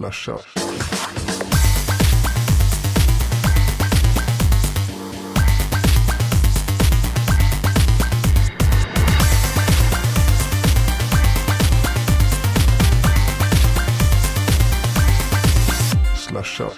Slasha. 0.00 0.38
Slasha. 16.16 16.70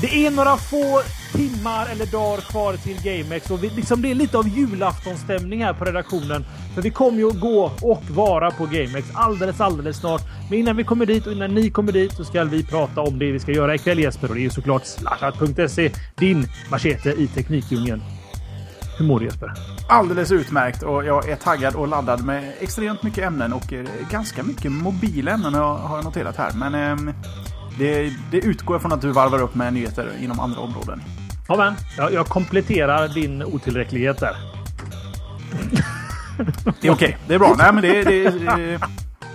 Det 0.00 0.26
är 0.26 0.30
några 0.30 0.56
få 0.56 1.02
timmar 1.32 1.86
eller 1.90 2.06
dagar 2.06 2.40
kvar 2.40 2.76
till 2.76 2.96
GameX 3.02 3.50
och 3.50 3.64
vi, 3.64 3.70
liksom, 3.70 4.02
det 4.02 4.10
är 4.10 4.14
lite 4.14 4.38
av 4.38 4.48
julaftonstämning 4.48 5.64
här 5.64 5.74
på 5.74 5.84
redaktionen. 5.84 6.44
För 6.74 6.82
vi 6.82 6.90
kommer 6.90 7.18
ju 7.18 7.28
att 7.28 7.40
gå 7.40 7.72
och 7.82 8.02
vara 8.10 8.50
på 8.50 8.66
GameX 8.66 9.10
alldeles, 9.14 9.60
alldeles 9.60 9.96
snart. 9.96 10.22
Men 10.50 10.58
innan 10.58 10.76
vi 10.76 10.84
kommer 10.84 11.06
dit 11.06 11.26
och 11.26 11.32
innan 11.32 11.54
ni 11.54 11.70
kommer 11.70 11.92
dit 11.92 12.12
så 12.12 12.24
ska 12.24 12.44
vi 12.44 12.64
prata 12.64 13.00
om 13.00 13.18
det 13.18 13.32
vi 13.32 13.40
ska 13.40 13.52
göra 13.52 13.74
ikväll 13.74 13.98
Jesper. 13.98 14.28
Och 14.28 14.34
det 14.34 14.40
är 14.40 14.42
ju 14.42 14.50
såklart 14.50 14.86
slashat.se, 14.86 15.90
din 16.16 16.46
machete 16.70 17.10
i 17.10 17.26
teknikdjungeln. 17.26 18.02
Hur 18.98 19.06
mår 19.06 19.20
du 19.20 19.24
Jesper? 19.24 19.52
Alldeles 19.88 20.32
utmärkt 20.32 20.82
och 20.82 21.04
jag 21.04 21.28
är 21.28 21.36
taggad 21.36 21.74
och 21.74 21.88
laddad 21.88 22.24
med 22.24 22.52
extremt 22.60 23.02
mycket 23.02 23.24
ämnen 23.24 23.52
och 23.52 23.72
eh, 23.72 23.86
ganska 24.10 24.42
mycket 24.42 24.72
mobila 24.72 25.30
ämnen 25.30 25.54
har 25.54 25.78
har 25.78 25.96
jag 25.96 26.04
noterat 26.04 26.36
här. 26.36 26.52
Men 26.54 26.74
eh, 26.74 27.14
det, 27.78 28.12
det 28.30 28.38
utgår 28.38 28.78
från 28.78 28.92
att 28.92 29.00
du 29.00 29.12
varvar 29.12 29.42
upp 29.42 29.54
med 29.54 29.72
nyheter 29.72 30.10
inom 30.20 30.40
andra 30.40 30.60
områden. 30.60 31.02
Ja, 31.48 31.56
men 31.56 31.74
jag, 31.96 32.12
jag 32.12 32.26
kompletterar 32.26 33.08
din 33.08 33.42
otillräcklighet 33.42 34.20
där. 34.20 34.36
Det 36.80 36.88
är 36.88 36.92
okej, 36.92 37.16
det 37.28 37.34
är 37.34 37.38
bra. 37.38 37.54
Nej 37.58 37.72
men 37.72 37.82
det 37.82 37.98
är... 38.00 38.04
Det, 38.04 38.24
är- 38.26 38.80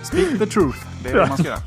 speak 0.02 0.38
the 0.38 0.46
truth. 0.46 0.78
Det 1.02 1.10
är 1.10 1.14
det 1.14 1.26
man 1.26 1.38
ska 1.38 1.46
göra. 1.48 1.58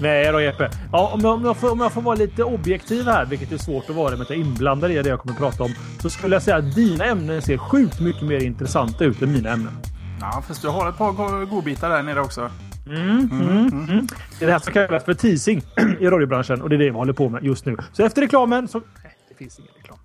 Nej 0.00 0.32
då 0.32 0.40
Jeppe. 0.40 0.70
Ja, 0.92 1.10
om, 1.14 1.20
jag, 1.20 1.34
om, 1.34 1.44
jag 1.44 1.56
får, 1.56 1.70
om 1.72 1.80
jag 1.80 1.92
får 1.92 2.02
vara 2.02 2.14
lite 2.14 2.44
objektiv 2.44 3.04
här, 3.04 3.24
vilket 3.26 3.52
är 3.52 3.56
svårt 3.58 3.90
att 3.90 3.96
vara 3.96 4.10
med 4.10 4.20
att 4.20 4.30
jag 4.30 4.38
är 4.38 4.42
inblandad 4.42 4.90
i 4.90 5.02
det 5.02 5.08
jag 5.08 5.20
kommer 5.20 5.32
att 5.32 5.38
prata 5.38 5.62
om, 5.64 5.74
så 6.02 6.10
skulle 6.10 6.34
jag 6.34 6.42
säga 6.42 6.56
att 6.56 6.74
dina 6.74 7.04
ämnen 7.04 7.42
ser 7.42 7.56
sjukt 7.58 8.00
mycket 8.00 8.22
mer 8.22 8.42
intressanta 8.44 9.04
ut 9.04 9.22
än 9.22 9.32
mina 9.32 9.50
ämnen. 9.50 9.72
Ja, 10.20 10.42
fast 10.48 10.62
du 10.62 10.68
har 10.68 10.88
ett 10.88 10.98
par 10.98 11.12
go- 11.12 11.46
godbitar 11.46 11.90
där 11.90 12.02
nere 12.02 12.20
också. 12.20 12.50
Det 12.84 14.44
är 14.44 14.46
det 14.46 14.52
här 14.52 14.58
som 14.58 14.72
kallas 14.72 15.04
för 15.04 15.14
teasing 15.14 15.62
i 16.00 16.06
radiobranschen 16.06 16.62
och 16.62 16.68
det 16.68 16.76
är 16.76 16.78
det 16.78 16.84
vi 16.84 16.90
håller 16.90 17.12
på 17.12 17.28
med 17.28 17.44
just 17.44 17.66
nu. 17.66 17.76
Så 17.92 18.04
efter 18.04 18.22
reklamen 18.22 18.68
så... 18.68 18.78
Nej, 18.78 19.12
det 19.28 19.34
finns 19.34 19.58
ingen 19.58 19.70
reklam. 19.76 19.98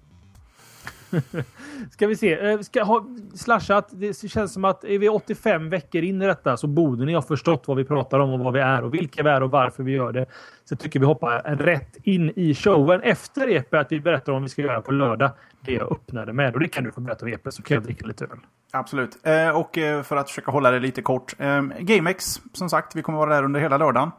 Ska 1.92 2.08
vi 2.08 2.16
se. 2.16 2.34
Eh, 2.34 2.60
ska 2.60 2.84
ha 2.84 3.06
slashat. 3.36 3.90
Det 3.92 4.32
känns 4.32 4.54
som 4.54 4.66
att 4.66 4.84
är 4.84 5.00
vi 5.00 5.10
85 5.10 5.70
veckor 5.70 6.02
in 6.04 6.22
i 6.22 6.26
detta 6.26 6.58
så 6.58 6.68
borde 6.68 7.06
ni 7.06 7.14
ha 7.14 7.22
förstått 7.22 7.68
vad 7.68 7.78
vi 7.78 7.86
pratar 7.86 8.20
om 8.20 8.34
och 8.34 8.40
vad 8.40 8.54
vi 8.54 8.60
är 8.60 8.84
och 8.84 8.94
vilka 8.94 9.24
vi 9.24 9.30
är 9.30 9.44
och 9.44 9.52
varför 9.52 9.84
vi 9.84 9.92
gör 9.92 10.12
det. 10.12 10.26
Så 10.66 10.74
jag 10.74 10.80
tycker 10.80 11.00
vi 11.00 11.06
hoppar 11.06 11.56
rätt 11.56 11.98
in 12.04 12.32
i 12.36 12.56
showen 12.56 13.02
efter 13.02 13.48
Epe 13.48 13.80
att 13.80 13.92
vi 13.92 14.00
berättar 14.00 14.32
om 14.32 14.36
vad 14.36 14.44
vi 14.44 14.50
ska 14.50 14.62
göra 14.62 14.82
på 14.82 14.92
lördag. 14.92 15.32
Det 15.62 15.72
jag 15.72 15.92
öppnade 15.92 16.34
med 16.34 16.54
och 16.54 16.60
det 16.60 16.68
kan 16.68 16.84
du 16.84 16.92
få 16.92 17.02
berätta 17.02 17.26
om 17.26 17.34
Epe 17.34 17.52
så 17.52 17.64
kan 17.64 17.76
jag 17.76 17.84
dricka 17.84 18.06
lite 18.06 18.26
öl. 18.26 18.40
Absolut. 18.72 19.18
Eh, 19.24 19.50
och 19.50 19.78
eh, 19.78 20.04
för 20.04 20.16
att 20.16 20.30
försöka 20.30 20.52
hålla 20.52 20.72
det 20.72 20.80
lite 20.80 21.02
kort. 21.02 21.36
GameX, 21.80 22.42
som 22.54 22.70
sagt, 22.70 22.96
vi 22.96 23.02
kommer 23.02 23.18
vara 23.18 23.36
där 23.36 23.44
under 23.44 23.60
hela 23.60 23.78
lördagen. 23.78 24.12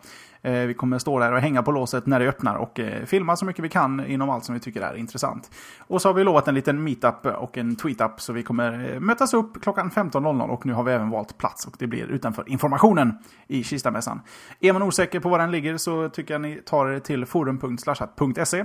Eh, 0.45 0.67
vi 0.67 0.75
kommer 0.75 0.98
stå 0.98 1.19
där 1.19 1.33
och 1.33 1.41
hänga 1.41 1.62
på 1.62 1.73
låset 1.73 2.06
när 2.06 2.20
det 2.20 2.28
öppnar 2.28 2.55
och 2.55 2.81
eh, 2.81 3.05
filma 3.05 3.37
så 3.37 3.45
mycket 3.45 3.64
vi 3.64 3.69
kan 3.69 4.06
inom 4.06 4.31
allt 4.31 4.45
som 4.45 4.55
vi 4.55 4.61
tycker 4.61 4.81
är 4.81 4.97
intressant. 4.97 5.51
Och 5.78 6.03
så 6.03 6.09
har 6.09 6.14
vi 6.14 6.25
lovat 6.25 6.48
en 6.48 6.55
liten 6.55 6.84
meetup 6.84 7.27
och 7.27 7.59
en 7.59 7.77
tweetup 7.77 8.20
så 8.20 8.33
vi 8.33 8.42
kommer 8.42 8.92
eh, 8.95 9.01
mötas 9.01 9.34
upp 9.34 9.62
klockan 9.62 9.91
15.00 9.91 10.48
och 10.48 10.67
nu 10.67 10.73
har 10.73 10.83
vi 10.83 10.92
även 10.92 11.11
valt 11.11 11.39
plats 11.39 11.67
och 11.67 11.75
det 11.78 11.86
blir 11.86 12.06
utanför 12.06 12.48
informationen 12.48 13.19
i 13.47 13.64
Kistamässan. 13.64 14.20
Är 14.61 14.73
man 14.73 14.83
osäker 14.83 15.20
på 15.20 15.28
var 15.28 15.39
den 15.39 15.51
ligger 15.51 15.77
så 15.77 16.09
tycker 16.09 16.34
jag 16.34 16.41
ni 16.41 16.55
tar 16.67 16.86
er 16.86 16.98
till 16.98 17.27
forum.slashat.se 17.27 18.64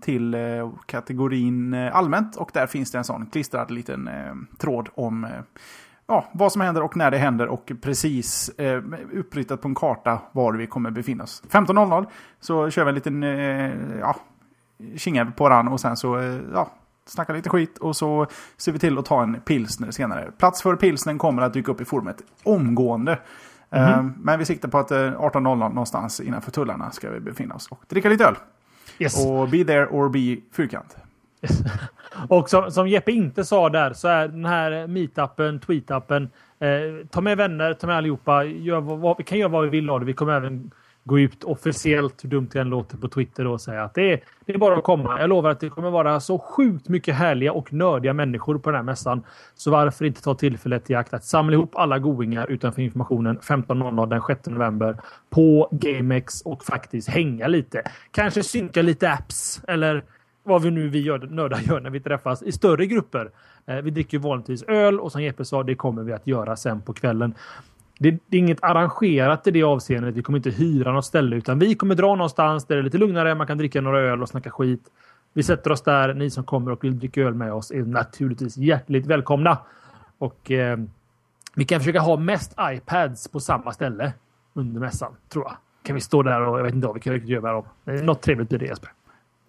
till 0.00 0.34
eh, 0.34 0.40
kategorin 0.86 1.74
eh, 1.74 1.96
allmänt 1.96 2.36
och 2.36 2.50
där 2.54 2.66
finns 2.66 2.90
det 2.90 2.98
en 2.98 3.04
sån 3.04 3.26
klistrad 3.26 3.70
liten 3.70 4.08
eh, 4.08 4.34
tråd 4.58 4.88
om 4.94 5.24
eh, 5.24 5.30
ja, 6.06 6.26
vad 6.32 6.52
som 6.52 6.60
händer 6.60 6.82
och 6.82 6.96
när 6.96 7.10
det 7.10 7.18
händer 7.18 7.46
och 7.46 7.72
precis 7.82 8.48
eh, 8.48 8.82
uppritat 9.12 9.60
på 9.60 9.68
en 9.68 9.74
karta 9.74 10.18
var 10.32 10.52
vi 10.52 10.66
kommer 10.66 10.90
befinna 10.90 11.24
oss. 11.24 11.42
15.00 11.50 12.06
så 12.40 12.70
kör 12.70 12.84
vi 12.84 12.88
en 12.88 12.94
liten 12.94 13.22
eh, 13.22 13.98
ja, 14.00 14.16
kinga 14.96 15.26
på 15.26 15.44
varann 15.44 15.68
och 15.68 15.80
sen 15.80 15.96
så 15.96 16.18
eh, 16.18 16.38
ja, 16.52 16.70
snackar 17.06 17.34
lite 17.34 17.48
skit 17.48 17.78
och 17.78 17.96
så 17.96 18.26
ser 18.56 18.72
vi 18.72 18.78
till 18.78 18.98
att 18.98 19.04
ta 19.04 19.22
en 19.22 19.40
pilsner 19.40 19.90
senare. 19.90 20.30
Plats 20.38 20.62
för 20.62 20.76
pilsnen 20.76 21.18
kommer 21.18 21.42
att 21.42 21.52
dyka 21.52 21.72
upp 21.72 21.80
i 21.80 21.84
forumet 21.84 22.22
omgående. 22.42 23.18
Eh, 23.70 24.02
men 24.02 24.38
vi 24.38 24.44
siktar 24.44 24.68
på 24.68 24.78
att 24.78 24.90
eh, 24.90 24.96
18.00 24.96 25.56
någonstans 25.56 26.20
innanför 26.20 26.50
tullarna 26.50 26.90
ska 26.90 27.10
vi 27.10 27.20
befinna 27.20 27.54
oss 27.54 27.68
och 27.68 27.84
dricka 27.88 28.08
lite 28.08 28.24
öl. 28.24 28.36
Yes. 28.98 29.26
Och 29.26 29.48
be 29.48 29.64
there 29.64 29.86
or 29.86 30.08
be 30.08 30.42
fyrkant. 30.52 30.96
Och 32.28 32.50
som, 32.50 32.70
som 32.70 32.88
Jeppe 32.88 33.12
inte 33.12 33.44
sa 33.44 33.68
där 33.68 33.92
så 33.92 34.08
är 34.08 34.28
den 34.28 34.44
här 34.44 34.86
meetupen, 34.86 35.60
tweetappen. 35.60 36.30
Eh, 36.58 37.06
ta 37.10 37.20
med 37.20 37.36
vänner, 37.36 37.74
ta 37.74 37.86
med 37.86 37.96
allihopa. 37.96 38.44
Gör 38.44 38.80
vad, 38.80 38.98
vad, 38.98 39.16
vi 39.18 39.24
kan 39.24 39.38
göra 39.38 39.48
vad 39.48 39.64
vi 39.64 39.70
vill 39.70 39.90
av 39.90 40.00
det. 40.00 40.06
Vi 40.06 40.12
kommer 40.12 40.32
även 40.32 40.70
gå 41.06 41.18
ut 41.18 41.44
officiellt, 41.44 42.24
hur 42.24 42.28
dumt 42.28 42.48
det 42.52 42.60
än 42.60 42.68
låter, 42.68 42.96
på 42.96 43.08
Twitter 43.08 43.46
och 43.46 43.60
säga 43.60 43.84
att 43.84 43.94
det 43.94 44.12
är, 44.12 44.20
det 44.46 44.54
är 44.54 44.58
bara 44.58 44.76
att 44.76 44.84
komma. 44.84 45.20
Jag 45.20 45.28
lovar 45.28 45.50
att 45.50 45.60
det 45.60 45.68
kommer 45.68 45.90
vara 45.90 46.20
så 46.20 46.38
sjukt 46.38 46.88
mycket 46.88 47.14
härliga 47.14 47.52
och 47.52 47.72
nördiga 47.72 48.12
människor 48.12 48.58
på 48.58 48.70
den 48.70 48.76
här 48.76 48.82
mässan. 48.82 49.22
Så 49.54 49.70
varför 49.70 50.04
inte 50.04 50.22
ta 50.22 50.34
tillfället 50.34 50.90
i 50.90 50.94
akt 50.94 51.14
att 51.14 51.24
samla 51.24 51.52
ihop 51.52 51.76
alla 51.76 51.98
goingar 51.98 52.50
utanför 52.50 52.82
informationen 52.82 53.38
15.00 53.38 54.06
den 54.06 54.22
6 54.26 54.46
november 54.46 54.96
på 55.30 55.68
GameX 55.72 56.40
och 56.40 56.64
faktiskt 56.64 57.08
hänga 57.08 57.46
lite. 57.46 57.82
Kanske 58.10 58.42
synka 58.42 58.82
lite 58.82 59.12
apps 59.12 59.60
eller 59.68 60.02
vad 60.46 60.62
vi 60.62 60.70
nu 60.70 60.88
vi 60.88 61.00
gör, 61.00 61.18
nördar 61.18 61.58
gör 61.58 61.80
när 61.80 61.90
vi 61.90 62.00
träffas 62.00 62.42
i 62.42 62.52
större 62.52 62.86
grupper. 62.86 63.30
Eh, 63.66 63.76
vi 63.76 63.90
dricker 63.90 64.18
ju 64.18 64.22
vanligtvis 64.22 64.62
öl 64.62 65.00
och 65.00 65.12
som 65.12 65.22
Jeppe 65.22 65.44
sa, 65.44 65.62
det 65.62 65.74
kommer 65.74 66.02
vi 66.02 66.12
att 66.12 66.26
göra 66.26 66.56
sen 66.56 66.82
på 66.82 66.92
kvällen. 66.92 67.34
Det, 67.98 68.10
det 68.10 68.36
är 68.36 68.38
inget 68.38 68.64
arrangerat 68.64 69.46
i 69.46 69.50
det 69.50 69.62
avseendet. 69.62 70.14
Vi 70.14 70.22
kommer 70.22 70.36
inte 70.36 70.50
hyra 70.50 70.92
något 70.92 71.04
ställe 71.04 71.36
utan 71.36 71.58
vi 71.58 71.74
kommer 71.74 71.94
dra 71.94 72.14
någonstans 72.14 72.66
där 72.66 72.76
det 72.76 72.80
är 72.80 72.82
lite 72.82 72.98
lugnare. 72.98 73.34
Man 73.34 73.46
kan 73.46 73.58
dricka 73.58 73.80
några 73.80 74.00
öl 74.00 74.22
och 74.22 74.28
snacka 74.28 74.50
skit. 74.50 74.90
Vi 75.32 75.42
sätter 75.42 75.72
oss 75.72 75.82
där. 75.82 76.14
Ni 76.14 76.30
som 76.30 76.44
kommer 76.44 76.72
och 76.72 76.84
vill 76.84 76.98
dricka 76.98 77.20
öl 77.20 77.34
med 77.34 77.52
oss 77.52 77.70
är 77.70 77.82
naturligtvis 77.82 78.56
hjärtligt 78.56 79.06
välkomna. 79.06 79.58
Och 80.18 80.50
eh, 80.50 80.78
vi 81.54 81.64
kan 81.64 81.80
försöka 81.80 82.00
ha 82.00 82.16
mest 82.16 82.54
iPads 82.60 83.28
på 83.28 83.40
samma 83.40 83.72
ställe 83.72 84.12
under 84.54 84.80
mässan, 84.80 85.12
tror 85.28 85.44
jag. 85.44 85.56
Kan 85.82 85.94
vi 85.94 86.00
stå 86.00 86.22
där 86.22 86.40
och 86.40 86.58
jag 86.58 86.64
vet 86.64 86.74
inte 86.74 86.86
vad 86.86 86.94
vi 86.94 87.00
kan 87.00 87.12
riktigt 87.12 87.30
göra 87.30 87.42
med 87.42 87.52
dem. 87.52 87.64
Eh, 87.84 88.04
något 88.04 88.22
trevligt 88.22 88.48
blir 88.48 88.58
det 88.58 88.66
Jesper. 88.66 88.90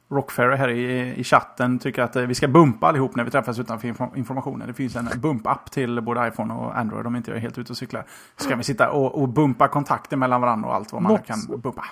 Rockferry 0.10 0.56
här 0.56 0.70
i, 0.70 1.14
i 1.20 1.24
chatten 1.24 1.80
tycker 1.80 2.02
att 2.02 2.16
eh, 2.16 2.24
vi 2.24 2.36
ska 2.36 2.48
bumpa 2.48 2.88
allihop 2.88 3.16
när 3.16 3.24
vi 3.24 3.32
träffas 3.32 3.60
utanför 3.60 3.88
info- 3.88 4.18
informationen. 4.18 4.68
Det 4.68 4.74
finns 4.74 4.96
en 4.96 5.10
bump-app 5.22 5.72
till 5.72 6.02
både 6.02 6.28
iPhone 6.28 6.54
och 6.54 6.78
Android 6.78 7.08
om 7.08 7.16
inte 7.16 7.32
jag 7.32 7.38
är 7.38 7.42
helt 7.42 7.58
ute 7.58 7.74
och 7.74 7.78
cyklar. 7.78 8.06
Så 8.38 8.50
kan 8.50 8.58
vi 8.58 8.64
sitta 8.64 8.90
och, 8.92 9.22
och 9.22 9.30
bumpa 9.30 9.68
kontakter 9.68 10.18
mellan 10.18 10.42
varandra 10.42 10.70
och 10.70 10.76
allt 10.76 10.94
vad 10.94 11.02
man 11.02 11.12
Något 11.12 11.26
kan 11.26 11.38
bumpa. 11.62 11.86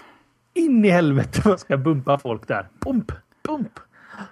in 0.54 0.86
i 0.86 0.90
helvete 0.90 1.42
vad 1.46 1.60
ska 1.60 1.78
bumpa 1.78 2.18
folk 2.18 2.48
där. 2.48 2.68
Bump, 2.80 3.12
bump. 3.48 3.80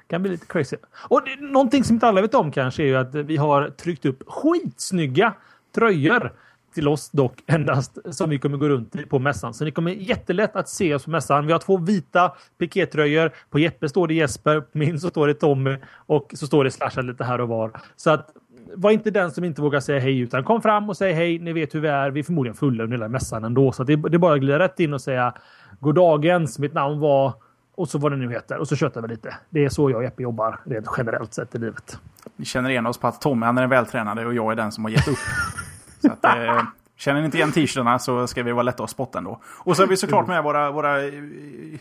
Kan 0.07 0.21
bli 0.21 0.31
lite 0.31 0.45
crazy. 0.45 0.77
Och 1.09 1.21
det, 1.25 1.35
någonting 1.51 1.83
som 1.83 1.93
inte 1.93 2.07
alla 2.07 2.21
vet 2.21 2.33
om 2.33 2.51
kanske 2.51 2.83
är 2.83 2.87
ju 2.87 2.95
att 2.95 3.15
vi 3.15 3.37
har 3.37 3.69
tryckt 3.69 4.05
upp 4.05 4.23
skitsnygga 4.27 5.33
tröjor 5.75 6.31
till 6.73 6.87
oss 6.87 7.09
dock 7.09 7.33
endast 7.47 7.97
som 8.11 8.29
vi 8.29 8.39
kommer 8.39 8.57
gå 8.57 8.69
runt 8.69 8.95
i 8.95 9.05
på 9.05 9.19
mässan. 9.19 9.53
Så 9.53 9.65
ni 9.65 9.71
kommer 9.71 9.91
jättelätt 9.91 10.55
att 10.55 10.69
se 10.69 10.95
oss 10.95 11.05
på 11.05 11.11
mässan. 11.11 11.45
Vi 11.45 11.51
har 11.51 11.59
två 11.59 11.77
vita 11.77 12.33
pikétröjor. 12.59 13.31
På 13.49 13.59
Jeppe 13.59 13.89
står 13.89 14.07
det 14.07 14.13
Jesper, 14.13 14.61
på 14.61 14.77
min 14.77 14.99
så 14.99 15.09
står 15.09 15.27
det 15.27 15.33
Tommy 15.33 15.77
och 15.95 16.31
så 16.33 16.47
står 16.47 16.63
det 16.63 16.71
slashat 16.71 17.05
lite 17.05 17.23
här 17.23 17.41
och 17.41 17.47
var. 17.47 17.71
Så 17.95 18.09
att 18.11 18.29
var 18.75 18.91
inte 18.91 19.11
den 19.11 19.31
som 19.31 19.43
inte 19.43 19.61
vågar 19.61 19.79
säga 19.79 19.99
hej 19.99 20.19
utan 20.19 20.43
kom 20.43 20.61
fram 20.61 20.89
och 20.89 20.97
säg 20.97 21.13
hej. 21.13 21.39
Ni 21.39 21.53
vet 21.53 21.75
hur 21.75 21.79
vi 21.79 21.87
är. 21.87 22.11
Vi 22.11 22.19
är 22.19 22.23
förmodligen 22.23 22.55
fulla 22.55 22.83
under 22.83 22.97
hela 22.97 23.07
mässan 23.07 23.43
ändå. 23.43 23.71
Så 23.71 23.83
det, 23.83 23.95
det 23.95 24.15
är 24.15 24.19
bara 24.19 24.33
att 24.33 24.39
glida 24.39 24.59
rätt 24.59 24.79
in 24.79 24.93
och 24.93 25.01
säga 25.01 25.33
God 25.79 25.95
dagens, 25.95 26.59
mitt 26.59 26.73
namn 26.73 26.99
var 26.99 27.33
och 27.75 27.89
så 27.89 27.97
vad 27.97 28.11
det 28.11 28.17
nu 28.17 28.31
heter. 28.31 28.57
Och 28.57 28.67
så 28.67 28.75
tjötar 28.75 29.01
vi 29.01 29.07
lite. 29.07 29.35
Det 29.49 29.65
är 29.65 29.69
så 29.69 29.89
jag 29.89 29.97
och 29.97 30.03
Jeppe 30.03 30.23
jobbar 30.23 30.59
rent 30.65 30.87
generellt 30.97 31.33
sett 31.33 31.55
i 31.55 31.57
livet. 31.57 31.99
Vi 32.35 32.45
känner 32.45 32.69
igen 32.69 32.85
oss 32.85 32.97
på 32.97 33.07
att 33.07 33.21
Tommy 33.21 33.45
han 33.45 33.57
är 33.57 33.61
den 33.61 33.69
vältränade 33.69 34.25
och 34.25 34.33
jag 34.33 34.51
är 34.51 34.55
den 34.55 34.71
som 34.71 34.83
har 34.83 34.91
gett 34.91 35.07
upp. 35.07 35.17
så 36.03 36.11
att, 36.11 36.25
eh, 36.25 36.63
känner 36.95 37.19
ni 37.19 37.25
inte 37.25 37.37
igen 37.37 37.51
t-shirtarna 37.51 37.99
så 37.99 38.27
ska 38.27 38.43
vi 38.43 38.51
vara 38.51 38.63
lätta 38.63 38.83
att 38.83 38.89
spotta 38.89 39.17
ändå. 39.17 39.41
Och 39.45 39.75
så 39.75 39.83
har 39.83 39.87
vi 39.87 39.97
såklart 39.97 40.27
med 40.27 40.43
våra, 40.43 40.71
våra 40.71 41.03
eh, 41.05 41.13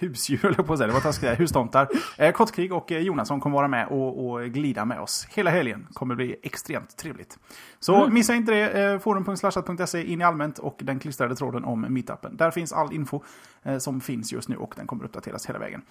husdjur, 0.01 0.55
jag 0.57 0.67
på 0.67 0.73
att 0.73 0.79
säga. 0.79 0.87
Det 0.87 0.93
var 0.93 1.01
taskigt, 1.01 1.41
hustomtar. 1.41 1.89
Eh, 2.19 2.33
Kottkrig 2.33 2.73
och 2.73 2.93
eh, 2.93 2.99
Jonasson 2.99 3.41
kommer 3.41 3.57
vara 3.57 3.69
med 3.69 3.87
och, 3.87 4.31
och 4.31 4.45
glida 4.45 4.85
med 4.85 5.01
oss 5.01 5.27
hela 5.31 5.51
helgen. 5.51 5.87
kommer 5.93 6.15
bli 6.15 6.37
extremt 6.43 6.97
trevligt. 6.97 7.39
Så 7.81 8.09
missa 8.09 8.35
inte 8.35 8.53
det. 8.53 8.85
Eh, 8.85 8.99
Forum.slashat.se 8.99 10.05
in 10.05 10.21
i 10.21 10.25
allmänt 10.25 10.59
och 10.59 10.79
den 10.83 10.99
klistrade 10.99 11.37
tråden 11.37 11.65
om 11.65 11.81
meetupen. 11.81 12.37
Där 12.37 12.51
finns 12.51 12.73
all 12.73 12.93
info 12.93 13.23
eh, 13.63 13.79
som 13.79 14.01
finns 14.01 14.33
just 14.33 14.49
nu 14.49 14.57
och 14.57 14.75
den 14.77 14.87
kommer 14.87 15.05
uppdateras 15.05 15.47
hela 15.47 15.59
vägen. 15.59 15.83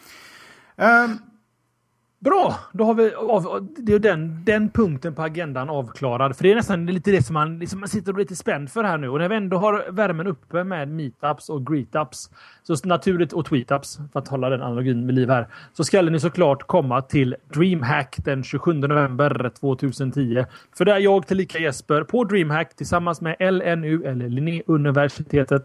Bra, 2.24 2.56
då 2.74 2.84
har 2.84 2.94
vi 2.94 3.14
av, 3.14 3.68
det 3.78 3.94
är 3.94 4.00
den, 4.00 4.46
den 4.46 4.70
punkten 4.70 5.16
på 5.16 5.22
agendan 5.22 5.70
avklarad. 5.70 6.36
För 6.36 6.44
det 6.44 6.52
är 6.52 6.56
nästan 6.56 6.86
lite 6.86 7.12
det 7.12 7.24
som 7.24 7.34
man, 7.34 7.60
liksom, 7.60 7.80
man 7.80 7.90
sitter 7.90 8.14
lite 8.14 8.36
spänd 8.36 8.72
för 8.72 8.84
här 8.84 8.98
nu. 8.98 9.10
Och 9.10 9.20
när 9.20 9.30
vi 9.30 9.36
ändå 9.36 9.58
har 9.58 9.92
värmen 9.92 10.28
uppe 10.28 10.64
med 10.64 10.88
meetups 10.88 11.50
och 11.50 11.68
greetups, 11.68 12.30
så 12.64 12.76
naturligt 12.84 13.34
och 13.34 13.46
tweetups, 13.46 14.00
för 14.14 14.20
att 14.20 14.28
hålla 14.28 14.50
den 14.50 14.62
analogin 14.62 15.06
med 15.06 15.16
liv 15.16 15.30
här, 15.30 15.48
så 15.74 15.84
ska 15.84 16.02
ni 16.02 16.20
såklart 16.20 16.64
komma 16.68 17.02
till 17.02 17.36
DreamHack 17.54 18.16
den 18.18 18.44
27 18.44 18.74
november 18.74 19.52
2010. 19.60 20.46
För 20.78 20.86
där 20.86 20.98
jag 20.98 21.28
tillika 21.28 21.60
Jesper 21.60 22.04
på 22.04 22.24
DreamHack 22.24 22.76
tillsammans 22.76 23.22
med 23.22 23.36
LNU, 23.40 24.04
eller 24.06 24.30
Linnéuniversitetet, 24.30 25.64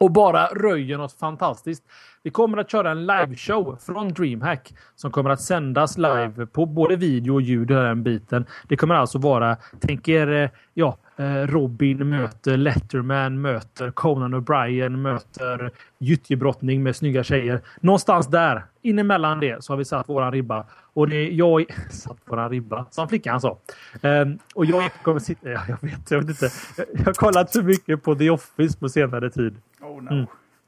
och 0.04 0.10
bara 0.10 0.46
röjer 0.46 0.98
något 0.98 1.12
fantastiskt. 1.12 1.84
Vi 2.22 2.30
kommer 2.30 2.58
att 2.58 2.70
köra 2.70 2.90
en 2.90 3.06
liveshow 3.06 3.78
från 3.80 4.08
DreamHack 4.08 4.74
som 4.96 5.10
kommer 5.10 5.30
att 5.30 5.40
sändas 5.40 5.98
live 5.98 6.46
på 6.46 6.66
både 6.66 6.96
video 6.96 7.34
och 7.34 7.42
ljud. 7.42 7.68
Den 7.68 8.02
biten. 8.02 8.46
Det 8.68 8.76
kommer 8.76 8.94
alltså 8.94 9.18
vara, 9.18 9.56
tänk 9.80 10.08
er, 10.08 10.32
eh, 10.32 10.50
ja, 10.74 10.98
Robin 11.46 12.08
möter 12.08 12.56
Letterman, 12.56 13.40
möter 13.40 13.90
Conan 13.90 14.34
O'Brien, 14.34 14.96
möter 14.96 15.70
gyttjebrottning 15.98 16.82
med 16.82 16.96
snygga 16.96 17.24
tjejer. 17.24 17.60
Någonstans 17.80 18.26
där, 18.26 18.64
inemellan 18.82 19.40
det, 19.40 19.64
så 19.64 19.72
har 19.72 19.78
vi 19.78 19.84
satt 19.84 20.08
våran 20.08 20.32
ribba. 20.32 20.66
Och 20.92 21.08
det 21.08 21.16
är 21.16 21.30
jag... 21.30 21.64
Satt 21.90 22.18
våran 22.24 22.50
ribba, 22.50 22.86
som 22.90 23.08
flickan 23.08 23.40
sa. 23.40 23.58
Um, 24.02 24.38
och 24.54 24.66
jag 24.66 24.92
kommer 25.02 25.20
sitta... 25.20 25.50
Ja, 25.50 25.60
jag 25.68 25.78
vet, 25.80 26.10
jag 26.10 26.18
vet 26.18 26.28
inte. 26.28 26.50
Jag 26.96 27.04
har 27.04 27.12
kollat 27.12 27.52
så 27.52 27.62
mycket 27.62 28.02
på 28.02 28.14
The 28.14 28.30
Office 28.30 28.78
på 28.78 28.88
senare 28.88 29.30
tid. 29.30 29.56
Oh 29.80 30.02
no. 30.02 30.12
Mm. 30.12 30.26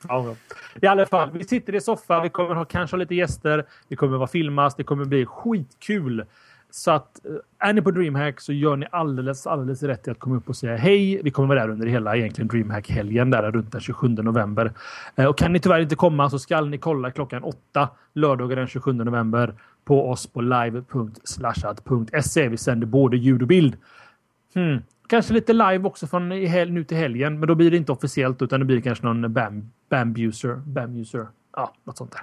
Ja, 0.08 0.34
I 0.82 0.87
alla 0.87 1.06
fall, 1.06 1.31
vi 1.32 1.44
sitter 1.44 1.75
i 1.75 1.81
soffan. 1.81 2.22
Vi 2.22 2.28
kommer 2.28 2.55
ha 2.55 2.64
kanske 2.64 2.96
lite 2.96 3.14
gäster. 3.14 3.64
Det 3.88 3.96
kommer 3.96 4.19
vara 4.19 4.28
filmas. 4.28 4.75
Det 4.75 4.84
kommer 4.84 5.05
bli 5.05 5.26
skitkul. 5.26 6.25
Så 6.74 6.90
att 6.90 7.26
eh, 7.26 7.32
är 7.69 7.72
ni 7.72 7.82
på 7.82 7.90
DreamHack 7.90 8.40
så 8.40 8.52
gör 8.52 8.76
ni 8.76 8.86
alldeles, 8.90 9.46
alldeles 9.46 9.82
rätt 9.82 10.08
i 10.08 10.10
att 10.10 10.19
komma 10.19 10.36
upp 10.36 10.48
och 10.48 10.56
säga 10.56 10.76
hej. 10.76 11.20
Vi 11.22 11.30
kommer 11.30 11.48
vara 11.48 11.60
där 11.60 11.69
under 11.72 11.86
hela 11.86 12.16
egentligen 12.16 12.48
DreamHack-helgen 12.48 13.30
där 13.30 13.50
runt 13.50 13.72
den 13.72 13.80
27 13.80 14.08
november. 14.08 14.72
Eh, 15.16 15.26
och 15.26 15.38
kan 15.38 15.52
ni 15.52 15.60
tyvärr 15.60 15.80
inte 15.80 15.96
komma 15.96 16.30
så 16.30 16.38
skall 16.38 16.69
ni 16.69 16.78
kolla 16.78 17.10
klockan 17.10 17.42
åtta 17.42 17.88
lördagen 18.12 18.58
den 18.58 18.66
27 18.66 18.92
november 18.92 19.54
på 19.84 20.10
oss 20.10 20.26
på 20.26 20.40
live.slashat.se. 20.40 22.48
Vi 22.48 22.56
sänder 22.56 22.86
både 22.86 23.16
ljud 23.16 23.42
och 23.42 23.48
bild. 23.48 23.76
Hmm. 24.54 24.82
Kanske 25.06 25.34
lite 25.34 25.52
live 25.52 25.84
också 25.84 26.06
från 26.06 26.28
nu 26.28 26.84
till 26.84 26.96
helgen, 26.96 27.38
men 27.38 27.48
då 27.48 27.54
blir 27.54 27.70
det 27.70 27.76
inte 27.76 27.92
officiellt 27.92 28.42
utan 28.42 28.60
det 28.60 28.66
blir 28.66 28.80
kanske 28.80 29.04
någon 29.04 29.32
bam, 29.32 29.70
bam-user. 29.90 30.62
Bam-user. 30.66 31.26
Ja, 31.56 31.72
något 31.84 31.98
sånt 31.98 32.12
där. 32.12 32.22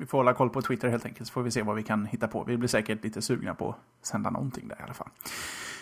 Vi 0.00 0.06
får 0.06 0.18
hålla 0.18 0.34
koll 0.34 0.50
på 0.50 0.62
Twitter 0.62 0.88
helt 0.88 1.06
enkelt, 1.06 1.26
så 1.28 1.32
får 1.32 1.42
vi 1.42 1.50
se 1.50 1.62
vad 1.62 1.76
vi 1.76 1.82
kan 1.82 2.06
hitta 2.06 2.28
på. 2.28 2.44
Vi 2.44 2.56
blir 2.56 2.68
säkert 2.68 3.04
lite 3.04 3.22
sugna 3.22 3.54
på 3.54 3.68
att 3.70 4.06
sända 4.06 4.30
någonting 4.30 4.68
där 4.68 4.76
i 4.80 4.82
alla 4.82 4.94
fall. 4.94 5.08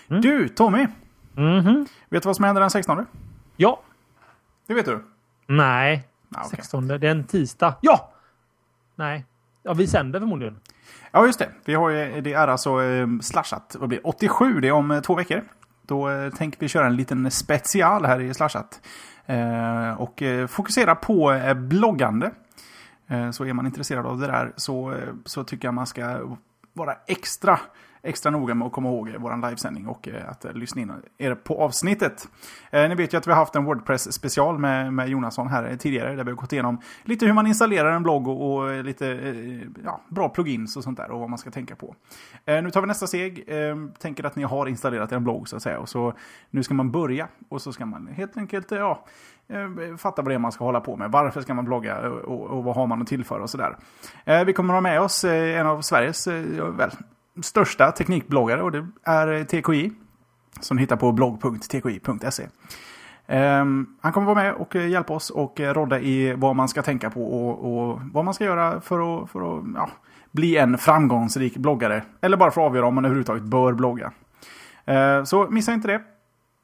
Mm. 0.08 0.22
Du, 0.22 0.48
Tommy! 0.48 0.86
Mm 1.36 1.60
-hmm. 1.60 1.88
Vet 2.08 2.22
du 2.22 2.26
vad 2.26 2.36
som 2.36 2.44
händer 2.44 2.60
den 2.60 2.70
16? 2.70 3.06
Ja. 3.56 3.82
Det 4.66 4.74
vet 4.74 4.86
du? 4.86 5.04
Nej. 5.46 6.08
Ah, 6.34 6.46
okay. 6.46 6.56
16, 6.56 6.88
det 6.88 6.94
är 6.94 7.04
en 7.04 7.24
tisdag. 7.24 7.74
Ja! 7.80 8.12
Nej. 8.94 9.24
Ja, 9.62 9.72
vi 9.72 9.86
sänder 9.86 10.20
förmodligen. 10.20 10.60
Ja, 11.10 11.26
just 11.26 11.38
det. 11.38 11.50
Vi 11.64 11.74
har 11.74 11.90
ju, 11.90 12.20
det 12.20 12.32
är 12.32 12.48
alltså 12.48 12.82
eh, 12.82 13.06
slashat. 13.20 13.76
Vad 13.78 13.88
blir 13.88 14.06
87, 14.06 14.60
det 14.60 14.68
är 14.68 14.72
om 14.72 14.90
eh, 14.90 15.00
två 15.00 15.14
veckor. 15.14 15.42
Då 15.82 16.10
eh, 16.10 16.30
tänker 16.30 16.60
vi 16.60 16.68
köra 16.68 16.86
en 16.86 16.96
liten 16.96 17.30
special 17.30 18.04
här 18.04 18.20
i 18.20 18.34
slashat. 18.34 18.80
Eh, 19.26 20.00
och 20.00 20.22
eh, 20.22 20.46
fokusera 20.46 20.94
på 20.94 21.32
eh, 21.32 21.54
bloggande. 21.54 22.30
Eh, 23.08 23.30
så 23.30 23.44
är 23.44 23.52
man 23.52 23.66
intresserad 23.66 24.06
av 24.06 24.18
det 24.18 24.26
där 24.26 24.52
så, 24.56 24.92
eh, 24.92 25.14
så 25.24 25.44
tycker 25.44 25.68
jag 25.68 25.74
man 25.74 25.86
ska 25.86 26.36
vara 26.72 26.94
extra 27.06 27.60
extra 28.02 28.30
noga 28.30 28.54
med 28.54 28.66
att 28.66 28.72
komma 28.72 28.88
ihåg 28.88 29.14
vår 29.18 29.48
livesändning 29.48 29.86
och 29.86 30.08
eh, 30.08 30.30
att 30.30 30.46
lyssna 30.54 30.82
in 30.82 30.92
er 31.18 31.34
på 31.34 31.62
avsnittet. 31.62 32.28
Ni 32.72 32.94
vet 32.94 33.14
ju 33.14 33.18
att 33.18 33.26
vi 33.26 33.30
har 33.30 33.38
haft 33.38 33.56
en 33.56 33.64
Wordpress 33.64 34.12
special 34.12 34.58
med, 34.58 34.92
med 34.92 35.08
Jonasson 35.08 35.48
här 35.48 35.76
tidigare 35.76 36.16
där 36.16 36.24
vi 36.24 36.30
har 36.30 36.36
gått 36.36 36.52
igenom 36.52 36.80
lite 37.04 37.26
hur 37.26 37.32
man 37.32 37.46
installerar 37.46 37.92
en 37.92 38.02
blogg 38.02 38.28
och, 38.28 38.54
och 38.54 38.84
lite 38.84 39.06
ja, 39.84 40.00
bra 40.08 40.28
plugins 40.28 40.76
och 40.76 40.84
sånt 40.84 40.96
där 40.96 41.10
och 41.10 41.20
vad 41.20 41.30
man 41.30 41.38
ska 41.38 41.50
tänka 41.50 41.76
på. 41.76 41.94
Nu 42.46 42.70
tar 42.70 42.80
vi 42.80 42.86
nästa 42.86 43.06
steg. 43.06 43.44
Ehm, 43.46 43.92
tänker 43.98 44.24
att 44.24 44.36
ni 44.36 44.42
har 44.42 44.66
installerat 44.66 45.12
en 45.12 45.24
blogg 45.24 45.48
så 45.48 45.56
att 45.56 45.62
säga 45.62 45.78
och 45.78 45.88
så 45.88 46.12
nu 46.50 46.62
ska 46.62 46.74
man 46.74 46.90
börja 46.90 47.28
och 47.48 47.62
så 47.62 47.72
ska 47.72 47.86
man 47.86 48.06
helt 48.06 48.36
enkelt 48.36 48.70
ja, 48.70 49.04
Eh, 49.50 49.96
fatta 49.96 50.22
vad 50.22 50.30
det 50.30 50.34
är 50.34 50.38
man 50.38 50.52
ska 50.52 50.64
hålla 50.64 50.80
på 50.80 50.96
med. 50.96 51.10
Varför 51.10 51.40
ska 51.40 51.54
man 51.54 51.64
blogga 51.64 52.10
och, 52.10 52.46
och 52.46 52.64
vad 52.64 52.76
har 52.76 52.86
man 52.86 53.02
att 53.02 53.08
tillföra 53.08 53.42
och 53.42 53.50
sådär. 53.50 53.76
Eh, 54.24 54.44
vi 54.44 54.52
kommer 54.52 54.74
att 54.74 54.76
ha 54.76 54.80
med 54.80 55.00
oss 55.00 55.24
eh, 55.24 55.60
en 55.60 55.66
av 55.66 55.80
Sveriges 55.80 56.26
väl, 56.26 56.90
största 57.42 57.90
teknikbloggare 57.92 58.62
och 58.62 58.72
det 58.72 58.86
är 59.02 59.44
TKI. 59.44 59.92
Som 60.60 60.78
hittar 60.78 60.96
på 60.96 61.12
blogg.tki.se. 61.12 62.46
Ehm, 63.26 63.86
han 64.00 64.12
kommer 64.12 64.26
vara 64.26 64.42
med 64.42 64.54
och 64.54 64.74
hjälpa 64.74 65.14
oss 65.14 65.30
och 65.30 65.60
rodda 65.60 66.00
i 66.00 66.34
vad 66.34 66.56
man 66.56 66.68
ska 66.68 66.82
tänka 66.82 67.10
på 67.10 67.24
och, 67.24 67.88
och 67.88 68.00
vad 68.12 68.24
man 68.24 68.34
ska 68.34 68.44
göra 68.44 68.80
för 68.80 69.22
att, 69.22 69.30
för 69.30 69.58
att 69.58 69.64
ja, 69.74 69.90
bli 70.30 70.56
en 70.56 70.78
framgångsrik 70.78 71.56
bloggare. 71.56 72.02
Eller 72.20 72.36
bara 72.36 72.50
för 72.50 72.60
att 72.60 72.66
avgöra 72.66 72.86
om 72.86 72.94
man 72.94 73.04
överhuvudtaget 73.04 73.42
bör 73.42 73.72
blogga. 73.72 74.12
så 75.24 75.46
missa 75.50 75.72
inte 75.72 75.88
det. 75.88 76.02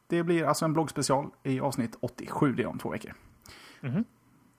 Det 0.06 0.22
blir 0.22 0.44
alltså 0.44 0.64
en 0.64 0.72
bloggspecial 0.72 1.26
i 1.42 1.60
avsnitt 1.60 1.96
87, 2.00 2.52
det 2.52 2.62
är 2.62 2.66
om 2.66 2.78
två 2.78 2.88
veckor. 2.88 3.12
Mm. 3.82 4.04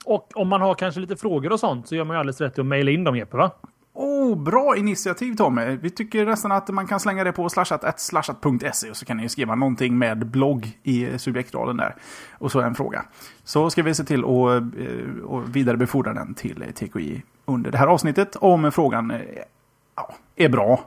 Och 0.04 0.30
om 0.34 0.48
man 0.48 0.60
har 0.60 0.74
kanske 0.74 1.00
lite 1.00 1.16
frågor 1.16 1.52
och 1.52 1.60
sånt 1.60 1.88
så 1.88 1.94
gör 1.94 2.04
man 2.04 2.16
ju 2.16 2.20
alldeles 2.20 2.40
rätt 2.40 2.58
i 2.58 2.60
att 2.60 2.66
mejla 2.66 2.90
in 2.90 3.04
dem 3.04 3.16
Jeppe 3.16 3.36
va? 3.36 3.50
Oh, 3.94 4.36
bra 4.38 4.76
initiativ 4.76 5.36
Tommy! 5.36 5.76
Vi 5.76 5.90
tycker 5.90 6.26
nästan 6.26 6.52
att 6.52 6.68
man 6.68 6.86
kan 6.86 7.00
slänga 7.00 7.24
det 7.24 7.32
på 7.32 7.48
slashat.slashat.se 7.48 8.90
och 8.90 8.96
så 8.96 9.04
kan 9.04 9.16
ni 9.16 9.28
skriva 9.28 9.54
någonting 9.54 9.98
med 9.98 10.26
blogg 10.26 10.78
i 10.82 11.18
subjektraden 11.18 11.76
där. 11.76 11.96
Och 12.32 12.52
så 12.52 12.60
en 12.60 12.74
fråga. 12.74 13.04
Så 13.44 13.70
ska 13.70 13.82
vi 13.82 13.94
se 13.94 14.04
till 14.04 14.24
att 14.24 14.62
eh, 14.62 15.40
vidarebefordra 15.46 16.14
den 16.14 16.34
till 16.34 16.64
TKI 16.74 17.22
under 17.44 17.70
det 17.70 17.78
här 17.78 17.86
avsnittet 17.86 18.36
om 18.36 18.72
frågan 18.72 19.10
eh, 19.10 19.20
ja, 19.96 20.14
är 20.36 20.48
bra 20.48 20.80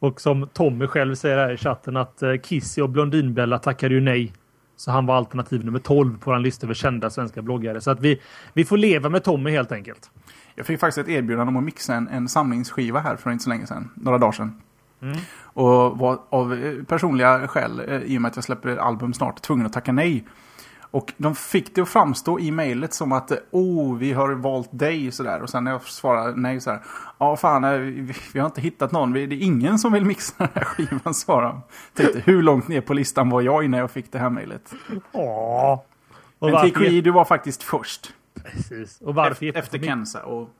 och 0.00 0.20
som 0.20 0.48
Tommy 0.52 0.86
själv 0.86 1.14
säger 1.14 1.36
här 1.36 1.52
i 1.52 1.56
chatten 1.56 1.96
att 1.96 2.22
eh, 2.22 2.34
Kissy 2.42 2.82
och 2.82 2.90
Blondinbella 2.90 3.58
tackade 3.58 3.94
ju 3.94 4.00
nej. 4.00 4.32
Så 4.76 4.90
han 4.90 5.06
var 5.06 5.16
alternativ 5.16 5.64
nummer 5.64 5.78
12 5.78 6.18
på 6.18 6.32
en 6.32 6.42
lista 6.42 6.66
över 6.66 6.74
kända 6.74 7.10
svenska 7.10 7.42
bloggare. 7.42 7.80
Så 7.80 7.90
att 7.90 8.00
vi, 8.00 8.20
vi 8.52 8.64
får 8.64 8.76
leva 8.76 9.08
med 9.08 9.24
Tommy 9.24 9.50
helt 9.50 9.72
enkelt. 9.72 10.10
Jag 10.54 10.66
fick 10.66 10.80
faktiskt 10.80 10.98
ett 10.98 11.08
erbjudande 11.08 11.48
om 11.48 11.56
att 11.56 11.64
mixa 11.64 11.94
en, 11.94 12.08
en 12.08 12.28
samlingsskiva 12.28 13.00
här 13.00 13.16
för 13.16 13.30
inte 13.30 13.44
så 13.44 13.50
länge 13.50 13.66
sedan. 13.66 13.90
Några 13.94 14.18
dagar 14.18 14.32
sedan. 14.32 14.60
Mm. 15.02 15.16
Och 15.42 15.98
var 15.98 16.18
av 16.30 16.52
eh, 16.52 16.84
personliga 16.84 17.48
skäl, 17.48 17.82
eh, 17.88 18.02
i 18.02 18.18
och 18.18 18.22
med 18.22 18.28
att 18.28 18.36
jag 18.36 18.44
släpper 18.44 18.76
album 18.76 19.14
snart, 19.14 19.42
tvungen 19.42 19.66
att 19.66 19.72
tacka 19.72 19.92
nej. 19.92 20.24
Och 20.90 21.12
de 21.16 21.34
fick 21.34 21.74
det 21.74 21.80
att 21.80 21.88
framstå 21.88 22.40
i 22.40 22.50
mejlet 22.50 22.94
som 22.94 23.12
att 23.12 23.32
oh, 23.50 23.96
vi 23.96 24.12
har 24.12 24.32
valt 24.32 24.68
dig 24.72 25.12
sådär. 25.12 25.42
Och 25.42 25.50
sen 25.50 25.64
när 25.64 25.70
jag 25.70 25.82
svarar 25.82 26.34
nej 26.36 26.60
så 26.60 26.70
här. 26.70 26.80
Ja, 27.18 27.36
fan, 27.36 27.64
eh, 27.64 27.78
vi, 27.78 28.14
vi 28.32 28.40
har 28.40 28.46
inte 28.46 28.60
hittat 28.60 28.92
någon. 28.92 29.12
Det 29.12 29.20
är 29.20 29.32
ingen 29.32 29.78
som 29.78 29.92
vill 29.92 30.04
mixa 30.04 30.34
den 30.38 30.48
här 30.54 30.64
skivan, 30.64 31.14
svarar 31.14 31.60
Tänkte, 31.94 32.22
hur 32.24 32.42
långt 32.42 32.68
ner 32.68 32.80
på 32.80 32.94
listan 32.94 33.30
var 33.30 33.40
jag 33.40 33.64
innan 33.64 33.80
jag 33.80 33.90
fick 33.90 34.12
det 34.12 34.18
här 34.18 34.30
mejlet? 34.30 34.74
Ja. 35.12 35.84
Men 36.38 36.70
TKI, 36.70 37.00
du 37.00 37.10
var 37.10 37.24
faktiskt 37.24 37.62
först. 37.62 38.14
Precis. 38.34 39.00
Och 39.00 39.14
varför 39.14 39.46
efter, 39.46 39.60
efter 39.60 39.78
Kenza 39.78 40.22
och... 40.22 40.50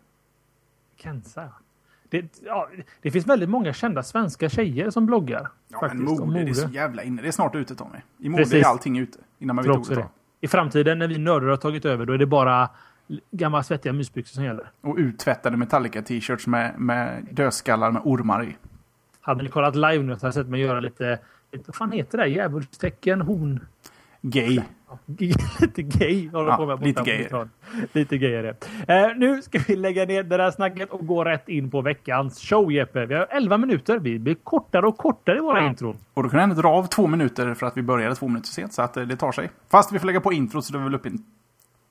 Kenza, 0.96 1.48
det, 2.10 2.40
ja, 2.44 2.68
det 3.02 3.10
finns 3.10 3.26
väldigt 3.26 3.48
många 3.48 3.72
kända 3.72 4.02
svenska 4.02 4.48
tjejer 4.48 4.90
som 4.90 5.06
bloggar. 5.06 5.48
Ja, 5.68 5.80
faktiskt, 5.80 6.02
men 6.02 6.14
mode, 6.14 6.26
mode, 6.26 6.44
det 6.44 6.50
är 6.50 6.54
så 6.54 6.68
jävla 6.68 7.02
inne. 7.02 7.22
Det 7.22 7.28
är 7.28 7.32
snart 7.32 7.54
ute 7.54 7.74
Tommy. 7.74 7.98
I 8.18 8.28
mode 8.28 8.42
Precis. 8.42 8.64
är 8.64 8.68
allting 8.68 8.98
ute. 8.98 9.18
Innan 9.38 9.56
man 9.56 9.64
vet 9.64 9.76
ordet 9.76 9.88
det 9.88 10.08
i 10.40 10.48
framtiden 10.48 10.98
när 10.98 11.08
vi 11.08 11.18
nördar 11.18 11.48
har 11.48 11.56
tagit 11.56 11.84
över, 11.84 12.06
då 12.06 12.12
är 12.12 12.18
det 12.18 12.26
bara 12.26 12.68
gamla 13.30 13.62
svettiga 13.62 13.92
mysbyxor 13.92 14.34
som 14.34 14.44
gäller. 14.44 14.70
Och 14.80 14.96
uttvättade 14.96 15.56
Metallica-t-shirts 15.56 16.46
med, 16.46 16.74
med 16.78 17.26
dödskallar 17.30 17.90
med 17.90 18.02
ormar 18.04 18.44
i. 18.44 18.56
Hade 19.20 19.42
ni 19.42 19.48
kollat 19.48 19.76
live 19.76 20.02
nu 20.02 20.14
så 20.14 20.16
hade 20.16 20.26
jag 20.26 20.34
sett 20.34 20.46
mig 20.46 20.60
göra 20.60 20.80
lite, 20.80 21.18
lite 21.52 21.64
vad 21.66 21.74
fan 21.74 21.92
heter 21.92 22.18
det? 22.18 22.26
Djävulstecken, 22.26 23.20
horn... 23.20 23.60
Gay. 24.22 24.60
lite 25.60 25.82
gay 25.82 26.28
håller 26.28 26.50
ja, 26.50 26.56
på 26.56 26.66
med. 26.66 26.82
Lite 26.82 27.02
gay. 27.02 27.28
Lite 27.92 28.18
gay 28.18 28.34
är 28.34 28.42
det. 28.42 28.56
Eh, 28.94 29.16
nu 29.16 29.42
ska 29.42 29.60
vi 29.68 29.76
lägga 29.76 30.04
ner 30.04 30.22
det 30.22 30.36
där 30.36 30.50
snacket 30.50 30.90
och 30.90 31.06
gå 31.06 31.24
rätt 31.24 31.48
in 31.48 31.70
på 31.70 31.80
veckans 31.80 32.40
show 32.40 32.72
Jeppe. 32.72 33.06
Vi 33.06 33.14
har 33.14 33.26
11 33.30 33.58
minuter. 33.58 33.98
Vi 33.98 34.18
blir 34.18 34.34
kortare 34.34 34.86
och 34.86 34.96
kortare 34.96 35.36
i 35.36 35.40
våra 35.40 35.66
intron. 35.66 35.96
Och 36.14 36.22
då 36.22 36.28
kan 36.28 36.40
ändå 36.40 36.54
dra 36.54 36.68
av 36.68 36.86
två 36.86 37.06
minuter 37.06 37.54
för 37.54 37.66
att 37.66 37.76
vi 37.76 37.82
började 37.82 38.14
två 38.14 38.28
minuter 38.28 38.48
sent 38.48 38.72
så 38.72 38.82
att 38.82 38.96
eh, 38.96 39.02
det 39.02 39.16
tar 39.16 39.32
sig. 39.32 39.50
Fast 39.70 39.92
vi 39.92 39.98
får 39.98 40.06
lägga 40.06 40.20
på 40.20 40.32
intro 40.32 40.62
så 40.62 40.72
då 40.72 40.78
är 40.78 40.82
vi 40.82 40.84
väl 40.84 40.94
uppe 40.94 41.08
i 41.08 41.12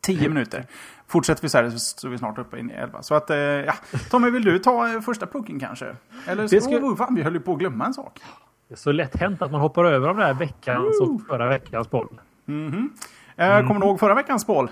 10 0.02 0.30
minuter. 0.30 0.66
Fortsätter 1.08 1.42
vi 1.42 1.50
så 1.50 1.58
här 1.58 1.70
så 1.70 2.08
är 2.08 2.12
vi 2.12 2.18
snart 2.18 2.38
uppe 2.38 2.58
i 2.58 2.72
11. 2.72 3.02
Så 3.02 3.16
att, 3.16 3.30
eh, 3.30 3.38
ja. 3.38 3.74
Tommy, 4.12 4.30
vill 4.30 4.44
du 4.44 4.60
ta 4.60 4.94
eh, 4.94 5.02
första 5.02 5.28
pucken 5.28 5.60
kanske? 5.60 5.96
Eller 6.28 6.48
så, 6.48 6.62
ska... 6.62 6.76
oh, 6.76 6.96
fan, 6.96 7.16
vi 7.16 7.22
höll 7.22 7.34
ju 7.34 7.40
på 7.40 7.54
att 7.54 7.60
glömma 7.60 7.86
en 7.86 7.94
sak. 7.94 8.20
Det 8.68 8.74
är 8.74 8.78
så 8.78 8.92
lätt 8.92 9.16
hänt 9.16 9.42
att 9.42 9.52
man 9.52 9.62
hoppar 9.62 9.86
över 9.86 10.08
de 10.08 10.18
där 10.18 10.34
veckans 10.34 11.02
och 11.02 11.22
förra 11.28 11.50
veckans 11.50 11.90
boll. 11.90 12.20
Mm 12.50 12.72
-hmm. 12.72 12.90
eh, 13.38 13.56
mm. 13.56 13.68
Kommer 13.68 13.82
du 13.82 13.88
ihåg 13.88 14.00
förra 14.00 14.16
veckans 14.16 14.48
boll? 14.48 14.72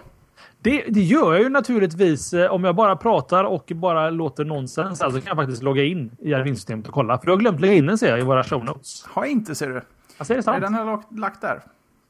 Det, 0.60 0.84
det, 0.90 1.02
gör 1.02 1.34
jag 1.34 1.44
ju 1.44 1.50
naturligtvis. 1.50 2.34
Eh, 2.34 2.52
om 2.52 2.64
jag 2.64 2.76
bara 2.76 2.96
pratar 2.96 3.44
och 3.44 3.72
bara 3.76 4.10
låter 4.10 4.46
nonsens, 4.46 5.02
alltså 5.02 5.20
kan 5.22 5.28
jag 5.28 5.38
faktiskt 5.38 5.64
logga 5.64 5.84
in 5.84 6.12
i 6.20 6.34
adminsystemet 6.34 6.88
och 6.88 6.94
kolla. 6.94 7.18
För 7.18 7.26
du 7.26 7.32
har 7.32 7.38
glömt 7.38 7.60
lägga 7.60 7.74
in 7.74 7.86
den 7.86 7.98
ser 7.98 8.10
jag 8.10 8.20
i 8.20 8.24
våra 8.24 8.44
show 8.44 8.66
notes. 8.66 9.06
Har 9.06 9.24
jag 9.24 9.32
inte 9.32 9.56
ser 9.56 9.70
du. 9.70 9.82
Alltså, 10.18 10.34
är 10.34 10.38
det 10.38 10.44
sant? 10.44 10.62
Den 10.62 10.74
har 10.74 10.86
jag 10.86 11.04
lagt 11.20 11.42
där. 11.42 11.62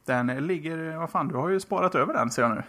Den 0.06 0.48
ligger, 0.48 0.98
vad 0.98 1.10
fan, 1.10 1.28
du 1.28 1.36
har 1.36 1.50
ju 1.50 1.60
sparat 1.60 1.96
över 1.96 2.14
den 2.14 2.30
ser 2.30 2.42
jag 2.42 2.52
nu. 2.52 2.64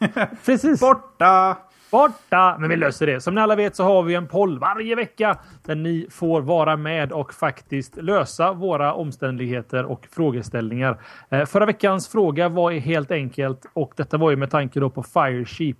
Precis. 0.44 0.80
Borta! 0.80 1.56
Borta! 1.90 2.56
Men 2.58 2.70
vi 2.70 2.76
löser 2.76 3.06
det. 3.06 3.20
Som 3.20 3.34
ni 3.34 3.40
alla 3.40 3.56
vet 3.56 3.76
så 3.76 3.84
har 3.84 4.02
vi 4.02 4.14
en 4.14 4.26
poll 4.26 4.58
varje 4.58 4.94
vecka 4.94 5.38
där 5.64 5.74
ni 5.74 6.06
får 6.10 6.40
vara 6.40 6.76
med 6.76 7.12
och 7.12 7.34
faktiskt 7.34 7.96
lösa 7.96 8.52
våra 8.52 8.94
omständigheter 8.94 9.84
och 9.84 10.08
frågeställningar. 10.10 11.00
Eh, 11.30 11.44
förra 11.44 11.66
veckans 11.66 12.08
fråga 12.08 12.48
var 12.48 12.72
helt 12.72 13.10
enkelt 13.10 13.66
och 13.72 13.92
detta 13.96 14.16
var 14.16 14.30
ju 14.30 14.36
med 14.36 14.50
tanke 14.50 14.80
då 14.80 14.90
på 14.90 15.02
Firesheep 15.02 15.76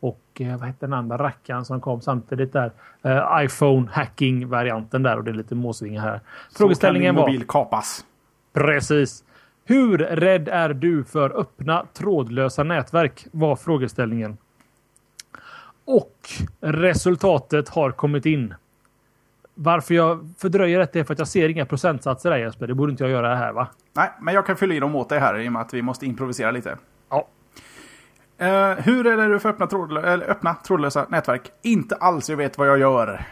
och 0.00 0.22
eh, 0.40 0.56
vad 0.56 0.66
hette 0.66 0.86
den 0.86 0.92
andra 0.92 1.18
rackaren 1.18 1.64
som 1.64 1.80
kom 1.80 2.00
samtidigt 2.00 2.52
där? 2.52 2.72
Eh, 3.02 3.44
iPhone 3.44 3.88
hacking 3.92 4.48
varianten 4.48 5.02
där 5.02 5.16
och 5.16 5.24
det 5.24 5.30
är 5.30 5.34
lite 5.34 5.54
måsvingar 5.54 6.02
här. 6.02 6.20
Frågeställningen 6.56 7.14
var. 7.14 7.22
mobil 7.22 7.44
kapas. 7.46 8.04
Precis. 8.52 9.24
Hur 9.68 9.98
rädd 9.98 10.48
är 10.48 10.68
du 10.68 11.04
för 11.04 11.40
öppna 11.40 11.86
trådlösa 11.94 12.62
nätverk? 12.62 13.26
Var 13.32 13.56
frågeställningen. 13.56 14.36
Och 15.84 16.28
resultatet 16.60 17.68
har 17.68 17.90
kommit 17.90 18.26
in. 18.26 18.54
Varför 19.54 19.94
jag 19.94 20.34
fördröjer 20.38 20.78
detta 20.78 20.98
är 20.98 21.04
för 21.04 21.12
att 21.12 21.18
jag 21.18 21.28
ser 21.28 21.48
inga 21.48 21.66
procentsatser 21.66 22.30
där 22.30 22.36
Jesper. 22.36 22.66
Det 22.66 22.74
borde 22.74 22.90
inte 22.90 23.04
jag 23.04 23.10
göra 23.10 23.34
här 23.34 23.52
va? 23.52 23.68
Nej, 23.92 24.10
men 24.20 24.34
jag 24.34 24.46
kan 24.46 24.56
fylla 24.56 24.74
i 24.74 24.80
dem 24.80 24.94
åt 24.96 25.08
dig 25.08 25.18
här 25.18 25.38
i 25.38 25.48
och 25.48 25.52
med 25.52 25.62
att 25.62 25.74
vi 25.74 25.82
måste 25.82 26.06
improvisera 26.06 26.50
lite. 26.50 26.78
Ja. 27.08 27.28
Uh, 28.42 28.80
hur 28.80 29.06
är 29.06 29.28
det 29.28 29.40
för 29.40 29.48
öppna, 29.48 29.66
trådlö 29.66 30.00
öppna 30.16 30.54
trådlösa 30.54 31.06
nätverk? 31.08 31.50
Inte 31.62 31.96
alls, 31.96 32.30
jag 32.30 32.36
vet 32.36 32.58
vad 32.58 32.68
jag 32.68 32.78
gör. 32.78 33.26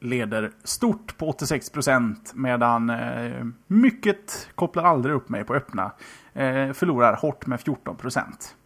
Leder 0.00 0.50
stort 0.64 1.18
på 1.18 1.28
86 1.28 1.70
procent 1.70 2.32
medan 2.34 2.90
uh, 2.90 3.46
mycket 3.66 4.48
kopplar 4.54 4.84
aldrig 4.84 5.14
upp 5.14 5.28
mig 5.28 5.44
på 5.44 5.54
öppna. 5.54 5.92
Uh, 6.36 6.72
förlorar 6.72 7.16
hårt 7.16 7.46
med 7.46 7.60
14 7.60 7.96
procent. 7.96 8.56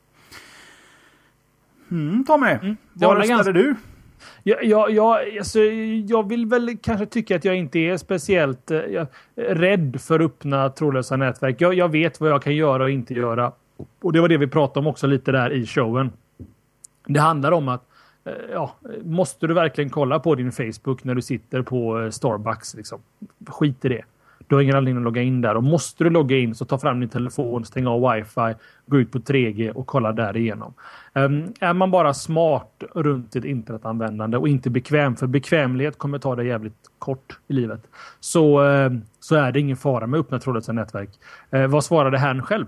Mm, 1.90 2.24
Tommy, 2.24 2.50
mm. 2.50 2.76
vad 2.92 3.16
röstade 3.16 3.28
ganska... 3.28 3.52
du? 3.52 3.74
Jag, 4.42 4.64
jag, 4.64 4.90
jag, 4.90 5.38
alltså, 5.38 5.60
jag 6.06 6.28
vill 6.28 6.46
väl 6.46 6.76
kanske 6.82 7.06
tycka 7.06 7.36
att 7.36 7.44
jag 7.44 7.56
inte 7.56 7.78
är 7.78 7.96
speciellt 7.96 8.70
eh, 8.70 9.06
rädd 9.36 10.00
för 10.00 10.20
öppna 10.20 10.68
trådlösa 10.68 11.16
nätverk. 11.16 11.60
Jag, 11.60 11.74
jag 11.74 11.88
vet 11.88 12.20
vad 12.20 12.30
jag 12.30 12.42
kan 12.42 12.54
göra 12.54 12.82
och 12.82 12.90
inte 12.90 13.14
göra. 13.14 13.52
Och 14.00 14.12
det 14.12 14.20
var 14.20 14.28
det 14.28 14.36
vi 14.36 14.46
pratade 14.46 14.80
om 14.80 14.86
också 14.86 15.06
lite 15.06 15.32
där 15.32 15.52
i 15.52 15.66
showen. 15.66 16.12
Det 17.06 17.20
handlar 17.20 17.52
om 17.52 17.68
att 17.68 17.80
eh, 17.80 17.93
Eh, 18.24 18.32
ja, 18.52 18.74
måste 19.04 19.46
du 19.46 19.54
verkligen 19.54 19.90
kolla 19.90 20.18
på 20.18 20.34
din 20.34 20.52
Facebook 20.52 21.04
när 21.04 21.14
du 21.14 21.22
sitter 21.22 21.62
på 21.62 22.00
eh, 22.00 22.10
Starbucks? 22.10 22.74
Liksom? 22.74 23.00
Skit 23.46 23.84
i 23.84 23.88
det. 23.88 24.04
Du 24.46 24.54
har 24.54 24.62
ingen 24.62 24.76
anledning 24.76 25.02
att 25.02 25.04
logga 25.04 25.22
in 25.22 25.40
där. 25.40 25.54
Och 25.54 25.64
måste 25.64 26.04
du 26.04 26.10
logga 26.10 26.36
in 26.36 26.54
så 26.54 26.64
ta 26.64 26.78
fram 26.78 27.00
din 27.00 27.08
telefon, 27.08 27.64
stäng 27.64 27.86
av 27.86 28.12
wifi, 28.12 28.54
gå 28.86 28.98
ut 28.98 29.12
på 29.12 29.18
3G 29.18 29.70
och 29.70 29.86
kolla 29.86 30.12
därigenom. 30.12 30.74
Um, 31.12 31.22
ehm, 31.22 31.52
är 31.60 31.72
man 31.72 31.90
bara 31.90 32.14
smart 32.14 32.82
runt 32.94 33.36
ett 33.36 33.44
internetanvändande 33.44 34.36
och 34.36 34.48
inte 34.48 34.70
bekväm, 34.70 35.16
för 35.16 35.26
bekvämlighet 35.26 35.98
kommer 35.98 36.18
ta 36.18 36.36
dig 36.36 36.46
jävligt 36.46 36.90
kort 36.98 37.38
i 37.48 37.52
livet, 37.52 37.80
så, 38.20 38.64
uh, 38.64 38.92
så 39.20 39.36
är 39.36 39.52
det 39.52 39.60
ingen 39.60 39.76
fara 39.76 40.06
med 40.06 40.20
öppna 40.20 40.38
trådlösa 40.38 40.72
nätverk. 40.72 41.10
Uh, 41.54 41.66
vad 41.66 41.84
svarade 41.84 42.18
herrn 42.18 42.42
själv? 42.42 42.66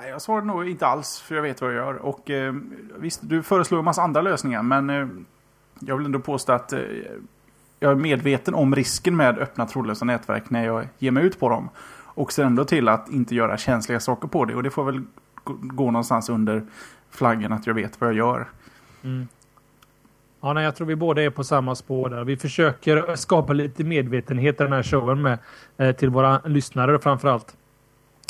Nej, 0.00 0.10
jag 0.10 0.22
svarade 0.22 0.46
nog 0.46 0.68
inte 0.68 0.86
alls, 0.86 1.20
för 1.20 1.34
jag 1.34 1.42
vet 1.42 1.60
vad 1.60 1.70
jag 1.70 1.76
gör. 1.76 1.94
Och 1.94 2.30
eh, 2.30 2.54
visst, 2.98 3.20
du 3.22 3.42
föreslår 3.42 3.78
en 3.78 3.84
massa 3.84 4.02
andra 4.02 4.20
lösningar, 4.20 4.62
men 4.62 4.90
eh, 4.90 5.06
jag 5.80 5.96
vill 5.96 6.06
ändå 6.06 6.18
påstå 6.18 6.52
att 6.52 6.72
eh, 6.72 6.80
jag 7.80 7.90
är 7.90 7.94
medveten 7.94 8.54
om 8.54 8.74
risken 8.74 9.16
med 9.16 9.38
öppna 9.38 9.66
trådlösa 9.66 10.04
nätverk 10.04 10.50
när 10.50 10.64
jag 10.64 10.88
ger 10.98 11.10
mig 11.10 11.24
ut 11.24 11.40
på 11.40 11.48
dem. 11.48 11.68
Och 12.14 12.32
ser 12.32 12.44
ändå 12.44 12.64
till 12.64 12.88
att 12.88 13.08
inte 13.10 13.34
göra 13.34 13.56
känsliga 13.56 14.00
saker 14.00 14.28
på 14.28 14.44
det. 14.44 14.54
Och 14.54 14.62
det 14.62 14.70
får 14.70 14.84
väl 14.84 15.02
gå 15.44 15.90
någonstans 15.90 16.28
under 16.28 16.62
flaggen 17.10 17.52
att 17.52 17.66
jag 17.66 17.74
vet 17.74 18.00
vad 18.00 18.10
jag 18.10 18.16
gör. 18.16 18.48
Mm. 19.02 19.28
Ja, 20.40 20.52
nej, 20.52 20.64
jag 20.64 20.76
tror 20.76 20.86
vi 20.86 20.96
båda 20.96 21.22
är 21.22 21.30
på 21.30 21.44
samma 21.44 21.74
spår 21.74 22.08
där. 22.08 22.24
Vi 22.24 22.36
försöker 22.36 23.16
skapa 23.16 23.52
lite 23.52 23.84
medvetenhet 23.84 24.60
i 24.60 24.64
den 24.64 24.72
här 24.72 24.82
showen 24.82 25.22
med 25.22 25.38
eh, 25.76 25.96
till 25.96 26.10
våra 26.10 26.40
lyssnare 26.44 26.98
framförallt. 26.98 27.56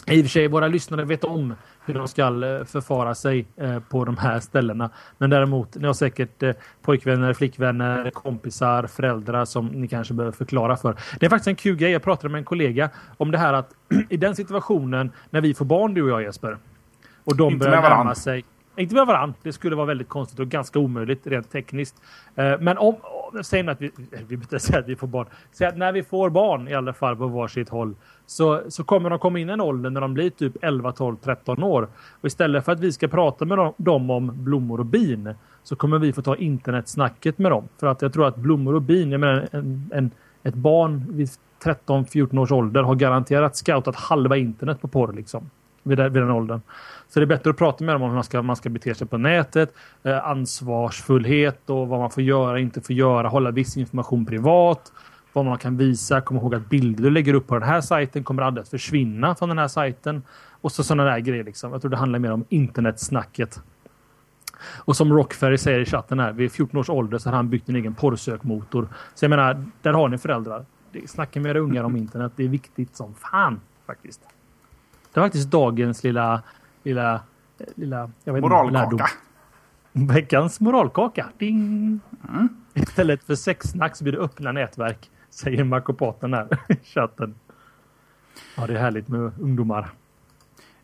I 0.07 0.21
och 0.21 0.25
för 0.25 0.31
sig, 0.31 0.49
våra 0.49 0.69
lyssnare 0.69 1.05
vet 1.05 1.25
om 1.25 1.55
hur 1.85 1.95
de 1.95 2.09
ska 2.09 2.23
eh, 2.23 2.65
förfara 2.65 3.15
sig 3.15 3.47
eh, 3.57 3.79
på 3.79 4.05
de 4.05 4.17
här 4.17 4.41
ställena. 4.41 4.91
Men 5.19 5.31
däremot, 5.31 5.77
ni 5.77 5.87
har 5.87 5.95
säkert 5.95 6.43
eh, 6.43 6.53
pojkvänner, 6.83 7.35
flickvänner, 7.35 8.11
kompisar, 8.11 8.87
föräldrar 8.87 9.45
som 9.45 9.67
ni 9.67 9.89
kanske 9.89 10.15
behöver 10.15 10.37
förklara 10.37 10.77
för. 10.77 10.97
Det 11.21 11.27
är 11.27 11.31
faktiskt 11.31 11.49
en 11.49 11.57
kul 11.57 11.77
grej. 11.77 11.91
Jag 11.91 12.03
pratade 12.03 12.29
med 12.29 12.39
en 12.39 12.45
kollega 12.45 12.91
om 13.17 13.31
det 13.31 13.39
här 13.39 13.53
att 13.53 13.71
i 14.09 14.17
den 14.17 14.37
situationen 14.37 15.13
när 15.31 15.41
vi 15.41 15.55
får 15.55 15.65
barn, 15.65 15.95
du 15.95 16.03
och 16.03 16.11
jag 16.11 16.23
Jesper, 16.23 16.59
och 17.25 17.37
de 17.37 17.53
Inte 17.53 17.67
börjar 17.67 17.83
närma 17.83 18.15
sig 18.15 18.45
inte 18.77 18.95
med 18.95 19.07
varandra. 19.07 19.35
Det 19.43 19.53
skulle 19.53 19.77
vara 19.77 19.87
väldigt 19.87 20.09
konstigt 20.09 20.41
och 20.41 20.49
ganska 20.49 20.79
omöjligt 20.79 21.27
rent 21.27 21.51
tekniskt. 21.51 21.95
Men 22.35 22.79
om, 22.79 22.97
säg 23.43 23.69
att 23.69 23.81
vi, 23.81 23.87
eh, 23.87 24.21
vi 24.29 24.37
behöver 24.37 24.59
säga 24.59 24.79
att 24.79 24.89
vi 24.89 24.97
får 24.97 25.07
barn. 25.07 25.27
Säg 25.53 25.67
att 25.67 25.77
när 25.77 25.93
vi 25.93 26.03
får 26.03 26.31
barn 26.31 26.69
i 26.69 26.75
alla 26.75 26.93
fall 26.93 27.17
på 27.17 27.27
varsitt 27.27 27.69
håll 27.69 27.95
så, 28.27 28.61
så 28.69 28.85
kommer 28.85 29.11
de 29.11 29.19
komma 29.19 29.39
in 29.39 29.51
i 29.51 29.53
en 29.53 29.61
ålder 29.61 29.91
när 29.91 30.01
de 30.01 30.15
blir 30.15 30.31
typ 30.31 30.53
11, 30.63 30.93
12, 30.93 31.17
13 31.17 31.63
år. 31.63 31.89
Och 32.21 32.27
istället 32.27 32.65
för 32.65 32.73
att 32.73 32.81
vi 32.81 32.93
ska 32.93 33.09
prata 33.09 33.45
med 33.45 33.73
dem 33.77 34.11
om 34.11 34.45
blommor 34.45 34.81
och 34.81 34.87
bin 34.87 35.35
så 35.63 35.77
kommer 35.77 35.99
vi 35.99 36.13
få 36.13 36.23
ta 36.23 36.37
internetsnacket 36.37 37.39
med 37.39 37.53
dem. 37.53 37.69
För 37.81 37.87
att 37.87 38.03
jag 38.03 38.13
tror 38.13 38.27
att 38.27 38.37
blommor 38.37 38.75
och 38.75 38.83
bin, 38.83 39.13
jag 39.13 39.21
menar 39.21 39.49
en, 39.53 39.91
en, 39.95 40.11
ett 40.43 40.55
barn 40.55 41.07
vid 41.09 41.29
13-14 41.65 42.39
års 42.39 42.53
ålder 42.53 42.83
har 42.83 42.95
garanterat 42.95 43.57
scoutat 43.57 43.97
halva 43.97 44.37
internet 44.37 44.81
på 44.81 44.89
porr 44.89 45.13
liksom. 45.13 45.51
Vid, 45.83 45.99
vid 45.99 46.23
den 46.23 46.31
åldern. 46.31 46.61
Så 47.13 47.21
det 47.21 47.25
är 47.25 47.27
bättre 47.27 47.51
att 47.51 47.57
prata 47.57 47.85
med 47.85 47.95
dem 47.95 48.03
om 48.03 48.09
hur 48.09 48.15
man 48.15 48.25
ska, 48.25 48.43
man 48.43 48.57
ska 48.57 48.69
bete 48.69 48.95
sig 48.95 49.07
på 49.07 49.19
nätet, 49.19 49.75
eh, 50.03 50.27
ansvarsfullhet 50.27 51.71
och 51.71 51.89
vad 51.89 52.01
man 52.01 52.11
får 52.11 52.23
göra, 52.23 52.59
inte 52.59 52.81
får 52.81 52.97
göra, 52.97 53.29
hålla 53.29 53.51
viss 53.51 53.77
information 53.77 54.27
privat 54.27 54.93
vad 55.33 55.45
man 55.45 55.59
kan 55.59 55.77
visa. 55.77 56.21
Kom 56.21 56.37
ihåg 56.37 56.55
att 56.55 56.69
bilder 56.69 57.03
du 57.03 57.11
lägger 57.11 57.35
upp 57.35 57.47
på 57.47 57.55
den 57.55 57.69
här 57.69 57.81
sajten 57.81 58.25
kommer 58.25 58.43
aldrig 58.43 58.63
att 58.63 58.69
försvinna 58.69 59.35
från 59.35 59.49
den 59.49 59.59
här 59.59 59.69
sajten. 59.69 60.23
Och 60.61 60.73
så 60.73 60.85
sådana 60.85 61.05
där 61.05 61.19
grejer. 61.19 61.45
Liksom. 61.45 61.73
Jag 61.73 61.81
tror 61.81 61.91
det 61.91 61.97
handlar 61.97 62.19
mer 62.19 62.33
om 62.33 62.45
internetsnacket. 62.49 63.61
Och 64.65 64.97
som 64.97 65.13
Rockferry 65.13 65.59
säger 65.59 65.81
i 65.81 65.85
chatten 65.85 66.21
här, 66.21 66.33
vid 66.33 66.53
14 66.53 66.81
års 66.81 66.91
ålder 66.91 67.19
så 67.19 67.29
har 67.29 67.37
han 67.37 67.51
byggt 67.51 67.69
en 67.69 67.77
egen 67.77 67.95
porrsökmotor. 67.95 68.89
Så 69.15 69.25
jag 69.25 69.31
menar, 69.31 69.65
där 69.83 69.93
har 69.93 70.09
ni 70.09 70.19
föräldrar. 70.19 70.65
Snacka 71.07 71.41
med 71.41 71.51
era 71.51 71.59
ungar 71.59 71.85
om 71.85 71.97
internet. 71.97 72.33
Det 72.37 72.45
är 72.45 72.49
viktigt 72.49 72.97
som 72.97 73.15
fan 73.15 73.61
faktiskt. 73.87 74.21
Det 75.13 75.21
är 75.21 75.25
faktiskt 75.25 75.51
dagens 75.51 76.05
lilla, 76.05 76.43
lilla, 76.83 77.21
lilla, 77.75 78.11
jag 78.25 78.33
vet 78.33 78.43
Moralkaka. 78.43 79.07
Veckans 79.93 80.61
moralkaka. 80.61 81.29
Ding! 81.39 82.01
Mm. 82.29 82.49
Istället 82.75 83.25
för 83.25 83.35
sexsnack 83.35 83.97
så 83.97 84.05
blir 84.05 84.13
det 84.13 84.19
öppna 84.19 84.53
nätverk. 84.53 85.11
Säger 85.31 85.65
Makopaten 85.65 86.35
här 86.35 86.49
i 86.69 86.77
chatten. 86.85 87.35
Ja, 88.57 88.67
det 88.67 88.75
är 88.75 88.79
härligt 88.79 89.09
med 89.09 89.33
ungdomar. 89.41 89.91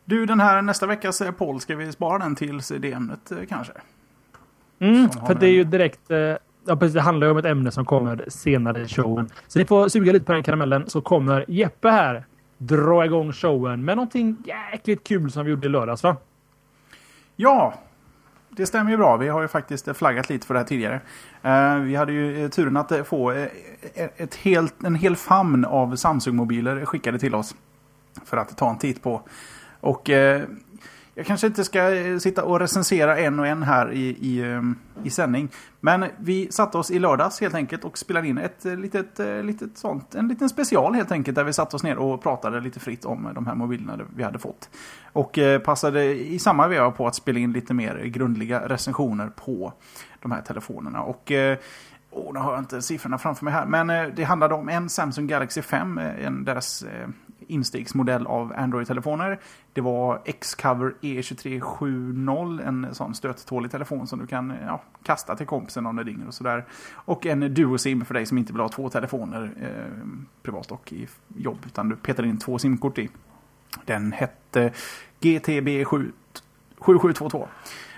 Du, 0.04 0.26
den 0.26 0.40
här 0.40 0.62
nästa 0.62 0.86
veckas 0.86 1.22
poll, 1.38 1.60
ska 1.60 1.76
vi 1.76 1.92
spara 1.92 2.18
den 2.18 2.36
tills 2.36 2.72
det 2.78 2.92
ämnet 2.92 3.32
eh, 3.32 3.38
kanske? 3.48 3.72
Mm, 4.78 5.08
för 5.10 5.34
det 5.34 5.46
är 5.46 5.50
ju 5.50 5.64
direkt... 5.64 6.10
Eh, 6.10 6.18
ja, 6.18 6.76
precis, 6.76 6.94
det 6.94 7.00
handlar 7.00 7.26
ju 7.26 7.30
om 7.30 7.36
ett 7.38 7.44
ämne 7.44 7.70
som 7.70 7.84
kommer 7.84 8.24
senare 8.28 8.82
i 8.82 8.88
showen. 8.88 9.28
Så 9.46 9.58
ni 9.58 9.64
får 9.64 9.88
suga 9.88 10.12
lite 10.12 10.24
på 10.24 10.32
den 10.32 10.42
karamellen 10.42 10.84
så 10.86 11.00
kommer 11.00 11.44
Jeppe 11.48 11.88
här 11.88 12.26
dra 12.58 13.04
igång 13.04 13.32
showen 13.32 13.84
med 13.84 13.96
någonting 13.96 14.36
jäkligt 14.44 15.04
kul 15.04 15.30
som 15.30 15.44
vi 15.44 15.50
gjorde 15.50 15.66
i 15.66 15.70
lördags 15.70 16.02
va? 16.02 16.16
Ja, 17.36 17.74
det 18.50 18.66
stämmer 18.66 18.90
ju 18.90 18.96
bra. 18.96 19.16
Vi 19.16 19.28
har 19.28 19.42
ju 19.42 19.48
faktiskt 19.48 19.96
flaggat 19.96 20.30
lite 20.30 20.46
för 20.46 20.54
det 20.54 20.60
här 20.60 20.66
tidigare. 20.66 21.00
Eh, 21.42 21.76
vi 21.76 21.94
hade 21.94 22.12
ju 22.12 22.44
eh, 22.44 22.50
turen 22.50 22.76
att 22.76 22.92
eh, 22.92 23.02
få 23.02 23.30
ett 24.16 24.34
helt, 24.34 24.84
en 24.84 24.94
hel 24.94 25.16
famn 25.16 25.64
av 25.64 25.96
Samsung-mobiler 25.96 26.84
skickade 26.84 27.18
till 27.18 27.34
oss. 27.34 27.54
För 28.24 28.36
att 28.36 28.56
ta 28.56 28.70
en 28.70 28.78
titt 28.78 29.02
på. 29.02 29.22
Och 29.80 30.10
jag 31.18 31.26
kanske 31.26 31.46
inte 31.46 31.64
ska 31.64 31.94
eh, 31.94 32.18
sitta 32.18 32.44
och 32.44 32.60
recensera 32.60 33.18
en 33.18 33.38
och 33.38 33.46
en 33.46 33.62
här 33.62 33.92
i, 33.92 34.16
i, 34.20 34.40
eh, 34.40 34.62
i 35.04 35.10
sändning. 35.10 35.48
Men 35.80 36.04
vi 36.18 36.52
satte 36.52 36.78
oss 36.78 36.90
i 36.90 36.98
lördags 36.98 37.40
helt 37.40 37.54
enkelt 37.54 37.84
och 37.84 37.98
spelade 37.98 38.28
in 38.28 38.38
ett 38.38 38.66
eh, 38.66 38.76
litet, 38.76 39.18
litet 39.42 39.78
sånt, 39.78 40.14
en 40.14 40.28
liten 40.28 40.48
special 40.48 40.94
helt 40.94 41.12
enkelt. 41.12 41.34
Där 41.34 41.44
vi 41.44 41.52
satte 41.52 41.76
oss 41.76 41.82
ner 41.82 41.98
och 41.98 42.22
pratade 42.22 42.60
lite 42.60 42.80
fritt 42.80 43.04
om 43.04 43.28
de 43.34 43.46
här 43.46 43.54
mobilerna 43.54 43.98
vi 44.16 44.22
hade 44.22 44.38
fått. 44.38 44.70
Och 45.12 45.38
passade 45.64 46.04
i 46.04 46.38
samma 46.38 46.68
veva 46.68 46.90
på 46.90 47.06
att 47.06 47.14
spela 47.14 47.38
in 47.38 47.52
lite 47.52 47.74
mer 47.74 48.04
grundliga 48.04 48.68
recensioner 48.68 49.28
på 49.28 49.72
de 50.22 50.32
här 50.32 50.42
telefonerna. 50.42 51.02
Och 51.02 51.32
Oh, 52.10 52.32
nu 52.32 52.38
har 52.40 52.52
jag 52.52 52.60
inte 52.60 52.82
siffrorna 52.82 53.18
framför 53.18 53.44
mig 53.44 53.54
här. 53.54 53.66
Men 53.66 54.14
det 54.14 54.24
handlade 54.24 54.54
om 54.54 54.68
en 54.68 54.88
Samsung 54.88 55.26
Galaxy 55.26 55.62
5. 55.62 55.98
En, 55.98 56.44
deras 56.44 56.84
instegsmodell 57.48 58.26
av 58.26 58.52
Android-telefoner. 58.56 59.40
Det 59.72 59.80
var 59.80 60.22
Xcover 60.40 60.94
E2370, 61.00 62.66
en 62.68 62.94
sån 62.94 63.14
stöttålig 63.14 63.70
telefon 63.70 64.06
som 64.06 64.18
du 64.18 64.26
kan 64.26 64.52
ja, 64.66 64.82
kasta 65.02 65.36
till 65.36 65.46
kompisen 65.46 65.86
om 65.86 65.96
det 65.96 66.02
ringer 66.02 66.26
och 66.26 66.34
sådär. 66.34 66.64
Och 66.92 67.26
en 67.26 67.54
Duo-SIM 67.54 68.04
för 68.04 68.14
dig 68.14 68.26
som 68.26 68.38
inte 68.38 68.52
vill 68.52 68.62
ha 68.62 68.68
två 68.68 68.90
telefoner 68.90 69.50
eh, 69.60 70.08
privat 70.42 70.70
och 70.70 70.92
i 70.92 71.08
jobb, 71.36 71.58
utan 71.66 71.88
du 71.88 71.96
petar 71.96 72.24
in 72.24 72.38
två 72.38 72.58
SIM-kort 72.58 72.98
i. 72.98 73.08
Den 73.84 74.12
hette 74.12 74.72
GTB 75.20 75.84
7722. 75.84 77.48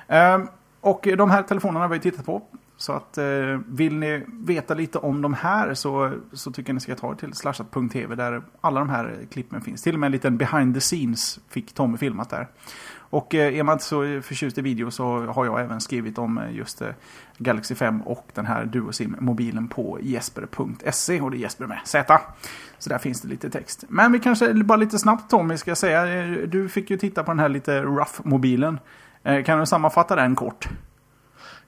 Eh, 0.09 0.39
och 0.81 1.09
de 1.17 1.31
här 1.31 1.43
telefonerna 1.43 1.81
har 1.81 1.89
vi 1.89 2.01
tittat 2.01 2.27
på. 2.27 2.43
Så 2.81 2.93
att 2.93 3.19
eh, 3.19 3.25
vill 3.67 3.97
ni 3.97 4.25
veta 4.29 4.75
lite 4.75 4.99
om 4.99 5.23
de 5.23 5.35
här 5.35 5.75
så, 5.75 6.13
så 6.33 6.51
tycker 6.51 6.71
jag 6.71 6.75
ni 6.75 6.81
ska 6.81 6.95
ta 6.95 7.11
er 7.11 7.15
till 7.15 7.35
slashat.tv 7.35 8.15
där 8.15 8.43
alla 8.61 8.81
de 8.81 8.89
här 8.89 9.19
klippen 9.31 9.61
finns. 9.61 9.83
Till 9.83 9.95
och 9.95 10.01
med 10.01 10.07
en 10.07 10.13
liten 10.13 10.37
behind 10.37 10.75
the 10.75 10.81
scenes 10.81 11.41
fick 11.49 11.73
Tommy 11.73 11.99
filmat 11.99 12.31
där. 12.31 12.49
Och 12.97 13.35
eh, 13.35 13.59
är 13.59 13.63
man 13.63 13.73
inte 13.73 13.85
så 13.85 14.21
förtjust 14.23 14.59
i 14.59 14.61
video 14.61 14.91
så 14.91 15.27
har 15.27 15.45
jag 15.45 15.61
även 15.61 15.81
skrivit 15.81 16.19
om 16.19 16.39
eh, 16.39 16.57
just 16.57 16.83
eh, 16.83 16.89
Galaxy 17.39 17.75
5 17.75 18.03
och 18.03 18.29
den 18.35 18.47
här 18.47 18.65
Duosim-mobilen 18.65 19.69
på 19.69 19.99
jesper.se 20.03 21.21
och 21.21 21.31
det 21.31 21.37
är 21.37 21.39
Jesper 21.39 21.67
med 21.67 21.81
Z. 21.85 22.21
Så 22.79 22.91
där 22.91 22.99
finns 22.99 23.21
det 23.21 23.29
lite 23.29 23.51
text. 23.51 23.85
Men 23.89 24.13
vi 24.13 24.19
kanske 24.19 24.55
bara 24.55 24.77
lite 24.77 24.99
snabbt 24.99 25.31
Tommy 25.31 25.57
ska 25.57 25.75
säga. 25.75 26.23
Eh, 26.23 26.31
du 26.31 26.69
fick 26.69 26.91
ju 26.91 26.97
titta 26.97 27.25
på 27.25 27.31
den 27.31 27.39
här 27.39 27.49
lite 27.49 27.83
rough-mobilen. 27.83 28.79
Eh, 29.23 29.45
kan 29.45 29.61
du 29.61 29.67
sammanfatta 29.67 30.17
den 30.17 30.35
kort? 30.35 30.69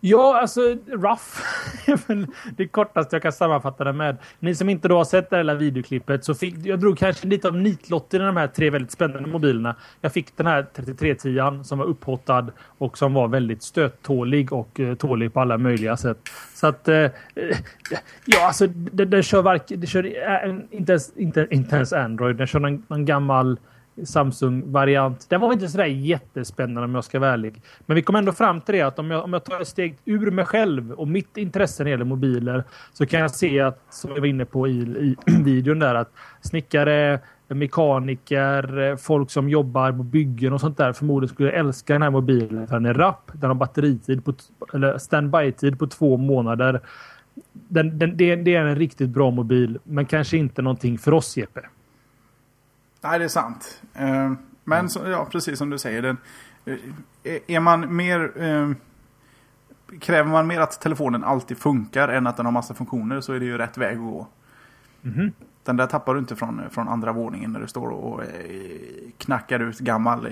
Ja, 0.04 0.40
alltså 0.40 0.61
rough 0.87 1.40
är 1.87 2.26
det 2.56 2.68
kortaste 2.68 3.16
jag 3.16 3.23
kan 3.23 3.32
sammanfatta 3.32 3.85
det 3.85 3.92
med. 3.92 4.16
Ni 4.38 4.54
som 4.54 4.68
inte 4.68 4.88
då 4.88 4.97
har 4.97 5.04
sett 5.04 5.30
det 5.30 5.37
här 5.37 5.54
videoklippet 5.54 6.25
så 6.25 6.35
fick 6.35 6.54
jag 6.66 6.80
drog 6.80 6.99
kanske 6.99 7.26
lite 7.26 7.49
av 7.49 7.56
nitlotten 7.56 8.23
i 8.23 8.25
de 8.25 8.37
här 8.37 8.47
tre 8.47 8.71
väldigt 8.71 8.90
spännande 8.90 9.28
mobilerna. 9.28 9.76
Jag 10.00 10.12
fick 10.12 10.37
den 10.37 10.47
här 10.47 10.66
3310 10.75 11.64
som 11.64 11.78
var 11.78 11.87
upphottad 11.87 12.47
och 12.78 12.99
som 12.99 13.14
var 13.14 13.28
väldigt 13.28 13.62
stöttålig 13.62 14.52
och 14.52 14.80
eh, 14.80 14.94
tålig 14.94 15.32
på 15.32 15.40
alla 15.40 15.59
möjliga 15.59 15.97
sätt. 15.97 16.18
Så 16.54 16.66
att 16.66 16.88
eh, 16.88 16.97
eh 16.97 17.11
ja, 18.25 18.47
alltså 18.47 18.66
den, 18.66 19.11
den 19.11 19.23
kör 19.23 19.42
varken, 19.42 19.80
den 19.80 19.87
kör 19.87 20.04
eh, 20.04 20.54
inte, 20.71 20.92
ens, 20.92 21.16
inte, 21.16 21.47
inte 21.50 21.76
ens 21.76 21.92
Android. 21.92 22.37
Den 22.37 22.47
kör 22.47 22.61
någon, 22.61 22.82
någon 22.88 23.04
gammal 23.04 23.59
Samsung-variant. 24.04 25.26
Den 25.28 25.40
var 25.40 25.52
inte 25.52 25.68
sådär 25.68 25.85
jättespännande 25.85 26.85
om 26.85 26.94
jag 26.94 27.04
ska 27.04 27.18
vara 27.18 27.32
ärlig. 27.32 27.62
Men 27.87 27.94
vi 27.94 28.02
kom 28.02 28.16
ändå 28.16 28.32
fram 28.32 28.61
till 28.61 28.75
det 28.75 28.82
att 28.82 28.99
om 28.99 29.11
jag, 29.11 29.25
om 29.25 29.32
jag 29.32 29.44
tar 29.44 29.61
ett 29.61 29.68
steg 29.68 29.99
ur 30.04 30.30
mig 30.30 30.44
själv 30.44 30.92
och 30.92 31.09
mitt 31.09 31.37
intresse 31.37 31.82
när 31.82 31.85
det 31.85 31.90
gäller 31.90 32.04
mobiler 32.04 32.64
så 32.92 33.06
kan 33.06 33.21
jag 33.21 33.30
se 33.30 33.61
att, 33.61 33.80
som 33.90 34.11
jag 34.11 34.21
var 34.21 34.26
inne 34.26 34.44
på 34.44 34.68
i, 34.68 34.80
i 34.80 35.16
videon 35.44 35.78
där, 35.78 35.94
att 35.94 36.12
snickare, 36.40 37.21
mekaniker, 37.49 38.97
folk 38.97 39.30
som 39.30 39.49
jobbar 39.49 39.92
på 39.92 40.02
byggen 40.02 40.52
och 40.52 40.61
sånt 40.61 40.78
där 40.78 40.92
förmodligen 40.92 41.35
skulle 41.35 41.50
älska 41.50 41.92
den 41.92 42.02
här 42.02 42.11
mobilen. 42.11 42.66
För 42.66 42.75
den 42.75 42.87
är 42.87 42.94
rapp, 42.94 43.30
den 43.32 43.50
har 43.50 43.54
batteritid 43.54 44.25
på, 44.25 44.35
eller 44.73 44.99
standby-tid 44.99 45.78
på 45.78 45.87
två 45.87 46.16
månader. 46.16 46.80
Den, 47.52 47.99
den, 47.99 48.16
det, 48.16 48.37
det 48.37 48.54
är 48.54 48.64
en 48.64 48.76
riktigt 48.76 49.09
bra 49.09 49.30
mobil, 49.30 49.78
men 49.85 50.06
kanske 50.06 50.37
inte 50.37 50.62
någonting 50.62 50.99
för 50.99 51.14
oss, 51.14 51.37
Jeppe. 51.37 51.61
Nej, 53.02 53.18
det 53.18 53.25
är 53.25 53.28
sant. 53.28 53.82
Eh, 53.94 54.32
men 54.64 54.78
mm. 54.78 54.88
så, 54.88 55.09
ja, 55.09 55.28
precis 55.30 55.59
som 55.59 55.71
du 55.71 55.78
säger. 55.78 56.02
Den, 56.02 56.16
eh, 56.64 57.38
är 57.47 57.61
man 57.61 57.97
mer... 57.97 58.42
Eh, 58.42 58.71
kräver 60.00 60.30
man 60.30 60.47
mer 60.47 60.61
att 60.61 60.80
telefonen 60.80 61.25
alltid 61.25 61.59
funkar 61.59 62.09
än 62.09 62.26
att 62.26 62.37
den 62.37 62.47
har 62.47 62.52
massa 62.52 62.75
funktioner 62.75 63.21
så 63.21 63.32
är 63.32 63.40
det 63.40 63.47
ju 63.47 63.59
rätt 63.59 63.78
väg 63.78 63.97
att 63.97 64.02
gå. 64.02 64.26
Mm. 65.02 65.32
Den 65.64 65.76
där 65.76 65.87
tappar 65.87 66.14
du 66.14 66.21
inte 66.21 66.37
från, 66.37 66.62
från 66.71 66.88
andra 66.88 67.12
våningen 67.12 67.52
när 67.52 67.61
du 67.61 67.66
står 67.66 67.90
och 67.90 68.21
knackar 69.18 69.61
ut 69.61 69.78
gammal 69.78 70.28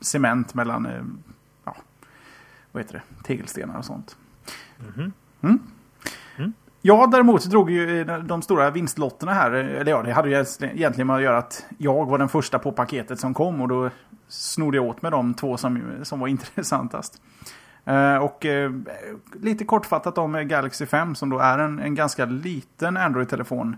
cement 0.00 0.54
mellan 0.54 0.88
ja, 1.64 1.76
vad 2.72 2.82
heter 2.82 2.94
det, 2.94 3.22
tegelstenar 3.24 3.78
och 3.78 3.84
sånt. 3.84 4.16
Mm. 4.96 5.12
Mm. 5.40 5.58
Jag 6.86 7.10
däremot 7.10 7.44
drog 7.44 7.70
ju 7.70 8.00
eh, 8.00 8.18
de 8.18 8.42
stora 8.42 8.70
vinstlotterna 8.70 9.32
här. 9.32 9.52
Eh, 9.52 9.80
eller 9.80 9.90
ja, 9.92 10.02
det 10.02 10.12
hade 10.12 10.28
ju 10.28 10.34
egentligen 10.60 11.06
med 11.06 11.16
att 11.16 11.22
göra 11.22 11.38
att 11.38 11.66
jag 11.78 12.06
var 12.06 12.18
den 12.18 12.28
första 12.28 12.58
på 12.58 12.72
paketet 12.72 13.20
som 13.20 13.34
kom 13.34 13.60
och 13.60 13.68
då 13.68 13.90
snodde 14.28 14.76
jag 14.76 14.86
åt 14.86 15.02
mig 15.02 15.10
de 15.10 15.34
två 15.34 15.56
som, 15.56 15.82
som 16.02 16.20
var 16.20 16.28
intressantast. 16.36 17.22
Uh, 17.88 18.16
och 18.16 18.44
uh, 18.44 18.80
lite 19.40 19.64
kortfattat 19.64 20.18
om 20.18 20.48
Galaxy 20.48 20.86
5 20.86 21.14
som 21.14 21.30
då 21.30 21.38
är 21.38 21.58
en, 21.58 21.78
en 21.78 21.94
ganska 21.94 22.24
liten 22.24 22.96
Android-telefon. 22.96 23.76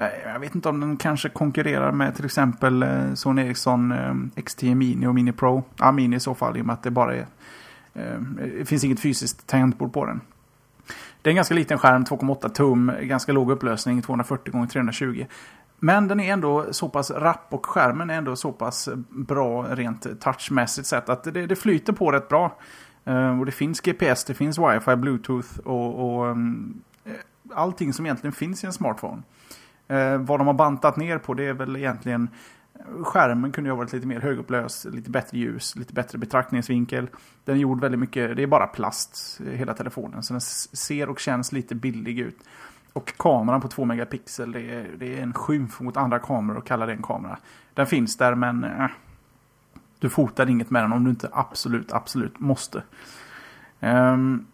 Uh, 0.00 0.32
jag 0.32 0.40
vet 0.40 0.54
inte 0.54 0.68
om 0.68 0.80
den 0.80 0.96
kanske 0.96 1.28
konkurrerar 1.28 1.92
med 1.92 2.14
till 2.14 2.24
exempel 2.24 2.84
Sony 3.14 3.42
Ericsson 3.42 3.94
XT 4.44 4.62
Mini 4.62 5.06
och 5.06 5.14
Mini 5.14 5.32
Pro. 5.32 5.62
Ja, 5.78 5.92
Mini 5.92 6.16
i 6.16 6.20
så 6.20 6.34
fall 6.34 6.56
i 6.56 6.60
och 6.60 6.66
med 6.66 6.74
att 6.74 6.82
det 6.82 6.90
bara 6.90 7.14
är... 7.14 7.26
det 8.58 8.64
finns 8.64 8.84
inget 8.84 9.00
fysiskt 9.00 9.46
tangentbord 9.46 9.92
på 9.92 10.04
den. 10.04 10.20
Det 11.22 11.28
är 11.28 11.32
en 11.32 11.36
ganska 11.36 11.54
liten 11.54 11.78
skärm, 11.78 12.04
2,8 12.04 12.48
tum, 12.48 12.92
ganska 13.00 13.32
låg 13.32 13.50
upplösning, 13.50 14.02
240 14.02 14.64
x 14.64 14.72
320. 14.72 15.26
Men 15.78 16.08
den 16.08 16.20
är 16.20 16.32
ändå 16.32 16.72
så 16.72 16.88
pass 16.88 17.10
rapp 17.10 17.46
och 17.48 17.66
skärmen 17.66 18.10
är 18.10 18.14
ändå 18.14 18.36
så 18.36 18.52
pass 18.52 18.88
bra 19.08 19.62
rent 19.62 20.20
touchmässigt 20.20 20.86
sett 20.86 21.08
att 21.08 21.24
det, 21.24 21.46
det 21.46 21.56
flyter 21.56 21.92
på 21.92 22.12
rätt 22.12 22.28
bra. 22.28 22.56
Eh, 23.04 23.38
och 23.38 23.46
det 23.46 23.52
finns 23.52 23.80
GPS, 23.80 24.24
det 24.24 24.34
finns 24.34 24.58
wifi, 24.58 24.96
bluetooth 24.96 25.58
och, 25.64 26.16
och 26.18 26.26
mm, 26.26 26.80
eh, 27.04 27.12
allting 27.54 27.92
som 27.92 28.06
egentligen 28.06 28.32
finns 28.32 28.64
i 28.64 28.66
en 28.66 28.72
smartphone. 28.72 29.22
Eh, 29.88 30.18
vad 30.18 30.40
de 30.40 30.46
har 30.46 30.54
bantat 30.54 30.96
ner 30.96 31.18
på 31.18 31.34
det 31.34 31.44
är 31.44 31.52
väl 31.52 31.76
egentligen 31.76 32.28
Skärmen 33.02 33.52
kunde 33.52 33.68
ju 33.68 33.72
ha 33.72 33.78
varit 33.78 33.92
lite 33.92 34.06
mer 34.06 34.20
högupplös, 34.20 34.84
lite 34.84 35.10
bättre 35.10 35.38
ljus, 35.38 35.76
lite 35.76 35.92
bättre 35.92 36.18
betraktningsvinkel. 36.18 37.08
Den 37.44 37.56
är 37.56 37.60
gjord 37.60 37.80
väldigt 37.80 38.00
mycket, 38.00 38.36
det 38.36 38.42
är 38.42 38.46
bara 38.46 38.66
plast 38.66 39.40
eh, 39.46 39.52
hela 39.52 39.74
telefonen. 39.74 40.22
Så 40.22 40.32
den 40.32 40.40
ser 40.40 41.08
och 41.08 41.18
känns 41.18 41.52
lite 41.52 41.74
billig 41.74 42.18
ut. 42.18 42.38
Och 42.92 43.12
kameran 43.16 43.60
på 43.60 43.68
2 43.68 43.84
megapixel, 43.84 44.52
det 44.52 44.60
är, 44.60 44.90
det 44.98 45.18
är 45.18 45.22
en 45.22 45.32
skymf 45.32 45.80
mot 45.80 45.96
andra 45.96 46.18
kameror 46.18 46.58
att 46.58 46.64
kalla 46.64 46.86
det 46.86 46.92
en 46.92 47.02
kamera. 47.02 47.38
Den 47.74 47.86
finns 47.86 48.16
där 48.16 48.34
men 48.34 48.64
äh, 48.64 48.90
du 49.98 50.08
fotar 50.08 50.50
inget 50.50 50.70
med 50.70 50.82
den 50.82 50.92
om 50.92 51.04
du 51.04 51.10
inte 51.10 51.28
absolut, 51.32 51.92
absolut 51.92 52.40
måste. 52.40 52.82
Um, 53.80 54.46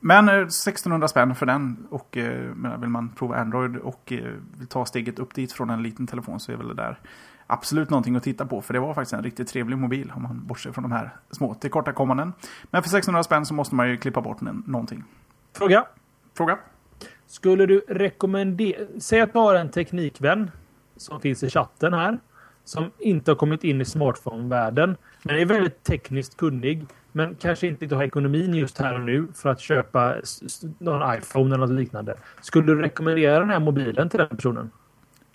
men 0.00 0.28
eh, 0.28 0.34
1600 0.34 1.08
spänn 1.08 1.34
för 1.34 1.46
den 1.46 1.86
och 1.90 2.16
eh, 2.16 2.50
vill 2.78 2.88
man 2.88 3.08
prova 3.08 3.36
Android 3.36 3.76
och 3.76 4.12
eh, 4.12 4.32
vill 4.58 4.66
ta 4.66 4.86
steget 4.86 5.18
upp 5.18 5.34
dit 5.34 5.52
från 5.52 5.70
en 5.70 5.82
liten 5.82 6.06
telefon 6.06 6.40
så 6.40 6.52
är 6.52 6.56
väl 6.56 6.68
det 6.68 6.74
där 6.74 6.98
absolut 7.48 7.90
någonting 7.90 8.16
att 8.16 8.22
titta 8.22 8.46
på. 8.46 8.62
För 8.62 8.74
det 8.74 8.80
var 8.80 8.94
faktiskt 8.94 9.12
en 9.12 9.22
riktigt 9.22 9.48
trevlig 9.48 9.78
mobil 9.78 10.12
om 10.16 10.22
man 10.22 10.46
bortser 10.46 10.72
från 10.72 10.82
de 10.82 10.92
här 10.92 11.10
små 11.30 11.54
tillkortakommanden. 11.54 12.32
Men 12.70 12.82
för 12.82 12.90
600 12.90 13.22
spänn 13.22 13.46
så 13.46 13.54
måste 13.54 13.74
man 13.74 13.88
ju 13.88 13.96
klippa 13.96 14.20
bort 14.20 14.40
någonting. 14.40 15.04
Fråga. 15.56 15.86
Fråga. 16.36 16.58
Skulle 17.26 17.66
du 17.66 17.80
rekommendera... 17.88 18.86
Säg 18.98 19.20
att 19.20 19.32
du 19.32 19.38
har 19.38 19.54
en 19.54 19.68
teknikvän 19.68 20.50
som 20.96 21.20
finns 21.20 21.42
i 21.42 21.50
chatten 21.50 21.94
här. 21.94 22.18
Som 22.64 22.90
inte 22.98 23.30
har 23.30 23.36
kommit 23.36 23.64
in 23.64 23.80
i 23.80 23.84
smartphone-världen. 23.84 24.96
Men 25.22 25.36
är 25.36 25.44
väldigt 25.44 25.84
tekniskt 25.84 26.36
kunnig. 26.36 26.86
Men 27.12 27.34
kanske 27.34 27.66
inte 27.66 27.94
har 27.94 28.02
ekonomin 28.02 28.54
just 28.54 28.78
här 28.78 28.94
och 28.94 29.00
nu 29.00 29.28
för 29.34 29.48
att 29.48 29.60
köpa 29.60 30.14
någon 30.78 31.14
iPhone 31.16 31.54
eller 31.54 31.66
något 31.66 31.76
liknande. 31.76 32.16
Skulle 32.40 32.66
du 32.66 32.82
rekommendera 32.82 33.38
den 33.38 33.50
här 33.50 33.60
mobilen 33.60 34.08
till 34.08 34.18
den 34.18 34.28
personen? 34.28 34.70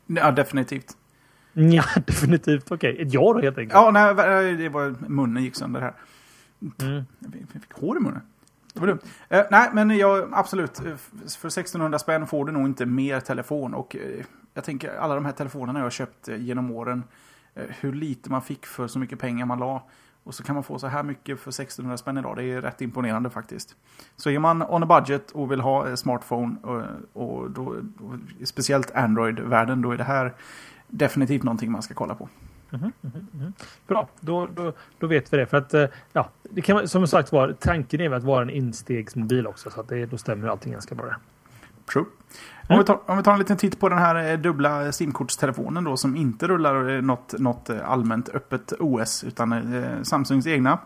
Ja, 0.06 0.32
definitivt. 0.32 0.98
Ja, 1.54 1.84
definitivt. 2.06 2.72
Okej, 2.72 2.94
okay. 2.94 3.06
ett 3.06 3.14
ja 3.14 3.34
då 3.34 3.40
helt 3.40 3.58
enkelt. 3.58 3.74
Ja, 3.74 3.92
nej, 3.92 4.56
det 4.56 4.70
var 4.70 4.96
munnen 5.08 5.44
gick 5.44 5.56
sönder 5.56 5.82
här. 5.82 5.94
Mm. 6.82 7.04
Jag 7.52 7.62
fick 7.62 7.74
hår 7.74 7.98
i 7.98 8.00
munnen. 8.00 8.22
Det 8.74 8.80
var 8.80 8.88
dumt. 8.88 9.00
Uh, 9.34 9.42
nej, 9.52 9.70
men 9.74 9.98
jag, 9.98 10.30
absolut. 10.32 10.78
För 11.40 11.48
1600 11.48 12.00
spänn 12.00 12.28
får 12.28 12.46
du 12.46 12.52
nog 12.52 12.66
inte 12.66 12.86
mer 12.86 13.20
telefon. 13.20 13.74
Och 13.74 13.96
uh, 13.96 14.24
jag 14.54 14.64
tänker 14.64 14.98
alla 14.98 15.16
de 15.16 15.26
här 15.26 15.32
telefonerna 15.32 15.80
jag 15.80 15.86
har 15.86 15.92
köpt 15.92 16.28
genom 16.28 16.72
åren. 16.72 17.04
hur 17.56 17.94
lite 17.94 18.32
man 18.32 18.42
fick 18.42 18.66
för 18.66 18.88
så 18.88 19.00
mycket 19.00 19.20
pengar 19.20 19.46
man 19.46 19.60
la. 19.60 19.84
Och 20.24 20.36
så 20.36 20.44
kan 20.44 20.56
man 20.56 20.64
få 20.64 20.80
så 20.80 20.88
här 20.88 21.04
mycket 21.04 21.40
för 21.40 21.50
1600 21.50 21.98
spänn 21.98 22.18
idag. 22.18 22.36
Det 22.36 22.44
är 22.44 22.62
rätt 22.62 22.82
imponerande 22.82 23.30
faktiskt. 23.30 23.76
Så 24.16 24.30
är 24.30 24.40
man 24.40 24.62
on 24.62 24.84
a 24.84 24.86
budget 24.86 25.32
och 25.32 25.52
vill 25.52 25.62
ha 25.62 25.96
smartphone 25.96 26.56
och, 26.62 26.84
och 27.14 27.52
då, 27.52 27.64
och 28.00 28.48
speciellt 28.48 28.92
Android-världen, 28.92 29.82
då 29.82 29.92
är 29.92 29.98
det 29.98 30.04
här 30.04 30.34
definitivt 30.88 31.44
någonting 31.44 31.72
man 31.72 31.82
ska 31.82 31.94
kolla 31.94 32.16
på. 32.16 32.30
Mm 32.74 32.92
-hmm, 33.02 33.54
Bra, 33.88 34.10
då, 34.20 34.48
då, 34.56 34.74
då 35.00 35.08
vet 35.08 35.34
vi 35.34 35.38
det. 35.38 35.46
För 35.46 35.58
att, 35.58 35.74
eh, 35.74 35.86
ja, 36.14 36.30
det 36.44 36.62
kan, 36.62 36.88
som 36.88 37.08
sagt 37.08 37.32
var, 37.32 37.56
tanken 37.60 38.02
är 38.02 38.12
att 38.12 38.24
vara 38.24 38.42
en 38.42 38.50
instegsmobil 38.50 39.48
också. 39.48 39.70
Så 39.70 39.80
att 39.80 39.88
det, 39.88 40.06
då 40.06 40.18
stämmer 40.18 40.48
allting 40.48 40.72
ganska 40.72 40.96
bra. 40.96 41.16
True. 41.94 42.06
Om, 42.70 42.78
vi 42.78 42.84
tar, 42.84 43.00
om 43.06 43.18
vi 43.18 43.24
tar 43.24 43.34
en 43.34 43.40
liten 43.40 43.58
titt 43.58 43.80
på 43.80 43.90
den 43.90 43.98
här 43.98 44.32
eh, 44.32 44.40
dubbla 44.40 44.92
simkortstelefonen 44.92 45.84
då 45.84 45.98
som 45.98 46.16
inte 46.16 46.48
rullar 46.48 46.90
eh, 46.90 47.02
något, 47.02 47.40
något 47.40 47.70
allmänt 47.70 48.30
öppet 48.30 48.74
OS 48.80 49.24
utan 49.24 50.06
Samsungs 50.06 50.48
egna. 50.48 50.80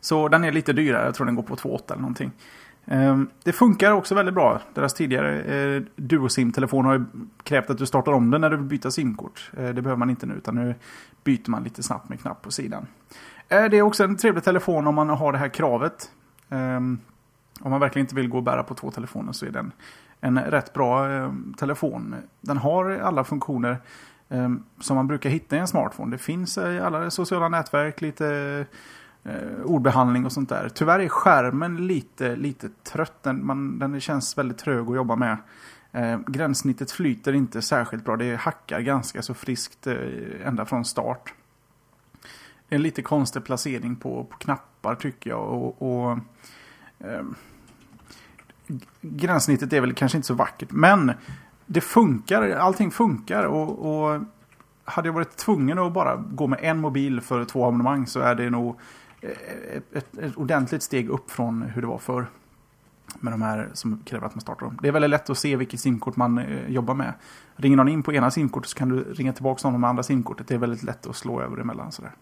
Så 0.00 0.28
den 0.28 0.44
är 0.44 0.52
lite 0.52 0.72
dyrare, 0.72 1.04
jag 1.04 1.14
tror 1.14 1.26
den 1.26 1.34
går 1.34 1.42
på 1.42 1.56
2,8 1.56 1.82
eller 1.86 2.00
någonting. 2.00 2.32
Ehm, 2.92 3.28
det 3.44 3.52
funkar 3.52 3.92
också 3.92 4.14
väldigt 4.14 4.34
bra. 4.34 4.60
Deras 4.74 4.94
tidigare 4.94 5.40
eh, 5.42 5.82
Duosim-telefon 5.96 6.84
har 6.84 6.94
ju 6.94 7.04
krävt 7.42 7.70
att 7.70 7.78
du 7.78 7.86
startar 7.86 8.12
om 8.12 8.30
den 8.30 8.40
när 8.40 8.50
du 8.50 8.56
vill 8.56 8.66
byta 8.66 8.90
simkort. 8.90 9.50
Eh, 9.56 9.68
det 9.68 9.82
behöver 9.82 9.96
man 9.96 10.10
inte 10.10 10.26
nu, 10.26 10.34
utan 10.34 10.54
nu 10.54 10.74
byter 11.24 11.50
man 11.50 11.64
lite 11.64 11.82
snabbt 11.82 12.08
med 12.08 12.20
knapp 12.20 12.42
på 12.42 12.50
sidan. 12.50 12.86
Eh, 13.48 13.64
det 13.64 13.78
är 13.78 13.82
också 13.82 14.04
en 14.04 14.16
trevlig 14.16 14.44
telefon 14.44 14.86
om 14.86 14.94
man 14.94 15.08
har 15.08 15.32
det 15.32 15.38
här 15.38 15.48
kravet. 15.48 16.10
Ehm, 16.48 16.98
om 17.60 17.70
man 17.70 17.80
verkligen 17.80 18.04
inte 18.04 18.14
vill 18.14 18.28
gå 18.28 18.36
och 18.36 18.42
bära 18.42 18.62
på 18.62 18.74
två 18.74 18.90
telefoner 18.90 19.32
så 19.32 19.46
är 19.46 19.50
den 19.50 19.72
en 20.20 20.38
rätt 20.38 20.72
bra 20.72 21.08
ehm, 21.08 21.54
telefon. 21.58 22.14
Den 22.40 22.56
har 22.56 22.90
alla 22.90 23.24
funktioner 23.24 23.76
som 24.80 24.96
man 24.96 25.06
brukar 25.06 25.30
hitta 25.30 25.56
i 25.56 25.58
en 25.58 25.66
smartphone. 25.66 26.10
Det 26.10 26.18
finns 26.18 26.58
i 26.58 26.80
alla 26.80 27.10
sociala 27.10 27.48
nätverk, 27.48 28.00
lite 28.00 28.66
eh, 29.24 29.62
ordbehandling 29.64 30.26
och 30.26 30.32
sånt 30.32 30.48
där. 30.48 30.68
Tyvärr 30.68 30.98
är 30.98 31.08
skärmen 31.08 31.86
lite, 31.86 32.36
lite 32.36 32.68
trött. 32.82 33.22
Den, 33.22 33.46
man, 33.46 33.78
den 33.78 34.00
känns 34.00 34.38
väldigt 34.38 34.58
trög 34.58 34.88
att 34.88 34.96
jobba 34.96 35.16
med. 35.16 35.36
Eh, 35.92 36.18
gränssnittet 36.26 36.90
flyter 36.90 37.32
inte 37.32 37.62
särskilt 37.62 38.04
bra. 38.04 38.16
Det 38.16 38.36
hackar 38.36 38.80
ganska 38.80 39.22
så 39.22 39.34
friskt 39.34 39.86
eh, 39.86 39.96
ända 40.44 40.66
från 40.66 40.84
start. 40.84 41.34
Det 42.68 42.74
är 42.74 42.76
en 42.76 42.82
lite 42.82 43.02
konstig 43.02 43.44
placering 43.44 43.96
på, 43.96 44.24
på 44.24 44.36
knappar 44.36 44.94
tycker 44.94 45.30
jag. 45.30 45.40
Och, 45.40 45.82
och 45.82 46.18
eh, 46.98 47.24
gränssnittet 49.00 49.72
är 49.72 49.80
väl 49.80 49.94
kanske 49.94 50.18
inte 50.18 50.28
så 50.28 50.34
vackert. 50.34 50.70
Men 50.70 51.12
det 51.66 51.80
funkar, 51.80 52.50
allting 52.50 52.90
funkar. 52.90 53.44
Och, 53.44 54.12
och 54.12 54.20
hade 54.84 55.08
jag 55.08 55.12
varit 55.12 55.36
tvungen 55.36 55.78
att 55.78 55.92
bara 55.92 56.16
gå 56.16 56.46
med 56.46 56.58
en 56.62 56.78
mobil 56.80 57.20
för 57.20 57.44
två 57.44 57.66
abonnemang 57.66 58.06
så 58.06 58.20
är 58.20 58.34
det 58.34 58.50
nog 58.50 58.78
ett, 59.20 59.96
ett, 59.96 60.18
ett 60.18 60.36
ordentligt 60.36 60.82
steg 60.82 61.08
upp 61.08 61.30
från 61.30 61.62
hur 61.62 61.82
det 61.82 61.88
var 61.88 61.98
förr. 61.98 62.26
Med 63.20 63.32
de 63.32 63.42
här 63.42 63.70
som 63.72 64.02
kräver 64.04 64.26
att 64.26 64.34
man 64.34 64.40
startar 64.40 64.66
dem. 64.66 64.78
Det 64.82 64.88
är 64.88 64.92
väldigt 64.92 65.10
lätt 65.10 65.30
att 65.30 65.38
se 65.38 65.56
vilket 65.56 65.80
simkort 65.80 66.16
man 66.16 66.38
eh, 66.38 66.68
jobbar 66.68 66.94
med. 66.94 67.12
Ringer 67.56 67.76
någon 67.76 67.88
in 67.88 68.02
på 68.02 68.12
ena 68.12 68.30
simkortet 68.30 68.70
så 68.70 68.76
kan 68.76 68.88
du 68.88 69.04
ringa 69.12 69.32
tillbaka 69.32 69.70
någon 69.70 69.80
med 69.80 69.90
andra 69.90 70.02
simkortet. 70.02 70.48
Det 70.48 70.54
är 70.54 70.58
väldigt 70.58 70.82
lätt 70.82 71.06
att 71.06 71.16
slå 71.16 71.40
över 71.40 71.60
emellan. 71.60 71.92
Sådär. 71.92 72.12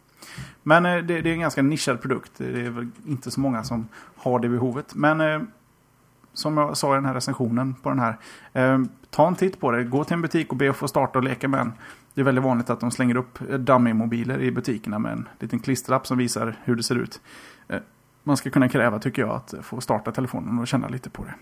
Men 0.63 0.87
eh, 0.87 0.97
det, 0.97 1.21
det, 1.21 1.31
är 1.31 1.35
en 1.35 1.41
ganska 1.41 1.63
nischad 1.63 2.01
produkt. 2.03 2.33
Det 2.37 2.67
är 2.67 2.71
väl 2.71 2.89
inte 3.07 3.31
så 3.31 3.41
många 3.41 3.65
som 3.65 3.89
har 4.17 4.39
det 4.39 4.49
behovet. 4.49 4.95
Men 4.95 5.21
eh, 5.21 5.41
som 6.33 6.57
jag 6.57 6.77
sa 6.77 6.93
i 6.93 6.95
den 6.95 7.05
här 7.05 7.15
recensionen 7.15 7.75
på 7.75 7.89
den 7.89 7.99
här. 7.99 8.19
Eh, 8.53 8.79
ta 9.11 9.29
en 9.29 9.35
titt 9.35 9.61
på 9.61 9.71
det. 9.71 9.85
Gå 9.85 10.05
till 10.05 10.15
en 10.15 10.23
butik 10.23 10.51
och 10.51 10.57
be 10.57 10.71
att 10.71 10.77
få 10.77 10.89
starta 10.89 11.19
och 11.19 11.25
leka 11.25 11.49
med 11.49 11.61
en. 11.61 11.73
Det 12.19 12.23
är 12.23 12.25
väldigt 12.25 12.45
vanligt 12.45 12.71
att 12.71 12.81
de 12.81 12.91
slänger 12.91 13.17
upp 13.17 13.39
eh, 13.51 13.59
dummy-mobiler 13.59 14.41
i 14.41 14.51
butikerna 14.51 14.99
med 14.99 15.13
en 15.13 15.29
liten 15.41 15.59
klisterlapp 15.59 16.07
som 16.07 16.19
visar 16.19 16.57
hur 16.65 16.77
det 16.77 16.83
ser 16.83 16.95
ut. 16.95 17.21
Eh, 17.69 17.79
man 18.23 18.37
ska 18.37 18.51
kunna 18.51 18.69
kräva, 18.69 18.99
tycker 18.99 19.23
jag, 19.23 19.31
att 19.31 19.55
få 19.63 19.81
starta 19.81 20.13
telefonen 20.13 20.59
och 20.59 20.69
känna 20.69 20.89
lite 20.89 21.11
på 21.11 21.25
det. 21.25 21.35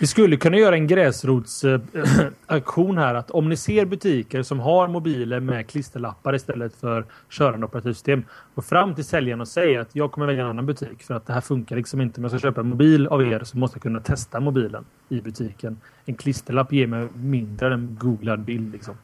Vi 0.00 0.06
skulle 0.06 0.36
kunna 0.36 0.56
göra 0.56 0.74
en 0.74 0.86
gräsrotsaktion 0.86 2.98
här. 2.98 3.14
Att 3.14 3.30
om 3.30 3.48
ni 3.48 3.56
ser 3.56 3.84
butiker 3.84 4.42
som 4.42 4.60
har 4.60 4.88
mobiler 4.88 5.40
med 5.40 5.66
klisterlappar 5.66 6.34
istället 6.34 6.74
för 6.74 7.04
körande 7.30 7.66
operativsystem. 7.66 8.24
Gå 8.54 8.62
fram 8.62 8.94
till 8.94 9.04
säljaren 9.04 9.40
och 9.40 9.48
säg 9.48 9.76
att 9.76 9.88
jag 9.92 10.12
kommer 10.12 10.26
välja 10.26 10.44
en 10.44 10.50
annan 10.50 10.66
butik 10.66 11.02
för 11.02 11.14
att 11.14 11.26
det 11.26 11.32
här 11.32 11.40
funkar 11.40 11.76
liksom 11.76 12.00
inte. 12.00 12.20
Om 12.20 12.24
jag 12.24 12.30
ska 12.30 12.40
köpa 12.40 12.60
en 12.60 12.68
mobil 12.68 13.06
av 13.06 13.22
er 13.22 13.44
så 13.44 13.58
måste 13.58 13.76
jag 13.76 13.82
kunna 13.82 14.00
testa 14.00 14.40
mobilen 14.40 14.84
i 15.08 15.20
butiken. 15.20 15.80
En 16.04 16.14
klisterlapp 16.14 16.72
ger 16.72 16.86
mig 16.86 17.08
mindre 17.14 17.66
än 17.66 17.72
en 17.72 17.96
googlad 18.00 18.40
bild. 18.40 18.72
Liksom. 18.72 18.94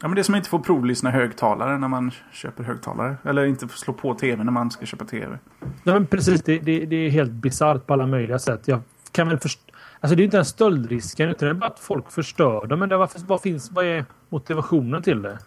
Ja, 0.00 0.08
men 0.08 0.14
det 0.14 0.20
är 0.20 0.22
som 0.22 0.34
att 0.34 0.38
inte 0.38 0.50
få 0.50 0.58
provlyssna 0.58 1.10
högtalare 1.10 1.78
när 1.78 1.88
man 1.88 2.10
köper 2.32 2.64
högtalare. 2.64 3.16
Eller 3.24 3.44
inte 3.44 3.68
få 3.68 3.78
slå 3.78 3.94
på 3.94 4.14
tv 4.14 4.44
när 4.44 4.52
man 4.52 4.70
ska 4.70 4.86
köpa 4.86 5.04
tv. 5.04 5.38
Ja, 5.60 5.92
men 5.92 6.06
precis. 6.06 6.42
Det, 6.42 6.58
det, 6.58 6.86
det 6.86 6.96
är 6.96 7.10
helt 7.10 7.32
bisarrt 7.32 7.86
på 7.86 7.92
alla 7.92 8.06
möjliga 8.06 8.38
sätt. 8.38 8.68
Jag 8.68 8.80
kan 9.12 9.28
väl 9.28 9.38
förstå 9.38 9.68
Alltså 10.00 10.16
det 10.16 10.22
är 10.22 10.24
inte 10.24 10.38
en 10.38 10.44
stöldrisken 10.44 11.28
utan 11.28 11.46
det 11.46 11.50
är 11.50 11.54
bara 11.54 11.70
att 11.70 11.78
folk 11.78 12.12
förstör 12.12 12.66
dem. 12.66 12.78
Men 12.78 12.88
det, 12.88 12.96
vad, 12.96 13.10
vad, 13.26 13.40
finns, 13.40 13.70
vad 13.70 13.84
är 13.84 14.04
motivationen 14.28 15.02
till 15.02 15.22
det? 15.22 15.38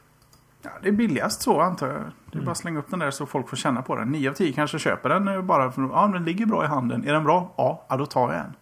Ja, 0.61 0.69
det 0.83 0.87
är 0.87 0.93
billigast 0.93 1.41
så 1.41 1.61
antar 1.61 1.87
jag. 1.87 1.95
Det 1.95 2.01
är 2.31 2.33
mm. 2.33 2.45
bara 2.45 2.51
att 2.51 2.57
slänga 2.57 2.79
upp 2.79 2.89
den 2.89 2.99
där 2.99 3.11
så 3.11 3.25
folk 3.25 3.49
får 3.49 3.57
känna 3.57 3.81
på 3.81 3.95
den. 3.95 4.11
9 4.11 4.29
av 4.29 4.33
10 4.33 4.53
kanske 4.53 4.79
köper 4.79 5.09
den 5.09 5.47
bara 5.47 5.71
för 5.71 5.83
att 5.83 5.89
ja, 5.91 6.07
den 6.13 6.25
ligger 6.25 6.45
bra 6.45 6.63
i 6.63 6.67
handen. 6.67 7.07
Är 7.07 7.13
den 7.13 7.23
bra? 7.23 7.53
Ja, 7.57 7.85
ja 7.89 7.97
då 7.97 8.05
tar 8.05 8.33
jag 8.33 8.39
en. 8.39 8.53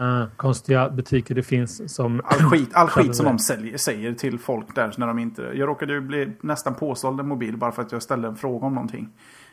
Uh, 0.00 0.24
konstiga 0.36 0.90
butiker 0.90 1.34
det 1.34 1.42
finns 1.42 1.94
som... 1.94 2.22
All 2.24 2.50
skit, 2.50 2.70
all 2.72 2.88
skit 2.88 3.16
som 3.16 3.26
de 3.26 3.38
säljer, 3.38 3.76
säger 3.76 4.12
till 4.12 4.38
folk 4.38 4.74
där 4.74 4.94
när 4.96 5.06
de 5.06 5.18
inte... 5.18 5.42
Jag 5.42 5.68
råkade 5.68 5.92
ju 5.92 6.00
bli 6.00 6.32
nästan 6.40 6.74
påsåld 6.74 7.20
en 7.20 7.28
mobil 7.28 7.56
bara 7.56 7.72
för 7.72 7.82
att 7.82 7.92
jag 7.92 8.02
ställde 8.02 8.28
en 8.28 8.36
fråga 8.36 8.66
om 8.66 8.74
någonting. 8.74 9.08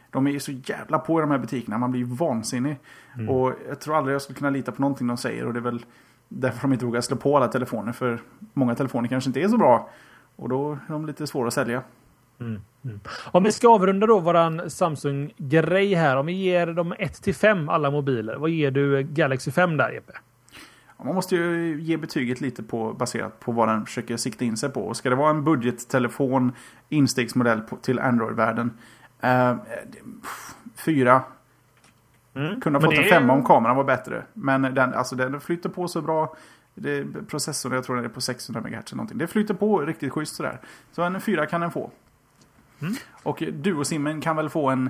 De 0.10 0.28
är 0.28 0.32
ju 0.32 0.40
så 0.40 0.52
jävla 0.52 1.00
på 1.00 1.20
i 1.20 1.22
de 1.22 1.32
här 1.32 1.38
butikerna. 1.38 1.78
Man 1.78 1.92
blir 1.92 2.06
vansinnig. 2.06 2.80
Mm. 3.16 3.30
Och 3.30 3.54
jag 3.70 3.80
tror 3.80 3.98
aldrig 3.98 4.14
jag 4.14 4.22
skulle 4.22 4.38
kunna 4.38 4.50
lita 4.50 4.72
på 4.72 4.82
någonting 4.82 5.08
de 5.08 5.18
säger. 5.18 5.46
Och 5.48 5.54
det 5.54 5.60
är 5.60 5.62
väl 5.62 5.86
därför 6.30 6.62
de 6.62 6.74
inte 6.74 6.86
vågar 6.86 7.02
slå 7.02 7.18
på 7.18 7.38
alla 7.38 7.48
telefoner. 7.48 7.92
För 7.92 8.22
många 8.54 8.76
telefoner 8.76 9.10
kanske 9.10 9.30
inte 9.30 9.42
är 9.42 9.48
så 9.48 9.58
bra. 9.58 9.90
Och 10.36 10.50
då 10.50 10.72
är 10.72 10.92
de 10.92 11.06
lite 11.06 11.28
svåra 11.28 11.48
att 11.48 11.54
sälja. 11.54 11.82
Mm. 12.40 12.62
Mm. 12.86 13.00
Om 13.32 13.44
vi 13.44 13.52
ska 13.52 13.70
avrunda 13.70 14.08
då 14.08 14.20
våran 14.20 14.70
Samsung-grej 14.70 15.94
här. 15.94 16.18
Om 16.18 16.26
vi 16.26 16.34
ger 16.34 16.68
dem 16.68 16.94
1 17.00 17.14
till 17.14 17.36
5 17.36 17.70
alla 17.70 17.92
mobiler. 17.92 18.36
Vad 18.36 18.50
ger 18.50 18.72
du 18.72 19.04
Galaxy 19.04 19.52
5 19.52 19.78
där 19.78 19.90
Jeppe? 19.92 20.14
Man 21.04 21.16
måste 21.16 21.36
ju 21.36 21.78
ge 21.82 21.98
betyget 21.98 22.42
lite 22.42 22.64
på, 22.64 22.94
baserat 22.94 23.40
på 23.40 23.52
vad 23.52 23.68
den 23.68 23.86
försöker 23.86 24.18
sikta 24.18 24.46
in 24.46 24.58
sig 24.58 24.70
på. 24.70 24.82
Och 24.82 24.98
ska 24.98 25.10
det 25.10 25.16
vara 25.16 25.30
en 25.30 25.44
budgettelefon, 25.44 26.52
instegsmodell 26.90 27.62
på, 27.62 27.76
till 27.76 28.00
Android-världen 28.00 28.72
Uh, 29.24 29.56
fyra. 30.76 31.24
Mm. 32.34 32.62
Kunde 32.62 32.80
ha 32.80 32.86
fått 32.86 32.98
en 32.98 33.04
femma 33.04 33.34
om 33.34 33.46
kameran 33.46 33.76
var 33.76 33.84
bättre. 33.84 34.24
Men 34.34 34.62
den, 34.62 34.94
alltså, 34.94 35.16
den 35.16 35.42
flyter 35.42 35.70
på 35.70 35.88
så 35.88 36.02
bra. 36.02 36.36
Det, 36.76 37.06
processorn, 37.28 37.74
jag 37.74 37.84
tror 37.84 37.96
den 37.96 38.06
är 38.06 38.10
på 38.10 38.22
600 38.22 38.62
MHz 38.62 38.74
eller 38.74 38.96
någonting. 38.96 39.18
Det 39.18 39.28
flyter 39.28 39.54
på 39.54 39.82
riktigt 39.82 40.14
schysst 40.14 40.36
sådär. 40.36 40.60
Så 40.92 41.02
en 41.02 41.22
fyra 41.22 41.46
kan 41.46 41.62
den 41.62 41.72
få. 41.72 41.92
Mm. 42.82 42.94
Och 43.24 43.44
Duosimmen 43.52 44.22
kan 44.22 44.36
väl 44.36 44.50
få 44.50 44.70
en... 44.70 44.90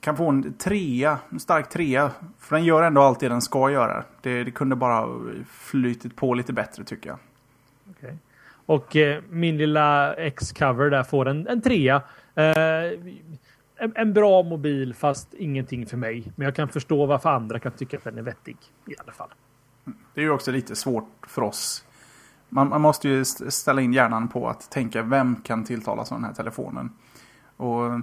Kan 0.00 0.16
få 0.16 0.28
en 0.28 0.52
trea, 0.52 1.18
en 1.30 1.40
stark 1.40 1.68
trea. 1.68 2.10
För 2.38 2.56
den 2.56 2.64
gör 2.64 2.82
ändå 2.82 3.00
allt 3.00 3.20
det 3.20 3.28
den 3.28 3.42
ska 3.42 3.70
göra. 3.70 4.04
Det, 4.20 4.44
det 4.44 4.50
kunde 4.50 4.76
bara 4.76 5.08
flytit 5.50 6.16
på 6.16 6.34
lite 6.34 6.52
bättre 6.52 6.84
tycker 6.84 7.10
jag. 7.10 7.18
Okay. 7.90 8.16
Och 8.66 8.96
eh, 8.96 9.22
min 9.30 9.56
lilla 9.56 10.14
X-cover 10.14 10.90
där 10.90 11.02
får 11.02 11.28
en, 11.28 11.48
en 11.48 11.60
trea. 11.60 12.02
Eh, 12.34 12.44
en, 13.76 13.92
en, 13.94 14.12
bra 14.12 14.42
mobil 14.42 14.94
fast 14.94 15.34
ingenting 15.34 15.86
för 15.86 15.96
mig. 15.96 16.32
Men 16.36 16.44
jag 16.44 16.54
kan 16.54 16.68
förstå 16.68 17.06
varför 17.06 17.30
andra 17.30 17.58
kan 17.58 17.72
tycka 17.72 17.96
att 17.96 18.04
den 18.04 18.18
är 18.18 18.22
vettig. 18.22 18.56
I 18.86 18.94
alla 18.98 19.12
fall. 19.12 19.28
Det 20.14 20.20
är 20.20 20.24
ju 20.24 20.30
också 20.30 20.52
lite 20.52 20.76
svårt 20.76 21.26
för 21.26 21.42
oss. 21.42 21.84
Man, 22.48 22.68
man 22.68 22.80
måste 22.80 23.08
ju 23.08 23.24
ställa 23.24 23.80
in 23.80 23.92
hjärnan 23.92 24.28
på 24.28 24.48
att 24.48 24.70
tänka 24.70 25.02
vem 25.02 25.36
kan 25.36 25.64
tilltalas 25.64 26.12
av 26.12 26.18
den 26.18 26.24
här 26.24 26.34
telefonen. 26.34 26.90
Och 27.56 28.00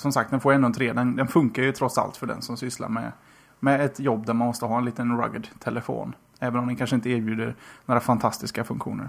som 0.00 0.12
sagt, 0.12 0.30
den 0.30 0.40
får 0.40 0.52
ändå 0.52 0.66
en 0.66 0.72
tre. 0.72 0.92
Den, 0.92 1.16
den, 1.16 1.28
funkar 1.28 1.62
ju 1.62 1.72
trots 1.72 1.98
allt 1.98 2.16
för 2.16 2.26
den 2.26 2.42
som 2.42 2.56
sysslar 2.56 2.88
med, 2.88 3.12
med 3.60 3.80
ett 3.80 4.00
jobb 4.00 4.26
där 4.26 4.34
man 4.34 4.46
måste 4.46 4.66
ha 4.66 4.78
en 4.78 4.84
liten 4.84 5.22
rugged 5.22 5.48
telefon. 5.58 6.14
Även 6.38 6.60
om 6.60 6.66
den 6.66 6.76
kanske 6.76 6.96
inte 6.96 7.10
erbjuder 7.10 7.54
några 7.86 8.00
fantastiska 8.00 8.64
funktioner. 8.64 9.08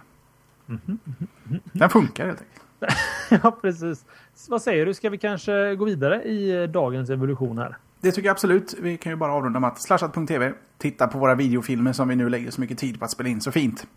Mm 0.69 0.81
-hmm, 0.85 0.97
mm 1.05 1.29
-hmm. 1.43 1.59
Den 1.71 1.89
funkar 1.89 2.25
helt 2.25 2.41
enkelt. 2.41 2.99
ja, 3.43 3.51
precis. 3.61 4.05
Vad 4.49 4.61
säger 4.61 4.85
du? 4.85 4.93
Ska 4.93 5.09
vi 5.09 5.17
kanske 5.17 5.75
gå 5.75 5.85
vidare 5.85 6.23
i 6.23 6.67
dagens 6.67 7.09
evolution 7.09 7.57
här? 7.57 7.77
Det 8.01 8.11
tycker 8.11 8.27
jag 8.27 8.33
absolut. 8.33 8.75
Vi 8.81 8.97
kan 8.97 9.11
ju 9.11 9.15
bara 9.15 9.33
avrunda 9.33 9.59
med 9.59 9.67
att 9.67 9.81
slashat.tv 9.81 10.53
titta 10.77 11.07
på 11.07 11.17
våra 11.17 11.35
videofilmer 11.35 11.93
som 11.93 12.07
vi 12.07 12.15
nu 12.15 12.29
lägger 12.29 12.51
så 12.51 12.61
mycket 12.61 12.77
tid 12.77 12.99
på 12.99 13.05
att 13.05 13.11
spela 13.11 13.29
in 13.29 13.41
så 13.41 13.51
fint. 13.51 13.87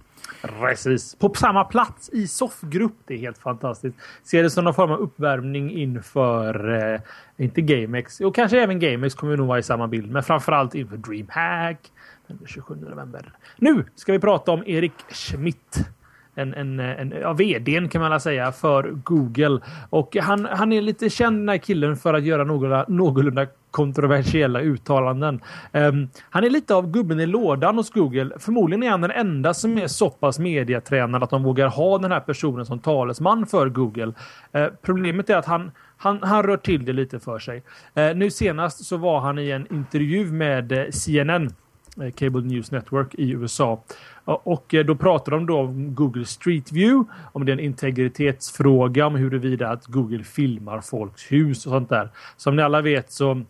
Precis. 0.49 1.15
På 1.15 1.35
samma 1.35 1.65
plats 1.65 2.11
i 2.13 2.29
soffgrupp. 2.29 2.97
Det 3.07 3.15
är 3.15 3.19
helt 3.19 3.39
fantastiskt. 3.39 3.97
Ser 4.25 4.43
det 4.43 4.51
som 4.51 4.65
någon 4.65 4.75
form 4.75 4.91
av 4.91 4.99
uppvärmning 4.99 5.71
inför, 5.71 6.75
eh, 6.95 7.01
inte 7.37 7.61
GameX, 7.61 8.21
och 8.21 8.35
kanske 8.35 8.63
även 8.63 8.81
GameX 8.81 9.15
kommer 9.15 9.37
nog 9.37 9.47
vara 9.47 9.59
i 9.59 9.63
samma 9.63 9.89
bild, 9.89 10.11
men 10.11 10.23
framförallt 10.23 10.75
inför 10.75 10.97
DreamHack, 10.97 11.79
den 12.27 12.39
27 12.47 12.75
november. 12.75 13.33
Nu 13.57 13.85
ska 13.95 14.13
vi 14.13 14.19
prata 14.19 14.53
om 14.53 14.63
Erik 14.67 14.93
Schmidt. 15.11 15.89
En, 16.35 16.55
en, 16.55 16.81
en 16.81 17.15
ja, 17.21 17.33
vdn 17.33 17.89
kan 17.89 18.01
man 18.01 18.21
säga 18.21 18.53
för 18.53 18.91
Google. 18.91 19.61
Och 19.91 20.17
han, 20.17 20.45
han 20.45 20.73
är 20.73 20.83
lite 20.83 21.11
känd 21.11 21.39
den 21.39 21.49
här 21.49 21.59
killen 21.59 21.97
för 21.97 22.15
att 22.15 22.25
göra 22.25 22.45
någorlunda, 22.45 22.85
någorlunda 22.89 23.47
kontroversiella 23.75 24.61
uttalanden. 24.61 25.41
Um, 25.73 26.09
han 26.31 26.45
är 26.45 26.51
lite 26.51 26.75
av 26.75 26.91
gubben 26.91 27.21
i 27.21 27.27
lådan 27.27 27.77
hos 27.77 27.91
Google. 27.91 28.31
Förmodligen 28.39 28.83
är 28.83 28.91
han 28.91 29.01
den 29.01 29.11
enda 29.11 29.55
som 29.55 29.79
är 29.79 29.87
så 29.87 30.11
pass 30.11 30.39
mediatränad 30.39 31.23
att 31.23 31.31
de 31.31 31.43
vågar 31.43 31.69
ha 31.69 31.99
den 31.99 32.13
här 32.13 32.21
personen 32.21 32.67
som 32.67 32.79
talesman 32.79 33.47
för 33.47 33.69
Google. 33.69 34.13
Uh, 34.57 34.67
problemet 34.83 35.31
är 35.31 35.37
att 35.37 35.47
han 35.47 35.71
han, 35.97 36.19
han 36.23 36.43
rör 36.43 36.57
till 36.57 36.85
det 36.85 36.93
lite 36.93 37.21
för 37.21 37.39
sig. 37.39 37.63
Uh, 37.99 38.17
nu 38.17 38.31
senast 38.31 38.85
så 38.85 38.97
var 38.97 39.21
han 39.21 39.39
i 39.39 39.51
en 39.51 39.67
intervju 39.75 40.33
med 40.33 40.95
CNN 40.95 41.47
Eh, 41.47 41.64
Eh, 42.01 42.11
Cable 42.11 42.41
News 42.41 42.71
Network 42.71 43.15
i 43.15 43.31
USA. 43.31 43.83
Och 44.25 44.75
eh, 44.75 44.85
då 44.85 44.95
pratar 44.95 45.33
de 45.33 45.47
då 45.47 45.59
om 45.59 45.95
Google 45.95 46.25
Street 46.25 46.73
View, 46.73 47.13
om 47.33 47.45
det 47.45 47.53
är 47.53 47.55
en 47.55 47.65
integritetsfråga, 47.65 49.07
om 49.07 49.15
huruvida 49.15 49.69
att 49.69 49.87
Google 49.87 50.25
filmar 50.25 50.81
folks 50.81 51.33
hus 51.33 51.67
och 51.67 51.73
sånt 51.73 51.89
där. 51.89 52.09
Som 52.37 52.57
ni 52.57 52.63
alla 52.63 52.81
vet 52.81 53.13
så 53.13 53.43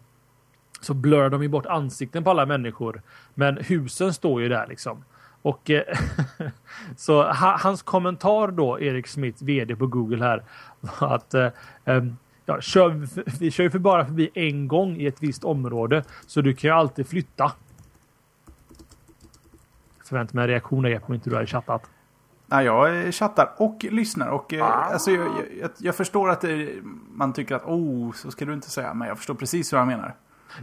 så 0.81 0.95
blör 0.95 1.31
de 1.31 1.43
ju 1.43 1.49
bort 1.49 1.67
ansikten 1.67 2.25
på 2.25 2.31
alla 2.31 2.47
människor. 2.47 3.03
Men 3.35 3.57
husen 3.57 4.15
står 4.15 4.43
ju 4.43 4.49
där 4.49 4.67
liksom. 4.67 5.05
Och 5.43 5.71
eh, 5.71 5.83
så 6.97 7.23
hans 7.33 7.83
kommentar 7.83 8.49
då, 8.49 8.81
Erik 8.81 9.07
Smith, 9.07 9.45
vd 9.45 9.77
på 9.77 9.87
Google 9.87 10.25
här, 10.25 10.43
var 10.81 11.15
att 11.15 11.35
ja, 12.47 12.61
kör, 12.61 13.07
vi 13.39 13.51
kör 13.51 13.65
ju 13.65 13.71
för 13.71 13.79
bara 13.79 14.07
förbi 14.07 14.31
en 14.35 14.69
gång 14.69 14.97
i 14.97 15.07
ett 15.07 15.23
visst 15.23 15.45
område, 15.45 16.05
så 16.27 16.41
du 16.41 16.55
kan 16.55 16.71
ju 16.71 16.75
alltid 16.75 17.07
flytta. 17.07 17.53
Förväntar 20.09 20.35
mig 20.35 20.43
en 20.43 20.49
reaktion 20.49 20.85
Jeppe 20.85 21.07
om 21.07 21.15
inte 21.15 21.31
du 21.31 21.37
hade 21.37 21.47
chattat. 21.47 21.91
Nej, 22.47 22.65
jag 22.65 23.15
chattar 23.15 23.51
och 23.57 23.85
lyssnar. 23.91 24.29
Och, 24.29 24.55
ah. 24.55 24.65
alltså, 24.65 25.11
jag, 25.11 25.29
jag, 25.61 25.71
jag, 25.79 25.95
förstår 25.95 26.31
att 26.31 26.41
det, 26.41 26.69
man 27.15 27.33
tycker 27.33 27.55
att 27.55 27.65
oh, 27.65 28.13
så 28.13 28.31
ska 28.31 28.45
du 28.45 28.53
inte 28.53 28.71
säga. 28.71 28.95
Men 28.95 29.09
jag 29.09 29.17
förstår 29.17 29.35
precis 29.35 29.73
vad 29.73 29.79
han 29.79 29.89
menar. 29.89 30.15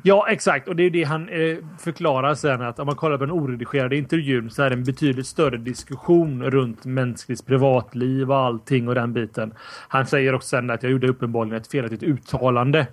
Ja, 0.03 0.27
exakt. 0.29 0.67
Och 0.67 0.75
det 0.75 0.83
är 0.83 0.89
det 0.89 1.03
han 1.03 1.29
eh, 1.29 1.57
förklarar 1.79 2.35
sen. 2.35 2.61
Att 2.61 2.79
om 2.79 2.85
man 2.85 2.95
kollar 2.95 3.17
på 3.17 3.25
den 3.25 3.35
oredigerade 3.35 3.97
intervjun 3.97 4.49
så 4.49 4.63
är 4.63 4.69
det 4.69 4.75
en 4.75 4.83
betydligt 4.83 5.27
större 5.27 5.57
diskussion 5.57 6.43
runt 6.43 6.85
mänskligt 6.85 7.45
privatliv 7.45 8.31
och 8.31 8.37
allting 8.37 8.87
och 8.87 8.95
den 8.95 9.13
biten. 9.13 9.53
Han 9.87 10.05
säger 10.07 10.35
också 10.35 10.47
sen 10.47 10.69
att 10.69 10.83
jag 10.83 10.91
gjorde 10.91 11.07
uppenbarligen 11.07 11.57
ett 11.57 11.67
felaktigt 11.67 12.03
uttalande. 12.03 12.87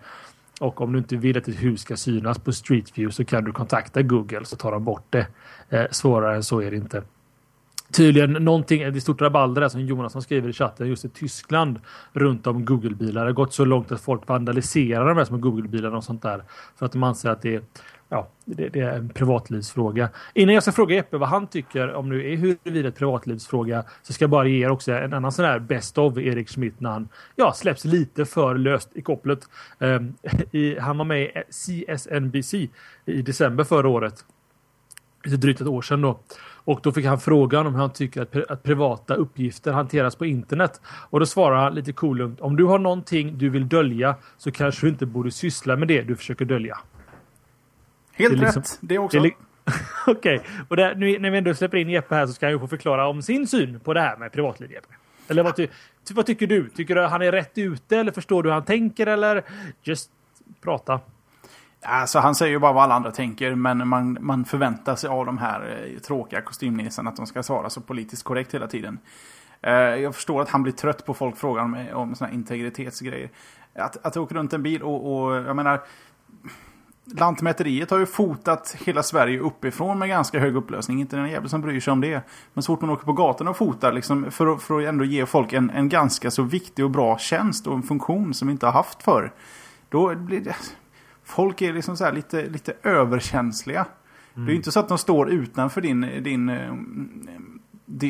Och 0.61 0.81
om 0.81 0.93
du 0.93 0.99
inte 0.99 1.17
vill 1.17 1.39
att 1.39 1.45
ditt 1.45 1.63
hus 1.63 1.81
ska 1.81 1.97
synas 1.97 2.39
på 2.39 2.53
Street 2.53 2.99
View 2.99 3.13
så 3.13 3.25
kan 3.25 3.45
du 3.45 3.53
kontakta 3.53 4.03
Google 4.03 4.45
så 4.45 4.57
tar 4.57 4.73
de 4.73 4.85
bort 4.85 5.07
det. 5.11 5.27
Eh, 5.69 5.85
svårare 5.91 6.37
än 6.37 6.43
så 6.43 6.63
är 6.63 6.71
det 6.71 6.77
inte 6.77 7.03
tydligen 7.93 8.33
någonting, 8.33 8.81
det 8.81 8.87
är 8.87 9.01
stort 9.01 9.21
rabalder 9.21 9.61
där 9.61 9.69
som 9.69 9.81
Jonasson 9.81 10.23
skriver 10.23 10.49
i 10.49 10.53
chatten 10.53 10.89
just 10.89 11.05
i 11.05 11.09
Tyskland 11.09 11.81
runt 12.13 12.47
om 12.47 12.65
Google-bilar. 12.65 13.21
Det 13.23 13.29
har 13.29 13.35
gått 13.35 13.53
så 13.53 13.65
långt 13.65 13.93
att 13.93 14.01
folk 14.01 14.29
vandaliserar 14.29 15.09
de 15.09 15.17
här 15.17 15.25
små 15.25 15.37
Google-bilarna 15.37 15.97
och 15.97 16.05
sånt 16.05 16.23
där 16.23 16.43
för 16.77 16.87
att 16.87 16.93
de 16.93 17.03
anser 17.03 17.31
att 17.31 17.43
det 17.43 17.55
är 17.55 17.63
Ja, 18.11 18.29
det, 18.45 18.69
det, 18.69 18.81
är 18.81 18.93
en 18.93 19.09
privatlivsfråga. 19.09 20.09
Innan 20.35 20.55
jag 20.55 20.63
ska 20.63 20.73
fråga 20.73 20.95
Jeppe 20.95 21.17
vad 21.17 21.29
han 21.29 21.47
tycker 21.47 21.95
om 21.95 22.09
nu 22.09 22.33
är 22.33 22.37
huruvida 22.37 22.89
ett 22.89 22.97
privatlivsfråga 22.97 23.85
så 24.03 24.13
ska 24.13 24.23
jag 24.23 24.31
bara 24.31 24.47
ge 24.47 24.65
er 24.65 24.71
också 24.71 24.93
en 24.93 25.13
annan 25.13 25.33
sån 25.33 25.45
här 25.45 25.59
Best 25.59 25.99
of 25.99 26.19
Erik 26.19 26.49
Schmidt 26.49 26.81
när 26.81 26.91
han 26.91 27.09
ja, 27.37 27.53
släpps 27.53 27.85
lite 27.85 28.25
för 28.25 28.55
löst 28.55 28.91
i 28.95 29.03
kopplet. 29.03 29.49
Um, 29.79 30.15
i, 30.53 30.79
han 30.79 30.99
var 30.99 31.05
med 31.05 31.23
i 31.23 31.31
CSNBC 31.51 32.55
i 33.05 33.23
december 33.23 33.65
förra 33.65 33.89
året. 33.89 34.25
Lite 35.25 35.37
drygt 35.37 35.61
ett 35.61 35.67
år 35.67 35.83
sedan 35.83 36.03
då. 36.03 36.21
Och 36.41 36.81
då 36.83 36.93
fick 36.93 37.07
han 37.07 37.21
frågan 37.21 37.67
om 37.67 37.75
hur 37.75 37.81
han 37.81 37.93
tycker 37.93 38.23
att, 38.23 38.51
att 38.51 38.63
privata 38.63 39.15
uppgifter 39.15 39.73
hanteras 39.73 40.17
på 40.17 40.27
internet. 40.27 40.81
Och 40.87 41.21
då 41.21 41.27
svarar 41.27 41.63
han 41.63 41.75
lite 41.75 41.93
coolt. 41.93 42.41
Om 42.41 42.57
du 42.57 42.65
har 42.65 42.79
någonting 42.79 43.39
du 43.39 43.49
vill 43.49 43.69
dölja 43.69 44.15
så 44.39 44.51
kanske 44.51 44.87
du 44.87 44.91
inte 44.91 45.07
borde 45.07 45.31
syssla 45.31 45.77
med 45.77 45.89
det 45.89 46.03
du 46.03 46.17
försöker 46.17 46.45
dölja. 46.45 46.79
Helt 48.19 48.35
det 48.35 48.41
liksom, 48.41 48.63
rätt. 48.63 48.79
Det 48.81 48.99
också. 48.99 49.19
Okej, 50.07 50.37
okay. 50.37 50.41
och 50.69 50.77
där, 50.77 50.95
nu 50.95 51.19
när 51.19 51.31
vi 51.31 51.39
ändå 51.39 51.55
släpper 51.55 51.77
in 51.79 51.89
Jeppe 51.89 52.15
här 52.15 52.27
så 52.27 52.33
ska 52.33 52.47
han 52.47 52.53
ju 52.53 52.59
få 52.59 52.69
förklara 52.69 53.09
om 53.09 53.23
sin 53.23 53.47
syn 53.47 53.81
på 53.81 53.95
det 53.95 54.01
här 54.01 54.17
med 54.17 54.33
privatliv. 54.33 54.73
Jeppe. 54.73 54.95
Eller 55.29 55.43
vad, 55.43 55.57
ty, 55.57 55.69
vad 56.11 56.27
tycker 56.27 56.47
du? 56.47 56.69
Tycker 56.69 56.95
du 56.95 57.05
att 57.05 57.11
han 57.11 57.23
är 57.23 57.33
rätt 57.33 57.59
ute 57.59 57.99
eller 57.99 58.13
förstår 58.13 58.43
du 58.43 58.49
hur 58.49 58.55
han 58.55 58.65
tänker 58.65 59.07
eller 59.07 59.45
just 59.83 60.11
prata? 60.61 61.01
Alltså 61.83 62.19
han 62.19 62.35
säger 62.35 62.53
ju 62.53 62.59
bara 62.59 62.73
vad 62.73 62.85
alla 62.85 62.95
andra 62.95 63.11
tänker, 63.11 63.55
men 63.55 63.89
man, 63.89 64.19
man 64.21 64.45
förväntar 64.45 64.97
sig 64.97 65.11
av 65.11 65.27
de 65.27 65.39
här 65.39 65.89
eh, 65.95 65.99
tråkiga 65.99 66.41
kostymnissen 66.41 67.07
att 67.07 67.17
de 67.17 67.27
ska 67.27 67.43
svara 67.43 67.71
så 67.71 67.81
politiskt 67.81 68.23
korrekt 68.23 68.55
hela 68.55 68.67
tiden. 68.67 68.99
Eh, 69.63 69.73
jag 69.73 70.15
förstår 70.15 70.43
att 70.43 70.49
han 70.49 70.63
blir 70.63 70.73
trött 70.73 71.07
på 71.07 71.15
folk 71.15 71.37
frågar 71.37 71.63
om, 71.63 71.87
om 71.93 72.15
såna 72.15 72.31
integritetsgrejer. 72.31 73.31
Att, 73.75 74.07
att 74.07 74.17
åka 74.17 74.35
runt 74.35 74.53
en 74.53 74.63
bil 74.63 74.83
och, 74.83 75.27
och 75.27 75.37
jag 75.37 75.57
menar... 75.57 75.81
Lantmäteriet 77.15 77.91
har 77.91 77.99
ju 77.99 78.07
fotat 78.07 78.77
hela 78.85 79.03
Sverige 79.03 79.39
uppifrån 79.41 79.99
med 79.99 80.09
ganska 80.09 80.39
hög 80.39 80.57
upplösning. 80.57 81.01
Inte 81.01 81.19
en 81.19 81.31
jävel 81.31 81.49
som 81.49 81.61
bryr 81.61 81.81
sig 81.81 81.93
om 81.93 82.01
det. 82.01 82.23
Men 82.55 82.63
så 82.63 82.73
fort 82.73 82.81
man 82.81 82.91
åker 82.91 83.05
på 83.05 83.13
gatan 83.13 83.49
och 83.49 83.57
fotar 83.57 83.93
liksom, 83.93 84.31
för, 84.31 84.47
att, 84.47 84.63
för 84.63 84.81
att 84.81 84.89
ändå 84.89 85.05
ge 85.05 85.27
folk 85.27 85.53
en, 85.53 85.71
en 85.71 85.89
ganska 85.89 86.31
så 86.31 86.43
viktig 86.43 86.85
och 86.85 86.91
bra 86.91 87.19
tjänst 87.19 87.67
och 87.67 87.75
en 87.75 87.83
funktion 87.83 88.35
som 88.35 88.49
vi 88.49 88.53
inte 88.53 88.67
har 88.67 88.73
haft 88.73 89.03
förr. 89.03 89.33
Då 89.89 90.15
blir 90.15 90.41
det 90.41 90.57
folk 91.29 91.63
är 91.63 91.73
liksom 91.73 91.97
så 91.97 92.11
lite, 92.11 92.47
lite 92.47 92.73
överkänsliga. 92.83 93.87
Mm. 94.35 94.47
Det 94.47 94.53
är 94.53 94.57
inte 94.57 94.73
så 94.73 94.81
att 94.81 94.89
de 94.89 94.99
står 94.99 95.31
utanför 95.31 95.81
din, 95.81 96.01
din, 96.01 96.49
eh, 96.49 96.75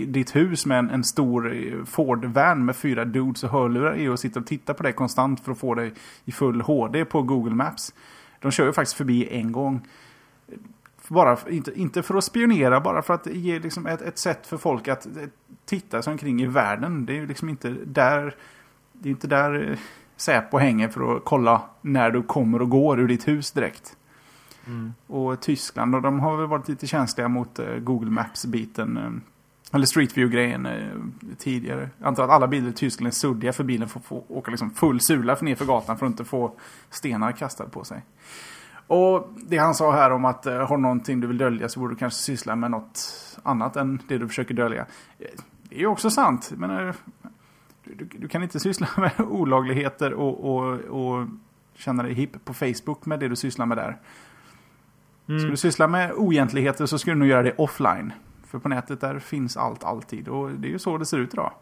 ditt 0.06 0.36
hus 0.36 0.66
med 0.66 0.78
en, 0.78 0.90
en 0.90 1.04
stor 1.04 1.54
eh, 1.54 1.84
Ford-van 1.84 2.64
med 2.64 2.76
fyra 2.76 3.04
dudes 3.04 3.44
och 3.44 3.50
hörlurar 3.50 3.96
i 3.96 4.08
och 4.08 4.20
sitter 4.20 4.40
och 4.40 4.46
tittar 4.46 4.74
på 4.74 4.82
dig 4.82 4.92
konstant 4.92 5.40
för 5.40 5.52
att 5.52 5.58
få 5.58 5.74
dig 5.74 5.92
i 6.24 6.32
full 6.32 6.60
HD 6.60 7.04
på 7.04 7.22
Google 7.22 7.54
Maps. 7.54 7.94
De 8.40 8.50
kör 8.50 8.66
ju 8.66 8.72
faktiskt 8.72 8.96
förbi 8.96 9.28
en 9.30 9.52
gång. 9.52 9.88
Bara, 11.08 11.38
inte, 11.48 11.80
inte 11.80 12.02
för 12.02 12.14
att 12.14 12.24
spionera, 12.24 12.80
bara 12.80 13.02
för 13.02 13.14
att 13.14 13.26
ge 13.26 13.58
liksom 13.58 13.86
ett, 13.86 14.02
ett 14.02 14.18
sätt 14.18 14.46
för 14.46 14.56
folk 14.56 14.88
att 14.88 15.06
eh, 15.06 15.12
titta 15.64 16.02
sig 16.02 16.10
omkring 16.10 16.42
i 16.42 16.46
världen. 16.46 17.06
Det 17.06 17.18
är 17.18 17.26
liksom 17.26 17.48
inte 17.48 17.70
där... 17.86 18.34
Det 18.92 19.08
är 19.08 19.10
inte 19.10 19.26
där 19.26 19.78
Säpo 20.16 20.58
hänger 20.58 20.88
för 20.88 21.16
att 21.16 21.24
kolla 21.24 21.62
när 21.80 22.10
du 22.10 22.22
kommer 22.22 22.62
och 22.62 22.70
går 22.70 23.00
ur 23.00 23.08
ditt 23.08 23.28
hus 23.28 23.52
direkt. 23.52 23.96
Mm. 24.66 24.94
Och 25.06 25.40
Tyskland, 25.40 25.94
och 25.94 26.02
de 26.02 26.20
har 26.20 26.36
väl 26.36 26.46
varit 26.46 26.68
lite 26.68 26.86
känsliga 26.86 27.28
mot 27.28 27.58
uh, 27.58 27.78
Google 27.78 28.10
Maps-biten. 28.10 29.20
Eller 29.72 29.86
Street 29.86 30.16
View-grejen 30.16 30.66
uh, 30.66 31.04
tidigare. 31.38 31.90
Jag 31.98 32.08
antar 32.08 32.24
att 32.24 32.30
alla 32.30 32.48
bilar 32.48 32.68
i 32.68 32.72
Tyskland 32.72 33.06
är 33.06 33.10
suddiga 33.10 33.52
för 33.52 33.64
bilen 33.64 33.88
får, 33.88 34.00
får 34.00 34.32
åka 34.32 34.50
liksom 34.50 34.70
full 34.70 35.00
sula 35.00 35.36
ner 35.40 35.54
för 35.54 35.64
gatan 35.64 35.98
för 35.98 36.06
att 36.06 36.10
inte 36.10 36.24
få 36.24 36.52
stenar 36.90 37.32
kastade 37.32 37.70
på 37.70 37.84
sig. 37.84 38.02
Och 38.86 39.28
det 39.36 39.56
han 39.56 39.74
sa 39.74 39.92
här 39.92 40.10
om 40.10 40.24
att 40.24 40.46
uh, 40.46 40.52
har 40.52 40.78
någonting 40.78 41.20
du 41.20 41.26
vill 41.26 41.38
dölja 41.38 41.68
så 41.68 41.80
borde 41.80 41.94
du 41.94 41.98
kanske 41.98 42.22
syssla 42.22 42.56
med 42.56 42.70
något 42.70 43.00
annat 43.42 43.76
än 43.76 44.02
det 44.08 44.18
du 44.18 44.28
försöker 44.28 44.54
dölja. 44.54 44.86
Det 45.62 45.76
är 45.76 45.80
ju 45.80 45.86
också 45.86 46.10
sant. 46.10 46.52
Men 46.56 46.94
du, 47.84 48.04
du, 48.04 48.28
kan 48.28 48.42
inte 48.42 48.60
syssla 48.60 48.88
med 48.96 49.12
olagligheter 49.18 50.12
och, 50.12 50.56
och, 50.56 50.74
och 50.74 51.26
känna 51.74 52.02
dig 52.02 52.14
hipp 52.14 52.44
på 52.44 52.54
Facebook 52.54 53.06
med 53.06 53.20
det 53.20 53.28
du 53.28 53.36
sysslar 53.36 53.66
med 53.66 53.76
där. 53.78 53.98
Mm. 55.28 55.40
Ska 55.40 55.50
du 55.50 55.56
syssla 55.56 55.88
med 55.88 56.12
oegentligheter 56.12 56.86
så 56.86 56.98
ska 56.98 57.10
du 57.10 57.16
nog 57.16 57.28
göra 57.28 57.42
det 57.42 57.54
offline. 57.58 58.12
För 58.50 58.58
på 58.58 58.68
nätet 58.68 59.00
där 59.00 59.18
finns 59.18 59.56
allt 59.56 59.84
alltid 59.84 60.28
och 60.28 60.50
det 60.50 60.68
är 60.68 60.70
ju 60.70 60.78
så 60.78 60.98
det 60.98 61.06
ser 61.06 61.18
ut 61.18 61.34
idag. 61.34 61.52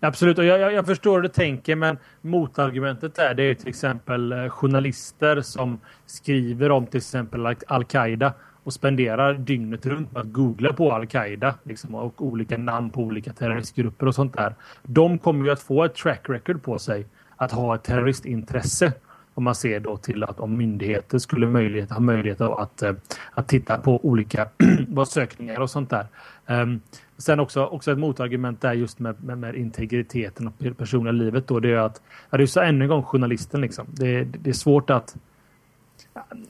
Absolut, 0.00 0.38
och 0.38 0.44
jag, 0.44 0.60
jag, 0.60 0.72
jag 0.72 0.86
förstår 0.86 1.14
hur 1.14 1.22
du 1.22 1.28
tänker 1.28 1.76
men 1.76 1.98
motargumentet 2.20 3.14
där 3.14 3.34
det 3.34 3.42
är 3.42 3.54
till 3.54 3.68
exempel 3.68 4.32
eh, 4.32 4.48
journalister 4.48 5.40
som 5.40 5.80
skriver 6.06 6.70
om 6.70 6.86
till 6.86 6.98
exempel 6.98 7.56
Al-Qaida 7.66 8.32
och 8.64 8.72
spenderar 8.72 9.34
dygnet 9.34 9.86
runt 9.86 10.12
med 10.12 10.20
att 10.20 10.32
googla 10.32 10.72
på 10.72 10.92
Al-Qaida 10.92 11.54
liksom, 11.62 11.94
och 11.94 12.24
olika 12.26 12.58
namn 12.58 12.90
på 12.90 13.00
olika 13.00 13.32
terroristgrupper 13.32 14.06
och 14.06 14.14
sånt 14.14 14.34
där. 14.34 14.54
De 14.82 15.18
kommer 15.18 15.44
ju 15.44 15.50
att 15.50 15.62
få 15.62 15.84
ett 15.84 15.94
track 15.94 16.20
record 16.28 16.62
på 16.62 16.78
sig 16.78 17.06
att 17.36 17.52
ha 17.52 17.74
ett 17.74 17.82
terroristintresse. 17.82 18.92
Om 19.40 19.44
man 19.44 19.54
ser 19.54 19.80
då 19.80 19.96
till 19.96 20.24
att 20.24 20.40
om 20.40 20.56
myndigheter 20.56 21.18
skulle 21.18 21.46
möjlighet, 21.46 21.90
ha 21.90 22.00
möjlighet 22.00 22.40
att, 22.40 22.82
eh, 22.82 22.92
att 23.32 23.48
titta 23.48 23.78
på 23.78 24.06
olika 24.06 24.48
sökningar 25.06 25.60
och 25.60 25.70
sånt 25.70 25.90
där. 25.90 26.06
Um, 26.46 26.80
sen 27.18 27.40
också, 27.40 27.64
också 27.64 27.92
ett 27.92 27.98
motargument 27.98 28.60
där 28.60 28.72
just 28.72 28.98
med, 28.98 29.24
med, 29.24 29.38
med 29.38 29.54
integriteten 29.54 30.46
och 30.48 30.54
det 30.58 30.74
personliga 30.74 31.12
livet 31.12 31.48
då 31.48 31.60
det 31.60 31.72
är 31.72 31.76
att, 31.76 32.02
ja, 32.30 32.38
det 32.38 32.46
sa 32.46 32.62
ännu 32.62 32.84
en 32.84 32.88
gång 32.88 33.02
journalisten 33.02 33.60
liksom. 33.60 33.86
Det, 33.88 34.24
det 34.24 34.50
är 34.50 34.54
svårt 34.54 34.90
att 34.90 35.16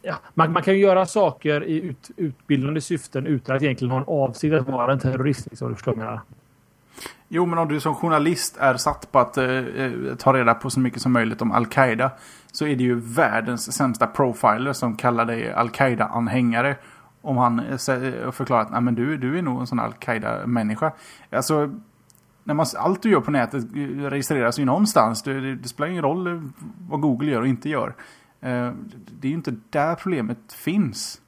ja, 0.02 0.14
man, 0.34 0.52
man, 0.52 0.62
kan 0.62 0.74
ju 0.74 0.80
göra 0.80 1.06
saker 1.06 1.64
i 1.64 1.80
ut, 1.82 2.10
utbildande 2.16 2.80
syften 2.80 3.26
utan 3.26 3.56
att 3.56 3.62
egentligen 3.62 3.90
ha 3.90 3.98
en 3.98 4.04
avsikt 4.06 4.54
att 4.54 4.68
vara 4.68 4.92
en 4.92 4.98
terrorist. 4.98 5.46
Liksom, 5.50 5.68
du 5.68 5.74
förstår 5.74 5.98
jag 5.98 6.20
Jo, 7.32 7.46
men 7.46 7.58
om 7.58 7.68
du 7.68 7.80
som 7.80 7.94
journalist 7.94 8.56
är 8.56 8.76
satt 8.76 9.12
på 9.12 9.18
att 9.18 9.36
eh, 9.36 9.44
eh, 9.44 9.92
ta 10.18 10.32
reda 10.32 10.54
på 10.54 10.70
så 10.70 10.80
mycket 10.80 11.02
som 11.02 11.12
möjligt 11.12 11.42
om 11.42 11.52
Al-Qaida 11.52 12.10
så 12.52 12.66
är 12.66 12.76
det 12.76 12.82
ju 12.82 12.94
världens 12.94 13.72
sämsta 13.72 14.06
profiler 14.06 14.72
som 14.72 14.96
kallar 14.96 15.24
dig 15.24 15.52
Al-Qaida-anhängare. 15.52 16.76
Om 17.22 17.36
han 17.36 17.60
eh, 17.60 17.70
eh, 17.70 18.30
förklarar 18.30 18.62
att 18.62 18.70
Nej, 18.70 18.80
men 18.80 18.94
du, 18.94 19.16
du 19.16 19.38
är 19.38 19.42
nog 19.42 19.60
en 19.60 19.66
sån 19.66 19.80
Al-Qaida-människa. 19.80 20.92
Alltså, 21.30 21.70
när 22.44 22.54
man, 22.54 22.66
allt 22.76 23.02
du 23.02 23.10
gör 23.10 23.20
på 23.20 23.30
nätet 23.30 23.64
registreras 24.12 24.58
ju 24.58 24.64
någonstans. 24.64 25.22
Det, 25.22 25.40
det, 25.40 25.54
det 25.56 25.68
spelar 25.68 25.90
ingen 25.90 26.02
roll 26.02 26.50
vad 26.88 27.00
Google 27.00 27.30
gör 27.30 27.40
och 27.40 27.48
inte 27.48 27.68
gör. 27.68 27.94
Eh, 28.40 28.72
det 29.20 29.28
är 29.28 29.30
ju 29.30 29.34
inte 29.34 29.56
där 29.70 29.94
problemet 29.94 30.52
finns. 30.52 31.20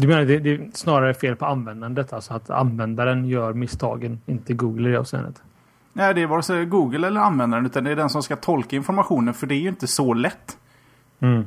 Du 0.00 0.08
menar 0.08 0.24
det, 0.24 0.38
det 0.38 0.50
är 0.50 0.68
snarare 0.74 1.14
fel 1.14 1.36
på 1.36 1.46
användandet? 1.46 2.12
Alltså 2.12 2.34
att 2.34 2.50
användaren 2.50 3.24
gör 3.24 3.52
misstagen, 3.52 4.20
inte 4.26 4.54
Google 4.54 4.88
i 4.88 4.92
det 4.92 4.98
avseendet? 4.98 5.42
Nej, 5.92 6.14
det 6.14 6.22
är 6.22 6.26
vare 6.26 6.42
sig 6.42 6.64
Google 6.64 7.06
eller 7.06 7.20
användaren 7.20 7.66
utan 7.66 7.84
det 7.84 7.90
är 7.90 7.96
den 7.96 8.10
som 8.10 8.22
ska 8.22 8.36
tolka 8.36 8.76
informationen 8.76 9.34
för 9.34 9.46
det 9.46 9.54
är 9.54 9.60
ju 9.60 9.68
inte 9.68 9.86
så 9.86 10.14
lätt. 10.14 10.58
Mm. 11.20 11.44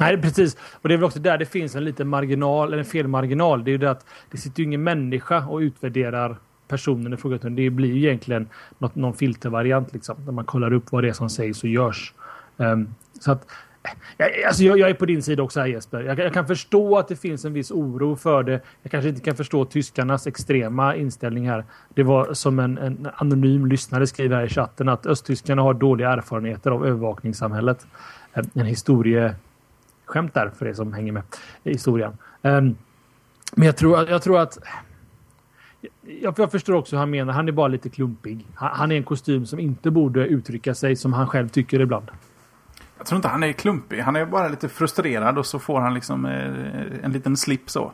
Nej, 0.00 0.22
precis. 0.22 0.56
Och 0.72 0.88
det 0.88 0.94
är 0.94 0.96
väl 0.96 1.04
också 1.04 1.18
där 1.18 1.38
det 1.38 1.46
finns 1.46 1.74
en 1.74 1.84
liten 1.84 2.08
marginal, 2.08 2.68
eller 2.68 2.78
en 2.78 2.84
felmarginal. 2.84 3.64
Det 3.64 3.70
är 3.70 3.72
ju 3.72 3.78
det 3.78 3.90
att 3.90 4.06
det 4.30 4.38
sitter 4.38 4.60
ju 4.60 4.64
ingen 4.64 4.82
människa 4.82 5.46
och 5.46 5.58
utvärderar 5.58 6.36
personen 6.68 7.12
i 7.12 7.16
fråga. 7.16 7.38
Det 7.38 7.70
blir 7.70 7.94
ju 7.94 8.06
egentligen 8.06 8.48
något, 8.78 8.94
någon 8.94 9.14
filtervariant 9.14 9.92
liksom. 9.92 10.16
Där 10.24 10.32
man 10.32 10.44
kollar 10.44 10.72
upp 10.72 10.92
vad 10.92 11.04
det 11.04 11.08
är 11.08 11.12
som 11.12 11.30
sägs 11.30 11.62
och 11.62 11.68
görs. 11.68 12.14
Um, 12.56 12.94
så 13.20 13.32
att 13.32 13.46
jag, 14.16 14.44
alltså 14.46 14.62
jag, 14.62 14.78
jag, 14.78 14.90
är 14.90 14.94
på 14.94 15.06
din 15.06 15.22
sida 15.22 15.42
också 15.42 15.60
här 15.60 15.66
Jesper. 15.66 16.00
Jag, 16.00 16.18
jag, 16.18 16.34
kan 16.34 16.46
förstå 16.46 16.98
att 16.98 17.08
det 17.08 17.16
finns 17.16 17.44
en 17.44 17.52
viss 17.52 17.70
oro 17.70 18.16
för 18.16 18.42
det. 18.42 18.60
Jag 18.82 18.90
kanske 18.90 19.08
inte 19.08 19.20
kan 19.20 19.36
förstå 19.36 19.64
tyskarnas 19.64 20.26
extrema 20.26 20.96
inställning 20.96 21.48
här. 21.48 21.64
Det 21.94 22.02
var 22.02 22.34
som 22.34 22.58
en, 22.58 22.78
en 22.78 23.08
anonym 23.14 23.66
lyssnare 23.66 24.06
skriver 24.06 24.36
här 24.36 24.44
i 24.44 24.48
chatten 24.48 24.88
att 24.88 25.06
östtyskarna 25.06 25.62
har 25.62 25.74
dåliga 25.74 26.10
erfarenheter 26.10 26.70
av 26.70 26.86
övervakningssamhället. 26.86 27.86
En 28.54 28.66
historieskämt 28.66 30.34
där 30.34 30.50
för 30.58 30.66
det 30.66 30.74
som 30.74 30.92
hänger 30.92 31.12
med 31.12 31.22
i 31.64 31.72
historien. 31.72 32.12
Ehm, 32.42 32.76
men 33.56 33.66
jag 33.66 33.76
tror, 33.76 34.10
jag 34.10 34.22
tror 34.22 34.38
att 34.38 34.58
jag, 36.20 36.34
jag, 36.38 36.50
förstår 36.50 36.74
också 36.74 36.96
hur 36.96 37.00
han 37.00 37.10
menar. 37.10 37.32
Han 37.32 37.48
är 37.48 37.52
bara 37.52 37.68
lite 37.68 37.88
klumpig. 37.88 38.46
Han, 38.54 38.70
han, 38.72 38.92
är 38.92 38.96
en 38.96 39.02
kostym 39.02 39.46
som 39.46 39.58
inte 39.58 39.90
borde 39.90 40.26
uttrycka 40.26 40.74
sig 40.74 40.96
som 40.96 41.12
han 41.12 41.26
själv 41.26 41.48
tycker 41.48 41.80
ibland. 41.80 42.10
Jag 43.00 43.06
tror 43.06 43.16
inte 43.16 43.28
han 43.28 43.42
är 43.42 43.52
klumpig. 43.52 44.00
Han 44.00 44.16
är 44.16 44.26
bara 44.26 44.48
lite 44.48 44.68
frustrerad 44.68 45.38
och 45.38 45.46
så 45.46 45.58
får 45.58 45.80
han 45.80 45.94
liksom 45.94 46.24
eh, 46.24 47.04
en 47.04 47.12
liten 47.12 47.36
slip 47.36 47.70
så. 47.70 47.92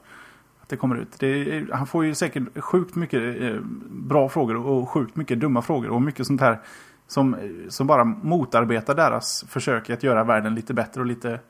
Att 0.62 0.68
det 0.68 0.76
kommer 0.76 0.96
ut. 0.96 1.18
Det, 1.18 1.56
eh, 1.56 1.64
han 1.72 1.86
får 1.86 2.04
ju 2.04 2.14
säkert 2.14 2.60
sjukt 2.60 2.94
mycket 2.94 3.42
eh, 3.42 3.56
bra 3.90 4.28
frågor 4.28 4.56
och 4.56 4.88
sjukt 4.88 5.16
mycket 5.16 5.40
dumma 5.40 5.62
frågor 5.62 5.90
och 5.90 6.02
mycket 6.02 6.26
sånt 6.26 6.40
här 6.40 6.60
som, 7.06 7.34
eh, 7.34 7.68
som 7.68 7.86
bara 7.86 8.04
motarbetar 8.04 8.94
deras 8.94 9.44
försök 9.48 9.90
att 9.90 10.02
göra 10.02 10.24
världen 10.24 10.54
lite 10.54 10.74
bättre 10.74 11.00
och 11.00 11.06
lite, 11.06 11.40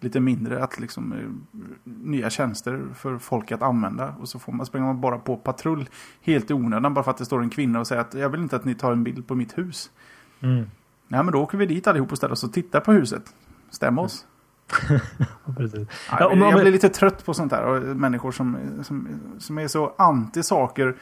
lite 0.00 0.20
mindre. 0.20 0.64
Att 0.64 0.80
liksom 0.80 1.12
eh, 1.12 1.58
nya 1.84 2.30
tjänster 2.30 2.82
för 2.94 3.18
folk 3.18 3.52
att 3.52 3.62
använda. 3.62 4.14
Och 4.20 4.28
så 4.28 4.38
får 4.38 4.52
man, 4.52 4.66
springer 4.66 4.86
man 4.86 5.00
bara 5.00 5.18
på 5.18 5.36
patrull 5.36 5.88
helt 6.22 6.50
i 6.50 6.54
onödan 6.54 6.94
bara 6.94 7.04
för 7.04 7.10
att 7.10 7.18
det 7.18 7.24
står 7.24 7.42
en 7.42 7.50
kvinna 7.50 7.80
och 7.80 7.86
säger 7.86 8.00
att 8.00 8.14
jag 8.14 8.28
vill 8.28 8.42
inte 8.42 8.56
att 8.56 8.64
ni 8.64 8.74
tar 8.74 8.92
en 8.92 9.04
bild 9.04 9.26
på 9.26 9.34
mitt 9.34 9.58
hus. 9.58 9.90
Mm. 10.40 10.66
Ja, 11.08 11.22
men 11.22 11.32
då 11.32 11.42
åker 11.42 11.58
vi 11.58 11.66
dit 11.66 11.86
allihop 11.86 12.12
och 12.12 12.18
ställer 12.18 12.32
oss 12.32 12.44
och 12.44 12.52
tittar 12.52 12.80
på 12.80 12.92
huset. 12.92 13.22
Stäm 13.70 13.98
oss. 13.98 14.26
Precis. 15.56 15.88
Ja, 16.10 16.16
jag, 16.20 16.38
jag 16.38 16.60
blir 16.60 16.72
lite 16.72 16.88
trött 16.88 17.24
på 17.24 17.34
sånt 17.34 17.50
där. 17.50 17.62
Och 17.64 17.96
människor 17.96 18.32
som, 18.32 18.58
som, 18.82 19.08
som 19.38 19.58
är 19.58 19.68
så 19.68 19.94
anti 19.98 20.42
saker 20.42 20.96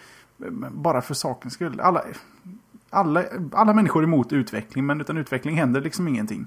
bara 0.71 1.03
för 1.03 1.15
sakens 1.15 1.55
skull. 1.55 1.81
Alla, 1.81 2.05
alla, 2.91 3.25
alla 3.53 3.73
människor 3.73 4.03
är 4.03 4.07
emot 4.07 4.33
utveckling, 4.33 4.87
men 4.87 5.01
utan 5.01 5.17
utveckling 5.17 5.57
händer 5.57 5.81
liksom 5.81 6.09
ingenting. 6.09 6.47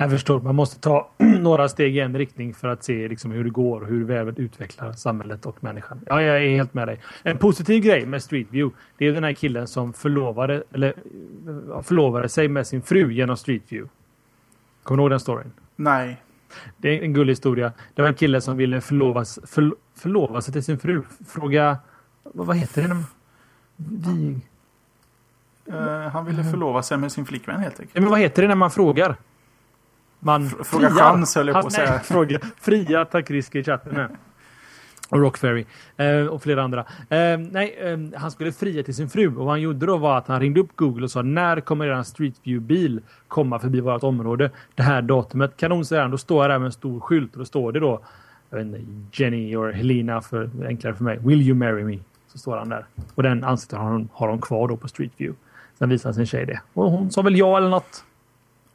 Jag 0.00 0.10
förstår. 0.10 0.40
Man 0.40 0.54
måste 0.54 0.80
ta 0.80 1.10
några 1.18 1.68
steg 1.68 1.96
i 1.96 2.00
en 2.00 2.18
riktning 2.18 2.54
för 2.54 2.68
att 2.68 2.84
se 2.84 3.08
liksom 3.08 3.30
hur 3.30 3.44
det 3.44 3.50
går 3.50 3.80
och 3.80 3.86
hur 3.86 4.04
vi 4.04 4.42
utvecklar 4.42 4.92
samhället 4.92 5.46
och 5.46 5.64
människan. 5.64 6.00
Ja, 6.06 6.22
jag 6.22 6.44
är 6.44 6.48
helt 6.48 6.74
med 6.74 6.88
dig. 6.88 7.00
En 7.22 7.38
positiv 7.38 7.82
grej 7.82 8.06
med 8.06 8.22
Street 8.22 8.46
View 8.50 8.76
det 8.98 9.06
är 9.06 9.12
den 9.12 9.24
här 9.24 9.32
killen 9.32 9.66
som 9.66 9.92
förlovade, 9.92 10.62
eller, 10.72 10.94
förlovade 11.82 12.28
sig 12.28 12.48
med 12.48 12.66
sin 12.66 12.82
fru 12.82 13.12
genom 13.12 13.36
Street 13.36 13.62
View. 13.68 13.90
Kommer 14.82 14.96
du 14.96 15.02
ihåg 15.02 15.10
den 15.10 15.20
storyn? 15.20 15.52
Nej. 15.76 16.22
Det 16.76 16.98
är 16.98 17.02
en 17.02 17.12
gullig 17.12 17.32
historia. 17.32 17.72
Det 17.94 18.02
var 18.02 18.08
en 18.08 18.14
kille 18.14 18.40
som 18.40 18.56
ville 18.56 18.80
förlovas, 18.80 19.38
för, 19.46 19.74
förlova 19.94 20.40
sig 20.40 20.52
till 20.52 20.64
sin 20.64 20.78
fru. 20.78 21.02
Fråga... 21.28 21.78
Vad, 22.22 22.56
heter 22.56 22.82
det? 22.82 22.96
Vi... 23.76 24.40
Uh, 25.68 26.08
han 26.08 26.26
ville 26.26 26.44
förlova 26.44 26.82
sig 26.82 26.98
med 26.98 27.12
sin 27.12 27.24
flickvän 27.24 27.60
helt 27.60 27.80
enkelt. 27.80 27.94
Men 27.94 28.10
vad 28.10 28.20
heter 28.20 28.42
det 28.42 28.48
när 28.48 28.54
man 28.54 28.70
frågar? 28.70 29.16
Man 30.20 30.50
Fråga 30.50 30.90
chans 30.90 31.34
höll 31.34 31.48
jag 31.48 31.60
på 31.60 31.66
att 31.66 31.72
säga. 31.72 31.98
Fråga, 31.98 32.38
fria 32.60 33.04
tack 33.04 33.30
risk 33.30 33.54
i 33.54 33.64
chatten. 33.64 34.08
Och 35.08 35.20
Rockferry. 35.20 35.64
Eh, 35.96 36.26
och 36.26 36.42
flera 36.42 36.62
andra. 36.62 36.80
Eh, 37.08 37.38
nej, 37.50 37.78
eh, 37.80 38.20
han 38.20 38.30
skulle 38.30 38.52
fria 38.52 38.82
till 38.82 38.94
sin 38.94 39.08
fru. 39.08 39.28
Och 39.28 39.34
vad 39.34 39.48
han 39.48 39.60
gjorde 39.60 39.86
då 39.86 39.96
var 39.96 40.18
att 40.18 40.28
han 40.28 40.40
ringde 40.40 40.60
upp 40.60 40.76
Google 40.76 41.04
och 41.04 41.10
sa 41.10 41.22
när 41.22 41.60
kommer 41.60 41.86
er 41.86 42.02
Street 42.02 42.34
View-bil 42.42 43.00
komma 43.28 43.58
förbi 43.58 43.80
vårt 43.80 44.02
område? 44.02 44.50
Det 44.74 44.82
här 44.82 45.02
datumet. 45.02 45.56
Kanon 45.56 45.84
säger 45.84 46.02
han. 46.02 46.10
Då 46.10 46.18
står 46.18 46.44
jag 46.44 46.50
där 46.50 46.58
med 46.58 46.66
en 46.66 46.72
stor 46.72 47.00
skylt 47.00 47.32
och 47.32 47.38
då 47.38 47.44
står 47.44 47.72
det 47.72 47.80
då 47.80 48.00
jag 48.50 48.58
vet 48.58 48.66
inte, 48.66 48.80
Jenny 49.12 49.56
och 49.56 49.72
Helena 49.72 50.20
för 50.20 50.50
enklare 50.66 50.94
för 50.94 51.04
mig. 51.04 51.18
Will 51.22 51.42
you 51.42 51.54
marry 51.54 51.84
me? 51.84 51.98
Så 52.32 52.38
står 52.38 52.56
han 52.56 52.68
där. 52.68 52.84
Och 53.14 53.22
den 53.22 53.44
ansiktet 53.44 53.78
har, 53.78 54.06
har 54.12 54.28
de 54.28 54.40
kvar 54.40 54.68
då 54.68 54.76
på 54.76 54.88
Street 54.88 55.12
View. 55.16 55.38
Sen 55.78 55.88
visar 55.88 56.12
sin 56.12 56.26
tjej 56.26 56.46
det. 56.46 56.60
Och 56.74 56.90
hon 56.90 57.10
sa 57.10 57.22
väl 57.22 57.36
ja 57.36 57.56
eller 57.56 57.68
något. 57.68 58.04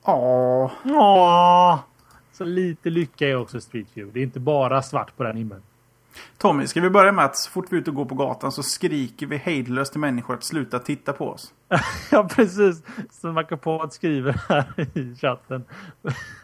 Ja. 0.05 0.71
Ja. 0.83 1.83
Så 2.31 2.43
lite 2.43 2.89
lycka 2.89 3.27
är 3.27 3.35
också 3.35 3.61
Street 3.61 3.87
View. 3.93 4.13
Det 4.13 4.19
är 4.19 4.23
inte 4.23 4.39
bara 4.39 4.81
svart 4.81 5.17
på 5.17 5.23
den 5.23 5.37
himlen. 5.37 5.61
Tommy, 6.37 6.67
ska 6.67 6.81
vi 6.81 6.89
börja 6.89 7.11
med 7.11 7.25
att 7.25 7.37
så 7.37 7.51
fort 7.51 7.65
vi 7.69 7.77
är 7.77 7.81
ute 7.81 7.89
och 7.89 7.95
går 7.95 8.05
på 8.05 8.15
gatan 8.15 8.51
så 8.51 8.63
skriker 8.63 9.25
vi 9.25 9.37
hejdlöst 9.37 9.91
till 9.91 10.01
människor 10.01 10.33
att 10.33 10.43
sluta 10.43 10.79
titta 10.79 11.13
på 11.13 11.29
oss? 11.29 11.53
ja, 12.11 12.27
precis. 12.35 12.83
Som 13.11 13.33
Macapod 13.33 13.93
skriver 13.93 14.41
här 14.49 14.97
i 14.97 15.15
chatten. 15.15 15.63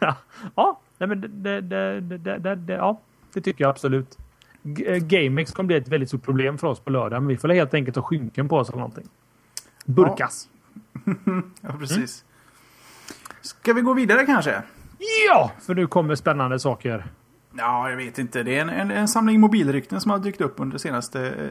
ja, 0.54 0.80
nej, 0.98 1.08
men 1.08 1.20
det, 1.20 1.60
det, 1.60 2.00
det, 2.00 2.54
det, 2.56 2.72
ja, 2.72 3.00
det 3.32 3.40
tycker 3.40 3.64
jag 3.64 3.70
absolut. 3.70 4.18
Eh, 4.86 4.96
GameX 4.96 5.52
kommer 5.52 5.66
bli 5.66 5.76
ett 5.76 5.88
väldigt 5.88 6.08
stort 6.08 6.22
problem 6.22 6.58
för 6.58 6.66
oss 6.66 6.80
på 6.80 6.90
lördag. 6.90 7.22
Men 7.22 7.28
vi 7.28 7.36
får 7.36 7.48
helt 7.48 7.74
enkelt 7.74 7.96
ha 7.96 8.02
skynken 8.02 8.48
på 8.48 8.56
oss 8.56 8.68
eller 8.68 8.78
någonting. 8.78 9.08
Burkas. 9.84 10.48
Ja, 10.92 11.12
ja 11.60 11.72
precis. 11.78 12.24
Mm. 12.24 12.31
Ska 13.42 13.72
vi 13.72 13.80
gå 13.80 13.94
vidare 13.94 14.26
kanske? 14.26 14.62
Ja, 15.28 15.52
för 15.60 15.74
nu 15.74 15.86
kommer 15.86 16.14
spännande 16.14 16.58
saker. 16.58 17.04
Ja, 17.56 17.90
jag 17.90 17.96
vet 17.96 18.18
inte. 18.18 18.42
Det 18.42 18.56
är 18.56 18.60
en, 18.60 18.70
en, 18.70 18.90
en 18.90 19.08
samling 19.08 19.40
mobilrykten 19.40 20.00
som 20.00 20.10
har 20.10 20.18
dykt 20.18 20.40
upp 20.40 20.54
under 20.56 20.78
senaste 20.78 21.26
eh, 21.26 21.50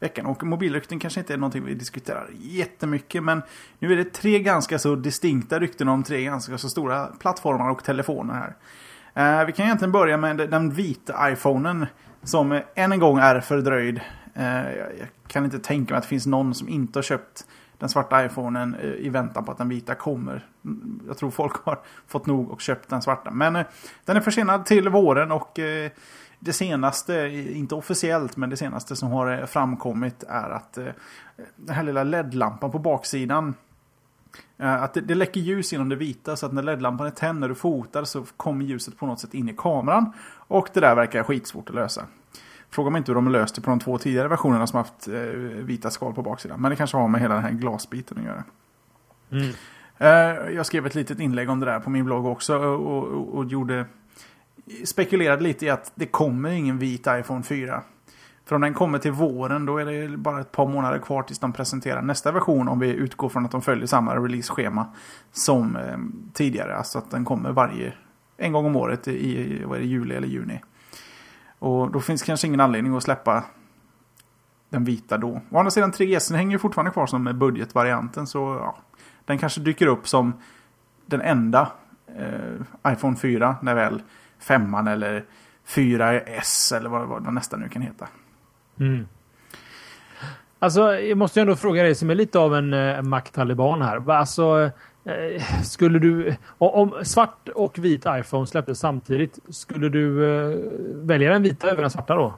veckan. 0.00 0.26
Och 0.26 0.42
mobilrykten 0.42 0.98
kanske 0.98 1.20
inte 1.20 1.32
är 1.32 1.36
någonting 1.36 1.64
vi 1.64 1.74
diskuterar 1.74 2.28
jättemycket. 2.40 3.22
Men 3.22 3.42
nu 3.78 3.92
är 3.92 3.96
det 3.96 4.12
tre 4.12 4.38
ganska 4.38 4.78
så 4.78 4.94
distinkta 4.94 5.58
rykten 5.58 5.88
om 5.88 6.02
tre 6.02 6.24
ganska 6.24 6.58
så 6.58 6.68
stora 6.68 7.06
plattformar 7.06 7.70
och 7.70 7.84
telefoner 7.84 8.34
här. 8.34 8.56
Eh, 9.40 9.46
vi 9.46 9.52
kan 9.52 9.64
egentligen 9.66 9.92
börja 9.92 10.16
med 10.16 10.36
den 10.36 10.70
vita 10.70 11.32
iPhonen. 11.32 11.86
Som 12.22 12.60
än 12.74 12.92
en 12.92 12.98
gång 12.98 13.18
är 13.18 13.40
fördröjd. 13.40 14.00
Eh, 14.34 14.72
jag 14.72 15.08
kan 15.28 15.44
inte 15.44 15.58
tänka 15.58 15.94
mig 15.94 15.98
att 15.98 16.02
det 16.02 16.08
finns 16.08 16.26
någon 16.26 16.54
som 16.54 16.68
inte 16.68 16.98
har 16.98 17.02
köpt 17.02 17.46
den 17.82 17.88
svarta 17.88 18.24
iPhonen 18.24 18.76
i 18.80 19.08
väntan 19.08 19.44
på 19.44 19.52
att 19.52 19.58
den 19.58 19.68
vita 19.68 19.94
kommer. 19.94 20.46
Jag 21.06 21.18
tror 21.18 21.30
folk 21.30 21.64
har 21.64 21.78
fått 22.06 22.26
nog 22.26 22.50
och 22.50 22.60
köpt 22.60 22.88
den 22.88 23.02
svarta. 23.02 23.30
Men 23.30 23.56
eh, 23.56 23.66
den 24.04 24.16
är 24.16 24.20
försenad 24.20 24.66
till 24.66 24.88
våren 24.88 25.32
och 25.32 25.58
eh, 25.58 25.90
det 26.38 26.52
senaste, 26.52 27.14
inte 27.52 27.74
officiellt, 27.74 28.36
men 28.36 28.50
det 28.50 28.56
senaste 28.56 28.96
som 28.96 29.08
har 29.08 29.38
eh, 29.38 29.46
framkommit 29.46 30.24
är 30.28 30.50
att 30.50 30.72
den 31.56 31.74
här 31.76 31.82
lilla 31.82 32.04
LED-lampan 32.04 32.70
på 32.70 32.78
baksidan 32.78 33.54
att 34.56 34.94
det, 34.94 35.00
det 35.00 35.14
läcker 35.14 35.40
ljus 35.40 35.72
genom 35.72 35.88
det 35.88 35.96
vita 35.96 36.36
så 36.36 36.46
att 36.46 36.52
när 36.52 36.62
LED-lampan 36.62 37.06
är 37.06 37.10
tänd 37.10 37.40
när 37.40 37.48
du 37.48 37.54
fotar 37.54 38.04
så 38.04 38.24
kommer 38.36 38.64
ljuset 38.64 38.98
på 38.98 39.06
något 39.06 39.20
sätt 39.20 39.34
in 39.34 39.48
i 39.48 39.54
kameran. 39.56 40.12
Och 40.34 40.68
det 40.72 40.80
där 40.80 40.94
verkar 40.94 41.22
skitsvårt 41.22 41.68
att 41.68 41.74
lösa. 41.74 42.06
Fråga 42.72 42.90
mig 42.90 42.98
inte 42.98 43.10
hur 43.10 43.14
de 43.14 43.26
har 43.26 43.32
löst 43.32 43.54
det 43.54 43.60
på 43.60 43.70
de 43.70 43.80
två 43.80 43.98
tidigare 43.98 44.28
versionerna 44.28 44.66
som 44.66 44.76
haft 44.76 45.08
eh, 45.08 45.14
vita 45.64 45.90
skal 45.90 46.14
på 46.14 46.22
baksidan. 46.22 46.60
Men 46.60 46.70
det 46.70 46.76
kanske 46.76 46.96
har 46.96 47.08
med 47.08 47.20
hela 47.20 47.34
den 47.34 47.42
här 47.42 47.50
glasbiten 47.50 48.18
att 48.18 48.24
göra. 48.24 48.44
Mm. 49.30 49.50
Eh, 49.98 50.54
jag 50.54 50.66
skrev 50.66 50.86
ett 50.86 50.94
litet 50.94 51.20
inlägg 51.20 51.50
om 51.50 51.60
det 51.60 51.66
där 51.66 51.80
på 51.80 51.90
min 51.90 52.04
blogg 52.04 52.26
också 52.26 52.56
och, 52.56 53.12
och, 53.12 53.34
och 53.34 53.44
gjorde 53.44 53.86
spekulerade 54.84 55.42
lite 55.42 55.66
i 55.66 55.70
att 55.70 55.92
det 55.94 56.06
kommer 56.06 56.50
ingen 56.50 56.78
vit 56.78 57.06
iPhone 57.08 57.42
4. 57.42 57.82
För 58.44 58.54
om 58.54 58.62
den 58.62 58.74
kommer 58.74 58.98
till 58.98 59.12
våren 59.12 59.66
då 59.66 59.78
är 59.78 59.86
det 59.86 60.16
bara 60.16 60.40
ett 60.40 60.52
par 60.52 60.66
månader 60.66 60.98
kvar 60.98 61.22
tills 61.22 61.38
de 61.38 61.52
presenterar 61.52 62.02
nästa 62.02 62.32
version 62.32 62.68
om 62.68 62.78
vi 62.78 62.88
utgår 62.88 63.28
från 63.28 63.44
att 63.44 63.50
de 63.50 63.62
följer 63.62 63.86
samma 63.86 64.16
release-schema 64.16 64.86
som 65.32 65.76
eh, 65.76 65.98
tidigare. 66.32 66.76
Alltså 66.76 66.98
att 66.98 67.10
den 67.10 67.24
kommer 67.24 67.52
varje 67.52 67.92
en 68.36 68.52
gång 68.52 68.66
om 68.66 68.76
året 68.76 69.08
i 69.08 69.62
vad 69.64 69.76
är 69.76 69.80
det, 69.80 69.86
juli 69.86 70.14
eller 70.14 70.28
juni. 70.28 70.60
Och 71.62 71.90
då 71.90 72.00
finns 72.00 72.22
kanske 72.22 72.46
ingen 72.46 72.60
anledning 72.60 72.96
att 72.96 73.02
släppa 73.02 73.44
den 74.68 74.84
vita 74.84 75.18
då. 75.18 75.40
Å 75.50 75.58
andra 75.58 75.70
sidan 75.70 75.92
3GS 75.92 76.36
hänger 76.36 76.52
ju 76.52 76.58
fortfarande 76.58 76.90
kvar 76.90 77.06
som 77.06 77.38
budgetvarianten 77.38 78.26
så 78.26 78.38
ja, 78.38 78.76
den 79.24 79.38
kanske 79.38 79.60
dyker 79.60 79.86
upp 79.86 80.08
som 80.08 80.32
den 81.06 81.20
enda 81.20 81.72
eh, 82.18 82.92
iPhone 82.92 83.16
4 83.16 83.56
när 83.62 83.74
väl 83.74 84.02
5 84.38 84.74
eller 84.74 85.24
4S 85.66 86.76
eller 86.76 86.90
vad, 86.90 87.08
vad 87.08 87.24
den 87.24 87.34
nästa 87.34 87.56
nu 87.56 87.68
kan 87.68 87.82
heta. 87.82 88.08
Mm. 88.80 89.06
Alltså, 90.58 90.94
jag 90.94 91.18
måste 91.18 91.40
ju 91.40 91.42
ändå 91.42 91.56
fråga 91.56 91.82
dig 91.82 91.94
som 91.94 92.10
är 92.10 92.14
lite 92.14 92.38
av 92.38 92.54
en 92.54 92.72
eh, 92.72 93.02
Mac-taliban 93.02 93.82
här. 93.82 94.10
Alltså, 94.10 94.70
skulle 95.64 95.98
du... 95.98 96.36
Om 96.58 96.94
svart 97.04 97.48
och 97.48 97.78
vit 97.78 98.04
iPhone 98.08 98.46
släpptes 98.46 98.78
samtidigt, 98.78 99.38
skulle 99.48 99.88
du 99.88 100.24
eh, 100.24 100.58
välja 100.94 101.32
den 101.32 101.42
vita 101.42 101.70
över 101.70 101.82
den 101.82 101.90
svarta 101.90 102.14
då? 102.14 102.34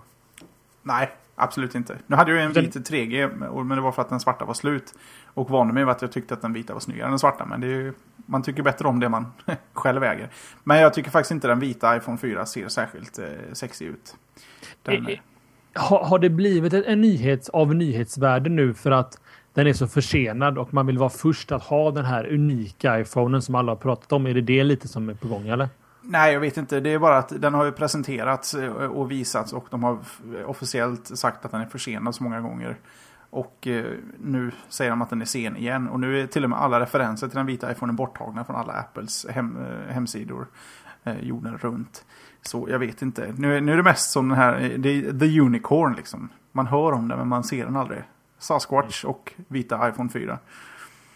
Nej, 0.82 1.10
absolut 1.34 1.74
inte. 1.74 1.96
Nu 2.06 2.16
hade 2.16 2.32
jag 2.32 2.44
en 2.44 2.52
vit 2.52 2.74
3G, 2.74 3.62
men 3.64 3.76
det 3.76 3.82
var 3.82 3.92
för 3.92 4.02
att 4.02 4.08
den 4.08 4.20
svarta 4.20 4.44
var 4.44 4.54
slut. 4.54 4.94
Och 5.34 5.50
vande 5.50 5.74
mig 5.74 5.84
att 5.84 6.02
jag 6.02 6.12
tyckte 6.12 6.34
att 6.34 6.42
den 6.42 6.52
vita 6.52 6.72
var 6.72 6.80
snyggare 6.80 7.04
än 7.04 7.12
den 7.12 7.18
svarta. 7.18 7.44
Men 7.44 7.62
ju, 7.62 7.92
man 8.26 8.42
tycker 8.42 8.62
bättre 8.62 8.88
om 8.88 9.00
det 9.00 9.08
man 9.08 9.26
själv 9.72 10.04
äger. 10.04 10.28
Men 10.64 10.78
jag 10.78 10.94
tycker 10.94 11.10
faktiskt 11.10 11.30
inte 11.30 11.48
den 11.48 11.60
vita 11.60 11.96
iPhone 11.96 12.18
4 12.18 12.46
ser 12.46 12.68
särskilt 12.68 13.18
eh, 13.18 13.26
sexig 13.52 13.86
ut. 13.86 14.16
Den, 14.82 15.08
e 15.08 15.20
har, 15.74 16.04
har 16.04 16.18
det 16.18 16.30
blivit 16.30 16.72
en 16.72 17.00
nyhet 17.00 17.48
av 17.48 17.74
nyhetsvärde 17.74 18.50
nu 18.50 18.74
för 18.74 18.90
att 18.90 19.20
den 19.54 19.66
är 19.66 19.72
så 19.72 19.86
försenad 19.86 20.58
och 20.58 20.74
man 20.74 20.86
vill 20.86 20.98
vara 20.98 21.10
först 21.10 21.52
att 21.52 21.62
ha 21.62 21.90
den 21.90 22.04
här 22.04 22.32
unika 22.32 23.00
iPhonen 23.00 23.42
som 23.42 23.54
alla 23.54 23.72
har 23.72 23.76
pratat 23.76 24.12
om. 24.12 24.26
Är 24.26 24.34
det 24.34 24.40
det 24.40 24.64
lite 24.64 24.88
som 24.88 25.08
är 25.08 25.14
på 25.14 25.28
gång 25.28 25.48
eller? 25.48 25.68
Nej, 26.02 26.32
jag 26.32 26.40
vet 26.40 26.56
inte. 26.56 26.80
Det 26.80 26.92
är 26.92 26.98
bara 26.98 27.18
att 27.18 27.40
den 27.40 27.54
har 27.54 27.64
ju 27.64 27.72
presenterats 27.72 28.54
eh, 28.54 28.70
och 28.70 29.10
visats 29.10 29.52
och 29.52 29.66
de 29.70 29.84
har 29.84 29.98
officiellt 30.46 31.18
sagt 31.18 31.44
att 31.44 31.50
den 31.50 31.60
är 31.60 31.66
försenad 31.66 32.14
så 32.14 32.22
många 32.22 32.40
gånger. 32.40 32.76
Och 33.30 33.66
eh, 33.66 33.84
nu 34.18 34.50
säger 34.68 34.90
de 34.90 35.02
att 35.02 35.10
den 35.10 35.20
är 35.20 35.24
sen 35.24 35.56
igen. 35.56 35.88
Och 35.88 36.00
nu 36.00 36.20
är 36.20 36.26
till 36.26 36.44
och 36.44 36.50
med 36.50 36.60
alla 36.60 36.80
referenser 36.80 37.28
till 37.28 37.36
den 37.36 37.46
vita 37.46 37.72
iPhonen 37.72 37.96
borttagna 37.96 38.44
från 38.44 38.56
alla 38.56 38.72
Apples 38.72 39.26
hem, 39.30 39.56
eh, 39.56 39.94
hemsidor 39.94 40.46
eh, 41.04 41.20
jorden 41.20 41.58
runt. 41.58 42.04
Så 42.42 42.66
jag 42.70 42.78
vet 42.78 43.02
inte. 43.02 43.34
Nu, 43.36 43.60
nu 43.60 43.72
är 43.72 43.76
det 43.76 43.82
mest 43.82 44.10
som 44.10 44.28
den 44.28 44.38
här, 44.38 44.74
det 44.78 44.88
är 44.88 45.18
The 45.18 45.40
Unicorn 45.40 45.94
liksom. 45.94 46.28
Man 46.52 46.66
hör 46.66 46.92
om 46.92 47.08
den 47.08 47.18
men 47.18 47.28
man 47.28 47.44
ser 47.44 47.64
den 47.64 47.76
aldrig. 47.76 48.02
Sasquatch 48.44 49.04
och 49.04 49.32
vita 49.48 49.88
iPhone 49.88 50.10
4. 50.10 50.38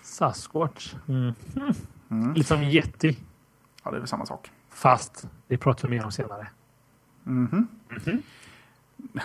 Sasquatch. 0.03 0.95
Mm. 1.09 1.35
Mm. 2.11 2.35
Lite 2.35 2.49
som 2.49 2.63
Yeti. 2.63 3.17
Ja, 3.85 3.91
det 3.91 3.97
är 3.97 4.01
väl 4.01 4.09
samma 4.09 4.27
sak. 4.27 4.51
Fast 4.71 5.27
det 5.47 5.57
pratar 5.57 5.89
vi 5.89 5.97
mer 5.97 6.05
om 6.05 6.13
senare. 6.13 6.47
Mm 7.27 7.49
-hmm. 7.49 8.23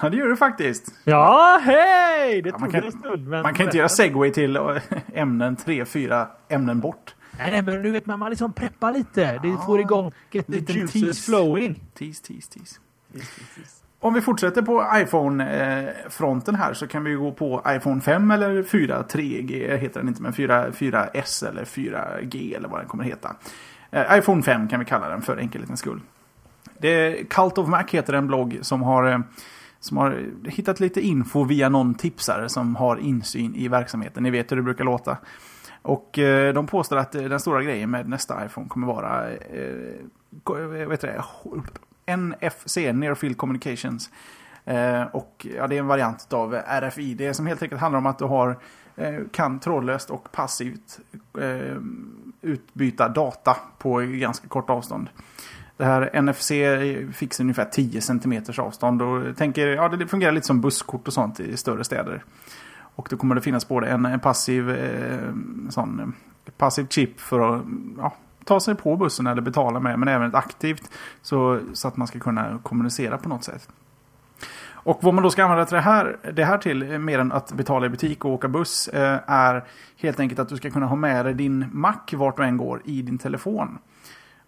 Ja, 0.01 0.09
det 0.09 0.17
gör 0.17 0.27
du 0.27 0.37
faktiskt. 0.37 0.93
Ja, 1.03 1.61
hej! 1.63 2.41
Det 2.41 2.49
ja, 2.49 2.59
tog 2.59 2.71
kan, 2.71 2.83
en 2.83 2.91
stund. 2.91 3.27
Man 3.27 3.53
kan 3.53 3.65
inte 3.65 3.77
göra 3.77 3.89
segway 3.89 4.31
till 4.31 4.55
äh, 4.55 4.77
ämnen 5.13 5.55
tre, 5.55 5.85
fyra 5.85 6.27
ämnen 6.49 6.79
bort. 6.79 7.15
Nej, 7.37 7.61
men 7.61 7.83
du 7.83 7.91
vet, 7.91 8.05
man 8.05 8.29
liksom 8.29 8.53
preppar 8.53 8.93
lite. 8.93 9.39
Det 9.43 9.57
får 9.65 9.79
igång 9.79 10.11
get 10.31 10.47
the 10.47 10.73
juices 10.73 10.91
tease. 10.91 11.21
flowing. 11.21 11.83
Tease, 11.93 12.23
tease, 12.23 12.49
tease. 12.49 12.79
Om 14.03 14.13
vi 14.13 14.21
fortsätter 14.21 14.61
på 14.61 14.85
iPhone-fronten 14.95 16.55
eh, 16.55 16.61
här 16.61 16.73
så 16.73 16.87
kan 16.87 17.03
vi 17.03 17.13
gå 17.13 17.31
på 17.31 17.63
iPhone 17.67 18.01
5 18.01 18.31
eller 18.31 18.63
4 18.63 19.03
3G 19.09 19.77
heter 19.77 19.99
den 19.99 20.07
inte 20.07 20.21
men 20.21 20.33
4, 20.33 20.71
4S 20.71 21.47
eller 21.49 21.65
4G 21.65 22.57
eller 22.57 22.69
vad 22.69 22.79
den 22.79 22.87
kommer 22.87 23.03
heta. 23.03 23.35
Eh, 23.91 24.17
iPhone 24.17 24.43
5 24.43 24.67
kan 24.67 24.79
vi 24.79 24.85
kalla 24.85 25.09
den 25.09 25.21
för 25.21 25.37
enkelhetens 25.37 25.79
skull. 25.79 25.99
Det 26.77 27.23
Cult 27.29 27.57
of 27.57 27.67
Mac 27.67 27.85
heter 27.89 28.13
en 28.13 28.27
blogg 28.27 28.59
som 28.61 28.83
har, 28.83 29.11
eh, 29.11 29.19
som 29.79 29.97
har 29.97 30.25
hittat 30.45 30.79
lite 30.79 31.01
info 31.01 31.43
via 31.43 31.69
någon 31.69 31.95
tipsare 31.95 32.49
som 32.49 32.75
har 32.75 32.97
insyn 32.97 33.55
i 33.55 33.67
verksamheten. 33.67 34.23
Ni 34.23 34.29
vet 34.29 34.51
hur 34.51 34.55
det 34.55 34.63
brukar 34.63 34.83
låta. 34.83 35.17
Och 35.81 36.19
de 36.53 36.67
påstår 36.67 36.97
att 36.97 37.11
den 37.11 37.39
stora 37.39 37.63
grejen 37.63 37.91
med 37.91 38.09
nästa 38.09 38.45
iPhone 38.45 38.67
kommer 38.67 38.87
vara 38.87 39.31
eh, 39.31 40.87
vet 40.87 41.01
det, 41.01 41.23
NFC, 42.05 42.77
Near 42.77 43.15
Field 43.15 43.37
Communications. 43.37 44.09
Eh, 44.65 45.01
och 45.01 45.47
ja, 45.57 45.67
det 45.67 45.75
är 45.75 45.79
en 45.79 45.87
variant 45.87 46.33
av 46.33 46.53
RFID 46.53 47.35
som 47.35 47.47
helt 47.47 47.63
enkelt 47.63 47.81
handlar 47.81 47.97
om 47.97 48.05
att 48.05 48.19
du 48.19 48.25
har, 48.25 48.59
eh, 48.95 49.19
kan 49.31 49.59
trådlöst 49.59 50.09
och 50.09 50.31
passivt 50.31 50.99
eh, 51.41 51.77
utbyta 52.41 53.09
data 53.09 53.57
på 53.77 53.97
ganska 53.99 54.47
kort 54.47 54.69
avstånd. 54.69 55.09
Det 55.77 55.85
här 55.85 56.21
NFC 56.21 56.51
fixar 57.13 57.43
ungefär 57.43 57.65
10 57.65 58.01
cm 58.01 58.43
avstånd 58.57 59.01
och 59.01 59.37
tänker, 59.37 59.67
ja 59.67 59.89
det 59.89 60.07
fungerar 60.07 60.31
lite 60.31 60.47
som 60.47 60.61
busskort 60.61 61.07
och 61.07 61.13
sånt 61.13 61.39
i 61.39 61.57
större 61.57 61.83
städer. 61.83 62.23
Och 62.95 63.07
då 63.09 63.17
kommer 63.17 63.35
det 63.35 63.41
finnas 63.41 63.67
både 63.67 63.87
en, 63.87 64.05
en 64.05 64.19
passiv 64.19 64.69
eh, 64.69 65.33
sån 65.69 66.13
passiv 66.57 66.87
chip 66.89 67.19
för 67.19 67.55
att 67.55 67.61
ja, 67.97 68.13
ta 68.45 68.59
sig 68.59 68.75
på 68.75 68.97
bussen 68.97 69.27
eller 69.27 69.41
betala 69.41 69.79
med. 69.79 69.99
Men 69.99 70.07
även 70.07 70.27
ett 70.27 70.35
aktivt 70.35 70.91
så, 71.21 71.59
så 71.73 71.87
att 71.87 71.97
man 71.97 72.07
ska 72.07 72.19
kunna 72.19 72.59
kommunicera 72.63 73.17
på 73.17 73.29
något 73.29 73.43
sätt. 73.43 73.69
Och 74.83 74.99
vad 75.03 75.13
man 75.13 75.23
då 75.23 75.29
ska 75.29 75.43
använda 75.43 75.65
det 75.65 75.79
här, 75.79 76.17
det 76.33 76.45
här 76.45 76.57
till, 76.57 76.91
eh, 76.91 76.99
mer 76.99 77.19
än 77.19 77.31
att 77.31 77.53
betala 77.53 77.85
i 77.85 77.89
butik 77.89 78.25
och 78.25 78.31
åka 78.31 78.47
buss, 78.47 78.87
eh, 78.87 79.19
är 79.27 79.63
helt 79.97 80.19
enkelt 80.19 80.39
att 80.39 80.49
du 80.49 80.57
ska 80.57 80.69
kunna 80.69 80.85
ha 80.85 80.95
med 80.95 81.25
dig 81.25 81.33
din 81.33 81.65
Mac 81.71 81.99
vart 82.13 82.37
du 82.37 82.43
än 82.43 82.57
går 82.57 82.81
i 82.85 83.01
din 83.01 83.17
telefon. 83.17 83.77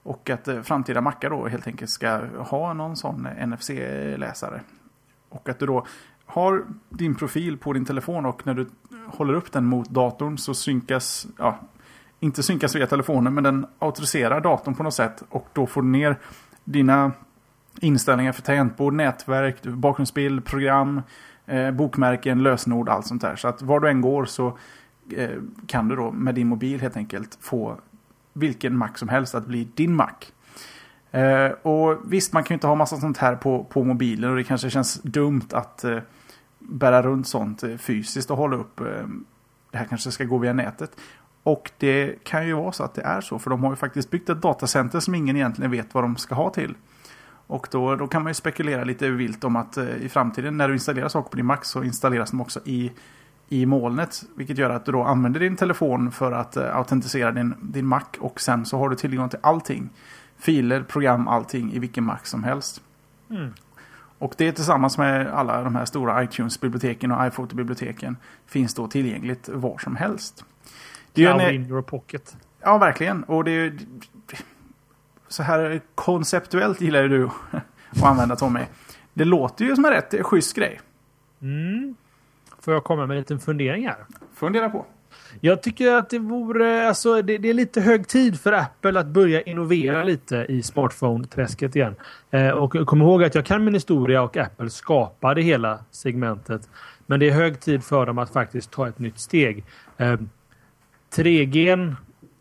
Och 0.03 0.29
att 0.29 0.47
eh, 0.47 0.61
framtida 0.61 1.01
Macar 1.01 1.29
då 1.29 1.47
helt 1.47 1.67
enkelt 1.67 1.91
ska 1.91 2.21
ha 2.37 2.73
någon 2.73 2.95
sån 2.95 3.27
NFC-läsare. 3.47 4.61
Och 5.29 5.49
att 5.49 5.59
du 5.59 5.65
då 5.65 5.85
har 6.25 6.63
din 6.89 7.15
profil 7.15 7.57
på 7.57 7.73
din 7.73 7.85
telefon 7.85 8.25
och 8.25 8.47
när 8.47 8.53
du 8.53 8.67
håller 9.07 9.33
upp 9.33 9.51
den 9.51 9.65
mot 9.65 9.89
datorn 9.89 10.37
så 10.37 10.53
synkas, 10.53 11.27
ja, 11.37 11.59
inte 12.25 12.43
synkas 12.43 12.75
via 12.75 12.87
telefonen 12.87 13.33
men 13.33 13.43
den 13.43 13.65
autoriserar 13.79 14.41
datorn 14.41 14.75
på 14.75 14.83
något 14.83 14.93
sätt 14.93 15.23
och 15.29 15.47
då 15.53 15.67
får 15.67 15.81
du 15.81 15.87
ner 15.87 16.15
dina 16.63 17.11
inställningar 17.79 18.31
för 18.31 18.41
tangentbord, 18.41 18.93
nätverk, 18.93 19.63
bakgrundsbild, 19.63 20.45
program, 20.45 21.01
eh, 21.45 21.71
bokmärken, 21.71 22.43
lösenord, 22.43 22.89
allt 22.89 23.07
sånt 23.07 23.21
där. 23.21 23.35
Så 23.35 23.47
att 23.47 23.61
var 23.61 23.79
du 23.79 23.89
än 23.89 24.01
går 24.01 24.25
så 24.25 24.57
eh, 25.15 25.29
kan 25.67 25.87
du 25.87 25.95
då 25.95 26.11
med 26.11 26.35
din 26.35 26.47
mobil 26.47 26.81
helt 26.81 26.97
enkelt 26.97 27.37
få 27.41 27.77
vilken 28.33 28.77
Mac 28.77 28.89
som 28.95 29.09
helst 29.09 29.35
att 29.35 29.47
bli 29.47 29.67
din 29.75 29.95
Mac. 29.95 30.13
Eh, 31.11 31.51
och 31.51 32.13
visst, 32.13 32.33
man 32.33 32.43
kan 32.43 32.53
ju 32.53 32.55
inte 32.55 32.67
ha 32.67 32.75
massa 32.75 32.97
sånt 32.97 33.17
här 33.17 33.35
på, 33.35 33.63
på 33.63 33.83
mobilen 33.83 34.29
och 34.29 34.35
det 34.35 34.43
kanske 34.43 34.69
känns 34.69 35.01
dumt 35.01 35.47
att 35.51 35.83
eh, 35.83 35.99
bära 36.59 37.01
runt 37.01 37.27
sånt 37.27 37.63
eh, 37.63 37.77
fysiskt 37.77 38.31
och 38.31 38.37
hålla 38.37 38.55
upp. 38.55 38.79
Eh, 38.79 39.07
det 39.71 39.79
här 39.79 39.85
kanske 39.85 40.11
ska 40.11 40.23
gå 40.23 40.37
via 40.37 40.53
nätet. 40.53 40.91
Och 41.45 41.71
det 41.77 42.23
kan 42.23 42.47
ju 42.47 42.53
vara 42.53 42.71
så 42.71 42.83
att 42.83 42.93
det 42.93 43.01
är 43.01 43.21
så, 43.21 43.39
för 43.39 43.49
de 43.49 43.63
har 43.63 43.71
ju 43.71 43.75
faktiskt 43.75 44.11
byggt 44.11 44.29
ett 44.29 44.41
datacenter 44.41 44.99
som 44.99 45.15
ingen 45.15 45.35
egentligen 45.35 45.71
vet 45.71 45.93
vad 45.93 46.03
de 46.03 46.15
ska 46.15 46.35
ha 46.35 46.49
till. 46.49 46.73
Och 47.47 47.67
då, 47.71 47.95
då 47.95 48.07
kan 48.07 48.23
man 48.23 48.29
ju 48.29 48.33
spekulera 48.33 48.83
lite 48.83 49.09
vilt 49.09 49.43
om 49.43 49.55
att 49.55 49.77
eh, 49.77 49.95
i 49.95 50.09
framtiden 50.09 50.57
när 50.57 50.67
du 50.67 50.73
installerar 50.73 51.07
saker 51.07 51.29
på 51.29 51.37
din 51.37 51.45
Mac 51.45 51.59
så 51.61 51.83
installeras 51.83 52.31
de 52.31 52.41
också 52.41 52.59
i, 52.65 52.91
i 53.49 53.65
molnet. 53.65 54.23
Vilket 54.35 54.57
gör 54.57 54.69
att 54.69 54.85
du 54.85 54.91
då 54.91 55.03
använder 55.03 55.39
din 55.39 55.55
telefon 55.55 56.11
för 56.11 56.31
att 56.31 56.57
eh, 56.57 56.75
autentisera 56.75 57.31
din, 57.31 57.53
din 57.61 57.85
Mac 57.85 58.05
och 58.19 58.41
sen 58.41 58.65
så 58.65 58.77
har 58.77 58.89
du 58.89 58.95
tillgång 58.95 59.29
till 59.29 59.39
allting. 59.41 59.89
Filer, 60.37 60.83
program, 60.83 61.27
allting 61.27 61.73
i 61.73 61.79
vilken 61.79 62.03
Mac 62.03 62.19
som 62.23 62.43
helst. 62.43 62.81
Mm. 63.29 63.53
Och 64.19 64.33
det 64.37 64.51
tillsammans 64.51 64.97
med 64.97 65.27
alla 65.27 65.63
de 65.63 65.75
här 65.75 65.85
stora 65.85 66.23
iTunes-biblioteken 66.23 67.11
och 67.11 67.27
iPhoto-biblioteken 67.27 68.17
finns 68.45 68.73
då 68.73 68.87
tillgängligt 68.87 69.49
var 69.49 69.77
som 69.77 69.95
helst. 69.95 70.45
Det 71.15 71.23
är 71.23 71.33
Cloud 71.33 71.47
en, 71.47 71.55
in 71.55 71.69
your 71.69 71.81
pocket. 71.81 72.37
Ja, 72.61 72.77
verkligen. 72.77 73.23
Och 73.23 73.43
det 73.43 73.51
är 73.51 73.73
så 75.27 75.43
här 75.43 75.81
konceptuellt 75.95 76.81
gillar 76.81 77.01
ju 77.01 77.07
du 77.07 77.29
att 77.89 78.03
använda 78.03 78.35
Tommy. 78.35 78.59
Det 79.13 79.25
låter 79.25 79.65
ju 79.65 79.75
som 79.75 79.85
en 79.85 79.91
rätt 79.91 80.25
schysst 80.25 80.55
grej. 80.55 80.81
Mm. 81.41 81.95
Får 82.59 82.73
jag 82.73 82.83
komma 82.83 83.05
med 83.05 83.15
en 83.15 83.19
liten 83.19 83.39
fundering 83.39 83.87
här? 83.87 83.97
Fundera 84.33 84.69
på. 84.69 84.85
Jag 85.41 85.61
tycker 85.63 85.93
att 85.93 86.09
det 86.09 86.19
vore, 86.19 86.87
alltså 86.87 87.21
det, 87.21 87.37
det, 87.37 87.49
är 87.49 87.53
lite 87.53 87.81
hög 87.81 88.07
tid 88.07 88.39
för 88.39 88.53
Apple 88.53 88.99
att 88.99 89.07
börja 89.07 89.41
innovera 89.41 90.03
lite 90.03 90.45
i 90.49 90.61
smartphone-träsket 90.61 91.75
igen. 91.75 91.95
Eh, 92.31 92.49
och 92.49 92.87
kom 92.87 93.01
ihåg 93.01 93.23
att 93.23 93.35
jag 93.35 93.45
kan 93.45 93.63
min 93.63 93.73
historia 93.73 94.21
och 94.21 94.37
Apple 94.37 94.69
skapade 94.69 95.41
hela 95.41 95.79
segmentet. 95.91 96.69
Men 97.05 97.19
det 97.19 97.29
är 97.29 97.31
hög 97.31 97.59
tid 97.59 97.83
för 97.83 98.05
dem 98.05 98.17
att 98.17 98.29
faktiskt 98.29 98.71
ta 98.71 98.87
ett 98.87 98.99
nytt 98.99 99.19
steg. 99.19 99.65
Eh, 99.97 100.15
3G 101.15 101.95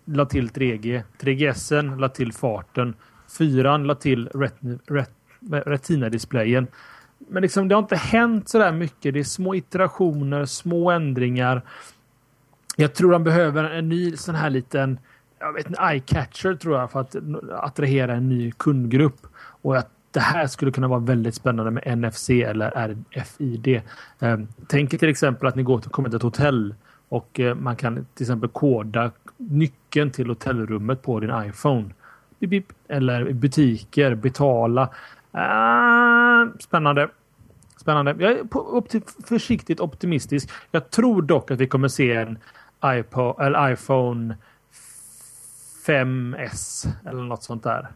la 0.05 0.27
till 0.27 0.49
3G. 0.49 1.03
3GS 1.21 1.99
la 1.99 2.09
till 2.09 2.33
farten. 2.33 2.95
4 3.39 3.77
la 3.77 3.95
till 3.95 4.29
ret, 4.29 4.55
ret, 4.87 5.11
Retina-displayen. 5.51 6.67
Men 7.29 7.43
liksom, 7.43 7.69
det 7.69 7.75
har 7.75 7.83
inte 7.83 7.97
hänt 7.97 8.49
så 8.49 8.59
där 8.59 8.73
mycket. 8.73 9.15
Det 9.15 9.21
är 9.21 9.25
små 9.25 9.55
iterationer, 9.55 10.45
små 10.45 10.91
ändringar. 10.91 11.63
Jag 12.77 12.95
tror 12.95 13.13
de 13.13 13.25
behöver 13.25 13.65
en 13.65 13.89
ny 13.89 14.17
sån 14.17 14.35
här 14.35 14.51
liten 14.51 14.99
jag 15.39 15.53
vet, 15.53 15.67
en 15.67 15.75
eye-catcher 15.75 16.55
tror 16.55 16.79
jag 16.79 16.91
för 16.91 17.01
att 17.01 17.17
attrahera 17.51 18.15
en 18.15 18.29
ny 18.29 18.53
kundgrupp. 18.53 19.27
Och 19.37 19.77
att 19.77 19.91
det 20.11 20.21
här 20.21 20.47
skulle 20.47 20.73
kunna 20.73 20.89
vara 20.89 21.01
väldigt 21.01 21.35
spännande 21.35 21.71
med 21.71 21.99
NFC 21.99 22.31
eller 22.31 22.71
RFID. 23.11 23.83
Ehm, 24.21 24.49
tänk 24.69 24.91
till 24.91 25.09
exempel 25.09 25.49
att 25.49 25.55
ni 25.55 25.63
går 25.63 25.79
till, 25.79 25.91
kommer 25.91 26.09
till 26.09 26.17
ett 26.17 26.23
hotell 26.23 26.75
och 27.15 27.41
eh, 27.41 27.55
man 27.55 27.77
kan 27.77 28.07
till 28.15 28.25
exempel 28.25 28.51
koda 28.51 29.11
nyckeln 29.37 30.11
till 30.11 30.29
hotellrummet 30.29 31.03
på 31.03 31.21
din 31.21 31.33
iPhone. 31.49 31.95
Bip, 32.39 32.51
bip. 32.51 32.73
Eller 32.89 33.33
butiker, 33.33 34.15
betala. 34.15 34.89
Ah, 35.33 36.47
spännande. 36.61 37.09
Spännande. 37.81 38.15
Jag 38.19 38.33
är 38.33 38.57
opti 38.57 39.03
försiktigt 39.27 39.81
optimistisk. 39.81 40.51
Jag 40.71 40.91
tror 40.91 41.23
dock 41.23 41.51
att 41.51 41.61
vi 41.61 41.67
kommer 41.67 41.89
se 41.89 42.13
en 42.13 42.39
iPod, 42.85 43.41
eller 43.41 43.73
iPhone 43.73 44.37
5S 45.87 46.89
eller 47.07 47.23
något 47.23 47.43
sånt 47.43 47.63
där. 47.63 47.89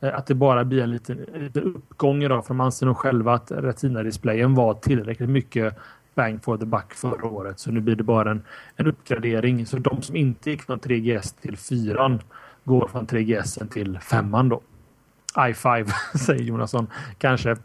Eh, 0.00 0.14
att 0.14 0.26
det 0.26 0.34
bara 0.34 0.64
blir 0.64 0.82
en 0.82 0.90
liten, 0.90 1.26
en 1.34 1.44
liten 1.44 1.62
uppgång 1.62 2.22
idag 2.22 2.46
för 2.46 2.54
de 2.54 2.60
anser 2.60 2.86
nog 2.86 2.96
själva 2.96 3.34
att 3.34 3.50
Retina-displayen 3.50 4.54
var 4.54 4.74
tillräckligt 4.74 5.30
mycket 5.30 5.78
bang 6.14 6.44
for 6.44 6.56
the 6.56 6.66
buck 6.66 6.94
förra 6.94 7.26
året. 7.26 7.58
Så 7.58 7.70
nu 7.70 7.80
blir 7.80 7.96
det 7.96 8.02
bara 8.02 8.30
en, 8.30 8.42
en 8.76 8.86
uppgradering. 8.86 9.66
Så 9.66 9.76
de 9.76 10.02
som 10.02 10.16
inte 10.16 10.50
gick 10.50 10.62
från 10.62 10.80
3GS 10.80 11.40
till 11.40 11.56
4 11.56 12.18
går 12.64 12.88
från 12.88 13.06
3GS 13.06 13.68
till 13.68 13.98
5 13.98 14.30
då. 14.48 14.60
i5 15.34 15.92
säger 16.18 16.42
Jonasson 16.42 16.86
kanske. 17.18 17.56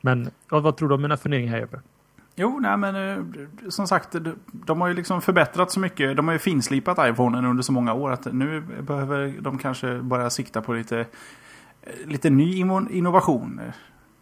Men 0.00 0.30
vad 0.48 0.76
tror 0.76 0.88
du 0.88 0.94
om 0.94 1.02
mina 1.02 1.16
funderingar 1.16 1.52
här 1.52 1.58
Jeppe? 1.58 1.80
Jo, 2.34 2.58
nej 2.60 2.76
men 2.76 2.96
eh, 2.96 3.24
som 3.68 3.86
sagt, 3.86 4.16
de 4.52 4.80
har 4.80 4.88
ju 4.88 4.94
liksom 4.94 5.22
förbättrat 5.22 5.70
så 5.70 5.80
mycket. 5.80 6.16
De 6.16 6.28
har 6.28 6.32
ju 6.32 6.38
finslipat 6.38 6.98
iPhonen 7.00 7.44
under 7.44 7.62
så 7.62 7.72
många 7.72 7.94
år 7.94 8.10
att 8.10 8.32
nu 8.32 8.60
behöver 8.60 9.34
de 9.40 9.58
kanske 9.58 9.98
börja 9.98 10.30
sikta 10.30 10.62
på 10.62 10.72
lite 10.72 11.06
lite 12.04 12.30
ny 12.30 12.56
innovation. 12.90 13.60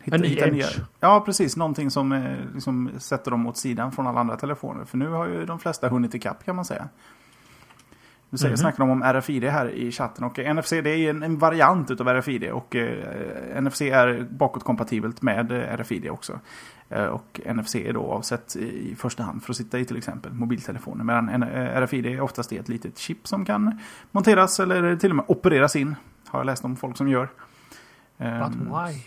Hitta, 0.02 0.16
en 0.16 0.22
hitta 0.22 0.46
nya. 0.46 0.66
Ja, 1.00 1.22
precis. 1.26 1.56
Någonting 1.56 1.90
som 1.90 2.36
liksom, 2.54 2.90
sätter 2.98 3.30
dem 3.30 3.46
åt 3.46 3.56
sidan 3.56 3.92
från 3.92 4.06
alla 4.06 4.20
andra 4.20 4.36
telefoner. 4.36 4.84
För 4.84 4.98
nu 4.98 5.08
har 5.08 5.26
ju 5.26 5.46
de 5.46 5.58
flesta 5.58 5.88
hunnit 5.88 6.14
ikapp 6.14 6.44
kan 6.44 6.56
man 6.56 6.64
säga. 6.64 6.88
Säger, 8.32 8.46
mm 8.46 8.56
-hmm. 8.56 8.60
snackar 8.60 8.84
om 8.84 9.02
RFID 9.02 9.44
här 9.44 9.70
i 9.70 9.92
chatten 9.92 10.24
och 10.24 10.38
NFC 10.38 10.70
det 10.70 10.90
är 10.90 11.10
en, 11.10 11.22
en 11.22 11.38
variant 11.38 12.00
av 12.00 12.08
RFID 12.08 12.44
och 12.44 12.76
eh, 12.76 13.62
NFC 13.62 13.80
är 13.80 14.26
bakåtkompatibelt 14.30 15.22
med 15.22 15.52
RFID 15.52 16.10
också. 16.10 16.40
Eh, 16.88 17.04
och 17.04 17.40
NFC 17.54 17.74
är 17.74 17.92
då 17.92 18.02
avsett 18.02 18.56
i 18.56 18.94
första 18.98 19.22
hand 19.22 19.42
för 19.42 19.52
att 19.52 19.56
sitta 19.56 19.78
i 19.78 19.84
till 19.84 19.96
exempel 19.96 20.32
mobiltelefoner. 20.32 21.04
Medan 21.04 21.42
RFID 21.52 22.06
är 22.06 22.20
oftast 22.20 22.52
ett 22.52 22.68
litet 22.68 22.98
chip 22.98 23.28
som 23.28 23.44
kan 23.44 23.78
monteras 24.10 24.60
eller 24.60 24.96
till 24.96 25.10
och 25.10 25.16
med 25.16 25.24
opereras 25.28 25.76
in. 25.76 25.94
Har 26.26 26.38
jag 26.38 26.46
läst 26.46 26.64
om 26.64 26.76
folk 26.76 26.96
som 26.96 27.08
gör. 27.08 27.28
But 28.18 28.54
um, 28.54 28.72
why? 28.72 29.02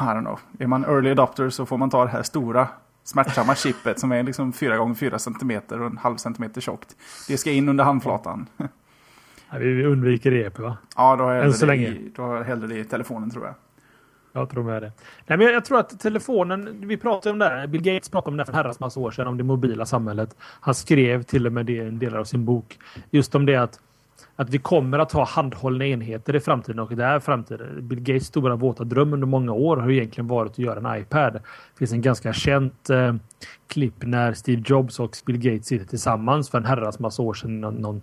I 0.00 0.04
don't 0.04 0.20
know. 0.20 0.40
Är 0.58 0.66
man 0.66 0.84
early 0.84 1.10
adopter 1.10 1.50
så 1.50 1.66
får 1.66 1.78
man 1.78 1.90
ta 1.90 2.04
det 2.04 2.10
här 2.10 2.22
stora 2.22 2.68
smärtsamma 3.04 3.54
chippet 3.54 4.00
som 4.00 4.12
är 4.12 4.22
liksom 4.22 4.52
4 4.52 4.76
gånger 4.76 4.94
4 4.94 5.18
cm 5.18 5.60
och 5.70 5.86
en 5.86 5.98
halv 5.98 6.16
centimeter 6.16 6.60
tjockt. 6.60 6.96
Det 7.28 7.38
ska 7.38 7.50
in 7.50 7.68
under 7.68 7.84
handflatan. 7.84 8.46
Ja, 9.50 9.58
vi 9.58 9.84
undviker 9.84 10.30
det 10.30 10.58
va? 10.58 10.76
Ja, 10.96 11.16
då 11.16 11.24
har 11.24 11.32
jag 11.32 11.42
hellre, 11.42 11.66
det, 11.66 11.76
i, 11.76 12.12
då 12.16 12.22
har 12.22 12.36
jag 12.36 12.44
hellre 12.44 12.66
det 12.66 12.78
i 12.78 12.84
telefonen 12.84 13.30
tror 13.30 13.44
jag. 13.44 13.54
Jag 14.32 14.50
tror 14.50 14.62
med 14.62 14.82
det. 14.82 14.92
Nej, 15.26 15.38
men 15.38 15.46
jag, 15.46 15.64
tror 15.64 15.78
att 15.78 16.00
telefonen, 16.00 16.88
vi 16.88 16.96
pratade 16.96 17.32
om 17.32 17.38
det 17.38 17.44
här, 17.44 17.66
Bill 17.66 17.82
Gates 17.82 18.08
pratade 18.08 18.30
om 18.30 18.36
det 18.36 18.44
för 18.44 18.52
en 18.52 18.56
herrans 18.56 18.80
massa 18.80 19.00
år 19.00 19.10
sedan, 19.10 19.26
om 19.26 19.36
det 19.36 19.44
mobila 19.44 19.86
samhället. 19.86 20.36
Han 20.40 20.74
skrev 20.74 21.22
till 21.22 21.46
och 21.46 21.52
med 21.52 21.66
det 21.66 21.72
i 21.72 21.80
en 21.80 21.98
del 21.98 22.16
av 22.16 22.24
sin 22.24 22.44
bok. 22.44 22.78
Just 23.10 23.34
om 23.34 23.46
det 23.46 23.56
att, 23.56 23.80
att 24.36 24.50
vi 24.50 24.58
kommer 24.58 24.98
att 24.98 25.12
ha 25.12 25.24
handhållna 25.24 25.86
enheter 25.86 26.36
i 26.36 26.40
framtiden 26.40 26.78
och 26.78 26.96
det 26.96 27.04
är 27.04 27.20
framtiden. 27.20 27.88
Bill 27.88 28.00
Gates 28.00 28.26
stora 28.26 28.56
våta 28.56 28.84
dröm 28.84 29.12
under 29.12 29.26
många 29.26 29.52
år 29.52 29.76
har 29.76 29.90
egentligen 29.90 30.28
varit 30.28 30.50
att 30.52 30.58
göra 30.58 30.90
en 30.90 31.00
iPad. 31.00 31.32
Det 31.32 31.78
finns 31.78 31.92
en 31.92 32.00
ganska 32.00 32.32
känt 32.32 32.90
eh, 32.90 33.14
klipp 33.66 33.94
när 33.98 34.32
Steve 34.32 34.62
Jobs 34.66 35.00
och 35.00 35.16
Bill 35.26 35.38
Gates 35.38 35.66
sitter 35.66 35.86
tillsammans 35.86 36.50
för 36.50 36.58
en 36.58 36.64
herrans 36.64 36.98
massa 36.98 37.22
år 37.22 37.34
sedan. 37.34 37.60
Någon, 37.60 37.74
någon, 37.74 38.02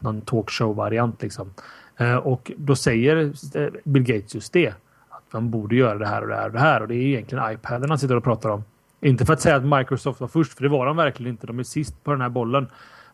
någon 0.00 0.20
talkshow-variant 0.20 1.22
liksom. 1.22 1.54
Eh, 1.96 2.16
och 2.16 2.52
då 2.56 2.76
säger 2.76 3.32
eh, 3.54 3.68
Bill 3.84 4.02
Gates 4.02 4.34
just 4.34 4.52
det 4.52 4.68
Att 5.08 5.32
man 5.32 5.50
borde 5.50 5.76
göra 5.76 5.98
det 5.98 6.06
här 6.06 6.22
och 6.22 6.28
det 6.28 6.34
här 6.34 6.46
och 6.46 6.52
det 6.52 6.60
här. 6.60 6.80
Och 6.80 6.88
det 6.88 6.94
är 6.94 7.06
egentligen 7.06 7.52
iPaden 7.52 7.90
han 7.90 7.98
sitter 7.98 8.16
och 8.16 8.24
pratar 8.24 8.48
om. 8.48 8.64
Inte 9.00 9.26
för 9.26 9.32
att 9.32 9.40
säga 9.40 9.56
att 9.56 9.78
Microsoft 9.78 10.20
var 10.20 10.28
först, 10.28 10.52
för 10.52 10.62
det 10.62 10.68
var 10.68 10.86
de 10.86 10.96
verkligen 10.96 11.32
inte. 11.32 11.46
De 11.46 11.58
är 11.58 11.62
sist 11.62 12.04
på 12.04 12.10
den 12.10 12.20
här 12.20 12.28
bollen. 12.28 12.66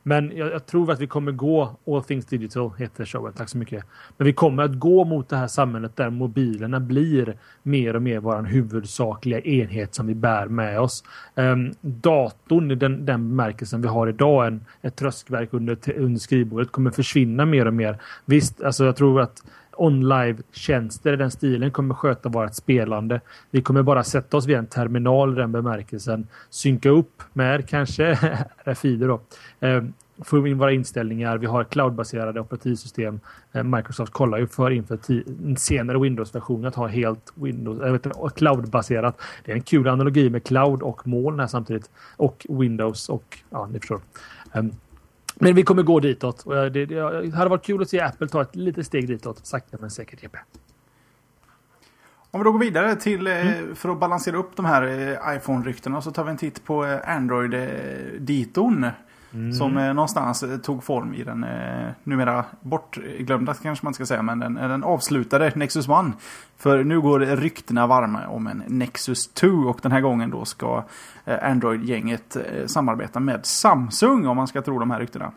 Men 0.09 0.33
jag, 0.37 0.53
jag, 0.53 0.67
tror 0.67 0.93
att 0.93 1.01
vi 1.01 1.07
kommer 1.07 1.33
gå, 1.33 1.77
All 1.87 2.05
Things 2.05 2.27
Digital 2.27 2.71
heter 2.79 3.05
showen, 3.05 3.33
tack 3.33 3.49
så 3.49 3.59
mycket. 3.59 3.85
Men 4.17 4.25
vi 4.27 4.33
kommer 4.33 4.63
att 4.63 4.79
gå 4.79 5.05
mot 5.05 5.29
det 5.29 5.37
här 5.37 5.47
samhället 5.47 5.97
där 5.97 6.11
mobilerna 6.11 6.81
blir 6.81 7.37
mer 7.63 7.97
och 7.97 8.03
mer 8.03 8.19
vår 8.19 8.43
huvudsakliga 8.43 9.41
enhet 9.41 9.95
som 9.95 10.07
vi 10.07 10.15
bär 10.15 10.47
med 10.47 10.81
oss. 10.81 11.05
Um, 11.35 11.73
datorn 11.81 12.71
i 12.71 12.75
den, 12.75 13.07
den 13.07 13.29
bemärkelsen 13.29 13.83
vi 13.83 13.89
har 13.89 14.07
idag, 14.09 14.47
en, 14.47 14.65
ett 14.83 14.97
tröskverk 14.97 15.49
under, 15.53 15.99
under 15.99 16.21
skrivbordet, 16.21 16.73
kommer 16.73 16.91
försvinna 16.91 17.45
mer 17.45 17.67
och 17.67 17.75
mer. 17.75 17.99
Visst, 18.25 18.63
alltså 18.63 18.85
jag 18.85 18.97
tror 18.97 19.21
att 19.21 19.43
OnLive-tjänster 19.79 21.13
i 21.13 21.17
den 21.17 21.31
stilen 21.31 21.71
kommer 21.71 21.95
sköta 21.95 22.29
vårt 22.29 22.55
spelande. 22.55 23.21
Vi 23.51 23.63
kommer 23.63 23.83
bara 23.83 24.05
sätta 24.05 24.37
oss 24.37 24.47
vid 24.47 24.57
en 24.57 24.67
terminal 24.67 25.33
i 25.33 25.37
den 25.37 25.53
bemärkelsen. 25.53 26.27
Synka 26.51 26.91
upp 26.91 27.23
med 27.33 27.69
kanske 27.69 28.19
RFID 28.65 29.01
då. 29.01 29.21
Eh, 29.61 29.83
få 30.25 30.47
in 30.47 30.59
våra 30.59 30.73
inställningar. 30.73 31.39
Vi 31.39 31.47
har 31.47 31.65
cloudbaserade 31.65 32.41
operativsystem. 32.41 33.21
Eh, 33.53 33.63
Microsoft 33.63 34.13
kollar 34.13 34.39
ju 34.39 34.47
för 34.47 34.71
inför 34.71 34.99
senare 35.57 35.99
Windows-version 35.99 36.65
att 36.65 36.75
ha 36.75 36.87
helt 36.87 37.33
Windows, 37.35 37.81
äh, 37.81 37.93
inte, 37.93 38.11
cloud-baserat. 38.37 39.21
Det 39.45 39.53
är 39.53 39.57
en 39.57 39.63
kul 39.63 39.89
analogi 39.89 40.31
med 40.31 40.45
cloud 40.45 40.83
och 40.83 41.07
moln 41.07 41.41
här 41.41 41.47
samtidigt. 41.47 41.91
Och 42.17 42.47
Windows 42.49 43.09
och 43.09 43.39
ja, 43.51 43.69
ni 43.73 43.79
förstår. 43.79 44.01
Ehm, 44.53 44.71
men 45.41 45.55
vi 45.55 45.63
kommer 45.63 45.83
gå 45.83 46.01
ditåt. 46.01 46.43
Och 46.43 46.55
det, 46.55 46.71
det, 46.71 46.87
det 46.87 47.37
hade 47.37 47.51
varit 47.51 47.65
kul 47.65 47.83
att 47.83 47.89
se 47.89 48.01
Apple 48.01 48.29
ta 48.29 48.43
ett 48.43 48.57
litet 48.57 48.87
steg 48.87 49.09
ditåt. 49.09 49.47
Sakta 49.47 49.77
men 49.81 49.91
säkert, 49.91 50.23
Jeppe. 50.23 50.39
Om 52.31 52.41
vi 52.41 52.45
då 52.45 52.53
går 52.53 52.59
vidare 52.59 52.97
till, 52.97 53.27
mm. 53.27 53.75
för 53.75 53.89
att 53.89 54.01
balansera 54.01 54.37
upp 54.37 54.57
de 54.57 54.65
här 54.65 54.83
eh, 54.83 55.37
iPhone-ryktena 55.37 56.03
så 56.03 56.11
tar 56.11 56.25
vi 56.25 56.31
en 56.31 56.37
titt 56.37 56.65
på 56.65 56.85
eh, 56.85 57.17
Android-diton. 57.17 58.91
Mm. 59.35 59.53
Som 59.53 59.77
eh, 59.77 59.95
någonstans 59.95 60.43
eh, 60.43 60.59
tog 60.59 60.85
form 60.85 61.15
i 61.15 61.25
den 61.25 61.45
eh, 61.45 61.91
numera 62.05 62.45
bortglömda 62.61 63.55
kanske 63.55 63.87
man 63.87 63.95
ska 63.95 64.07
säga. 64.07 64.23
Men 64.23 64.39
den, 64.39 64.55
den 64.55 64.85
avslutade 64.85 65.53
Nexus 65.55 65.89
One. 65.89 66.13
För 66.57 66.85
nu 66.85 67.01
går 67.01 67.21
ryktena 67.21 67.87
varma 67.87 68.27
om 68.27 68.47
en 68.47 68.63
Nexus 68.67 69.29
2. 69.29 69.49
Och 69.49 69.79
den 69.83 69.93
här 69.93 70.01
gången 70.01 70.31
då 70.31 70.45
ska 70.45 70.85
eh, 71.25 71.51
Android-gänget 71.51 72.37
samarbeta 72.67 73.21
med 73.21 73.47
Samsung 73.47 74.27
om 74.27 74.37
man 74.37 74.49
ska 74.49 74.63
tro 74.63 74.79
de 74.79 74.91
här 74.91 75.01
ryktena. 75.01 75.33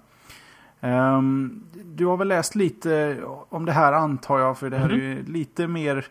Um, 0.83 1.63
du 1.85 2.05
har 2.05 2.17
väl 2.17 2.27
läst 2.27 2.55
lite 2.55 3.19
om 3.49 3.65
det 3.65 3.71
här 3.71 3.93
antar 3.93 4.39
jag. 4.39 4.57
För 4.57 4.69
det 4.69 4.77
här 4.77 4.89
mm. 4.89 5.01
är 5.01 5.05
ju 5.05 5.23
lite 5.25 5.67
mer 5.67 6.05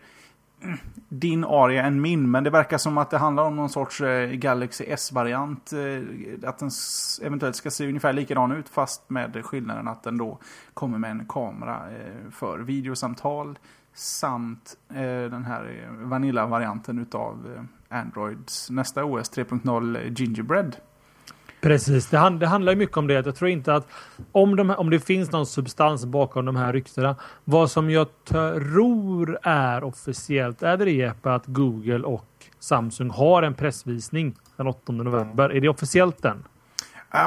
din 1.09 1.43
aria 1.43 1.83
än 1.83 2.01
min. 2.01 2.31
Men 2.31 2.43
det 2.43 2.49
verkar 2.49 2.77
som 2.77 2.97
att 2.97 3.09
det 3.09 3.17
handlar 3.17 3.43
om 3.43 3.55
någon 3.55 3.69
sorts 3.69 4.01
eh, 4.01 4.29
Galaxy 4.29 4.85
S-variant. 4.87 5.73
Eh, 5.73 6.49
att 6.49 6.59
den 6.59 6.69
eventuellt 7.21 7.55
ska 7.55 7.71
se 7.71 7.87
ungefär 7.87 8.13
likadan 8.13 8.51
ut 8.51 8.69
fast 8.69 9.09
med 9.09 9.45
skillnaden 9.45 9.87
att 9.87 10.03
den 10.03 10.17
då 10.17 10.39
kommer 10.73 10.97
med 10.97 11.11
en 11.11 11.25
kamera 11.25 11.81
eh, 11.91 12.31
för 12.31 12.59
videosamtal. 12.59 13.59
Samt 13.93 14.77
eh, 14.89 15.29
den 15.31 15.45
här 15.45 15.83
eh, 15.83 16.07
Vanilla-varianten 16.07 16.99
utav 16.99 17.55
eh, 17.55 17.99
Androids 17.99 18.69
nästa 18.69 19.05
OS 19.05 19.31
3.0 19.31 20.13
Gingerbread. 20.19 20.75
Precis, 21.61 22.07
det, 22.07 22.17
hand, 22.17 22.39
det, 22.39 22.47
handlar 22.47 22.75
mycket 22.75 22.97
om 22.97 23.07
det. 23.07 23.13
Jag 23.13 23.35
tror 23.35 23.49
inte 23.49 23.73
att 23.75 23.87
om, 24.31 24.55
de, 24.55 24.69
om 24.69 24.89
det 24.89 24.99
finns 24.99 25.31
någon 25.31 25.45
substans 25.45 26.05
bakom 26.05 26.45
de 26.45 26.55
här 26.55 26.73
ryktena. 26.73 27.15
Vad 27.43 27.71
som 27.71 27.89
jag 27.89 28.07
tror 28.25 29.39
är 29.43 29.83
officiellt 29.83 30.63
är 30.63 30.77
det 30.77 31.13
att 31.23 31.43
Google 31.45 31.99
och 31.99 32.25
Samsung 32.59 33.09
har 33.09 33.43
en 33.43 33.53
pressvisning 33.53 34.35
den 34.57 34.67
8 34.67 34.91
november. 34.91 35.49
Är 35.49 35.61
det 35.61 35.69
officiellt 35.69 36.21
den? 36.21 36.43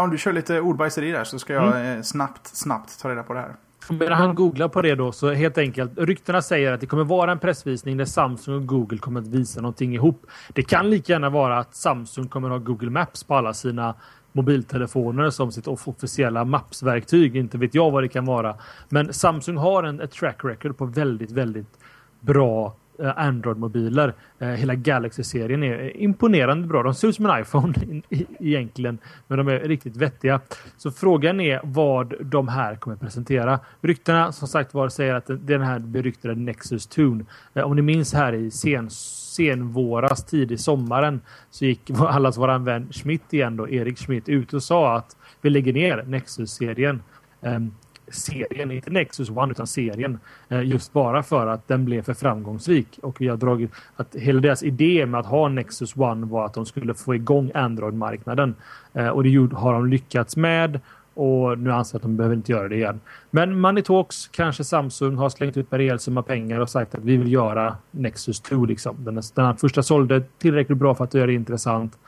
om 0.00 0.10
du 0.10 0.18
kör 0.18 0.32
lite 0.32 0.60
ordbajseri 0.60 1.10
där 1.10 1.24
så 1.24 1.38
ska 1.38 1.52
jag 1.52 1.76
mm. 1.76 1.96
Eh, 1.96 2.02
snabbt, 2.02 2.46
snabbt 2.46 3.00
ta 3.02 3.10
reda 3.10 3.22
på 3.22 3.32
det 3.32 3.40
här. 3.40 3.54
Medan 3.90 4.18
han 4.18 4.34
googlar 4.34 4.68
på 4.68 4.82
det 4.82 4.94
då 4.94 5.12
så 5.12 5.32
helt 5.32 5.58
enkelt. 5.58 5.92
Ryktena 5.96 6.42
säger 6.42 6.72
att 6.72 6.80
det 6.80 6.86
kommer 6.86 7.04
vara 7.04 7.32
en 7.32 7.38
pressvisning 7.38 7.96
där 7.96 8.04
Samsung 8.04 8.54
och 8.54 8.66
Google 8.66 8.98
kommer 8.98 9.20
att 9.20 9.26
visa 9.26 9.60
någonting 9.60 9.94
ihop. 9.94 10.26
Det 10.52 10.62
kan 10.62 10.90
lika 10.90 11.12
gärna 11.12 11.30
vara 11.30 11.58
att 11.58 11.74
Samsung 11.74 12.28
kommer 12.28 12.48
att 12.48 12.52
ha 12.52 12.58
Google 12.58 12.90
Maps 12.90 13.24
på 13.24 13.34
alla 13.34 13.54
sina 13.54 13.94
mobiltelefoner 14.34 15.30
som 15.30 15.52
sitt 15.52 15.66
officiella 15.66 16.44
Maps-verktyg. 16.44 17.36
Inte 17.36 17.58
vet 17.58 17.74
jag 17.74 17.90
vad 17.90 18.02
det 18.02 18.08
kan 18.08 18.24
vara. 18.24 18.56
Men 18.88 19.12
Samsung 19.12 19.56
har 19.56 19.82
en 19.82 20.00
ett 20.00 20.12
track 20.12 20.44
record 20.44 20.76
på 20.76 20.84
väldigt, 20.84 21.30
väldigt 21.30 21.78
bra 22.20 22.76
Eh, 22.98 23.18
Android-mobiler. 23.18 24.14
Eh, 24.38 24.48
hela 24.48 24.74
Galaxy-serien 24.74 25.62
är 25.62 25.96
imponerande 25.96 26.66
bra. 26.68 26.82
De 26.82 26.94
ser 26.94 27.08
ut 27.08 27.14
som 27.14 27.26
en 27.26 27.40
iPhone 27.40 27.74
egentligen, 28.40 28.98
men 29.26 29.38
de 29.38 29.48
är 29.48 29.60
riktigt 29.60 29.96
vettiga. 29.96 30.40
Så 30.76 30.90
frågan 30.90 31.40
är 31.40 31.60
vad 31.64 32.14
de 32.20 32.48
här 32.48 32.76
kommer 32.76 32.96
presentera. 32.96 33.60
Ryktena 33.80 34.32
som 34.32 34.48
sagt 34.48 34.74
var 34.74 34.88
säger 34.88 35.14
att 35.14 35.26
den 35.26 35.62
här 35.62 35.78
beryktade 35.78 36.34
Nexus 36.34 36.86
Tune. 36.86 37.24
Eh, 37.54 37.62
om 37.62 37.76
ni 37.76 37.82
minns 37.82 38.14
här 38.14 38.32
i 38.32 38.50
sen 38.50 38.90
senvåras, 38.90 40.24
tidig 40.24 40.60
sommaren, 40.60 41.20
så 41.50 41.64
gick 41.64 41.90
allas 41.98 42.38
våran 42.38 42.64
vän 42.64 42.92
Schmidt 42.92 43.32
igen 43.32 43.56
då, 43.56 43.68
Erik 43.68 43.98
Schmidt, 43.98 44.28
ut 44.28 44.54
och 44.54 44.62
sa 44.62 44.96
att 44.96 45.16
vi 45.40 45.50
lägger 45.50 45.72
ner 45.72 46.04
Nexus-serien. 46.06 47.02
Ehm, 47.42 47.72
Serien, 48.14 48.70
inte 48.70 48.90
Nexus 48.90 49.30
One 49.30 49.50
utan 49.50 49.66
serien. 49.66 50.18
Eh, 50.48 50.62
just 50.62 50.92
bara 50.92 51.22
för 51.22 51.46
att 51.46 51.68
den 51.68 51.84
blev 51.84 52.02
för 52.02 52.14
framgångsrik. 52.14 52.98
Och 53.02 53.20
vi 53.20 53.28
har 53.28 53.36
dragit 53.36 53.70
att 53.96 54.14
hela 54.14 54.40
deras 54.40 54.62
idé 54.62 55.06
med 55.06 55.20
att 55.20 55.26
ha 55.26 55.48
Nexus 55.48 55.96
One 55.96 56.26
var 56.26 56.46
att 56.46 56.54
de 56.54 56.66
skulle 56.66 56.94
få 56.94 57.14
igång 57.14 57.50
Android-marknaden. 57.54 58.54
Eh, 58.92 59.08
och 59.08 59.22
det 59.24 59.56
har 59.56 59.72
de 59.72 59.86
lyckats 59.86 60.36
med. 60.36 60.80
Och 61.14 61.58
nu 61.58 61.72
anser 61.72 61.96
att 61.96 62.02
de 62.02 62.16
behöver 62.16 62.36
inte 62.36 62.52
göra 62.52 62.68
det 62.68 62.76
igen. 62.76 63.00
Men 63.30 63.60
Money 63.60 63.82
Talks, 63.82 64.28
kanske 64.28 64.64
Samsung, 64.64 65.16
har 65.16 65.28
slängt 65.28 65.56
ut 65.56 65.72
en 65.72 65.78
rejäl 65.78 65.98
summa 65.98 66.22
pengar 66.22 66.60
och 66.60 66.70
sagt 66.70 66.94
att 66.94 67.04
vi 67.04 67.16
vill 67.16 67.32
göra 67.32 67.76
Nexus 67.90 68.40
2. 68.40 68.64
Liksom. 68.64 68.96
Den, 69.04 69.14
den 69.34 69.46
här 69.46 69.54
första 69.54 69.82
sålde 69.82 70.22
tillräckligt 70.38 70.78
bra 70.78 70.94
för 70.94 71.04
att 71.04 71.14
göra 71.14 71.26
det 71.26 71.32
intressant. 71.32 71.98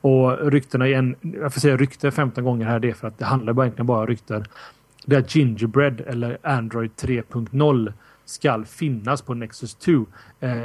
Och 0.00 0.50
ryktena 0.50 0.86
igen, 0.86 1.14
jag 1.20 1.52
får 1.52 1.60
säga 1.60 1.76
rykte 1.76 2.10
15 2.10 2.44
gånger 2.44 2.66
här, 2.66 2.78
det 2.78 2.90
är 2.90 2.94
för 2.94 3.08
att 3.08 3.18
det 3.18 3.24
handlar 3.24 3.62
egentligen 3.62 3.86
bara 3.86 4.00
om 4.00 4.06
rykten. 4.06 4.44
Det 5.08 5.16
är 5.16 5.20
att 5.20 5.34
Gingerbread 5.34 6.00
eller 6.00 6.38
Android 6.42 6.90
3.0 6.90 7.92
ska 8.24 8.64
finnas 8.64 9.22
på 9.22 9.34
Nexus 9.34 9.74
2. 9.74 9.92
Eh, 10.40 10.62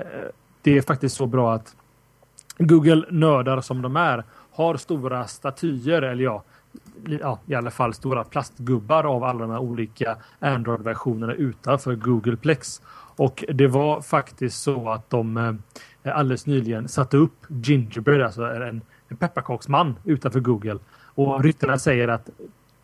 det 0.62 0.78
är 0.78 0.82
faktiskt 0.82 1.16
så 1.16 1.26
bra 1.26 1.54
att 1.54 1.76
Google 2.58 3.06
nördar 3.10 3.62
som 3.62 3.82
de 3.82 3.96
är 3.96 4.24
har 4.52 4.78
stora 4.78 5.28
statyer, 5.28 6.02
eller 6.02 6.24
ja, 6.24 6.44
ja, 7.22 7.40
i 7.46 7.56
alla 7.56 7.72
fall 7.72 7.94
stora 7.94 8.24
plastgubbar 8.24 9.04
av 9.04 9.24
alla 9.24 9.40
de 9.40 9.52
här 9.52 9.60
olika 9.60 10.18
Android-versionerna 10.40 11.34
utanför 11.34 11.96
Googleplex. 11.96 12.82
Och 13.16 13.44
det 13.54 13.68
var 13.68 14.02
faktiskt 14.02 14.62
så 14.62 14.90
att 14.90 15.10
de 15.10 15.38
eh, 16.04 16.18
alldeles 16.18 16.46
nyligen 16.46 16.88
satte 16.88 17.18
upp 17.18 17.46
Gingerbread, 17.48 18.22
alltså 18.22 18.44
en, 18.44 18.82
en 19.08 19.18
pepparkaksman 19.18 19.96
utanför 20.04 20.40
Google. 20.40 20.80
Och 21.16 21.44
ryktena 21.44 21.78
säger 21.78 22.08
att 22.08 22.30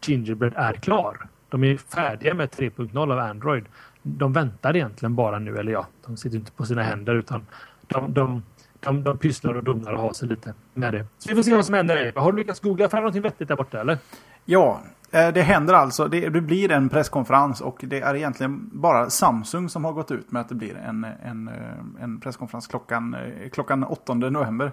Gingerbread 0.02 0.54
är 0.56 0.74
klar. 0.74 1.28
De 1.50 1.64
är 1.64 1.78
färdiga 1.78 2.34
med 2.34 2.50
3.0 2.50 3.14
av 3.14 3.20
Android. 3.20 3.66
De 4.02 4.34
väntar 4.34 4.76
egentligen 4.76 5.16
bara 5.16 5.40
nu, 5.40 5.58
eller 5.58 5.72
ja, 5.72 5.88
de 6.06 6.18
sitter 6.18 6.38
inte 6.38 6.52
på 6.52 6.66
sina 6.66 6.84
händer 6.84 7.16
utan 7.16 7.46
de, 7.88 8.14
de, 8.14 8.44
de, 8.80 9.04
de 9.04 9.18
pysslar 9.18 9.54
och 9.54 9.64
domnar 9.64 9.94
och 9.94 10.00
har 10.00 10.14
sig 10.14 10.28
lite 10.28 10.54
med 10.74 10.94
det. 10.94 11.06
Så 11.18 11.30
vi 11.30 11.36
får 11.36 11.44
se 11.44 11.56
vad 11.56 11.66
som 11.66 11.76
händer. 11.76 12.14
Har 12.16 12.32
du 12.32 12.38
lyckats 12.38 12.60
googla 12.60 12.90
fram 12.90 13.02
någonting 13.02 13.22
vettigt 13.22 13.48
där 13.48 13.56
borta 13.56 13.82
eller? 13.82 13.98
Ja, 14.46 14.82
eh, 15.12 15.28
det 15.28 15.42
händer 15.42 15.74
alltså. 15.74 16.08
Det, 16.08 16.30
det, 16.30 16.42
blir 16.42 16.72
en 16.72 16.90
presskonferens 16.90 17.62
och 17.62 17.78
det 17.82 18.02
är 18.02 18.16
egentligen 18.16 18.70
bara 18.74 19.10
Samsung 19.10 19.70
som 19.70 19.86
har 19.86 19.92
gått 19.92 20.12
ut 20.12 20.32
med 20.32 20.42
att 20.42 20.50
det 20.50 20.56
blir 20.56 20.76
en, 20.76 21.08
en, 21.24 21.48
eh, 21.48 22.04
en 22.04 22.20
presskonferens 22.20 22.68
klockan, 22.68 23.14
eh, 23.14 23.50
klockan 23.50 23.84
8 23.84 24.14
november 24.14 24.72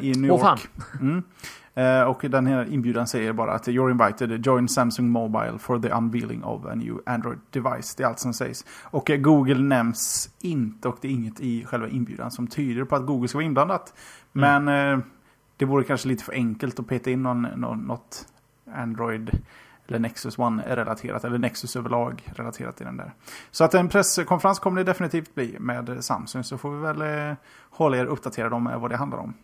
i 0.00 0.12
New 0.12 0.24
York. 0.24 0.42
Åh, 0.42 0.56
mm. 1.00 1.22
Uh, 1.78 2.02
och 2.02 2.20
den 2.30 2.46
här 2.46 2.72
inbjudan 2.72 3.06
säger 3.06 3.32
bara 3.32 3.52
att 3.52 3.68
you're 3.68 3.90
invited 3.90 4.46
join 4.46 4.68
Samsung 4.68 5.08
Mobile 5.08 5.58
for 5.58 5.78
the 5.78 5.88
unveiling 5.88 6.44
of 6.44 6.66
a 6.66 6.74
new 6.74 7.00
Android 7.06 7.38
device. 7.50 7.94
Det 7.94 8.02
är 8.02 8.06
allt 8.06 8.18
som 8.18 8.34
sägs. 8.34 8.64
Och 8.82 9.10
uh, 9.10 9.16
Google 9.16 9.58
nämns 9.58 10.30
inte 10.40 10.88
och 10.88 10.98
det 11.00 11.08
är 11.08 11.12
inget 11.12 11.40
i 11.40 11.64
själva 11.64 11.88
inbjudan 11.88 12.30
som 12.30 12.46
tyder 12.46 12.84
på 12.84 12.96
att 12.96 13.06
Google 13.06 13.28
ska 13.28 13.38
vara 13.38 13.46
inblandat. 13.46 13.94
Mm. 14.34 14.64
Men 14.64 14.98
uh, 14.98 15.04
det 15.56 15.64
vore 15.64 15.84
kanske 15.84 16.08
lite 16.08 16.24
för 16.24 16.32
enkelt 16.32 16.80
att 16.80 16.88
peta 16.88 17.10
in 17.10 17.22
någon, 17.22 17.42
någon, 17.42 17.78
något 17.78 18.26
Android 18.74 19.30
eller 19.88 19.98
Nexus 19.98 20.38
One-relaterat, 20.38 21.24
eller 21.24 21.38
Nexus 21.38 21.76
överlag 21.76 22.22
relaterat 22.36 22.76
till 22.76 22.86
den 22.86 22.96
där. 22.96 23.12
Så 23.50 23.64
att 23.64 23.74
en 23.74 23.88
presskonferens 23.88 24.58
kommer 24.58 24.76
det 24.76 24.84
definitivt 24.84 25.34
bli 25.34 25.56
med 25.60 26.04
Samsung, 26.04 26.44
så 26.44 26.58
får 26.58 26.70
vi 26.70 26.80
väl 26.80 27.36
hålla 27.70 27.96
er 27.96 28.06
uppdaterade 28.06 28.54
om 28.54 28.70
vad 28.80 28.90
det 28.90 28.96
handlar 28.96 29.18
om. 29.18 29.34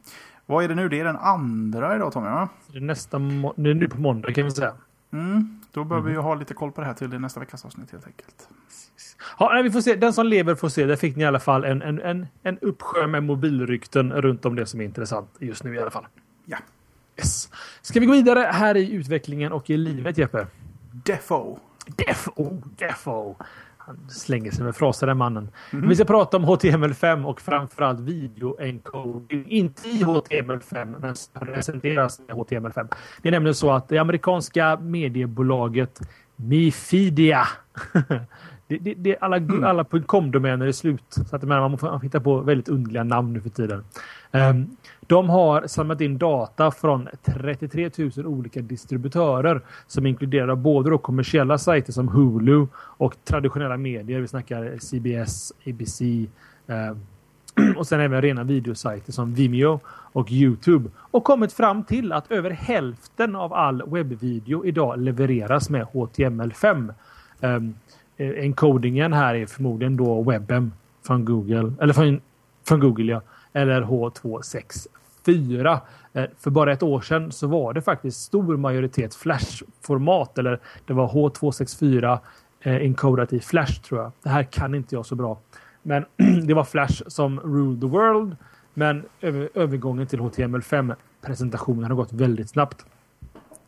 Vad 0.46 0.64
är 0.64 0.68
det 0.68 0.74
nu? 0.74 0.88
Det 0.88 1.00
är 1.00 1.04
den 1.04 1.16
andra 1.16 1.96
idag 1.96 2.12
Tommy 2.12 2.26
va? 2.26 2.48
Det 2.66 2.78
är, 2.78 2.80
nästa 2.80 3.18
det 3.56 3.70
är 3.70 3.74
nu 3.74 3.88
på 3.88 4.00
måndag 4.00 4.32
kan 4.32 4.44
vi 4.44 4.50
säga. 4.50 4.72
Mm, 5.12 5.60
då 5.72 5.84
behöver 5.84 6.08
mm. 6.08 6.22
vi 6.22 6.28
ha 6.28 6.34
lite 6.34 6.54
koll 6.54 6.72
på 6.72 6.80
det 6.80 6.86
här 6.86 6.94
till 6.94 7.08
nästa 7.08 7.40
veckas 7.40 7.64
avsnitt 7.64 7.92
helt 7.92 8.06
enkelt. 8.06 8.48
Ja, 9.38 9.50
nej, 9.52 9.62
vi 9.62 9.70
får 9.70 9.80
se. 9.80 9.94
Den 9.94 10.12
som 10.12 10.26
lever 10.26 10.54
får 10.54 10.68
se. 10.68 10.86
Där 10.86 10.96
fick 10.96 11.16
ni 11.16 11.22
i 11.22 11.26
alla 11.26 11.40
fall 11.40 11.64
en, 11.64 11.82
en, 11.82 12.00
en, 12.00 12.26
en 12.42 12.58
uppsjö 12.58 13.06
med 13.06 13.24
mobilrykten 13.24 14.12
runt 14.12 14.44
om 14.44 14.56
det 14.56 14.66
som 14.66 14.80
är 14.80 14.84
intressant 14.84 15.28
just 15.38 15.64
nu 15.64 15.74
i 15.74 15.78
alla 15.78 15.90
fall. 15.90 16.06
Ja. 16.44 16.58
Yes. 17.16 17.50
Ska 17.82 18.00
vi 18.00 18.06
gå 18.06 18.12
vidare 18.12 18.40
här 18.40 18.76
i 18.76 18.92
utvecklingen 18.92 19.52
och 19.52 19.70
i 19.70 19.76
livet 19.76 20.18
Jeppe? 20.18 20.46
Defo. 20.92 21.58
Defo, 21.86 22.62
Defo. 22.76 23.36
Han 23.86 24.10
slänger 24.10 24.50
sig 24.50 24.64
med 24.64 24.76
fraser 24.76 25.06
den 25.06 25.18
mannen. 25.18 25.50
Mm. 25.72 25.88
Vi 25.88 25.94
ska 25.94 26.04
prata 26.04 26.36
om 26.36 26.44
HTML5 26.44 27.24
och 27.24 27.40
framförallt 27.40 28.00
videoencoding. 28.00 29.44
Inte 29.48 29.88
i 29.88 30.02
HTML5, 30.02 30.96
men 31.00 31.14
presenteras 31.54 32.20
i 32.20 32.32
HTML5. 32.32 32.94
Det 33.22 33.28
är 33.28 33.32
nämligen 33.32 33.54
så 33.54 33.70
att 33.70 33.88
det 33.88 33.98
amerikanska 33.98 34.76
mediebolaget 34.76 36.00
Mifidia 36.36 37.48
det, 38.68 38.78
det, 38.78 38.94
det, 38.94 39.16
alla, 39.20 39.36
mm. 39.36 39.64
alla 39.64 39.84
.com-domäner 39.84 40.66
är 40.66 40.72
slut. 40.72 41.02
Så 41.08 41.36
att 41.36 41.42
man 41.42 41.78
får 41.78 42.00
hitta 42.00 42.20
på 42.20 42.40
väldigt 42.40 42.68
underliga 42.68 43.04
namn 43.04 43.32
nu 43.32 43.40
för 43.40 43.50
tiden. 43.50 43.84
Um, 44.32 44.76
de 45.00 45.28
har 45.28 45.66
samlat 45.66 46.00
in 46.00 46.18
data 46.18 46.70
från 46.70 47.08
33 47.24 47.90
000 48.16 48.26
olika 48.26 48.60
distributörer 48.60 49.60
som 49.86 50.06
inkluderar 50.06 50.54
både 50.54 50.90
då 50.90 50.98
kommersiella 50.98 51.58
sajter 51.58 51.92
som 51.92 52.08
Hulu 52.08 52.66
och 52.76 53.14
traditionella 53.24 53.76
medier. 53.76 54.20
Vi 54.20 54.28
snackar 54.28 54.78
CBS, 54.78 55.52
ABC 55.66 56.00
um, 56.66 57.06
och 57.76 57.86
sen 57.86 58.00
även 58.00 58.22
rena 58.22 58.44
videosajter 58.44 59.12
som 59.12 59.34
Vimeo 59.34 59.80
och 59.88 60.32
Youtube 60.32 60.90
och 60.96 61.24
kommit 61.24 61.52
fram 61.52 61.84
till 61.84 62.12
att 62.12 62.32
över 62.32 62.50
hälften 62.50 63.36
av 63.36 63.52
all 63.52 63.82
webbvideo 63.86 64.64
idag 64.64 64.98
levereras 64.98 65.70
med 65.70 65.86
HTML5. 65.86 66.94
Um, 67.40 67.74
Eh, 68.16 68.44
encodingen 68.44 69.12
här 69.12 69.34
är 69.34 69.46
förmodligen 69.46 69.96
då 69.96 70.22
webben 70.22 70.72
från 71.06 71.24
Google. 71.24 71.72
Eller 71.80 71.92
från, 71.92 72.20
från 72.68 72.80
Google 72.80 73.12
ja. 73.12 73.20
Eller 73.52 73.82
H264. 73.82 75.78
Eh, 76.12 76.24
för 76.38 76.50
bara 76.50 76.72
ett 76.72 76.82
år 76.82 77.00
sedan 77.00 77.32
så 77.32 77.46
var 77.46 77.72
det 77.72 77.82
faktiskt 77.82 78.20
stor 78.20 78.56
majoritet 78.56 79.14
flashformat. 79.14 80.38
Eller 80.38 80.60
det 80.86 80.92
var 80.92 81.08
H264 81.08 82.18
eh, 82.60 82.76
encodat 82.76 83.32
i 83.32 83.40
flash 83.40 83.80
tror 83.82 84.00
jag. 84.00 84.12
Det 84.22 84.28
här 84.28 84.42
kan 84.42 84.74
inte 84.74 84.94
jag 84.94 85.06
så 85.06 85.14
bra. 85.14 85.38
Men 85.82 86.04
det 86.46 86.54
var 86.54 86.64
flash 86.64 87.02
som 87.06 87.40
ruled 87.40 87.80
the 87.80 87.86
world. 87.86 88.36
Men 88.74 89.04
övergången 89.54 90.06
till 90.06 90.20
HTML5 90.20 90.94
presentationen 91.22 91.84
har 91.84 91.94
gått 91.94 92.12
väldigt 92.12 92.50
snabbt. 92.50 92.84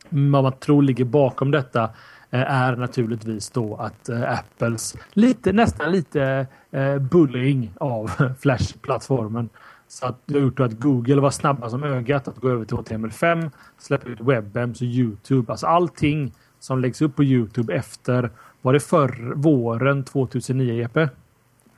Vad 0.08 0.42
man 0.42 0.52
tror 0.52 0.82
ligger 0.82 1.04
bakom 1.04 1.50
detta 1.50 1.90
är 2.30 2.76
naturligtvis 2.76 3.50
då 3.50 3.76
att 3.76 4.08
eh, 4.08 4.32
Apples 4.32 4.96
lite, 5.12 5.52
nästan 5.52 5.92
lite 5.92 6.46
eh, 6.70 6.98
bullying 6.98 7.72
av 7.80 8.08
Flash-plattformen. 8.40 9.48
Så 9.88 10.06
att 10.06 10.20
det 10.26 10.34
har 10.34 10.40
gjort 10.40 10.60
att 10.60 10.80
Google 10.80 11.20
var 11.20 11.30
snabba 11.30 11.70
som 11.70 11.84
ögat 11.84 12.28
att 12.28 12.36
gå 12.36 12.48
över 12.48 12.64
till 12.64 12.76
HTML5, 12.76 13.50
släppa 13.78 14.08
ut 14.08 14.20
WebEms 14.20 14.80
och 14.80 14.86
Youtube. 14.86 15.52
Alltså 15.52 15.66
allting 15.66 16.32
som 16.58 16.80
läggs 16.80 17.02
upp 17.02 17.16
på 17.16 17.24
Youtube 17.24 17.74
efter, 17.74 18.30
var 18.62 18.72
det 18.72 18.80
för 18.80 19.32
våren 19.34 20.04
2009 20.04 20.74
Jeppe? 20.74 21.08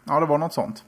Ja, 0.05 0.20
det 0.20 0.26
var 0.26 0.38
något 0.38 0.53
sånt. 0.53 0.84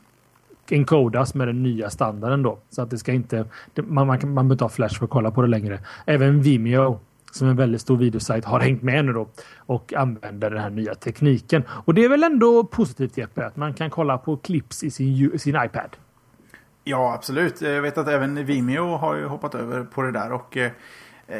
Encodas 0.71 1.35
med 1.35 1.49
den 1.49 1.63
nya 1.63 1.91
standarden 1.91 2.43
då. 2.43 2.59
Så 2.71 2.83
att 2.83 2.91
det 2.91 2.99
ska 2.99 3.13
inte, 3.13 3.45
man, 3.75 4.07
man, 4.07 4.19
man 4.23 4.35
behöver 4.35 4.53
inte 4.53 4.65
ha 4.65 4.69
Flash 4.69 4.99
för 4.99 5.05
att 5.05 5.11
kolla 5.11 5.31
på 5.31 5.43
det 5.43 5.49
längre. 5.49 5.81
Även 6.07 6.43
Vimeo 6.43 7.01
som 7.33 7.49
en 7.49 7.57
väldigt 7.57 7.81
stor 7.81 7.97
videosajt 7.97 8.45
har 8.45 8.61
hängt 8.61 8.83
med 8.83 9.05
nu 9.05 9.13
då 9.13 9.29
och 9.57 9.93
använder 9.93 10.51
den 10.51 10.61
här 10.61 10.71
nya 10.71 10.95
tekniken. 10.95 11.63
Och 11.69 11.95
det 11.95 12.05
är 12.05 12.09
väl 12.09 12.23
ändå 12.23 12.65
positivt 12.65 13.17
Jeppe 13.17 13.47
att 13.47 13.57
man 13.57 13.75
kan 13.75 13.91
kolla 13.91 14.19
på 14.19 14.37
clips 14.37 14.85
i 14.85 14.91
sin, 14.91 15.39
sin 15.39 15.57
iPad. 15.65 15.97
Ja, 16.85 17.15
absolut. 17.15 17.61
Jag 17.61 17.83
vet 17.83 17.99
att 17.99 18.09
även 18.09 18.47
Vimeo 18.47 18.97
har 18.97 19.17
ju 19.17 19.27
hoppat 19.27 19.55
över 19.55 19.85
på 19.85 20.03
det 20.03 20.13
där 20.13 20.33
och 20.33 20.57
eh, 20.57 20.71
eh 21.27 21.39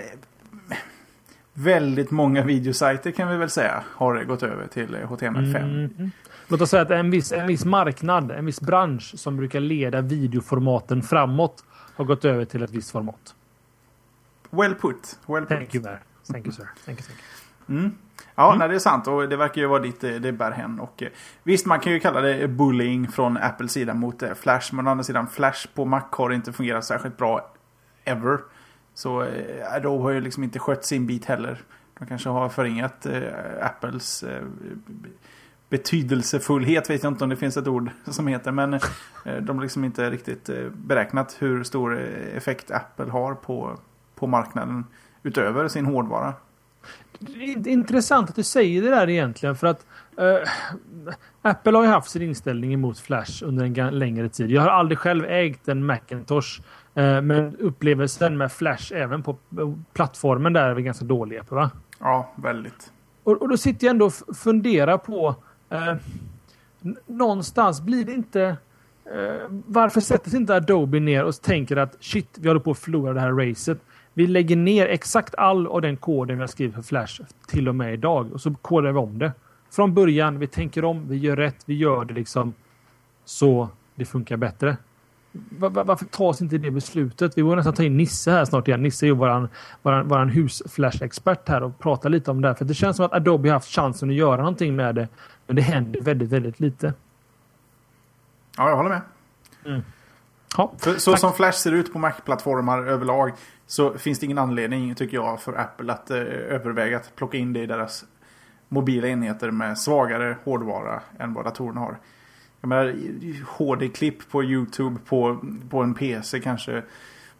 väldigt 1.55 2.11
många 2.11 2.45
videosajter 2.45 3.11
kan 3.11 3.29
vi 3.29 3.37
väl 3.37 3.51
säga 3.51 3.85
har 3.89 4.25
gått 4.25 4.43
över 4.43 4.67
till 4.67 4.97
HTML5. 4.97 5.57
Mm. 5.57 6.11
Låt 6.49 6.61
oss 6.61 6.71
säga 6.71 6.83
att 6.83 6.91
en 6.91 7.11
viss, 7.11 7.33
en 7.33 7.47
viss 7.47 7.65
marknad, 7.65 8.31
en 8.31 8.47
viss 8.47 8.61
bransch 8.61 9.13
som 9.17 9.37
brukar 9.37 9.61
leda 9.61 10.01
videoformaten 10.01 11.03
framåt 11.03 11.65
har 11.97 12.05
gått 12.05 12.25
över 12.25 12.45
till 12.45 12.63
ett 12.63 12.71
visst 12.71 12.91
format. 12.91 13.35
Well 14.53 14.75
put. 14.75 15.19
Well 15.27 15.47
put. 15.47 15.49
Thank 15.49 15.75
you, 15.75 15.83
there. 15.83 15.99
Thank 16.33 16.47
you, 16.47 16.53
sir. 16.53 16.69
Thank 16.85 16.99
you, 16.99 17.07
thank 17.07 17.19
you. 17.19 17.79
Mm. 17.79 17.95
Ja, 18.35 18.47
mm. 18.47 18.59
Nej, 18.59 18.69
det 18.69 18.75
är 18.75 18.79
sant 18.79 19.07
och 19.07 19.29
det 19.29 19.37
verkar 19.37 19.61
ju 19.61 19.67
vara 19.67 19.83
dit 19.83 20.01
det 20.01 20.33
bär 20.33 20.51
hem. 20.51 20.81
Och, 20.81 21.03
eh, 21.03 21.09
visst, 21.43 21.67
man 21.67 21.81
kan 21.81 21.93
ju 21.93 22.01
kalla 22.01 22.21
det 22.21 22.49
bullying 22.49 23.09
från 23.09 23.37
Apples 23.37 23.73
sida 23.73 23.95
mot 23.95 24.23
eh, 24.23 24.35
Flash. 24.35 24.75
Men 24.75 24.87
å 24.87 24.91
andra 24.91 25.05
sidan, 25.05 25.27
Flash 25.27 25.69
på 25.75 25.85
Mac 25.85 26.05
har 26.11 26.31
inte 26.31 26.53
fungerat 26.53 26.85
särskilt 26.85 27.17
bra 27.17 27.53
ever. 28.05 28.39
Så 28.95 29.23
eh, 29.23 29.75
Adobe 29.75 30.03
har 30.03 30.11
ju 30.11 30.21
liksom 30.21 30.45
inte 30.45 30.59
skött 30.59 30.85
sin 30.85 31.07
bit 31.07 31.25
heller. 31.25 31.59
De 31.99 32.07
kanske 32.07 32.29
har 32.29 32.49
förringat 32.49 33.07
eh, 33.07 33.23
Apples 33.61 34.23
eh, 34.23 34.43
betydelsefullhet. 35.69 36.91
Vet 36.91 37.03
jag 37.03 37.13
inte 37.13 37.25
om 37.25 37.31
det 37.31 37.37
finns 37.37 37.57
ett 37.57 37.69
ord 37.69 37.91
som 38.07 38.27
heter. 38.27 38.53
Men 38.53 38.75
eh, 38.75 38.81
de 39.41 39.57
har 39.57 39.63
liksom 39.63 39.85
inte 39.85 40.11
riktigt 40.11 40.49
eh, 40.49 40.69
beräknat 40.69 41.37
hur 41.39 41.65
stor 41.65 41.99
effekt 42.37 42.71
Apple 42.71 43.11
har 43.11 43.35
på 43.35 43.79
på 44.23 44.27
marknaden 44.27 44.85
utöver 45.23 45.69
sin 45.69 45.87
hårdvara. 45.87 46.35
Det 47.19 47.45
är 47.45 47.69
intressant 47.69 48.31
att 48.31 48.37
du 48.37 48.43
säger 48.43 48.83
det 48.83 48.91
där 48.91 49.11
egentligen 49.11 49.57
för 49.57 49.67
att 49.67 49.87
uh, 50.21 50.49
Apple 51.43 51.77
har 51.77 51.85
ju 51.85 51.89
haft 51.89 52.11
sin 52.11 52.23
inställning 52.23 52.73
emot 52.73 52.99
Flash 52.99 53.45
under 53.45 53.81
en 53.81 53.99
längre 53.99 54.29
tid. 54.29 54.51
Jag 54.51 54.63
har 54.63 54.69
aldrig 54.69 54.99
själv 54.99 55.25
ägt 55.25 55.69
en 55.69 55.87
Macintosh 55.87 56.61
uh, 56.99 57.21
men 57.21 57.57
upplevelsen 57.57 58.37
med 58.39 58.53
Flash 58.53 58.93
även 58.95 59.23
på 59.23 59.37
plattformen 59.93 60.53
där 60.53 60.69
är 60.69 60.75
väl 60.75 60.83
ganska 60.83 61.05
dålig. 61.05 61.41
Va? 61.49 61.71
Ja, 61.99 62.33
väldigt. 62.37 62.93
Och, 63.25 63.43
och 63.43 63.49
då 63.49 63.57
sitter 63.57 63.87
jag 63.87 63.91
ändå 63.91 64.07
och 64.07 64.37
funderar 64.37 64.99
på 64.99 65.35
uh, 65.73 65.95
någonstans 67.07 67.81
blir 67.81 68.05
det 68.05 68.13
inte 68.13 68.57
varför 69.67 70.01
sätter 70.01 70.31
sig 70.31 70.41
inte 70.41 70.57
Adobe 70.57 71.01
ner 71.01 71.25
och 71.25 71.43
tänker 71.43 71.77
att 71.77 71.97
shit, 72.01 72.39
vi 72.41 72.49
håller 72.49 72.61
på 72.61 72.71
att 72.71 72.79
förlora 72.79 73.13
det 73.13 73.21
här 73.21 73.33
racet. 73.33 73.79
Vi 74.15 74.27
lägger 74.27 74.57
ner 74.57 74.87
exakt 74.87 75.35
all 75.35 75.67
av 75.67 75.81
den 75.83 75.97
koden 75.97 76.37
vi 76.37 76.43
har 76.43 76.49
skrivit 76.49 76.75
för 76.75 76.83
Flash 76.83 77.23
till 77.47 77.69
och 77.69 77.75
med 77.75 77.95
idag 77.95 78.33
och 78.33 78.41
så 78.41 78.55
kodar 78.55 78.93
vi 78.93 78.99
om 78.99 79.19
det. 79.19 79.33
Från 79.71 79.95
början, 79.95 80.39
vi 80.39 80.47
tänker 80.47 80.85
om, 80.85 81.09
vi 81.09 81.17
gör 81.17 81.37
rätt, 81.37 81.57
vi 81.65 81.75
gör 81.75 82.05
det 82.05 82.15
liksom 82.15 82.55
så 83.25 83.69
det 83.95 84.05
funkar 84.05 84.37
bättre. 84.37 84.77
var, 85.33 85.71
varför 85.71 86.05
tas 86.05 86.43
inte 86.43 86.59
det 86.59 86.71
beslutet? 86.71 87.39
Vi 87.39 87.43
borde 87.43 87.57
nästan 87.57 87.75
ta 87.75 87.83
in 87.83 87.97
Nisse 87.97 88.31
här 88.31 88.45
snart 88.45 88.69
igen. 88.69 88.83
Nisse 88.83 89.07
är 89.07 89.09
ju 89.09 89.15
våran, 89.15 89.49
våran, 89.83 90.09
våran 90.09 90.31
husflash-expert 90.31 91.49
här 91.49 91.63
och 91.63 91.79
prata 91.79 92.09
lite 92.09 92.31
om 92.31 92.41
det 92.41 92.49
här. 92.49 92.55
För 92.55 92.65
det 92.65 92.75
känns 92.75 92.97
som 92.97 93.07
att 93.07 93.13
Adobe 93.13 93.51
haft 93.51 93.69
chansen 93.69 94.11
att 94.11 94.17
göra 94.17 94.37
någonting 94.37 94.77
med 94.77 94.95
det. 94.95 95.09
Men 95.47 95.57
det 95.57 95.63
händer 95.63 96.01
väldigt, 96.01 96.29
väldigt 96.29 96.61
lite. 96.61 96.95
Ja, 98.57 98.69
jag 98.69 98.77
håller 98.77 98.91
med. 98.91 99.01
Mm. 99.67 99.83
Ja, 100.57 100.73
så 100.99 101.11
tack. 101.11 101.21
som 101.21 101.33
Flash 101.33 101.59
ser 101.59 101.73
ut 101.73 101.93
på 101.93 101.99
Mac-plattformar 101.99 102.83
överlag 102.87 103.33
så 103.73 103.99
finns 103.99 104.19
det 104.19 104.27
ingen 104.27 104.39
anledning, 104.39 104.95
tycker 104.95 105.17
jag, 105.17 105.41
för 105.41 105.53
Apple 105.53 105.93
att 105.93 106.11
eh, 106.11 106.17
överväga 106.19 106.97
att 106.97 107.17
plocka 107.17 107.37
in 107.37 107.53
det 107.53 107.61
i 107.61 107.67
deras 107.67 108.05
mobila 108.69 109.09
enheter 109.09 109.51
med 109.51 109.79
svagare 109.79 110.37
hårdvara 110.45 111.01
än 111.19 111.35
vad 111.35 111.45
datorerna 111.45 111.81
har. 111.81 111.99
Jag 112.61 112.69
menar, 112.69 112.97
HD-klipp 113.47 114.31
på 114.31 114.45
YouTube 114.45 114.97
på, 115.07 115.39
på 115.71 115.83
en 115.83 115.95
PC 115.95 116.41
kanske 116.41 116.83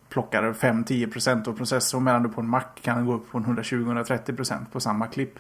plockar 0.09 0.53
5-10% 0.53 1.49
av 1.49 1.53
processorn 1.53 2.05
medan 2.05 2.23
du 2.23 2.29
på 2.29 2.41
en 2.41 2.49
Mac 2.49 2.65
kan 2.83 3.07
gå 3.07 3.15
upp 3.15 3.31
på 3.31 3.39
120-130% 3.39 4.59
på 4.73 4.81
samma 4.81 5.07
klipp 5.07 5.39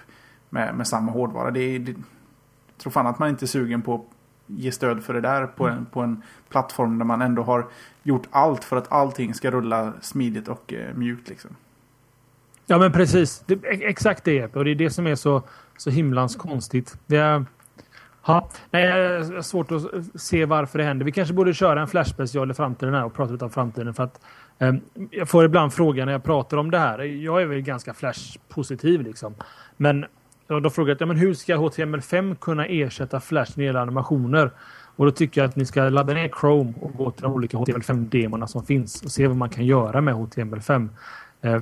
med, 0.50 0.74
med 0.74 0.88
samma 0.88 1.12
hårdvara. 1.12 1.50
Det 1.50 1.60
är, 1.60 1.78
det, 1.78 1.92
jag 1.92 2.78
tror 2.78 2.90
fan 2.90 3.06
att 3.06 3.18
man 3.18 3.28
inte 3.28 3.44
är 3.44 3.46
sugen 3.46 3.82
på 3.82 3.94
att 3.94 4.21
ge 4.46 4.72
stöd 4.72 5.04
för 5.04 5.14
det 5.14 5.20
där 5.20 5.46
på 5.46 5.68
en, 5.68 5.86
på 5.86 6.00
en 6.00 6.22
plattform 6.48 6.98
där 6.98 7.04
man 7.04 7.22
ändå 7.22 7.42
har 7.42 7.66
gjort 8.02 8.26
allt 8.30 8.64
för 8.64 8.76
att 8.76 8.92
allting 8.92 9.34
ska 9.34 9.50
rulla 9.50 9.92
smidigt 10.00 10.48
och 10.48 10.72
eh, 10.72 10.94
mjukt. 10.94 11.28
Liksom. 11.28 11.56
Ja 12.66 12.78
men 12.78 12.92
precis. 12.92 13.42
Det, 13.46 13.54
exakt 13.64 14.24
det. 14.24 14.56
Och 14.56 14.64
det 14.64 14.70
är 14.70 14.74
det 14.74 14.90
som 14.90 15.06
är 15.06 15.14
så, 15.14 15.42
så 15.76 15.90
himlans 15.90 16.36
konstigt. 16.36 16.96
Det 17.06 17.16
är, 17.16 17.44
ha, 18.22 18.48
nej, 18.70 18.86
det 18.86 18.92
är 18.92 19.42
svårt 19.42 19.72
att 19.72 19.82
se 20.14 20.44
varför 20.44 20.78
det 20.78 20.84
händer. 20.84 21.04
Vi 21.04 21.12
kanske 21.12 21.34
borde 21.34 21.54
köra 21.54 21.80
en 21.80 21.88
flashspecial 21.88 22.50
i 22.50 22.54
framtiden 22.54 22.94
här 22.94 23.04
och 23.04 23.14
prata 23.14 23.32
lite 23.32 23.44
om 23.44 23.50
framtiden. 23.50 23.94
För 23.94 24.02
att, 24.02 24.20
eh, 24.58 24.74
jag 25.10 25.28
får 25.28 25.44
ibland 25.44 25.72
frågan 25.72 26.06
när 26.06 26.12
jag 26.12 26.24
pratar 26.24 26.56
om 26.56 26.70
det 26.70 26.78
här. 26.78 26.98
Jag 26.98 27.42
är 27.42 27.46
väl 27.46 27.60
ganska 27.60 27.94
flash-positiv 27.94 29.02
liksom. 29.02 29.34
Men 29.76 30.06
de 30.60 30.70
frågar 30.70 30.96
ja, 31.00 31.06
men 31.06 31.16
hur 31.16 31.34
ska 31.34 31.56
HTML5 31.56 32.34
kunna 32.34 32.66
ersätta 32.66 33.20
Flash 33.20 33.52
när 33.54 33.62
det 33.62 33.66
gäller 33.66 33.80
animationer? 33.80 34.50
Och 34.96 35.04
då 35.04 35.10
tycker 35.10 35.40
jag 35.40 35.48
att 35.48 35.56
ni 35.56 35.66
ska 35.66 35.88
ladda 35.88 36.14
ner 36.14 36.30
Chrome 36.40 36.72
och 36.80 36.92
gå 36.92 37.10
till 37.10 37.22
de 37.22 37.32
olika 37.32 37.56
HTML5-demorna 37.56 38.46
som 38.46 38.64
finns 38.64 39.02
och 39.02 39.12
se 39.12 39.26
vad 39.26 39.36
man 39.36 39.48
kan 39.50 39.66
göra 39.66 40.00
med 40.00 40.14
HTML5. 40.14 40.88
Eh, 41.40 41.60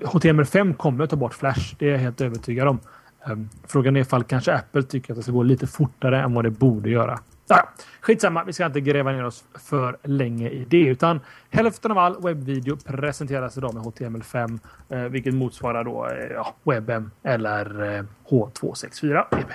HTML5 0.00 0.74
kommer 0.74 1.04
att 1.04 1.10
ta 1.10 1.16
bort 1.16 1.34
Flash, 1.34 1.74
det 1.78 1.86
är 1.86 1.92
jag 1.92 1.98
helt 1.98 2.20
övertygad 2.20 2.68
om. 2.68 2.80
Eh, 3.26 3.36
frågan 3.66 3.96
är 3.96 4.00
ifall 4.00 4.24
kanske 4.24 4.54
Apple 4.54 4.82
tycker 4.82 5.12
att 5.12 5.16
det 5.16 5.22
ska 5.22 5.32
gå 5.32 5.42
lite 5.42 5.66
fortare 5.66 6.22
än 6.22 6.34
vad 6.34 6.44
det 6.44 6.50
borde 6.50 6.90
göra. 6.90 7.18
Ja, 7.48 7.68
skitsamma, 8.00 8.44
vi 8.44 8.52
ska 8.52 8.66
inte 8.66 8.80
gräva 8.80 9.12
ner 9.12 9.24
oss 9.24 9.44
för 9.54 9.96
länge 10.02 10.48
i 10.48 10.64
det. 10.64 10.86
Utan 10.86 11.20
hälften 11.50 11.90
av 11.90 11.98
all 11.98 12.22
webbvideo 12.22 12.76
presenteras 12.76 13.56
idag 13.56 13.74
med 13.74 13.82
HTML5. 13.82 14.58
Eh, 14.88 14.98
vilket 14.98 15.34
motsvarar 15.34 15.84
då 15.84 16.06
eh, 16.06 16.32
ja, 16.34 16.54
WebM 16.62 17.10
eller 17.22 17.96
eh, 17.96 18.04
H264 18.28 19.24
EB. 19.40 19.52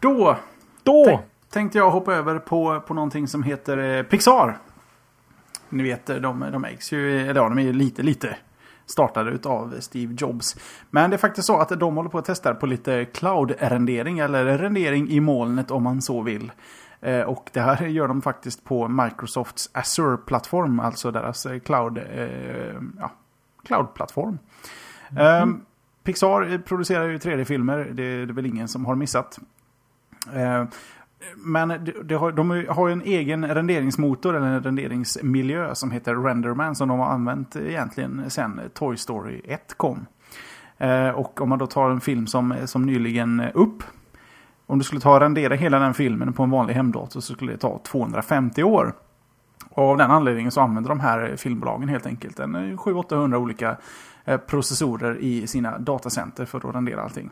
Då, 0.00 0.36
då 0.82 1.20
tänkte 1.50 1.78
jag 1.78 1.90
hoppa 1.90 2.14
över 2.14 2.38
på, 2.38 2.80
på 2.80 2.94
någonting 2.94 3.28
som 3.28 3.42
heter 3.42 3.78
eh, 3.78 4.02
Pixar. 4.02 4.58
Ni 5.68 5.82
vet, 5.82 6.06
de, 6.06 6.44
de 6.52 6.64
ägs 6.64 6.92
ju, 6.92 7.20
eller 7.20 7.40
ja, 7.40 7.48
de 7.48 7.58
är 7.58 7.72
lite, 7.72 8.02
lite 8.02 8.36
startade 8.90 9.48
av 9.48 9.74
Steve 9.80 10.14
Jobs. 10.18 10.56
Men 10.90 11.10
det 11.10 11.16
är 11.16 11.18
faktiskt 11.18 11.46
så 11.46 11.58
att 11.58 11.80
de 11.80 11.96
håller 11.96 12.10
på 12.10 12.18
att 12.18 12.24
testa 12.24 12.54
på 12.54 12.66
lite 12.66 13.04
cloud-rendering 13.04 14.18
eller 14.18 14.58
rendering 14.58 15.10
i 15.10 15.20
molnet 15.20 15.70
om 15.70 15.82
man 15.82 16.02
så 16.02 16.22
vill. 16.22 16.52
Eh, 17.00 17.20
och 17.20 17.50
det 17.52 17.60
här 17.60 17.86
gör 17.86 18.08
de 18.08 18.22
faktiskt 18.22 18.64
på 18.64 18.88
Microsofts 18.88 19.70
Azure-plattform, 19.72 20.80
alltså 20.80 21.10
deras 21.10 21.46
eh, 21.46 21.58
cloud, 21.58 21.98
eh, 21.98 22.82
ja, 22.98 23.10
cloud-plattform. 23.64 24.38
Mm. 25.10 25.50
Eh, 25.50 25.56
Pixar 26.04 26.58
producerar 26.58 27.08
ju 27.08 27.18
3D-filmer, 27.18 27.90
det 27.92 28.02
är 28.02 28.26
det 28.26 28.32
väl 28.32 28.46
ingen 28.46 28.68
som 28.68 28.86
har 28.86 28.94
missat. 28.94 29.38
Men 31.36 31.90
de 32.04 32.14
har, 32.14 32.32
de 32.32 32.50
har 32.68 32.88
ju 32.88 32.92
en 32.92 33.02
egen 33.02 33.54
renderingsmotor 33.54 34.36
eller 34.36 34.46
en 34.46 34.62
renderingsmiljö 34.62 35.74
som 35.74 35.90
heter 35.90 36.14
Renderman 36.14 36.74
som 36.74 36.88
de 36.88 36.98
har 36.98 37.06
använt 37.06 37.56
egentligen 37.56 38.30
sedan 38.30 38.60
Toy 38.74 38.96
Story 38.96 39.40
1 39.44 39.74
kom. 39.76 40.06
Eh, 40.78 41.08
och 41.08 41.40
om 41.40 41.48
man 41.48 41.58
då 41.58 41.66
tar 41.66 41.90
en 41.90 42.00
film 42.00 42.26
som, 42.26 42.54
som 42.64 42.86
nyligen 42.86 43.42
upp. 43.54 43.82
Om 44.66 44.78
du 44.78 44.84
skulle 44.84 45.00
ta 45.00 45.14
och 45.14 45.20
rendera 45.20 45.54
hela 45.54 45.78
den 45.78 45.94
filmen 45.94 46.32
på 46.32 46.42
en 46.42 46.50
vanlig 46.50 46.74
hemdator 46.74 47.20
så 47.20 47.34
skulle 47.34 47.52
det 47.52 47.58
ta 47.58 47.80
250 47.84 48.62
år. 48.62 48.92
Och 49.70 49.84
av 49.84 49.96
den 49.96 50.10
anledningen 50.10 50.50
så 50.50 50.60
använder 50.60 50.88
de 50.88 51.00
här 51.00 51.36
filmbolagen 51.36 51.88
helt 51.88 52.06
enkelt 52.06 52.38
en 52.38 52.56
700-800 52.78 53.34
olika 53.34 53.76
eh, 54.24 54.36
processorer 54.36 55.18
i 55.20 55.46
sina 55.46 55.78
datacenter 55.78 56.44
för 56.44 56.68
att 56.68 56.74
rendera 56.74 57.02
allting. 57.02 57.30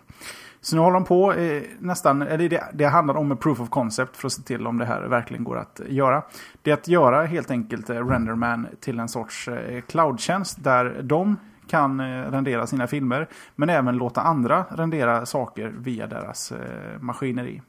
Så 0.67 0.77
nu 0.77 0.83
håller 0.83 0.95
de 0.95 1.05
på 1.05 1.33
eh, 1.33 1.63
nästan, 1.79 2.23
eller 2.23 2.49
det, 2.49 2.65
det 2.73 2.85
handlar 2.85 3.15
om 3.17 3.31
en 3.31 3.37
proof 3.37 3.61
of 3.61 3.69
concept 3.69 4.17
för 4.17 4.27
att 4.27 4.33
se 4.33 4.43
till 4.43 4.67
om 4.67 4.79
det 4.79 4.85
här 4.85 5.03
verkligen 5.03 5.45
går 5.45 5.59
att 5.59 5.81
göra. 5.89 6.23
Det 6.63 6.71
är 6.71 6.75
att 6.75 6.89
göra 6.89 7.25
helt 7.25 7.51
enkelt 7.51 7.91
eh, 7.91 8.07
Renderman 8.07 8.67
till 8.81 8.99
en 8.99 9.09
sorts 9.09 9.49
eh, 9.49 9.81
cloudtjänst 9.81 10.65
där 10.65 11.03
de 11.03 11.37
kan 11.69 12.01
eh, 12.01 12.31
rendera 12.31 12.67
sina 12.67 12.87
filmer 12.87 13.29
men 13.55 13.71
även 13.71 13.97
låta 13.97 14.21
andra 14.21 14.65
rendera 14.71 15.27
saker 15.27 15.75
via 15.79 16.07
deras 16.07 16.53
eh, 16.53 17.01
maskineri. 17.01 17.63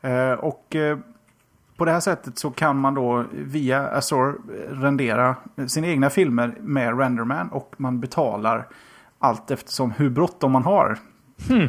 Eh, 0.00 0.32
och 0.32 0.76
eh, 0.76 0.98
på 1.76 1.84
det 1.84 1.92
här 1.92 2.00
sättet 2.00 2.38
så 2.38 2.50
kan 2.50 2.76
man 2.76 2.94
då 2.94 3.24
via 3.32 3.88
Azure 3.88 4.30
eh, 4.30 4.80
rendera 4.80 5.36
eh, 5.56 5.66
sina 5.66 5.86
egna 5.86 6.10
filmer 6.10 6.54
med 6.60 6.98
Renderman 6.98 7.48
och 7.48 7.74
man 7.76 8.00
betalar 8.00 8.66
allt 9.18 9.50
eftersom 9.50 9.90
hur 9.90 10.10
bråttom 10.10 10.52
man 10.52 10.62
har. 10.62 10.98
Hmm. 11.48 11.68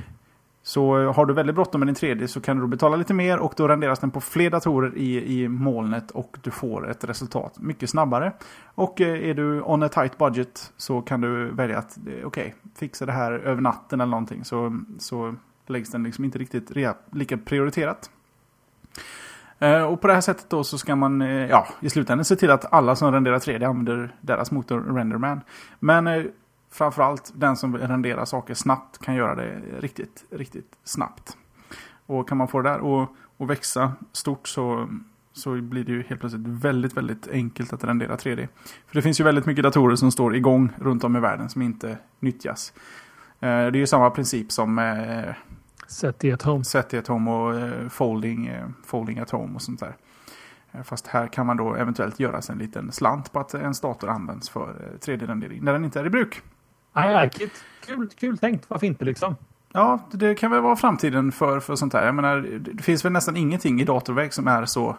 Så 0.64 1.01
eh, 1.01 1.14
har 1.14 1.26
du 1.26 1.34
väldigt 1.34 1.55
bråttom 1.55 1.80
med 1.80 1.88
din 1.88 1.95
3D 1.95 2.28
så 2.28 2.41
kan 2.41 2.59
du 2.59 2.68
betala 2.68 2.95
lite 2.95 3.14
mer 3.14 3.38
och 3.38 3.53
då 3.57 3.68
renderas 3.68 3.99
den 3.99 4.12
på 4.12 4.22
fler 4.22 4.49
datorer 4.49 4.97
i, 4.97 5.41
i 5.41 5.47
molnet 5.47 6.12
och 6.12 6.38
du 6.41 6.51
får 6.51 6.89
ett 6.89 7.03
resultat 7.03 7.59
mycket 7.59 7.89
snabbare. 7.89 8.32
Och 8.66 9.01
eh, 9.01 9.30
är 9.30 9.34
du 9.34 9.62
on 9.62 9.84
a 9.84 9.89
tight 9.89 10.18
budget 10.18 10.74
så 10.78 11.01
kan 11.01 11.22
du 11.22 11.51
välja 11.51 11.78
att 11.78 11.97
eh, 11.97 12.03
okej, 12.03 12.26
okay, 12.26 12.51
fixa 12.76 13.05
det 13.05 13.12
här 13.12 13.32
över 13.32 13.62
natten 13.62 14.01
eller 14.01 14.12
någonting 14.12 14.45
så, 14.45 14.80
så 14.99 15.36
läggs 15.68 15.91
den 15.91 16.03
liksom 16.03 16.26
inte 16.26 16.39
riktigt 16.39 16.72
lika 17.12 17.38
prioriterat. 17.38 18.09
Och 19.89 20.01
på 20.01 20.07
det 20.07 20.14
här 20.14 20.22
sättet 20.22 20.49
då 20.49 20.64
så 20.64 20.78
ska 20.78 20.95
man 20.95 21.22
ja, 21.22 21.68
i 21.80 21.89
slutändan 21.89 22.26
se 22.26 22.36
till 22.36 22.51
att 22.51 22.74
alla 22.74 22.95
som 22.95 23.12
renderar 23.12 23.39
3D 23.39 23.68
använder 23.68 24.16
deras 24.22 24.51
motor 24.51 24.95
Renderman. 24.95 25.41
Men 25.80 26.32
framförallt 26.72 27.32
den 27.36 27.55
som 27.55 27.72
vill 27.72 27.82
rendera 27.82 28.26
saker 28.26 28.53
snabbt 28.53 28.97
kan 28.97 29.15
göra 29.15 29.36
det 29.36 29.61
riktigt, 29.80 30.26
riktigt 30.30 30.78
snabbt. 30.84 31.38
Och 32.05 32.30
kan 32.30 32.38
man 32.38 32.47
få 32.47 32.61
det 32.61 32.69
där 32.69 33.03
att 33.03 33.49
växa 33.49 33.93
stort 34.11 34.47
så, 34.47 34.89
så 35.34 35.61
blir 35.61 35.84
det 35.84 35.91
ju 35.91 36.03
helt 36.03 36.22
plötsligt 36.22 36.47
väldigt, 36.47 36.97
väldigt 36.97 37.28
enkelt 37.28 37.74
att 37.74 37.84
rendera 37.84 38.15
3D. 38.15 38.47
För 38.88 38.95
det 38.95 39.01
finns 39.01 39.19
ju 39.19 39.24
väldigt 39.24 39.45
mycket 39.45 39.63
datorer 39.63 39.95
som 39.95 40.11
står 40.11 40.36
igång 40.36 40.69
runt 40.78 41.03
om 41.03 41.15
i 41.15 41.19
världen 41.19 41.49
som 41.49 41.61
inte 41.61 41.97
nyttjas. 42.19 42.74
Eh, 43.39 43.47
det 43.47 43.47
är 43.47 43.76
ju 43.76 43.88
samma 43.88 44.09
princip 44.09 44.51
som 44.51 44.80
eh, 44.80 45.36
Set 45.88 46.26
at 46.26 46.41
home. 46.41 46.63
Set 46.63 46.93
at 46.93 47.07
home 47.07 47.32
och 47.32 47.59
eh, 47.59 47.89
folding, 47.89 48.51
folding 48.86 49.19
at 49.19 49.30
home 49.30 49.55
och 49.55 49.61
sånt 49.61 49.80
där. 49.80 49.95
Fast 50.84 51.07
här 51.07 51.28
kan 51.28 51.45
man 51.45 51.57
då 51.57 51.76
eventuellt 51.76 52.19
göra 52.19 52.41
sig 52.41 52.53
en 52.53 52.59
liten 52.59 52.91
slant 52.91 53.32
på 53.32 53.39
att 53.39 53.53
en 53.53 53.74
dator 53.82 54.09
används 54.09 54.49
för 54.49 54.97
3D-rendering 55.01 55.63
när 55.63 55.74
den 55.74 55.86
inte 55.86 55.99
är 55.99 56.05
i 56.05 56.09
bruk. 56.09 56.41
It. 57.41 57.63
Kul, 57.85 58.09
kul 58.09 58.37
tänkt. 58.37 58.69
Varför 58.69 58.87
inte 58.87 59.05
liksom? 59.05 59.35
Ja, 59.73 59.99
det 60.11 60.35
kan 60.35 60.51
väl 60.51 60.61
vara 60.61 60.75
framtiden 60.75 61.31
för, 61.31 61.59
för 61.59 61.75
sånt 61.75 61.93
här. 61.93 62.05
Jag 62.05 62.15
menar, 62.15 62.37
det 62.59 62.83
finns 62.83 63.05
väl 63.05 63.11
nästan 63.11 63.37
ingenting 63.37 63.81
i 63.81 63.83
datorväg 63.83 64.33
som 64.33 64.47
är 64.47 64.65
så, 64.65 64.97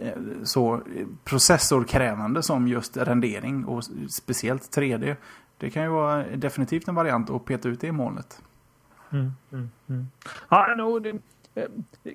eh, 0.00 0.12
så 0.44 0.80
processorkrävande 1.24 2.42
som 2.42 2.68
just 2.68 2.96
rendering 2.96 3.64
och 3.64 3.84
speciellt 4.10 4.76
3D. 4.76 5.16
Det 5.58 5.70
kan 5.70 5.82
ju 5.82 5.88
vara 5.88 6.24
definitivt 6.36 6.88
en 6.88 6.94
variant 6.94 7.30
att 7.30 7.44
peta 7.44 7.68
ut 7.68 7.80
det 7.80 7.86
i 7.86 7.92
molnet. 7.92 8.42
Mm, 9.10 9.32
mm, 9.52 9.70
mm. 9.88 10.06
Ja, 10.48 10.74
no, 10.76 10.98
det, 10.98 11.18
Eh, 11.54 11.64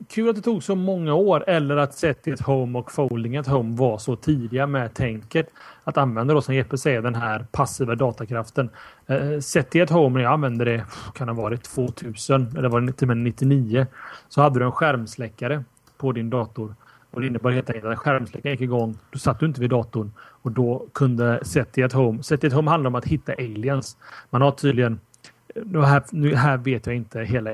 kul 0.10 0.30
att 0.30 0.36
det 0.36 0.42
tog 0.42 0.64
så 0.64 0.76
många 0.76 1.14
år 1.14 1.44
eller 1.48 1.78
att 1.78 1.94
Set 1.94 2.42
Home 2.42 2.80
och 2.80 2.92
Folding 2.92 3.38
at 3.38 3.48
Home 3.48 3.78
var 3.78 3.98
så 3.98 4.16
tidiga 4.16 4.68
med 4.68 4.94
tänket 4.94 5.50
att 5.84 5.98
använda 5.98 6.34
då 6.34 6.42
som 6.42 6.56
Jeppe 6.56 6.78
säger 6.78 7.02
den 7.02 7.16
här 7.16 7.46
passiva 7.52 7.96
datakraften. 7.96 8.70
Eh, 9.08 9.90
Home 9.90 10.18
när 10.18 10.24
jag 10.24 10.34
använde 10.34 10.66
det 10.66 10.86
kan 11.16 11.28
ha 11.28 11.36
varit 11.36 11.64
2000 11.64 12.58
eller 12.58 12.70
var 12.70 12.82
det 12.82 12.94
till 12.94 13.06
och 13.06 13.18
med 13.18 13.18
99 13.18 13.88
så 14.30 14.42
hade 14.42 14.60
du 14.60 14.66
en 14.66 14.72
skärmsläckare 14.72 15.64
på 15.98 16.12
din 16.12 16.30
dator. 16.30 16.76
Och 17.12 17.22
det 17.22 17.28
innebar 17.28 17.52
helt 17.52 17.70
enkelt 17.70 17.86
att 17.86 18.00
skärmsläckaren 18.00 18.54
gick 18.54 18.62
igång. 18.62 18.98
Då 19.12 19.20
satt 19.20 19.40
du 19.40 19.46
inte 19.46 19.62
vid 19.62 19.70
datorn 19.70 20.12
och 20.20 20.52
då 20.52 20.88
kunde 20.94 21.40
Set 21.46 21.94
Home. 21.94 22.24
Set 22.24 22.54
Home 22.54 22.70
handlar 22.72 22.88
om 22.88 22.96
att 22.96 23.06
hitta 23.06 23.34
aliens. 23.34 23.98
Man 24.30 24.42
har 24.42 24.52
tydligen 24.52 25.00
här, 25.82 26.04
nu 26.12 26.36
här 26.36 26.58
vet 26.58 26.86
jag 26.86 26.96
inte 26.96 27.22
hela 27.22 27.52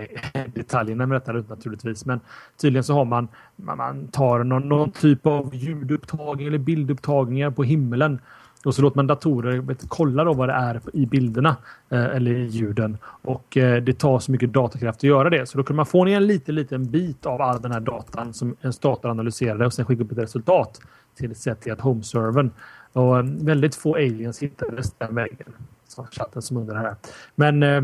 detaljerna 0.54 1.06
med 1.06 1.16
detta 1.16 1.32
naturligtvis, 1.32 2.06
men 2.06 2.20
tydligen 2.62 2.84
så 2.84 2.94
har 2.94 3.06
man, 3.06 3.28
man 3.56 4.08
tar 4.08 4.44
någon, 4.44 4.70
någon 4.70 4.92
typ 4.92 5.28
av 5.28 5.56
ljudupptagning 5.56 6.48
eller 6.48 6.58
bildupptagningar 6.58 7.52
på 7.52 7.64
himlen 7.64 8.20
och 8.66 8.76
så 8.76 8.82
låter 8.82 8.96
man 8.96 9.08
datorer 9.08 9.62
vet, 9.62 9.86
kolla 9.88 10.24
då 10.24 10.34
vad 10.34 10.50
det 10.50 10.54
är 10.54 10.82
i 10.94 11.06
bilderna 11.06 11.56
eh, 11.90 12.06
eller 12.06 12.32
i 12.32 12.46
ljuden. 12.46 12.98
Och 13.04 13.58
eh, 13.58 13.84
det 13.84 13.94
tar 13.94 14.20
så 14.20 14.32
mycket 14.32 14.54
datakraft 14.54 15.00
att 15.00 15.04
göra 15.04 15.30
det. 15.30 15.46
Så 15.46 15.58
då 15.58 15.64
kan 15.64 15.76
man 15.76 15.86
få 15.86 16.06
ner 16.06 16.18
en 16.18 16.28
liten, 16.28 16.56
liten 16.56 16.92
bit 16.92 17.26
av 17.26 17.42
all 17.42 17.62
den 17.62 17.72
här 17.72 17.80
datan 17.80 18.34
som 18.34 18.56
en 18.62 18.74
dator 18.82 19.10
analyserade 19.10 19.66
och 19.66 19.74
sen 19.74 19.86
skicka 19.86 20.04
upp 20.04 20.12
ett 20.12 20.18
resultat 20.18 20.82
till 21.16 21.32
ett 21.32 21.38
sätt 21.38 21.62
till 21.62 21.72
att 21.72 21.82
home-servern. 21.82 22.52
Och 22.94 23.18
eh, 23.18 23.24
väldigt 23.24 23.76
få 23.76 23.96
aliens 23.96 24.44
hittades 24.44 24.94
den 24.94 25.16
vägen. 25.16 25.54
Så 25.94 26.08
chatten 26.12 26.42
som 26.42 26.58
undrar 26.58 26.76
här. 26.76 26.96
Men 27.36 27.64
eh, 27.64 27.82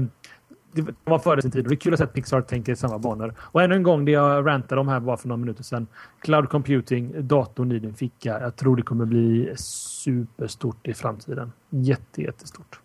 det 0.72 0.96
var 1.04 1.20
före 1.20 1.42
sin 1.42 1.52
tid 1.52 1.66
och 1.66 1.70
det 1.70 1.76
är 1.76 1.80
kul 1.80 1.94
att 1.94 2.00
se 2.00 2.04
att 2.04 2.14
Pixar 2.14 2.42
tänker 2.42 2.72
i 2.72 2.76
samma 2.76 2.98
banor. 3.00 3.34
Och 3.40 3.62
ännu 3.62 3.76
en 3.76 3.84
gång, 3.84 4.06
det 4.06 4.12
jag 4.12 4.48
rantade 4.48 4.82
om 4.82 4.88
här 4.88 5.00
bara 5.00 5.18
för 5.18 5.28
några 5.28 5.38
minuter 5.38 5.64
sedan. 5.64 5.88
Cloud 6.20 6.50
computing, 6.50 7.28
datorn 7.28 7.72
i 7.72 7.80
din 7.80 7.94
ficka. 7.94 8.40
Jag 8.42 8.56
tror 8.56 8.76
det 8.76 8.82
kommer 8.82 9.06
bli 9.06 9.54
superstort 9.58 10.88
i 10.88 10.94
framtiden. 10.94 11.52
Jätte, 11.70 12.22
jättestort. 12.22 12.80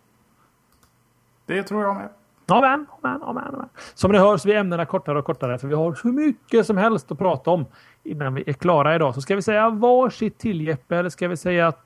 Det 1.45 1.63
tror 1.63 1.83
jag 1.83 1.95
med. 1.95 2.09
Amen, 2.47 2.85
amen, 3.03 3.23
amen, 3.23 3.55
amen. 3.55 3.69
Som 3.93 4.11
ni 4.11 4.17
hör 4.17 4.37
så 4.37 4.47
blir 4.47 4.55
ämnena 4.55 4.85
kortare 4.85 5.19
och 5.19 5.25
kortare 5.25 5.57
för 5.57 5.67
vi 5.67 5.75
har 5.75 5.93
så 5.93 6.07
mycket 6.07 6.65
som 6.65 6.77
helst 6.77 7.11
att 7.11 7.17
prata 7.17 7.51
om 7.51 7.65
innan 8.03 8.33
vi 8.33 8.43
är 8.47 8.53
klara 8.53 8.95
idag. 8.95 9.15
Så 9.15 9.21
ska 9.21 9.35
vi 9.35 9.41
säga 9.41 9.69
varsitt 9.69 10.37
till 10.37 10.61
Jeppe 10.61 10.97
eller 10.97 11.09
ska 11.09 11.27
vi 11.27 11.37
säga 11.37 11.67
att... 11.67 11.81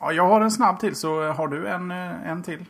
Ja, 0.00 0.12
jag 0.12 0.28
har 0.28 0.40
en 0.40 0.50
snabb 0.50 0.80
till 0.80 0.94
så 0.94 1.32
har 1.32 1.48
du 1.48 1.68
en, 1.68 1.90
eh, 1.90 2.30
en 2.30 2.42
till? 2.42 2.64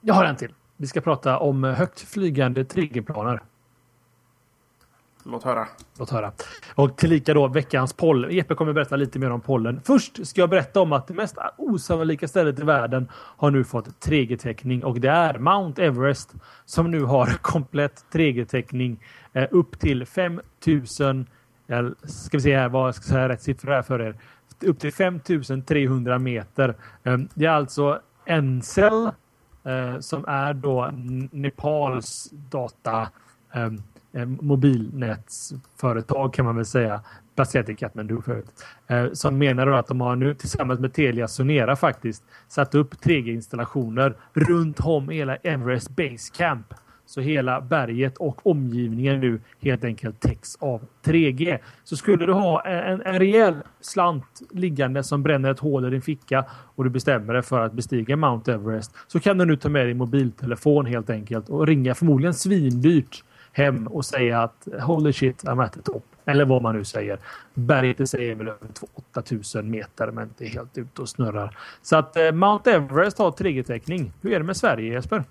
Jag 0.00 0.14
har 0.14 0.24
en 0.24 0.36
till. 0.36 0.54
Vi 0.76 0.86
ska 0.86 1.00
prata 1.00 1.38
om 1.38 1.64
högt 1.64 2.00
flygande 2.00 2.64
triggerplaner. 2.64 3.42
Låt 5.24 5.44
höra. 5.44 5.66
Låt 5.98 6.10
höra. 6.10 6.32
Och 6.74 6.96
tillika 6.96 7.34
då 7.34 7.48
veckans 7.48 7.92
poll. 7.92 8.32
Jeppe 8.32 8.54
kommer 8.54 8.72
berätta 8.72 8.96
lite 8.96 9.18
mer 9.18 9.30
om 9.30 9.40
pollen. 9.40 9.80
Först 9.84 10.26
ska 10.26 10.40
jag 10.40 10.50
berätta 10.50 10.80
om 10.80 10.92
att 10.92 11.06
det 11.06 11.14
mest 11.14 11.36
osannolika 11.56 12.28
stället 12.28 12.58
i 12.58 12.62
världen 12.62 13.08
har 13.12 13.50
nu 13.50 13.64
fått 13.64 14.06
3G-täckning 14.06 14.84
och 14.84 15.00
det 15.00 15.08
är 15.08 15.38
Mount 15.38 15.84
Everest 15.84 16.34
som 16.64 16.90
nu 16.90 17.02
har 17.02 17.26
komplett 17.42 18.04
3G-täckning 18.12 19.04
eh, 19.32 19.48
upp 19.50 19.78
till 19.78 20.06
5000 20.06 21.26
Ska 22.04 22.36
vi 22.36 22.42
se 22.42 22.56
här 22.56 22.68
vad 22.68 22.86
jag 22.86 22.94
ska 22.94 23.04
säga 23.04 23.28
rätt 23.28 23.42
siffror 23.42 23.72
här 23.72 23.82
för 23.82 24.00
er. 24.00 24.16
Upp 24.62 24.78
till 24.78 24.92
5300 24.92 26.18
meter. 26.18 26.74
Ehm, 27.04 27.28
det 27.34 27.46
är 27.46 27.50
alltså 27.50 28.00
Encel 28.26 29.10
eh, 29.64 29.98
som 30.00 30.24
är 30.28 30.54
då 30.54 30.90
Nepals 31.32 32.30
data 32.32 33.08
ehm, 33.54 33.82
ehm, 34.12 34.38
mobilnätsföretag 34.40 36.34
kan 36.34 36.44
man 36.44 36.56
väl 36.56 36.64
säga 36.64 37.00
baserat 37.36 37.68
i 37.68 37.74
Katmandu 37.74 38.22
förut. 38.22 38.64
Eh, 38.86 39.12
som 39.12 39.38
menar 39.38 39.66
att 39.66 39.86
de 39.86 40.00
har 40.00 40.16
nu 40.16 40.34
tillsammans 40.34 40.80
med 40.80 40.92
Telia 40.92 41.28
Sonera 41.28 41.76
faktiskt 41.76 42.24
satt 42.48 42.74
upp 42.74 42.94
3G-installationer 42.94 44.16
runt 44.32 44.80
om 44.80 45.08
hela 45.08 45.36
Everest 45.36 45.90
Base 45.90 46.32
Camp. 46.36 46.74
Så 47.06 47.20
hela 47.20 47.60
berget 47.60 48.16
och 48.16 48.46
omgivningen 48.46 49.20
nu 49.20 49.40
helt 49.60 49.84
enkelt 49.84 50.20
täcks 50.20 50.56
av 50.56 50.80
3G. 51.04 51.58
Så 51.84 51.96
skulle 51.96 52.26
du 52.26 52.32
ha 52.32 52.60
en, 52.60 53.02
en 53.02 53.18
rejäl 53.18 53.54
slant 53.80 54.42
liggande 54.50 55.02
som 55.02 55.22
bränner 55.22 55.50
ett 55.50 55.58
hål 55.58 55.86
i 55.86 55.90
din 55.90 56.02
ficka 56.02 56.44
och 56.50 56.84
du 56.84 56.90
bestämmer 56.90 57.34
dig 57.34 57.42
för 57.42 57.60
att 57.60 57.72
bestiga 57.72 58.16
Mount 58.16 58.52
Everest 58.52 58.94
så 59.06 59.20
kan 59.20 59.38
du 59.38 59.44
nu 59.44 59.56
ta 59.56 59.68
med 59.68 59.86
din 59.86 59.96
mobiltelefon 59.96 60.86
helt 60.86 61.10
enkelt 61.10 61.48
och 61.48 61.66
ringa 61.66 61.94
förmodligen 61.94 62.34
svindyrt 62.34 63.24
hem 63.52 63.86
och 63.86 64.04
säga 64.04 64.42
att 64.42 64.68
holy 64.80 65.12
shit, 65.12 65.44
I'm 65.44 65.64
at 65.64 65.72
the 65.72 65.82
top. 65.82 66.04
Eller 66.24 66.44
vad 66.44 66.62
man 66.62 66.76
nu 66.76 66.84
säger. 66.84 67.18
Berget 67.54 68.00
i 68.00 68.06
sig 68.06 68.30
är 68.30 68.34
väl 68.34 68.48
över 68.48 68.68
8000 69.12 69.70
meter 69.70 70.10
men 70.10 70.30
det 70.38 70.44
är 70.44 70.48
helt 70.48 70.78
ute 70.78 71.02
och 71.02 71.08
snurrar. 71.08 71.58
Så 71.82 71.96
att 71.96 72.16
eh, 72.16 72.32
Mount 72.32 72.72
Everest 72.72 73.18
har 73.18 73.30
3G-täckning. 73.30 74.12
Hur 74.22 74.32
är 74.32 74.38
det 74.38 74.44
med 74.44 74.56
Sverige 74.56 74.92
Jesper? 74.92 75.24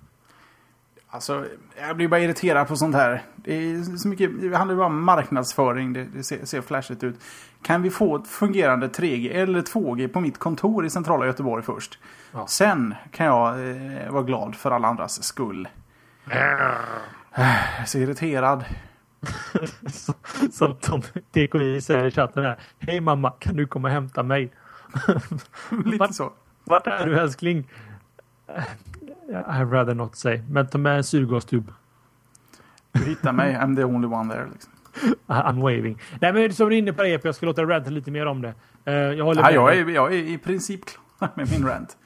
Alltså, 1.16 1.46
jag 1.80 1.96
blir 1.96 2.08
bara 2.08 2.20
irriterad 2.20 2.68
på 2.68 2.76
sånt 2.76 2.96
här. 2.96 3.24
Det, 3.36 3.54
är 3.54 3.98
så 3.98 4.08
mycket, 4.08 4.42
det 4.42 4.58
handlar 4.58 4.76
bara 4.76 4.88
om 4.88 5.04
marknadsföring. 5.04 5.94
Det, 5.94 6.04
det 6.04 6.24
ser, 6.24 6.46
ser 6.46 6.62
flashigt 6.62 7.04
ut. 7.04 7.16
Kan 7.62 7.82
vi 7.82 7.90
få 7.90 8.16
ett 8.16 8.28
fungerande 8.28 8.88
3G 8.88 9.32
eller 9.34 9.62
2G 9.62 10.08
på 10.08 10.20
mitt 10.20 10.40
kontor 10.40 10.86
i 10.86 10.90
centrala 10.90 11.26
Göteborg 11.26 11.64
först? 11.64 12.00
Ja. 12.32 12.48
Sen 12.48 12.96
kan 13.12 13.26
jag 13.26 13.70
eh, 13.70 14.12
vara 14.12 14.24
glad 14.24 14.56
för 14.56 14.72
alla 14.72 14.88
andras 14.88 15.24
skull. 15.24 15.68
Jag 16.30 16.38
är 17.32 17.86
så 17.86 17.98
irriterad. 17.98 18.66
Som 20.52 20.76
Tom 20.76 21.02
TKI 21.02 21.82
säger 21.82 22.06
i 22.06 22.12
chatten 22.12 22.44
här. 22.44 22.60
Hej 22.80 23.00
mamma, 23.00 23.32
kan 23.32 23.56
du 23.56 23.68
komma 23.68 23.88
och 23.88 23.94
hämta 23.94 24.24
mig? 24.24 24.52
Lite 25.86 25.98
vart, 25.98 26.16
så. 26.16 26.34
Vart 26.64 26.88
är 26.88 27.06
du 27.06 27.20
älskling? 27.20 27.68
I'd 29.30 29.72
rather 29.72 29.94
not 29.94 30.16
say. 30.16 30.42
Men 30.50 30.68
ta 30.68 30.78
med 30.78 30.98
en 30.98 31.04
syrgastub. 31.04 31.74
Du 32.92 33.06
hittar 33.06 33.32
mig, 33.32 33.56
I'm 33.56 33.76
the 33.76 33.84
only 33.84 34.08
one 34.08 34.34
there. 34.34 34.48
Liksom. 34.52 34.72
I'm 35.28 35.62
waving. 35.62 36.02
Nej 36.22 36.34
men 36.34 36.54
som 36.54 36.70
du 36.70 36.76
är 36.76 36.80
inne 36.80 36.94
på 36.94 37.04
det, 37.04 37.24
jag 37.24 37.36
ska 37.36 37.46
låta 37.46 37.66
dig 37.66 37.76
ranta 37.76 37.90
lite 37.90 38.12
mer 38.12 38.26
om 38.26 38.42
det. 38.42 38.54
Uh, 38.88 38.94
jag, 38.94 39.26
håller 39.26 39.42
ja, 39.42 39.52
jag, 39.52 39.78
är, 39.78 39.90
jag 39.90 40.14
är 40.14 40.18
i 40.18 40.38
princip 40.38 40.82
klar 40.86 41.30
med 41.36 41.52
min 41.52 41.68
rant. 41.68 41.98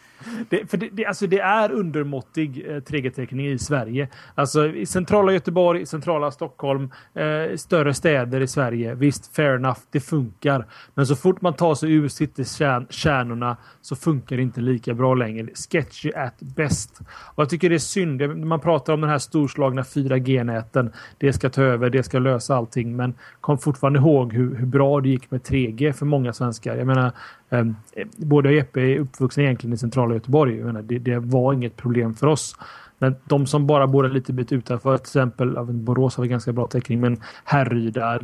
Det, 0.49 0.71
för 0.71 0.77
det, 0.77 0.89
det, 0.91 1.05
alltså 1.05 1.27
det 1.27 1.39
är 1.39 1.71
undermåttig 1.71 2.65
eh, 2.67 2.75
3G-täckning 2.75 3.47
i 3.47 3.59
Sverige. 3.59 4.07
Alltså 4.35 4.67
i 4.67 4.85
centrala 4.85 5.33
Göteborg, 5.33 5.85
centrala 5.85 6.31
Stockholm, 6.31 6.91
eh, 7.13 7.55
större 7.55 7.93
städer 7.93 8.41
i 8.41 8.47
Sverige. 8.47 8.95
Visst, 8.95 9.35
fair 9.35 9.55
enough, 9.55 9.79
det 9.91 9.99
funkar. 9.99 10.65
Men 10.93 11.07
så 11.07 11.15
fort 11.15 11.41
man 11.41 11.53
tar 11.53 11.75
sig 11.75 11.91
ur 11.91 12.07
citykärnorna 12.07 13.57
så 13.81 13.95
funkar 13.95 14.35
det 14.35 14.41
inte 14.41 14.61
lika 14.61 14.93
bra 14.93 15.13
längre. 15.13 15.47
Sketchy 15.71 16.11
at 16.11 16.39
best. 16.39 16.99
Och 17.35 17.41
jag 17.41 17.49
tycker 17.49 17.69
det 17.69 17.75
är 17.75 17.79
synd. 17.79 18.37
Man 18.45 18.59
pratar 18.59 18.93
om 18.93 19.01
den 19.01 19.09
här 19.09 19.17
storslagna 19.17 19.81
4G-näten. 19.81 20.91
Det 21.17 21.33
ska 21.33 21.49
ta 21.49 21.63
över, 21.63 21.89
det 21.89 22.03
ska 22.03 22.19
lösa 22.19 22.55
allting. 22.55 22.95
Men 22.95 23.13
kom 23.41 23.57
fortfarande 23.57 23.99
ihåg 23.99 24.33
hur, 24.33 24.55
hur 24.55 24.65
bra 24.65 25.01
det 25.01 25.09
gick 25.09 25.31
med 25.31 25.41
3G 25.41 25.93
för 25.93 26.05
många 26.05 26.33
svenskar. 26.33 26.75
Jag 26.75 26.87
menar, 26.87 27.11
Ehm, 27.49 27.75
både 28.17 28.53
Jeppe 28.53 28.81
är 28.81 28.99
uppvuxen 28.99 29.43
egentligen 29.43 29.73
i 29.73 29.77
centrala 29.77 30.13
Göteborg. 30.13 30.57
Jag 30.57 30.65
menar, 30.65 30.81
det, 30.81 30.99
det 30.99 31.19
var 31.19 31.53
inget 31.53 31.77
problem 31.77 32.13
för 32.13 32.27
oss. 32.27 32.55
Men 32.97 33.15
de 33.25 33.47
som 33.47 33.67
bara 33.67 33.87
bor 33.87 34.05
en 34.05 34.13
liten 34.13 34.35
bit 34.35 34.51
utanför, 34.51 34.97
till 34.97 35.03
exempel 35.03 35.57
Borås 35.65 36.15
har 36.15 36.23
vi 36.23 36.27
ganska 36.27 36.53
bra 36.53 36.67
täckning, 36.67 36.99
men 36.99 37.17
Härryda, 37.43 38.15
äh, 38.15 38.19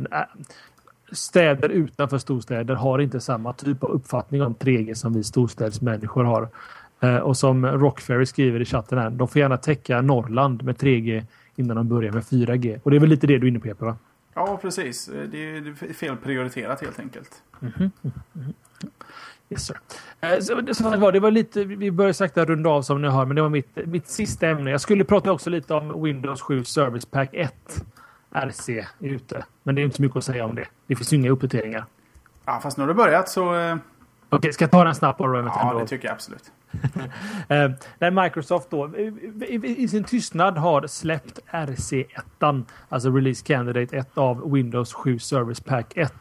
städer 1.12 1.68
utanför 1.68 2.18
storstäder 2.18 2.74
har 2.74 2.98
inte 2.98 3.20
samma 3.20 3.52
typ 3.52 3.84
av 3.84 3.90
uppfattning 3.90 4.42
om 4.42 4.54
3G 4.54 4.94
som 4.94 5.12
vi 5.12 5.24
storstädsmänniskor 5.24 6.24
har. 6.24 6.48
Ehm, 7.00 7.22
och 7.22 7.36
som 7.36 7.66
Rockferry 7.66 8.26
skriver 8.26 8.60
i 8.60 8.64
chatten 8.64 8.98
här, 8.98 9.10
de 9.10 9.28
får 9.28 9.40
gärna 9.40 9.56
täcka 9.56 10.02
Norrland 10.02 10.62
med 10.62 10.76
3G 10.76 11.24
innan 11.56 11.76
de 11.76 11.88
börjar 11.88 12.12
med 12.12 12.22
4G. 12.22 12.80
Och 12.82 12.90
det 12.90 12.96
är 12.96 13.00
väl 13.00 13.10
lite 13.10 13.26
det 13.26 13.38
du 13.38 13.46
är 13.46 13.50
inne 13.50 13.60
på 13.60 13.68
Jeppe? 13.68 13.84
Va? 13.84 13.96
Ja, 14.36 14.58
precis. 14.62 15.06
Det 15.06 15.38
är 15.38 15.92
fel 15.92 16.16
prioriterat 16.16 16.80
helt 16.80 16.98
enkelt. 16.98 17.42
Mm 17.60 17.72
-hmm. 17.72 17.90
Mm 18.02 18.14
-hmm. 18.32 18.52
Yes, 19.50 19.66
sir. 19.66 19.76
Eh, 20.20 20.40
så, 20.40 20.54
det, 20.90 20.96
var, 20.96 21.12
det 21.12 21.20
var 21.20 21.30
lite, 21.30 21.64
vi 21.64 21.90
börjar 21.90 22.12
sakta 22.12 22.44
runda 22.44 22.70
av 22.70 22.82
som 22.82 23.02
ni 23.02 23.08
hör, 23.08 23.24
men 23.24 23.36
det 23.36 23.42
var 23.42 23.48
mitt, 23.48 23.76
mitt 23.86 24.08
sista 24.08 24.48
ämne. 24.48 24.70
Jag 24.70 24.80
skulle 24.80 25.04
prata 25.04 25.32
också 25.32 25.50
lite 25.50 25.74
om 25.74 26.02
Windows 26.02 26.40
7 26.40 26.64
Service 26.64 27.06
Pack 27.06 27.30
1. 27.32 27.84
RC 28.30 28.68
är 28.68 28.86
ute. 28.98 29.44
Men 29.62 29.74
det 29.74 29.80
är 29.80 29.84
inte 29.84 29.96
så 29.96 30.02
mycket 30.02 30.16
att 30.16 30.24
säga 30.24 30.44
om 30.44 30.54
det. 30.54 30.66
Det 30.86 30.96
finns 30.96 31.12
inga 31.12 31.30
uppdateringar. 31.30 31.84
Ja, 32.44 32.60
fast 32.62 32.76
nu 32.76 32.82
har 32.82 32.88
det 32.88 32.94
börjat 32.94 33.28
så... 33.28 33.54
Eh, 33.54 33.74
Okej, 33.74 34.38
okay, 34.38 34.52
ska 34.52 34.64
jag 34.64 34.70
ta 34.70 34.84
den 34.84 34.94
snabbt 34.94 35.18
bara? 35.18 35.38
Ja, 35.44 35.78
det 35.80 35.86
tycker 35.86 36.08
jag 36.08 36.14
absolut. 36.14 36.52
Eh, 37.48 37.70
när 37.98 38.22
Microsoft 38.22 38.70
då 38.70 38.90
i, 39.48 39.88
sin 39.88 40.04
tystnad 40.04 40.58
har 40.58 40.86
släppt 40.86 41.38
RC1, 41.50 42.64
alltså 42.88 43.10
Release 43.10 43.44
Candidate 43.44 43.96
1 43.96 44.18
av 44.18 44.52
Windows 44.52 44.92
7 44.92 45.18
Service 45.18 45.60
Pack 45.60 45.92
1. 45.96 46.12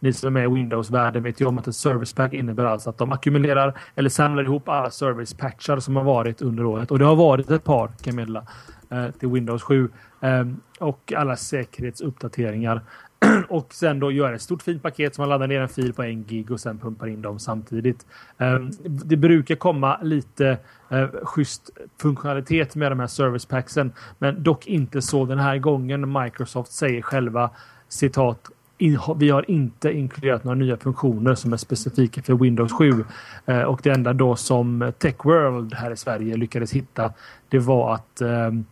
Ni 0.00 0.12
som 0.12 0.36
är 0.36 0.42
i 0.42 0.46
Windows-världen 0.46 1.22
vet 1.22 1.40
ju 1.40 1.46
om 1.46 1.58
att 1.58 1.66
ett 1.66 1.76
Service 1.76 2.12
Pack 2.12 2.32
innebär 2.32 2.64
alltså 2.64 2.90
att 2.90 2.98
de 2.98 3.12
ackumulerar 3.12 3.78
eller 3.94 4.10
samlar 4.10 4.42
ihop 4.42 4.68
alla 4.68 4.90
service 4.90 5.34
patchar 5.34 5.78
som 5.78 5.96
har 5.96 6.04
varit 6.04 6.42
under 6.42 6.64
året. 6.64 6.90
Och 6.90 6.98
det 6.98 7.04
har 7.04 7.16
varit 7.16 7.50
ett 7.50 7.64
par, 7.64 7.86
kan 7.86 7.96
jag 8.04 8.14
meddela, 8.14 8.46
eh, 8.90 9.10
till 9.10 9.28
Windows 9.28 9.62
7. 9.62 9.88
Eh, 10.20 10.44
och 10.78 11.12
alla 11.16 11.36
säkerhetsuppdateringar. 11.36 12.82
och 13.48 13.74
sen 13.74 14.00
då 14.00 14.10
göra 14.10 14.34
ett 14.34 14.42
stort 14.42 14.62
fint 14.62 14.82
paket 14.82 15.14
som 15.14 15.22
man 15.22 15.28
laddar 15.28 15.46
ner 15.46 15.60
en 15.60 15.68
fil 15.68 15.92
på 15.92 16.02
en 16.02 16.24
gig 16.24 16.50
och 16.50 16.60
sen 16.60 16.78
pumpar 16.78 17.06
in 17.06 17.22
dem 17.22 17.38
samtidigt. 17.38 18.06
Ehm, 18.38 18.70
det 18.84 19.16
brukar 19.16 19.54
komma 19.54 19.98
lite 20.02 20.58
eh, 20.88 21.08
schysst 21.22 21.70
funktionalitet 22.00 22.76
med 22.76 22.92
de 22.92 23.00
här 23.00 23.06
service 23.06 23.46
packsen, 23.46 23.92
men 24.18 24.42
dock 24.42 24.66
inte 24.66 25.02
så 25.02 25.24
den 25.24 25.38
här 25.38 25.58
gången. 25.58 26.12
Microsoft 26.12 26.72
säger 26.72 27.02
själva 27.02 27.50
citat 27.88 28.50
vi 29.16 29.30
har 29.30 29.50
inte 29.50 29.92
inkluderat 29.92 30.44
några 30.44 30.58
nya 30.58 30.76
funktioner 30.76 31.34
som 31.34 31.52
är 31.52 31.56
specifika 31.56 32.22
för 32.22 32.34
Windows 32.34 32.72
7. 32.72 33.04
Eh, 33.46 33.62
och 33.62 33.80
det 33.82 33.90
enda 33.90 34.12
då 34.12 34.36
som 34.36 34.92
Techworld 34.98 35.74
här 35.74 35.90
i 35.90 35.96
Sverige 35.96 36.36
lyckades 36.36 36.72
hitta 36.72 37.12
det 37.48 37.58
var 37.58 37.94
att 37.94 38.20
ehm, 38.20 38.64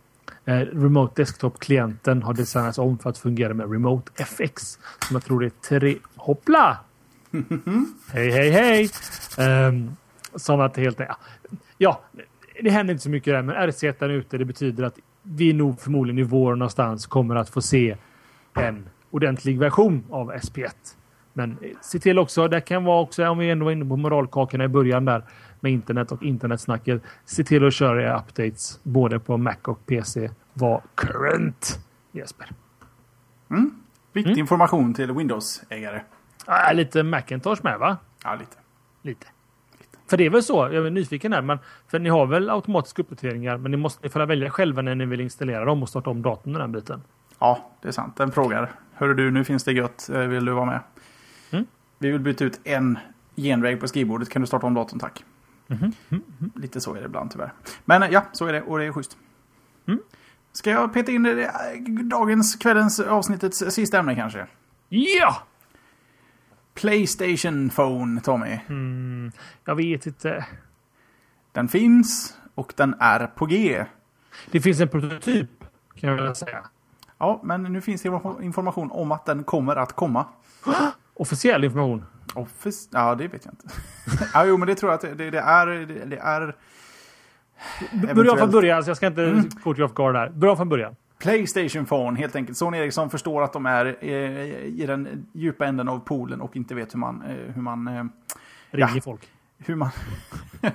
eh, 0.45 0.55
eh 0.55 0.67
Remote 0.67 1.21
Desktop-klienten 1.21 2.23
har 2.23 2.33
designats 2.33 2.77
om 2.77 2.97
för 2.97 3.09
att 3.09 3.17
fungera 3.17 3.53
med 3.53 3.71
Remote 3.71 4.11
FX. 4.15 4.79
Som 5.07 5.15
jag 5.15 5.23
tror 5.25 5.39
det 5.39 5.45
är 5.45 5.79
tre... 5.79 5.95
Hoppla! 6.15 6.77
hej, 8.11 8.31
hej, 8.31 8.49
hej! 8.49 8.89
Um, 9.67 9.95
som 10.35 10.61
att 10.61 10.77
helt... 10.77 10.99
Ja, 11.77 12.01
det 12.61 12.69
händer 12.69 12.93
inte 12.93 13.03
så 13.03 13.09
mycket 13.09 13.33
där, 13.33 13.41
men 13.41 13.55
RC1 13.55 14.03
är 14.03 14.09
ute. 14.09 14.37
Det 14.37 14.45
betyder 14.45 14.83
att 14.83 14.99
vi 15.23 15.53
nog 15.53 15.79
förmodligen 15.79 16.19
i 16.19 16.23
vår 16.23 16.55
någonstans 16.55 17.05
kommer 17.05 17.35
att 17.35 17.49
få 17.49 17.61
se 17.61 17.97
en 18.53 18.89
ordentlig 19.11 19.59
version 19.59 20.03
av 20.09 20.33
SP1. 20.33 20.71
Men 21.33 21.57
se 21.81 21.99
till 21.99 22.19
också, 22.19 22.47
det 22.47 22.61
kan 22.61 22.83
vara 22.83 23.01
också, 23.01 23.27
om 23.27 23.37
vi 23.37 23.49
ändå 23.49 23.65
var 23.65 23.71
inne 23.71 23.85
på 23.85 23.97
moralkakorna 23.97 24.63
i 24.63 24.67
början 24.67 25.05
där 25.05 25.23
med 25.63 25.71
internet 25.71 26.11
och 26.11 26.23
internetsnacket. 26.23 27.01
Se 27.25 27.43
till 27.43 27.67
att 27.67 27.73
köra 27.73 28.03
era 28.03 28.19
updates 28.19 28.79
både 28.83 29.19
på 29.19 29.37
Mac 29.37 29.55
och 29.63 29.85
PC. 29.85 30.29
Var 30.53 30.81
current 30.95 31.79
Jesper. 32.11 32.49
Mm. 33.49 33.71
Viktig 34.13 34.31
mm. 34.31 34.39
information 34.39 34.93
till 34.93 35.11
Windows-ägare. 35.11 36.01
Ja, 36.47 36.71
lite 36.73 37.03
Macintosh 37.03 37.63
med 37.63 37.79
va? 37.79 37.97
Ja, 38.23 38.35
lite. 38.35 38.57
Lite. 39.01 39.27
För 40.09 40.17
det 40.17 40.25
är 40.25 40.29
väl 40.29 40.43
så, 40.43 40.69
jag 40.71 40.85
är 40.85 40.89
nyfiken 40.89 41.33
här, 41.33 41.41
men 41.41 41.59
för 41.87 41.99
ni 41.99 42.09
har 42.09 42.25
väl 42.25 42.49
automatiska 42.49 43.01
uppdateringar, 43.01 43.57
men 43.57 43.71
ni 43.71 43.77
måste 43.77 44.19
ni 44.19 44.25
välja 44.25 44.49
själva 44.49 44.81
när 44.81 44.95
ni 44.95 45.05
vill 45.05 45.21
installera 45.21 45.65
dem 45.65 45.83
och 45.83 45.89
starta 45.89 46.09
om 46.09 46.21
datorn 46.21 46.51
med 46.51 46.61
den 46.61 46.71
biten. 46.71 47.01
Ja, 47.39 47.71
det 47.81 47.87
är 47.87 47.91
sant. 47.91 48.15
Den 48.15 48.31
frågar. 48.31 48.71
Hörru 48.93 49.13
du, 49.13 49.31
nu 49.31 49.43
finns 49.43 49.63
det 49.63 49.71
gött. 49.71 50.09
Eh, 50.09 50.19
vill 50.19 50.45
du 50.45 50.51
vara 50.51 50.65
med? 50.65 50.79
Mm. 51.51 51.65
Vi 51.99 52.11
vill 52.11 52.19
byta 52.19 52.45
ut 52.45 52.59
en 52.63 52.99
genväg 53.35 53.79
på 53.79 53.87
skrivbordet. 53.87 54.29
Kan 54.29 54.41
du 54.41 54.47
starta 54.47 54.67
om 54.67 54.73
datorn, 54.73 54.99
tack? 54.99 55.23
Mm. 55.67 55.91
Mm. 56.09 56.51
Lite 56.55 56.81
så 56.81 56.95
är 56.95 56.99
det 56.99 57.05
ibland 57.05 57.31
tyvärr. 57.31 57.53
Men 57.85 58.11
ja, 58.11 58.25
så 58.31 58.45
är 58.45 58.53
det 58.53 58.61
och 58.61 58.79
det 58.79 58.85
är 58.85 58.91
schysst. 58.91 59.17
Mm. 59.85 59.99
Ska 60.51 60.69
jag 60.69 60.93
peta 60.93 61.11
in 61.11 61.23
det, 61.23 61.51
dagens, 62.03 62.55
kvällens, 62.55 62.99
avsnittets 62.99 63.63
sista 63.69 63.99
ämne 63.99 64.15
kanske? 64.15 64.47
Ja! 64.89 65.43
Playstation 66.73 67.69
Phone, 67.69 68.21
Tommy. 68.21 68.59
Mm, 68.69 69.31
jag 69.65 69.75
vet 69.75 70.05
inte. 70.05 70.45
Den 71.51 71.67
finns 71.67 72.37
och 72.55 72.73
den 72.77 72.95
är 72.99 73.27
på 73.27 73.45
G. 73.45 73.85
Det 74.51 74.61
finns 74.61 74.79
en 74.79 74.87
prototyp, 74.87 75.49
kan 75.95 76.09
jag 76.09 76.17
väl 76.17 76.35
säga. 76.35 76.63
Ja, 77.17 77.41
men 77.43 77.63
nu 77.63 77.81
finns 77.81 78.01
det 78.01 78.21
information 78.41 78.91
om 78.91 79.11
att 79.11 79.25
den 79.25 79.43
kommer 79.43 79.75
att 79.75 79.93
komma. 79.93 80.25
Officiell 81.13 81.63
information? 81.63 82.05
Office? 82.33 82.89
Ja, 82.91 83.15
det 83.15 83.27
vet 83.27 83.45
jag 83.45 83.53
inte. 83.53 83.67
ja, 84.33 84.45
jo, 84.45 84.57
men 84.57 84.67
det 84.67 84.75
tror 84.75 84.91
jag 84.91 84.95
att 84.95 85.17
det, 85.17 85.31
det 85.31 85.39
är... 85.39 85.67
Det, 85.67 86.05
det 86.05 86.17
är 86.17 86.55
Börja 88.15 88.37
från 88.37 88.51
början, 88.51 88.83
så 88.83 88.89
jag 88.89 88.97
ska 88.97 89.07
inte 89.07 89.23
mm. 89.23 89.49
kort 89.49 89.79
off 89.79 89.93
guard 89.93 90.13
där. 90.15 90.29
Börja 90.29 90.55
från 90.55 90.69
början. 90.69 90.95
Playstation 91.19 91.85
Phone 91.85 92.19
helt 92.19 92.35
enkelt. 92.35 92.57
Sony 92.57 92.77
Ericsson 92.77 93.09
förstår 93.09 93.43
att 93.43 93.53
de 93.53 93.65
är 93.65 93.97
eh, 94.01 94.09
i 94.65 94.85
den 94.87 95.25
djupa 95.33 95.65
änden 95.65 95.89
av 95.89 95.99
poolen 95.99 96.41
och 96.41 96.55
inte 96.55 96.75
vet 96.75 96.93
hur 96.93 96.99
man... 96.99 97.21
Eh, 97.21 97.53
hur 97.53 97.61
man 97.61 97.87
eh, 97.87 98.03
Ringer 98.71 98.95
ja, 98.95 99.01
folk. 99.01 99.29
Hur 99.57 99.75
man... 99.75 99.89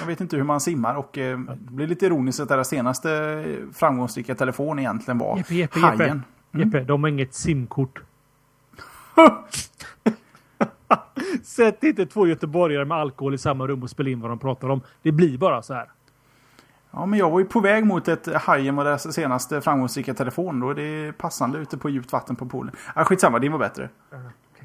jag 0.00 0.06
vet 0.06 0.20
inte 0.20 0.36
hur 0.36 0.44
man 0.44 0.60
simmar 0.60 0.94
och 0.94 1.18
eh, 1.18 1.38
det 1.38 1.72
blir 1.72 1.86
lite 1.86 2.06
ironiskt 2.06 2.40
att 2.40 2.48
deras 2.48 2.68
senaste 2.68 3.44
framgångsrika 3.72 4.34
telefon 4.34 4.78
egentligen 4.78 5.18
var 5.18 5.36
Jeppe, 5.36 5.54
Jeppe. 5.54 5.80
Jeppe. 5.80 6.04
Mm. 6.04 6.22
Jeppe, 6.52 6.80
de 6.80 7.02
har 7.02 7.10
inget 7.10 7.34
simkort. 7.34 8.02
Sätt 11.46 11.84
inte 11.84 12.06
två 12.06 12.26
göteborgare 12.26 12.84
med 12.84 12.98
alkohol 12.98 13.34
i 13.34 13.38
samma 13.38 13.66
rum 13.66 13.82
och 13.82 13.90
spela 13.90 14.10
in 14.10 14.20
vad 14.20 14.30
de 14.30 14.38
pratar 14.38 14.68
om. 14.68 14.80
Det 15.02 15.12
blir 15.12 15.38
bara 15.38 15.62
så 15.62 15.74
här. 15.74 15.90
Ja, 16.90 17.06
men 17.06 17.18
jag 17.18 17.30
var 17.30 17.38
ju 17.38 17.44
på 17.44 17.60
väg 17.60 17.86
mot 17.86 18.08
ett 18.08 18.34
Hajen 18.34 18.76
var 18.76 18.84
deras 18.84 19.14
senaste 19.14 19.60
framgångsrika 19.60 20.14
telefon. 20.14 20.60
Då 20.60 20.70
är 20.70 20.74
det 20.74 21.12
passande 21.12 21.58
ute 21.58 21.78
på 21.78 21.90
djupt 21.90 22.12
vatten 22.12 22.36
på 22.36 22.46
poolen. 22.46 22.74
Ja, 22.94 23.04
skitsamma, 23.04 23.38
din 23.38 23.52
var 23.52 23.58
bättre. 23.58 23.88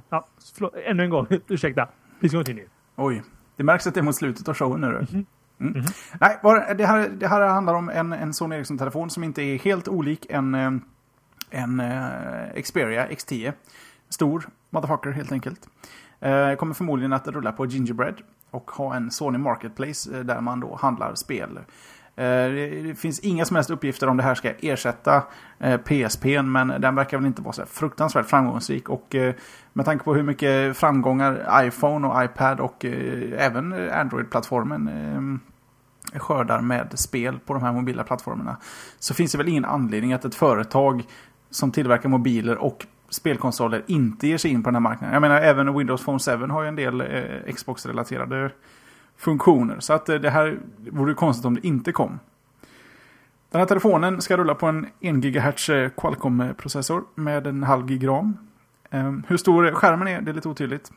Ja, 0.10 0.28
förlåt, 0.56 0.76
ännu 0.86 1.04
en 1.04 1.10
gång. 1.10 1.28
Ursäkta. 1.48 1.88
Please 2.20 2.36
continue. 2.38 2.66
Oj. 2.96 3.24
Det 3.56 3.64
märks 3.64 3.88
att 3.88 3.94
det 3.94 4.00
är 4.00 4.04
mot 4.04 4.16
slutet 4.16 4.48
av 4.48 4.56
showen 4.56 4.82
nu. 4.82 4.88
Mm 4.88 5.06
-hmm. 5.06 5.26
Mm. 5.60 5.74
Mm 5.74 5.86
-hmm. 5.86 6.18
Nej, 6.20 6.76
det 6.76 6.86
här, 6.86 7.10
det 7.10 7.28
här 7.28 7.48
handlar 7.48 7.74
om 7.74 7.90
en, 7.90 8.14
en 8.14 8.34
Sony 8.34 8.56
Ericsson-telefon 8.56 9.10
som 9.10 9.24
inte 9.24 9.42
är 9.42 9.60
helt 9.60 9.88
olik 9.88 10.26
en, 10.30 10.56
eh, 10.56 10.72
en 11.50 11.80
uh, 11.80 12.62
Xperia 12.62 13.08
X10. 13.08 13.54
Stor 14.10 14.50
motherfucker 14.70 15.12
helt 15.12 15.32
enkelt. 15.32 15.70
Uh, 16.26 16.56
kommer 16.56 16.74
förmodligen 16.74 17.14
att 17.14 17.28
rulla 17.28 17.52
på 17.52 17.66
Gingerbread 17.66 18.16
och 18.52 18.72
ha 18.72 18.96
en 18.96 19.12
Sony 19.12 19.38
Marketplace 19.38 20.18
eh, 20.18 20.24
där 20.24 20.42
man 20.42 20.60
då 20.60 20.76
handlar 20.76 21.16
spel. 21.16 21.58
Eh, 22.16 22.24
det 22.86 23.00
finns 23.00 23.20
inga 23.20 23.46
som 23.46 23.56
helst 23.56 23.70
uppgifter 23.70 24.08
om 24.08 24.18
det 24.18 24.24
här 24.24 24.36
ska 24.36 24.52
ersätta 24.60 25.24
PSP, 25.84 26.26
men 26.44 26.68
den 26.68 26.96
verkar 26.96 27.18
väl 27.18 27.26
inte 27.26 27.42
vara 27.42 27.54
så 27.54 27.66
fruktansvärt 27.66 28.26
framgångsrik. 28.26 28.90
Och 28.90 29.16
med 29.74 29.86
tanke 29.86 30.06
på 30.06 30.14
hur 30.14 30.24
mycket 30.24 30.78
framgångar 30.78 31.66
iPhone 31.66 32.08
och 32.08 32.24
iPad 32.24 32.60
och 32.60 32.86
även 33.38 33.90
Android-plattformen 33.92 35.40
skördar 36.14 36.62
med 36.62 37.00
spel 37.00 37.40
på 37.46 37.54
de 37.54 37.64
här 37.64 37.72
mobila 37.72 38.04
plattformarna. 38.04 38.58
Så 39.00 39.14
finns 39.14 39.32
det 39.32 39.38
väl 39.38 39.48
ingen 39.48 39.66
anledning 39.66 40.14
att 40.14 40.26
ett 40.26 40.36
företag 40.36 41.04
som 41.50 41.72
tillverkar 41.72 42.10
mobiler 42.10 42.58
och 42.58 42.86
spelkonsoler 43.10 43.84
inte 43.88 44.28
ger 44.28 44.38
sig 44.38 44.52
in 44.52 44.64
på 44.64 44.68
den 44.68 44.76
här 44.76 44.82
marknaden. 44.82 45.14
Jag 45.14 45.22
menar 45.22 45.42
även 45.42 45.78
Windows 45.78 46.06
Phone 46.06 46.20
7 46.20 46.32
har 46.32 46.62
ju 46.62 46.68
en 46.68 46.76
del 46.76 47.02
eh, 47.02 47.54
Xbox-relaterade 47.54 48.52
funktioner. 49.18 49.80
Så 49.80 49.94
att 49.94 50.10
eh, 50.10 50.16
det 50.16 50.30
här 50.30 50.60
vore 50.92 51.14
konstigt 51.14 51.46
om 51.46 51.56
det 51.56 51.68
inte 51.68 51.92
kom. 51.92 52.20
Den 53.52 53.60
här 53.60 53.68
telefonen 53.68 54.22
ska 54.22 54.38
rulla 54.38 54.56
på 54.56 54.68
en 54.68 54.88
1 55.00 55.16
GHz 55.16 55.70
eh, 55.70 55.90
Qualcomm-processor 55.90 57.04
med 57.16 57.48
en 57.48 57.64
halv 57.64 57.86
gig 57.86 58.08
ram. 58.08 58.38
Eh, 58.90 59.14
hur 59.28 59.38
stor 59.38 59.72
skärmen 59.72 60.08
är, 60.08 60.22
det 60.22 60.32
är 60.32 60.36
lite 60.36 60.50
otydligt. 60.50 60.92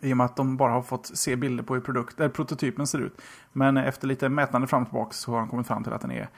I 0.00 0.12
och 0.12 0.16
med 0.16 0.24
att 0.24 0.36
de 0.36 0.56
bara 0.56 0.72
har 0.72 0.82
fått 0.82 1.06
se 1.06 1.36
bilder 1.36 1.64
på 1.64 1.74
hur 1.74 1.80
produkt, 1.80 2.20
äh, 2.20 2.28
prototypen 2.28 2.86
ser 2.86 2.98
ut. 2.98 3.20
Men 3.52 3.76
efter 3.76 4.06
lite 4.06 4.28
mätande 4.28 4.66
fram 4.66 4.82
och 4.82 4.88
tillbaka 4.88 5.12
så 5.12 5.32
har 5.32 5.38
de 5.38 5.48
kommit 5.48 5.66
fram 5.66 5.84
till 5.84 5.92
att 5.92 6.00
den 6.00 6.10
är 6.10 6.28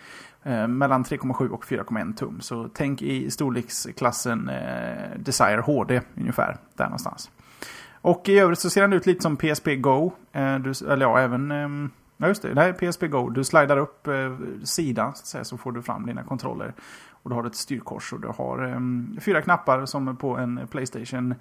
eh, 0.43 0.67
mellan 0.67 1.05
3,7 1.05 1.49
och 1.49 1.65
4,1 1.65 2.15
tum. 2.17 2.41
Så 2.41 2.69
tänk 2.75 3.03
i 3.03 3.31
storleksklassen 3.31 4.49
eh, 4.49 5.19
Desire 5.19 5.61
HD 5.61 6.01
ungefär, 6.17 6.57
där 6.77 6.85
någonstans. 6.85 7.31
Och 8.03 8.29
i 8.29 8.39
övrigt 8.39 8.59
så 8.59 8.71
ser 8.71 8.81
den 8.81 8.93
ut 8.93 9.07
lite 9.07 9.23
som 9.23 9.37
PSP 9.37 9.67
Go. 9.77 10.13
Eh, 10.33 10.59
du, 10.59 10.73
eller 10.93 11.07
ja, 11.07 11.21
även... 11.21 11.51
Ehm, 11.51 11.91
ja, 12.17 12.29
just 12.29 12.43
det. 12.43 12.55
Det 12.55 12.61
här 12.61 12.69
är 12.69 12.93
PSP 12.93 13.03
Go. 13.03 13.29
Du 13.29 13.45
slidar 13.45 13.77
upp 13.77 14.07
eh, 14.07 14.37
sidan 14.65 15.15
så, 15.15 15.27
säga, 15.27 15.45
så 15.45 15.57
får 15.57 15.73
du 15.73 15.83
fram 15.83 16.07
dina 16.07 16.23
kontroller. 16.23 16.75
Och 17.23 17.31
du 17.31 17.37
har 17.37 17.45
ett 17.45 17.55
styrkors 17.55 18.13
och 18.13 18.21
du 18.21 18.29
har 18.29 18.63
ehm, 18.63 19.17
fyra 19.21 19.43
knappar 19.43 19.87
som 19.87 20.17
på 20.17 20.37
en 20.37 20.69
Playstation. 20.71 21.35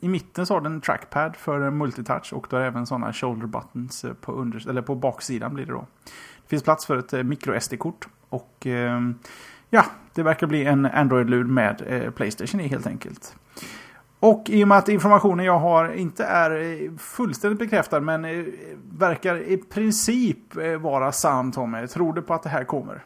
I 0.00 0.08
mitten 0.08 0.46
så 0.46 0.54
har 0.54 0.60
den 0.60 0.80
trackpad 0.80 1.36
för 1.36 1.70
multitouch 1.70 2.32
och 2.32 2.46
du 2.50 2.56
har 2.56 2.62
även 2.62 2.86
sådana 2.86 3.12
shoulder 3.12 3.46
buttons 3.46 4.04
eh, 4.04 4.12
på, 4.12 4.32
under, 4.32 4.68
eller 4.68 4.82
på 4.82 4.94
baksidan 4.94 5.54
blir 5.54 5.66
det 5.66 5.72
då. 5.72 5.86
Det 6.42 6.48
finns 6.48 6.62
plats 6.62 6.86
för 6.86 6.96
ett 6.96 7.12
eh, 7.12 7.22
micro 7.22 7.60
SD-kort 7.60 8.08
och 8.28 8.66
ehm, 8.66 9.18
ja, 9.70 9.84
det 10.14 10.22
verkar 10.22 10.46
bli 10.46 10.64
en 10.64 10.86
Android-lur 10.86 11.44
med 11.44 11.82
eh, 11.86 12.10
Playstation 12.10 12.60
i 12.60 12.68
helt 12.68 12.86
enkelt. 12.86 13.36
Och 14.20 14.44
i 14.50 14.64
och 14.64 14.68
med 14.68 14.78
att 14.78 14.88
informationen 14.88 15.46
jag 15.46 15.58
har 15.58 15.92
inte 15.92 16.24
är 16.24 16.98
fullständigt 16.98 17.58
bekräftad 17.58 18.00
men 18.00 18.22
verkar 18.98 19.36
i 19.36 19.56
princip 19.56 20.54
vara 20.80 21.12
sann 21.12 21.52
Tommy. 21.52 21.86
Tror 21.86 22.12
du 22.12 22.22
på 22.22 22.34
att 22.34 22.42
det 22.42 22.48
här 22.48 22.64
kommer? 22.64 23.04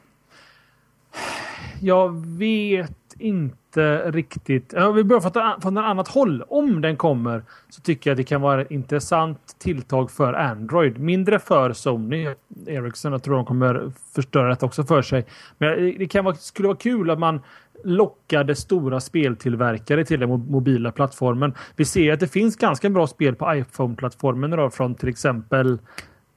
jag 1.82 2.26
vet 2.26 3.01
inte 3.22 4.10
riktigt. 4.10 4.74
Vi 4.94 5.04
börjar 5.04 5.20
från, 5.20 5.60
från 5.60 5.76
ett 5.76 5.84
annat 5.84 6.08
håll. 6.08 6.42
Om 6.48 6.80
den 6.80 6.96
kommer 6.96 7.42
så 7.68 7.80
tycker 7.80 8.10
jag 8.10 8.16
det 8.16 8.24
kan 8.24 8.40
vara 8.40 8.62
ett 8.62 8.70
intressant 8.70 9.56
tilltag 9.58 10.10
för 10.10 10.32
Android. 10.32 10.98
Mindre 10.98 11.38
för 11.38 11.72
Sony. 11.72 12.34
Ericsson, 12.66 13.12
jag 13.12 13.22
tror 13.22 13.36
de 13.36 13.44
kommer 13.44 13.92
förstöra 14.14 14.48
det 14.48 14.62
också 14.62 14.84
för 14.84 15.02
sig. 15.02 15.26
Men 15.58 15.98
det 15.98 16.06
kan 16.06 16.24
vara, 16.24 16.34
skulle 16.34 16.68
vara 16.68 16.78
kul 16.78 17.10
att 17.10 17.18
man 17.18 17.40
lockade 17.84 18.54
stora 18.54 19.00
speltillverkare 19.00 20.04
till 20.04 20.20
den 20.20 20.28
mobila 20.28 20.92
plattformen. 20.92 21.54
Vi 21.76 21.84
ser 21.84 22.12
att 22.12 22.20
det 22.20 22.28
finns 22.28 22.56
ganska 22.56 22.90
bra 22.90 23.06
spel 23.06 23.34
på 23.34 23.54
iPhone-plattformen 23.54 24.52
idag 24.52 24.74
från 24.74 24.94
till 24.94 25.08
exempel 25.08 25.78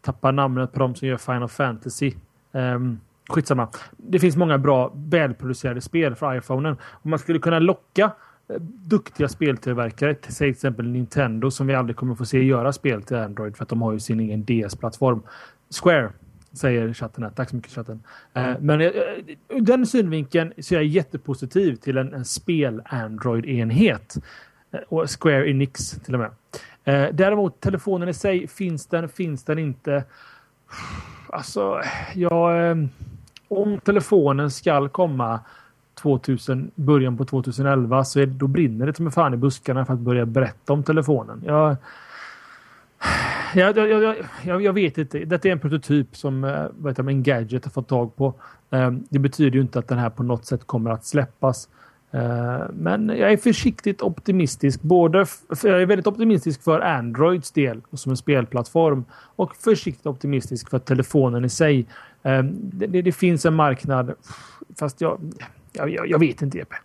tappar 0.01 0.31
namnet 0.31 0.73
på 0.73 0.79
de 0.79 0.95
som 0.95 1.07
gör 1.07 1.17
Final 1.17 1.49
Fantasy. 1.49 2.13
Um, 2.51 2.99
Skitsamma. 3.29 3.67
Det 3.97 4.19
finns 4.19 4.35
många 4.35 4.57
bra 4.57 4.93
välproducerade 4.95 5.81
spel 5.81 6.15
för 6.15 6.37
iPhonen. 6.37 6.77
Om 6.81 7.09
man 7.09 7.19
skulle 7.19 7.39
kunna 7.39 7.59
locka 7.59 8.11
eh, 8.49 8.55
duktiga 8.61 9.27
speltillverkare, 9.27 10.13
till 10.13 10.49
exempel 10.49 10.87
Nintendo 10.87 11.51
som 11.51 11.67
vi 11.67 11.75
aldrig 11.75 11.95
kommer 11.95 12.15
få 12.15 12.25
se 12.25 12.43
göra 12.43 12.73
spel 12.73 13.01
till 13.01 13.17
Android 13.17 13.57
för 13.57 13.63
att 13.63 13.69
de 13.69 13.81
har 13.81 13.93
ju 13.93 13.99
sin 13.99 14.19
egen 14.19 14.45
DS-plattform. 14.45 15.21
Square. 15.81 16.11
Säger 16.53 16.93
chatten 16.93 17.23
här. 17.23 17.31
Tack 17.31 17.49
så 17.49 17.55
mycket 17.55 17.71
chatten. 17.71 18.03
Mm. 18.33 18.65
men 18.65 18.81
ur 18.81 19.61
den 19.61 19.85
synvinkeln 19.85 20.53
så 20.59 20.75
är 20.75 20.79
jag 20.79 20.85
jättepositiv 20.85 21.75
till 21.75 21.97
en, 21.97 22.13
en 22.13 22.25
spel-Android-enhet. 22.25 24.15
och 24.87 25.05
Square 25.21 25.49
Enix 25.49 25.91
till 25.91 26.15
och 26.15 26.19
med. 26.19 26.31
däremot 27.15 27.59
telefonen 27.59 28.09
i 28.09 28.13
sig, 28.13 28.47
finns 28.47 28.87
den, 28.87 29.09
finns 29.09 29.43
den 29.43 29.59
inte? 29.59 30.03
Alltså, 31.29 31.81
jag 32.13 32.77
om 33.47 33.79
telefonen 33.79 34.51
ska 34.51 34.89
komma 34.89 35.39
2000, 35.95 36.71
början 36.75 37.17
på 37.17 37.25
2011 37.25 38.03
så 38.03 38.19
är, 38.19 38.25
då 38.25 38.47
brinner 38.47 38.85
det 38.85 38.95
som 38.95 39.11
fan 39.11 39.33
i 39.33 39.37
buskarna 39.37 39.85
för 39.85 39.93
att 39.93 39.99
börja 39.99 40.25
berätta 40.25 40.73
om 40.73 40.83
telefonen. 40.83 41.43
Jag, 41.45 41.75
jag, 43.53 43.77
jag, 43.77 44.15
jag, 44.43 44.61
jag 44.61 44.73
vet 44.73 44.97
inte. 44.97 45.19
Detta 45.19 45.47
är 45.47 45.51
en 45.51 45.59
prototyp 45.59 46.17
som 46.17 46.43
eh, 46.43 46.65
vet 46.77 46.97
jag, 46.97 47.09
en 47.09 47.23
gadget 47.23 47.65
har 47.65 47.71
fått 47.71 47.87
tag 47.87 48.15
på. 48.15 48.33
Ehm, 48.69 49.03
det 49.09 49.19
betyder 49.19 49.51
ju 49.51 49.61
inte 49.61 49.79
att 49.79 49.87
den 49.87 49.97
här 49.97 50.09
på 50.09 50.23
något 50.23 50.45
sätt 50.45 50.67
kommer 50.67 50.91
att 50.91 51.05
släppas. 51.05 51.69
Eh, 52.15 52.65
men 52.73 53.09
jag 53.09 53.31
är 53.31 53.37
försiktigt 53.37 54.01
optimistisk. 54.01 54.81
Både 54.81 55.25
jag 55.63 55.81
är 55.81 55.85
väldigt 55.85 56.07
optimistisk 56.07 56.63
för 56.63 56.79
Androids 56.79 57.51
del 57.51 57.81
som 57.93 58.09
en 58.09 58.17
spelplattform 58.17 59.05
och 59.11 59.55
försiktigt 59.55 60.05
optimistisk 60.05 60.69
för 60.69 60.79
telefonen 60.79 61.45
i 61.45 61.49
sig. 61.49 61.85
Eh, 62.23 62.43
det, 62.43 62.87
det, 62.87 63.01
det 63.01 63.11
finns 63.11 63.45
en 63.45 63.53
marknad. 63.53 64.13
Fast 64.79 65.01
jag, 65.01 65.33
jag, 65.71 66.09
jag, 66.09 66.19
vet 66.19 66.41
inte 66.41 66.57
Jeppe. 66.57 66.75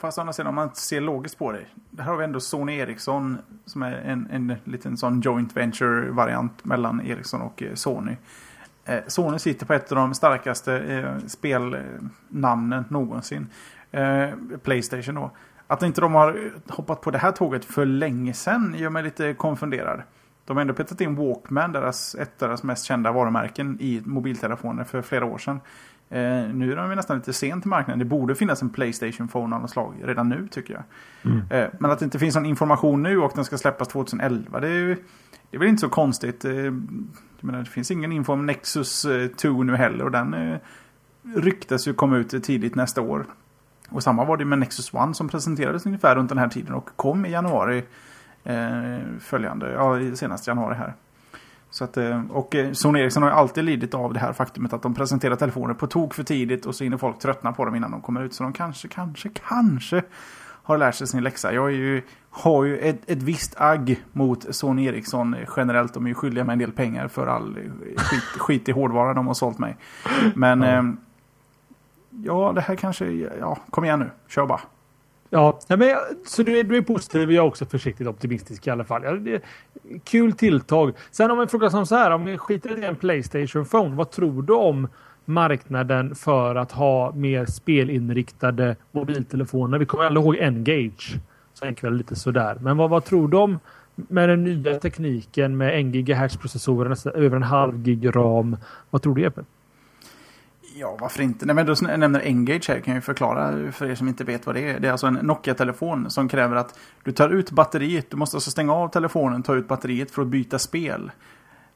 Fast 0.00 0.18
å 0.18 0.20
andra 0.20 0.32
sidan 0.32 0.48
om 0.48 0.54
man 0.54 0.74
ser 0.74 1.00
logiskt 1.00 1.38
på 1.38 1.52
det. 1.52 1.64
Här 1.98 2.04
har 2.04 2.16
vi 2.16 2.24
ändå 2.24 2.40
Sony 2.40 2.76
Ericsson 2.76 3.38
som 3.66 3.82
är 3.82 3.92
en, 3.92 4.28
en 4.30 4.54
liten 4.64 4.96
sån 4.96 5.20
joint 5.20 5.56
venture 5.56 6.10
variant 6.10 6.64
mellan 6.64 7.06
Ericsson 7.06 7.42
och 7.42 7.62
eh, 7.62 7.74
Sony. 7.74 8.16
Eh, 8.84 9.00
Sony 9.06 9.38
sitter 9.38 9.66
på 9.66 9.72
ett 9.72 9.92
av 9.92 9.96
de 9.96 10.14
starkaste 10.14 10.78
eh, 10.78 11.26
spelnamnen 11.26 12.84
någonsin. 12.88 13.46
Eh, 13.90 14.28
Playstation 14.62 15.14
då. 15.14 15.30
Att 15.66 15.82
inte 15.82 16.00
de 16.00 16.14
har 16.14 16.50
hoppat 16.68 17.00
på 17.00 17.10
det 17.10 17.18
här 17.18 17.32
tåget 17.32 17.64
för 17.64 17.86
länge 17.86 18.34
sedan 18.34 18.74
gör 18.78 18.90
mig 18.90 19.02
lite 19.02 19.34
konfunderad. 19.34 20.02
De 20.44 20.56
har 20.56 20.60
ändå 20.60 20.74
petat 20.74 21.00
in 21.00 21.16
Walkman, 21.16 21.72
deras, 21.72 22.14
ett 22.14 22.42
av 22.42 22.48
deras 22.48 22.62
mest 22.62 22.84
kända 22.84 23.12
varumärken, 23.12 23.76
i 23.80 24.02
mobiltelefoner 24.04 24.84
för 24.84 25.02
flera 25.02 25.24
år 25.24 25.38
sedan. 25.38 25.60
Eh, 26.10 26.54
nu 26.54 26.72
är 26.72 26.76
de 26.76 26.94
nästan 26.94 27.16
lite 27.16 27.32
sent 27.32 27.62
till 27.62 27.70
marknaden. 27.70 27.98
Det 27.98 28.04
borde 28.04 28.34
finnas 28.34 28.62
en 28.62 28.70
Playstation 28.70 29.28
Phone 29.28 29.56
av 29.56 29.62
något 29.62 29.70
slag 29.70 29.94
redan 30.04 30.28
nu 30.28 30.48
tycker 30.48 30.74
jag. 30.74 30.82
Mm. 31.32 31.42
Eh, 31.50 31.68
men 31.80 31.90
att 31.90 31.98
det 31.98 32.04
inte 32.04 32.18
finns 32.18 32.34
någon 32.34 32.46
information 32.46 33.02
nu 33.02 33.18
och 33.18 33.32
den 33.34 33.44
ska 33.44 33.58
släppas 33.58 33.88
2011. 33.88 34.60
Det 34.60 34.68
är, 34.68 34.96
det 35.52 35.56
är 35.56 35.58
väl 35.58 35.68
inte 35.68 35.80
så 35.80 35.88
konstigt. 35.88 36.44
Eh, 36.44 36.54
jag 36.54 36.74
menar, 37.40 37.58
det 37.58 37.70
finns 37.70 37.90
ingen 37.90 38.12
info 38.12 38.32
om 38.32 38.46
Nexus 38.46 39.04
eh, 39.04 39.28
2 39.28 39.62
nu 39.62 39.76
heller. 39.76 40.04
Och 40.04 40.10
den 40.10 40.34
eh, 40.34 40.58
ryktas 41.36 41.88
ju 41.88 41.94
komma 41.94 42.16
ut 42.16 42.44
tidigt 42.44 42.74
nästa 42.74 43.00
år. 43.00 43.26
Och 43.88 44.02
samma 44.02 44.24
var 44.24 44.36
det 44.36 44.44
med 44.44 44.58
Nexus 44.58 44.94
One 44.94 45.14
som 45.14 45.28
presenterades 45.28 45.86
ungefär 45.86 46.16
runt 46.16 46.28
den 46.28 46.38
här 46.38 46.48
tiden 46.48 46.74
och 46.74 46.90
kom 46.96 47.26
i 47.26 47.30
januari 47.30 47.84
eh, 48.44 48.98
följande, 49.20 49.72
ja 49.72 50.16
senast 50.16 50.46
januari 50.46 50.74
här. 50.74 50.94
Så 51.70 51.84
att, 51.84 51.96
och 52.30 52.56
Sony 52.72 53.00
Ericsson 53.00 53.22
har 53.22 53.30
ju 53.30 53.36
alltid 53.36 53.64
lidit 53.64 53.94
av 53.94 54.12
det 54.12 54.20
här 54.20 54.32
faktumet 54.32 54.72
att 54.72 54.82
de 54.82 54.94
presenterar 54.94 55.36
telefoner 55.36 55.74
på 55.74 55.86
tok 55.86 56.14
för 56.14 56.22
tidigt 56.22 56.66
och 56.66 56.74
så 56.74 56.84
hinner 56.84 56.96
folk 56.96 57.18
tröttna 57.18 57.52
på 57.52 57.64
dem 57.64 57.74
innan 57.74 57.90
de 57.90 58.00
kommer 58.00 58.22
ut. 58.22 58.34
Så 58.34 58.42
de 58.42 58.52
kanske, 58.52 58.88
kanske, 58.88 59.28
kanske 59.28 60.02
har 60.62 60.78
lärt 60.78 60.94
sig 60.94 61.06
sin 61.06 61.22
läxa. 61.22 61.52
Jag 61.52 61.72
ju, 61.72 62.02
har 62.30 62.64
ju 62.64 62.78
ett, 62.78 63.10
ett 63.10 63.22
visst 63.22 63.54
agg 63.56 64.02
mot 64.12 64.54
Sony 64.54 64.86
Ericsson 64.86 65.36
generellt. 65.56 65.94
De 65.94 66.04
är 66.04 66.08
ju 66.08 66.14
skyldiga 66.14 66.44
mig 66.44 66.52
en 66.52 66.58
del 66.58 66.72
pengar 66.72 67.08
för 67.08 67.26
all 67.26 67.56
skit, 67.96 68.22
skit 68.22 68.68
i 68.68 68.72
hårdvara 68.72 69.14
de 69.14 69.26
har 69.26 69.34
sålt 69.34 69.58
mig. 69.58 69.76
Men 70.34 70.62
mm. 70.62 70.88
eh, 70.88 70.94
ja, 72.24 72.52
det 72.54 72.60
här 72.60 72.76
kanske, 72.76 73.06
ja, 73.40 73.58
kom 73.70 73.84
igen 73.84 73.98
nu, 73.98 74.10
kör 74.28 74.46
bara. 74.46 74.60
Ja, 75.34 75.58
men, 75.68 75.96
så 76.26 76.42
du 76.42 76.58
är, 76.58 76.64
du 76.64 76.76
är 76.76 76.82
positiv 76.82 77.28
och 77.28 77.34
jag 77.34 77.44
är 77.44 77.48
också 77.48 77.66
försiktigt 77.66 78.06
optimistisk 78.06 78.66
i 78.66 78.70
alla 78.70 78.84
fall. 78.84 79.02
Ja, 79.04 79.12
det, 79.12 79.42
kul 80.04 80.32
tilltag. 80.32 80.92
Sen 81.10 81.30
om 81.30 81.38
vi 81.38 81.46
frågar 81.46 81.68
som 81.68 81.86
så 81.86 81.96
här, 81.96 82.10
om 82.10 82.24
vi 82.24 82.38
skiter 82.38 82.78
i 82.78 82.84
en 82.84 82.96
Playstation 82.96 83.64
Phone, 83.64 83.96
vad 83.96 84.10
tror 84.10 84.42
du 84.42 84.52
om 84.52 84.88
marknaden 85.24 86.14
för 86.14 86.54
att 86.54 86.72
ha 86.72 87.12
mer 87.12 87.46
spelinriktade 87.46 88.76
mobiltelefoner? 88.92 89.78
Vi 89.78 89.86
kommer 89.86 90.04
alla 90.04 90.20
ihåg 90.20 90.36
N-Gage. 90.40 91.16
Så 91.54 91.64
enkelt 91.64 91.84
väl 91.84 91.96
lite 91.96 92.16
sådär. 92.16 92.58
Men 92.60 92.76
vad, 92.76 92.90
vad 92.90 93.04
tror 93.04 93.28
de 93.28 93.58
med 93.94 94.28
den 94.28 94.44
nya 94.44 94.78
tekniken 94.78 95.56
med 95.56 95.80
1 95.80 95.86
GHz 95.86 96.36
processorer, 96.36 97.16
över 97.16 97.36
en 97.36 97.42
halv 97.42 97.82
gig 97.82 98.16
ram? 98.16 98.56
Vad 98.90 99.02
tror 99.02 99.14
du 99.14 99.22
Jeppe? 99.22 99.44
Ja, 100.74 100.96
varför 101.00 101.22
inte? 101.22 101.46
När 101.46 101.54
vi 101.54 101.62
då 101.62 101.96
nämner 101.96 102.20
Engage 102.20 102.68
här 102.68 102.80
kan 102.80 102.94
jag 102.94 103.04
förklara 103.04 103.72
för 103.72 103.90
er 103.90 103.94
som 103.94 104.08
inte 104.08 104.24
vet 104.24 104.46
vad 104.46 104.54
det 104.54 104.70
är. 104.70 104.80
Det 104.80 104.88
är 104.88 104.92
alltså 104.92 105.06
en 105.06 105.14
Nokia-telefon 105.14 106.10
som 106.10 106.28
kräver 106.28 106.56
att 106.56 106.78
du 107.02 107.12
tar 107.12 107.28
ut 107.28 107.50
batteriet. 107.50 108.10
Du 108.10 108.16
måste 108.16 108.36
alltså 108.36 108.50
stänga 108.50 108.72
av 108.72 108.88
telefonen, 108.88 109.42
ta 109.42 109.54
ut 109.54 109.68
batteriet 109.68 110.10
för 110.10 110.22
att 110.22 110.28
byta 110.28 110.58
spel. 110.58 111.10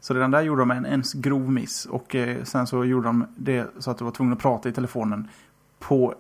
Så 0.01 0.15
redan 0.15 0.31
där 0.31 0.43
gjorde 0.43 0.63
de 0.63 0.71
en, 0.71 0.87
en 0.87 1.03
grov 1.15 1.53
miss. 1.53 1.87
Och 1.87 2.15
eh, 2.15 2.45
sen 2.45 2.67
så 2.67 2.85
gjorde 2.85 3.09
de 3.09 3.27
det 3.37 3.67
så 3.79 3.91
att 3.91 3.99
du 3.99 4.05
var 4.05 4.13
tvungen 4.13 4.33
att 4.33 4.39
prata 4.39 4.69
i 4.69 4.73
telefonen 4.73 5.29
på 5.79 6.15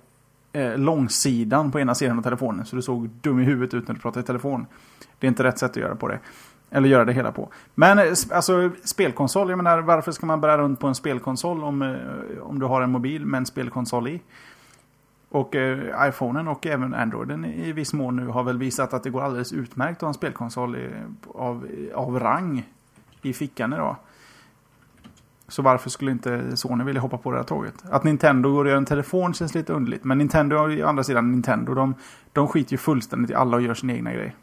eh, 0.52 0.78
långsidan 0.78 1.72
på 1.72 1.80
ena 1.80 1.94
sidan 1.94 2.18
av 2.18 2.22
telefonen. 2.22 2.66
Så 2.66 2.76
du 2.76 2.82
såg 2.82 3.08
dum 3.08 3.40
i 3.40 3.44
huvudet 3.44 3.74
ut 3.74 3.88
när 3.88 3.94
du 3.94 4.00
pratade 4.00 4.20
i 4.20 4.26
telefon. 4.26 4.66
Det 5.18 5.26
är 5.26 5.28
inte 5.28 5.44
rätt 5.44 5.58
sätt 5.58 5.70
att 5.70 5.76
göra 5.76 5.96
på 5.96 6.08
det. 6.08 6.18
Eller 6.70 6.88
göra 6.88 7.04
det 7.04 7.12
hela 7.12 7.32
på. 7.32 7.48
Men 7.74 7.98
eh, 7.98 8.04
alltså 8.30 8.70
spelkonsol, 8.84 9.50
jag 9.50 9.56
menar 9.56 9.78
varför 9.78 10.12
ska 10.12 10.26
man 10.26 10.40
bära 10.40 10.58
runt 10.58 10.80
på 10.80 10.86
en 10.86 10.94
spelkonsol 10.94 11.64
om, 11.64 11.82
eh, 11.82 12.42
om 12.42 12.58
du 12.58 12.66
har 12.66 12.82
en 12.82 12.90
mobil 12.90 13.26
med 13.26 13.38
en 13.38 13.46
spelkonsol 13.46 14.08
i? 14.08 14.22
Och 15.28 15.56
eh, 15.56 16.08
iPhonen 16.08 16.48
och 16.48 16.66
även 16.66 16.94
Androiden 16.94 17.44
i 17.44 17.72
viss 17.72 17.92
mån 17.92 18.16
nu 18.16 18.26
har 18.26 18.42
väl 18.42 18.58
visat 18.58 18.94
att 18.94 19.02
det 19.02 19.10
går 19.10 19.22
alldeles 19.22 19.52
utmärkt 19.52 19.96
att 19.96 20.00
ha 20.00 20.08
en 20.08 20.14
spelkonsol 20.14 20.76
i, 20.76 20.90
av, 21.34 21.68
av 21.94 22.20
rang 22.20 22.64
i 23.28 23.32
fickan 23.32 23.72
idag. 23.72 23.96
Så 25.48 25.62
varför 25.62 25.90
skulle 25.90 26.10
inte 26.10 26.56
Sony 26.56 26.84
vilja 26.84 27.00
hoppa 27.00 27.18
på 27.18 27.30
det 27.30 27.36
här 27.36 27.44
tåget? 27.44 27.74
Att 27.90 28.04
Nintendo 28.04 28.52
går 28.52 28.64
och 28.64 28.70
gör 28.70 28.76
en 28.76 28.84
telefon 28.84 29.34
känns 29.34 29.54
lite 29.54 29.72
underligt. 29.72 30.04
Men 30.04 30.18
Nintendo, 30.18 30.56
å 30.56 30.86
andra 30.86 31.04
sidan 31.04 31.30
Nintendo, 31.30 31.74
de, 31.74 31.94
de 32.32 32.48
skiter 32.48 32.72
ju 32.72 32.78
fullständigt 32.78 33.30
i 33.30 33.34
alla 33.34 33.56
och 33.56 33.62
gör 33.62 33.74
sin 33.74 33.90
egna 33.90 34.12
grej. 34.12 34.36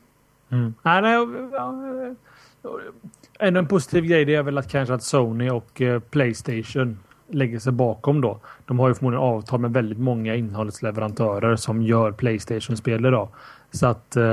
Mm. 0.50 0.74
Nej, 0.82 1.02
nej, 1.02 1.16
en, 3.40 3.56
eh, 3.56 3.60
en 3.60 3.68
positiv 3.68 4.06
grej 4.06 4.26
det 4.26 4.36
är 4.36 4.44
väl 4.44 4.58
att 4.58 4.72
kanske 4.72 4.94
att 4.94 5.04
Sony 5.04 5.50
och 5.50 5.82
eh, 5.82 6.00
Playstation 6.00 7.00
lägger 7.28 7.60
sig 7.60 7.72
bakom 7.72 8.22
då. 8.22 8.40
De 8.66 8.80
har 8.80 8.88
ju 8.88 8.94
förmodligen 8.94 9.24
avtal 9.24 9.60
med 9.60 9.74
väldigt 9.74 10.00
många 10.00 10.36
innehållsleverantörer 10.36 11.56
som 11.56 11.82
gör 11.82 12.12
Playstation-spel 12.12 13.06
idag. 13.06 13.30
Så 13.74 13.88
att 13.88 14.18
uh, 14.18 14.24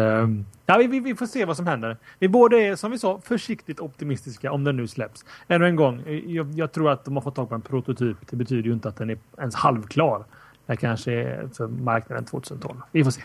ja, 0.66 0.76
vi, 0.78 1.00
vi, 1.00 1.14
får 1.14 1.26
se 1.26 1.44
vad 1.44 1.56
som 1.56 1.66
händer. 1.66 1.96
Vi 2.18 2.28
båda 2.28 2.56
är 2.56 2.76
som 2.76 2.90
vi 2.90 2.98
sa 2.98 3.20
försiktigt 3.24 3.80
optimistiska 3.80 4.52
om 4.52 4.64
den 4.64 4.76
nu 4.76 4.88
släpps. 4.88 5.24
Ännu 5.48 5.66
en 5.66 5.76
gång, 5.76 6.02
jag, 6.26 6.52
jag 6.54 6.72
tror 6.72 6.90
att 6.90 7.04
de 7.04 7.14
har 7.16 7.22
fått 7.22 7.34
tag 7.34 7.48
på 7.48 7.54
en 7.54 7.60
prototyp. 7.60 8.16
Det 8.30 8.36
betyder 8.36 8.62
ju 8.62 8.72
inte 8.72 8.88
att 8.88 8.96
den 8.96 9.10
är 9.10 9.18
ens 9.38 9.54
halvklar. 9.54 10.24
Det 10.66 10.76
kanske 10.76 11.12
är 11.12 11.48
för 11.56 11.68
marknaden 11.68 12.24
2012. 12.24 12.76
Vi 12.92 13.04
får 13.04 13.10
se. 13.10 13.22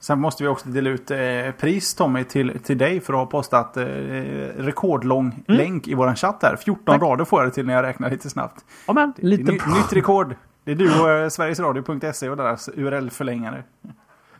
Sen 0.00 0.20
måste 0.20 0.42
vi 0.42 0.48
också 0.48 0.68
dela 0.68 0.90
ut 0.90 1.10
eh, 1.10 1.18
pris 1.60 1.94
Tommy 1.94 2.24
till, 2.24 2.58
till 2.58 2.78
dig 2.78 3.00
för 3.00 3.12
att 3.12 3.18
ha 3.18 3.26
postat 3.26 3.76
eh, 3.76 3.84
rekordlång 3.84 5.44
mm. 5.48 5.58
länk 5.58 5.88
i 5.88 5.94
våran 5.94 6.16
chatt 6.16 6.38
här. 6.42 6.56
14 6.56 6.84
Tack. 6.84 7.02
rader 7.02 7.24
får 7.24 7.40
jag 7.40 7.50
det 7.50 7.54
till 7.54 7.66
när 7.66 7.74
jag 7.74 7.82
räknar 7.82 8.10
lite 8.10 8.30
snabbt. 8.30 8.64
Ja, 8.86 8.92
men, 8.92 9.12
lite... 9.16 9.42
Ny, 9.42 9.52
nytt 9.52 9.92
rekord. 9.92 10.34
Det 10.64 10.70
är 10.70 10.76
du 10.76 11.00
och 11.00 11.10
eh, 11.10 11.28
Sverigesradio.se 11.28 12.28
och 12.28 12.36
deras 12.36 12.68
URL-förlängare. 12.68 13.62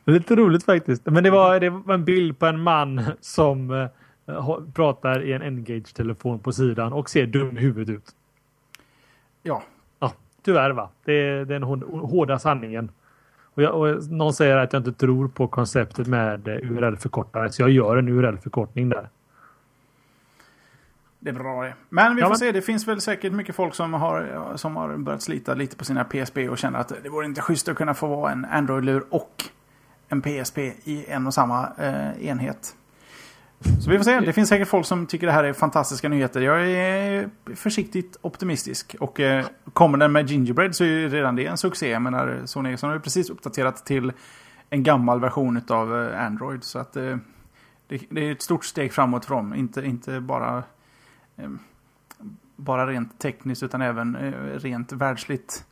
Lite 0.04 0.36
roligt 0.36 0.64
faktiskt. 0.64 1.06
Men 1.06 1.24
det 1.24 1.30
var, 1.30 1.60
det 1.60 1.70
var 1.70 1.94
en 1.94 2.04
bild 2.04 2.38
på 2.38 2.46
en 2.46 2.60
man 2.60 3.00
som 3.20 3.70
eh, 3.70 4.58
pratar 4.74 5.22
i 5.22 5.32
en 5.32 5.42
Engage-telefon 5.42 6.38
på 6.38 6.52
sidan 6.52 6.92
och 6.92 7.10
ser 7.10 7.26
dum 7.26 7.58
i 7.58 7.60
huvudet 7.60 7.96
ut. 7.96 8.14
Ja. 9.42 9.62
Ja, 9.98 10.12
tyvärr 10.42 10.70
va. 10.70 10.88
Det 11.04 11.12
är, 11.12 11.44
det 11.44 11.54
är 11.54 11.58
den 11.58 11.62
hårda 11.62 12.38
sanningen. 12.38 12.90
Och, 13.54 13.62
jag, 13.62 13.74
och 13.74 14.10
någon 14.10 14.34
säger 14.34 14.56
att 14.56 14.72
jag 14.72 14.80
inte 14.80 14.92
tror 14.92 15.28
på 15.28 15.48
konceptet 15.48 16.06
med 16.06 16.48
eh, 16.48 16.70
URL-förkortare, 16.70 17.52
så 17.52 17.62
jag 17.62 17.70
gör 17.70 17.96
en 17.96 18.08
URL-förkortning 18.08 18.88
där. 18.88 19.08
Det 21.18 21.30
är 21.30 21.34
bra 21.34 21.62
det. 21.62 21.74
Men 21.88 22.16
vi 22.16 22.22
får 22.22 22.26
ja, 22.26 22.28
men... 22.28 22.38
se. 22.38 22.52
Det 22.52 22.62
finns 22.62 22.88
väl 22.88 23.00
säkert 23.00 23.32
mycket 23.32 23.54
folk 23.54 23.74
som 23.74 23.94
har, 23.94 24.52
som 24.56 24.76
har 24.76 24.96
börjat 24.96 25.22
slita 25.22 25.54
lite 25.54 25.76
på 25.76 25.84
sina 25.84 26.04
PSP 26.04 26.38
och 26.50 26.58
känner 26.58 26.78
att 26.78 26.92
det 27.02 27.08
vore 27.08 27.26
inte 27.26 27.40
schysst 27.40 27.68
att 27.68 27.76
kunna 27.76 27.94
få 27.94 28.06
vara 28.06 28.32
en 28.32 28.44
Android-lur 28.44 29.04
och 29.10 29.44
en 30.14 30.22
PSP 30.22 30.58
i 30.84 31.04
en 31.08 31.26
och 31.26 31.34
samma 31.34 31.68
eh, 31.78 32.26
enhet. 32.26 32.76
Så 33.80 33.90
vi 33.90 33.96
får 33.96 34.04
se. 34.04 34.20
Det 34.20 34.32
finns 34.32 34.48
säkert 34.48 34.68
folk 34.68 34.86
som 34.86 35.06
tycker 35.06 35.26
det 35.26 35.32
här 35.32 35.44
är 35.44 35.52
fantastiska 35.52 36.08
nyheter. 36.08 36.40
Jag 36.40 36.70
är 36.70 37.30
försiktigt 37.54 38.16
optimistisk. 38.20 38.96
Och 39.00 39.20
eh, 39.20 39.46
kommer 39.72 39.98
den 39.98 40.12
med 40.12 40.30
Gingerbread 40.30 40.76
så 40.76 40.84
är 40.84 40.88
ju 40.88 41.08
redan 41.08 41.36
det 41.36 41.46
en 41.46 41.56
succé. 41.56 41.90
Jag 41.90 42.02
menar, 42.02 42.42
Sony 42.44 42.70
Ericsson 42.70 42.90
har 42.90 42.96
ju 42.96 43.00
precis 43.00 43.30
uppdaterat 43.30 43.86
till 43.86 44.12
en 44.70 44.82
gammal 44.82 45.20
version 45.20 45.60
av 45.68 46.02
eh, 46.02 46.26
Android. 46.26 46.64
Så 46.64 46.78
att 46.78 46.96
eh, 46.96 47.16
det, 47.88 48.00
det, 48.10 48.28
är 48.28 48.32
ett 48.32 48.42
stort 48.42 48.64
steg 48.64 48.92
framåt 48.92 49.24
för 49.24 49.34
dem. 49.34 49.54
Inte, 49.54 49.86
inte 49.86 50.20
bara, 50.20 50.62
eh, 51.36 51.50
bara 52.56 52.86
rent 52.86 53.18
tekniskt 53.18 53.62
utan 53.62 53.82
även 53.82 54.16
eh, 54.16 54.32
rent 54.58 54.92
världsligt. 54.92 55.64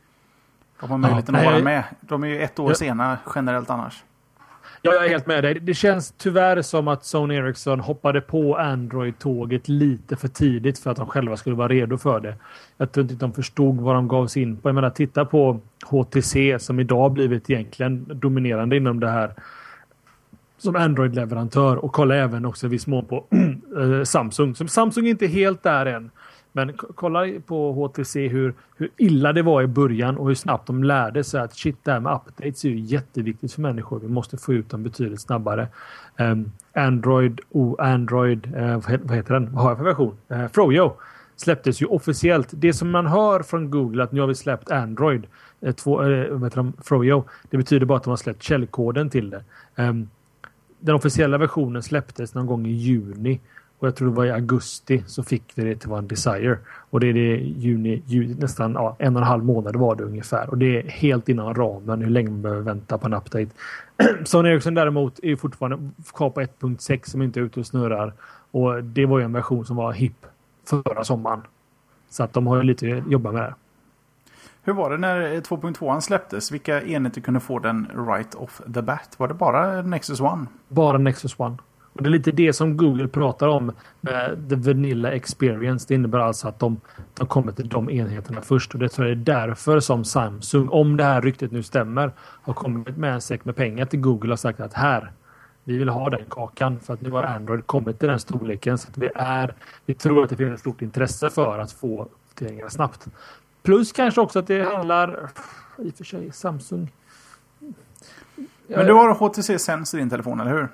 De 0.79 0.91
har 0.91 0.97
möjligheten 0.97 1.35
ja, 1.35 1.41
att 1.41 1.45
vara 1.45 1.63
med. 1.63 1.83
De 2.01 2.23
är 2.23 2.27
ju 2.27 2.41
ett 2.41 2.59
år 2.59 2.71
ja. 2.71 2.75
sena 2.75 3.17
generellt 3.35 3.69
annars. 3.69 4.03
Ja, 4.85 4.93
jag 4.93 5.05
är 5.05 5.09
helt 5.09 5.27
med 5.27 5.43
dig. 5.43 5.59
Det 5.59 5.73
känns 5.73 6.13
tyvärr 6.17 6.61
som 6.61 6.87
att 6.87 7.05
Sony 7.05 7.35
Ericsson 7.35 7.79
hoppade 7.79 8.21
på 8.21 8.57
Android-tåget 8.57 9.67
lite 9.67 10.15
för 10.15 10.27
tidigt 10.27 10.79
för 10.79 10.91
att 10.91 10.97
de 10.97 11.07
själva 11.07 11.37
skulle 11.37 11.55
vara 11.55 11.67
redo 11.67 11.97
för 11.97 12.19
det. 12.19 12.35
Jag 12.77 12.91
tror 12.91 13.03
inte 13.03 13.15
de 13.15 13.33
förstod 13.33 13.81
vad 13.81 13.95
de 13.95 14.07
gav 14.07 14.27
sig 14.27 14.41
in 14.41 14.57
på. 14.57 14.69
Jag 14.69 14.75
menar, 14.75 14.89
titta 14.89 15.25
på 15.25 15.59
HTC 15.85 16.59
som 16.59 16.79
idag 16.79 17.11
blivit 17.11 17.49
egentligen 17.49 18.05
dominerande 18.19 18.77
inom 18.77 18.99
det 18.99 19.09
här 19.09 19.33
som 20.57 20.75
Android-leverantör 20.75 21.75
och 21.85 21.91
kolla 21.93 22.15
även 22.15 22.45
också 22.45 22.65
i 22.67 22.69
viss 22.69 22.87
mån 22.87 23.05
på 23.05 23.25
eh, 23.77 24.03
Samsung. 24.03 24.55
Som 24.55 24.67
Samsung 24.67 25.05
är 25.05 25.09
inte 25.09 25.27
helt 25.27 25.63
där 25.63 25.85
än. 25.85 26.11
Men 26.55 26.73
kolla 26.77 27.25
på 27.45 27.73
HTC 27.73 28.27
hur, 28.27 28.53
hur 28.77 28.89
illa 28.97 29.33
det 29.33 29.41
var 29.41 29.61
i 29.61 29.67
början 29.67 30.17
och 30.17 30.27
hur 30.27 30.35
snabbt 30.35 30.67
de 30.67 30.83
lärde 30.83 31.23
sig 31.23 31.41
att 31.41 31.55
shit, 31.55 31.77
det 31.83 31.91
här 31.91 31.99
med 31.99 32.13
updates 32.13 32.65
är 32.65 32.69
ju 32.69 32.79
jätteviktigt 32.79 33.53
för 33.53 33.61
människor. 33.61 33.99
Vi 33.99 34.07
måste 34.07 34.37
få 34.37 34.53
ut 34.53 34.69
dem 34.69 34.83
betydligt 34.83 35.21
snabbare. 35.21 35.67
Um, 36.17 36.51
Android, 36.73 37.41
oh, 37.49 37.75
Android, 37.79 38.55
uh, 38.55 38.99
vad 39.03 39.17
heter 39.17 39.33
den? 39.33 39.53
Vad 39.53 39.63
har 39.63 39.71
jag 39.71 39.77
för 39.77 39.85
version? 39.85 40.17
Uh, 40.31 40.47
Froyo 40.47 40.93
släpptes 41.35 41.81
ju 41.81 41.85
officiellt. 41.85 42.47
Det 42.51 42.73
som 42.73 42.91
man 42.91 43.05
hör 43.07 43.43
från 43.43 43.71
Google 43.71 44.03
att 44.03 44.11
nu 44.11 44.21
har 44.21 44.27
vi 44.27 44.35
släppt 44.35 44.71
Android, 44.71 45.27
uh, 45.65 45.71
två, 45.71 46.03
uh, 46.03 46.31
vad 46.31 46.43
heter 46.43 46.57
de? 46.57 46.73
Froyo, 46.83 47.23
det 47.49 47.57
betyder 47.57 47.85
bara 47.85 47.97
att 47.97 48.03
de 48.03 48.09
har 48.09 48.17
släppt 48.17 48.43
källkoden 48.43 49.09
till 49.09 49.29
det. 49.29 49.43
Um, 49.75 50.09
den 50.79 50.95
officiella 50.95 51.37
versionen 51.37 51.83
släpptes 51.83 52.33
någon 52.33 52.45
gång 52.45 52.65
i 52.65 52.71
juni 52.71 53.39
och 53.83 53.87
jag 53.87 53.95
tror 53.95 54.07
det 54.07 54.15
var 54.15 54.25
i 54.25 54.31
augusti 54.31 55.03
så 55.07 55.23
fick 55.23 55.43
vi 55.55 55.63
det 55.63 55.75
till 55.75 55.89
vår 55.89 56.01
Desire. 56.01 56.57
Och 56.89 56.99
det 56.99 57.07
är 57.07 57.13
det 57.13 57.35
juni, 57.37 58.03
juni 58.05 58.35
nästan 58.39 58.73
ja, 58.73 58.95
en 58.99 59.15
och 59.15 59.21
en 59.21 59.27
halv 59.27 59.45
månad 59.45 59.75
var 59.75 59.95
det 59.95 60.03
ungefär. 60.03 60.49
Och 60.49 60.57
det 60.57 60.79
är 60.79 60.89
helt 60.89 61.29
inom 61.29 61.53
ramen 61.53 62.01
hur 62.01 62.09
länge 62.09 62.29
man 62.29 62.41
behöver 62.41 62.61
vänta 62.61 62.97
på 62.97 63.07
en 63.07 63.13
update. 63.13 63.47
Sony 64.25 64.49
Ericsson 64.49 64.73
däremot 64.73 65.19
är 65.23 65.35
fortfarande 65.35 65.89
kvar 66.13 66.29
på 66.29 66.41
1.6 66.41 67.09
som 67.09 67.21
inte 67.21 67.39
är 67.39 67.41
ute 67.41 67.59
och 67.59 67.65
snurrar. 67.65 68.13
Och 68.51 68.83
det 68.83 69.05
var 69.05 69.19
ju 69.19 69.25
en 69.25 69.33
version 69.33 69.65
som 69.65 69.75
var 69.75 69.91
hipp 69.91 70.25
förra 70.65 71.03
sommaren. 71.03 71.41
Så 72.09 72.23
att 72.23 72.33
de 72.33 72.47
har 72.47 72.57
ju 72.57 72.63
lite 72.63 72.97
att 72.97 73.11
jobba 73.11 73.31
med 73.31 73.41
det. 73.41 73.53
Hur 74.63 74.73
var 74.73 74.89
det 74.89 74.97
när 74.97 75.41
2.2 75.41 75.99
släpptes? 75.99 76.51
Vilka 76.51 76.81
enheter 76.81 77.21
kunde 77.21 77.39
få 77.39 77.59
den 77.59 77.87
right 78.07 78.35
off 78.35 78.61
the 78.73 78.81
bat? 78.81 79.15
Var 79.17 79.27
det 79.27 79.33
bara 79.33 79.81
Nexus 79.81 80.21
One? 80.21 80.45
Bara 80.67 80.97
Nexus 80.97 81.39
One. 81.39 81.57
Och 81.93 82.03
det 82.03 82.09
är 82.09 82.11
lite 82.11 82.31
det 82.31 82.53
som 82.53 82.77
Google 82.77 83.07
pratar 83.07 83.47
om 83.47 83.71
med 84.01 84.49
the 84.49 84.55
vanilla 84.55 85.11
experience. 85.11 85.85
Det 85.87 85.95
innebär 85.95 86.19
alltså 86.19 86.47
att 86.47 86.59
de, 86.59 86.81
de 87.13 87.27
kommer 87.27 87.51
till 87.51 87.69
de 87.69 87.89
enheterna 87.89 88.41
först. 88.41 88.73
Och 88.73 88.79
det 88.79 88.89
tror 88.89 89.07
jag 89.07 89.17
är 89.17 89.23
därför 89.23 89.79
som 89.79 90.03
Samsung, 90.03 90.67
om 90.67 90.97
det 90.97 91.03
här 91.03 91.21
ryktet 91.21 91.51
nu 91.51 91.63
stämmer, 91.63 92.11
har 92.19 92.53
kommit 92.53 92.97
med 92.97 93.13
en 93.13 93.21
säck 93.21 93.45
med 93.45 93.55
pengar 93.55 93.85
till 93.85 93.99
Google 93.99 94.33
och 94.33 94.39
sagt 94.39 94.59
att 94.59 94.73
här, 94.73 95.11
vi 95.63 95.77
vill 95.77 95.89
ha 95.89 96.09
den 96.09 96.25
kakan 96.29 96.79
för 96.79 96.93
att 96.93 97.01
nu 97.01 97.11
har 97.11 97.23
Android 97.23 97.67
kommit 97.67 97.99
till 97.99 98.09
den 98.09 98.19
storleken 98.19 98.77
så 98.77 98.89
att 98.89 98.97
vi 98.97 99.09
är. 99.15 99.55
Vi 99.85 99.93
tror 99.93 100.23
att 100.23 100.29
det 100.29 100.35
finns 100.35 100.53
ett 100.53 100.59
stort 100.59 100.81
intresse 100.81 101.29
för 101.29 101.59
att 101.59 101.71
få 101.71 102.03
uppdateringar 102.03 102.69
snabbt. 102.69 103.07
Plus 103.63 103.91
kanske 103.91 104.21
också 104.21 104.39
att 104.39 104.47
det 104.47 104.63
handlar 104.63 105.29
i 105.77 105.89
och 105.89 105.93
för 105.93 106.03
sig 106.03 106.31
Samsung. 106.31 106.91
Men 108.67 108.85
du 108.85 108.93
har 108.93 109.15
HTC 109.15 109.59
Sense 109.59 109.97
i 109.97 109.99
din 109.99 110.09
telefon, 110.09 110.39
eller 110.39 110.51
hur? 110.51 110.67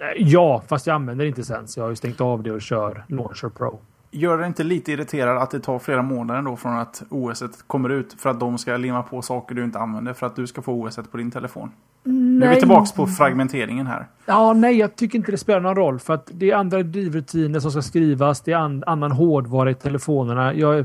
Eh, 0.00 0.06
ja, 0.16 0.62
fast 0.68 0.86
jag 0.86 0.94
använder 0.94 1.24
inte 1.24 1.44
Sense. 1.44 1.80
Jag 1.80 1.84
har 1.84 1.90
ju 1.90 1.96
stängt 1.96 2.20
av 2.20 2.42
det 2.42 2.52
och 2.52 2.62
kör 2.62 3.04
Launcher 3.08 3.48
Pro. 3.48 3.80
Gör 4.10 4.38
det 4.38 4.46
inte 4.46 4.64
lite 4.64 4.92
irriterad 4.92 5.36
att 5.42 5.50
det 5.50 5.60
tar 5.60 5.78
flera 5.78 6.02
månader 6.02 6.42
då 6.42 6.56
från 6.56 6.76
att 6.76 7.02
OS 7.08 7.42
kommer 7.66 7.88
ut 7.88 8.20
för 8.20 8.30
att 8.30 8.40
de 8.40 8.58
ska 8.58 8.76
limma 8.76 9.02
på 9.02 9.22
saker 9.22 9.54
du 9.54 9.64
inte 9.64 9.78
använder 9.78 10.12
för 10.12 10.26
att 10.26 10.36
du 10.36 10.46
ska 10.46 10.62
få 10.62 10.72
OS 10.72 10.98
på 11.10 11.16
din 11.16 11.30
telefon? 11.30 11.70
Nu 12.02 12.46
är 12.46 12.50
vi 12.50 12.56
tillbaka 12.56 12.92
på 12.96 13.06
fragmenteringen 13.06 13.86
här. 13.86 14.06
Ja, 14.26 14.52
nej, 14.52 14.78
jag 14.78 14.96
tycker 14.96 15.18
inte 15.18 15.30
det 15.30 15.38
spelar 15.38 15.60
någon 15.60 15.76
roll 15.76 15.98
för 15.98 16.14
att 16.14 16.30
det 16.32 16.50
är 16.50 16.56
andra 16.56 16.82
drivrutiner 16.82 17.60
som 17.60 17.70
ska 17.70 17.82
skrivas. 17.82 18.40
Det 18.40 18.52
är 18.52 18.56
an 18.56 18.84
annan 18.86 19.12
hårdvara 19.12 19.70
i 19.70 19.74
telefonerna. 19.74 20.54
Jag, 20.54 20.84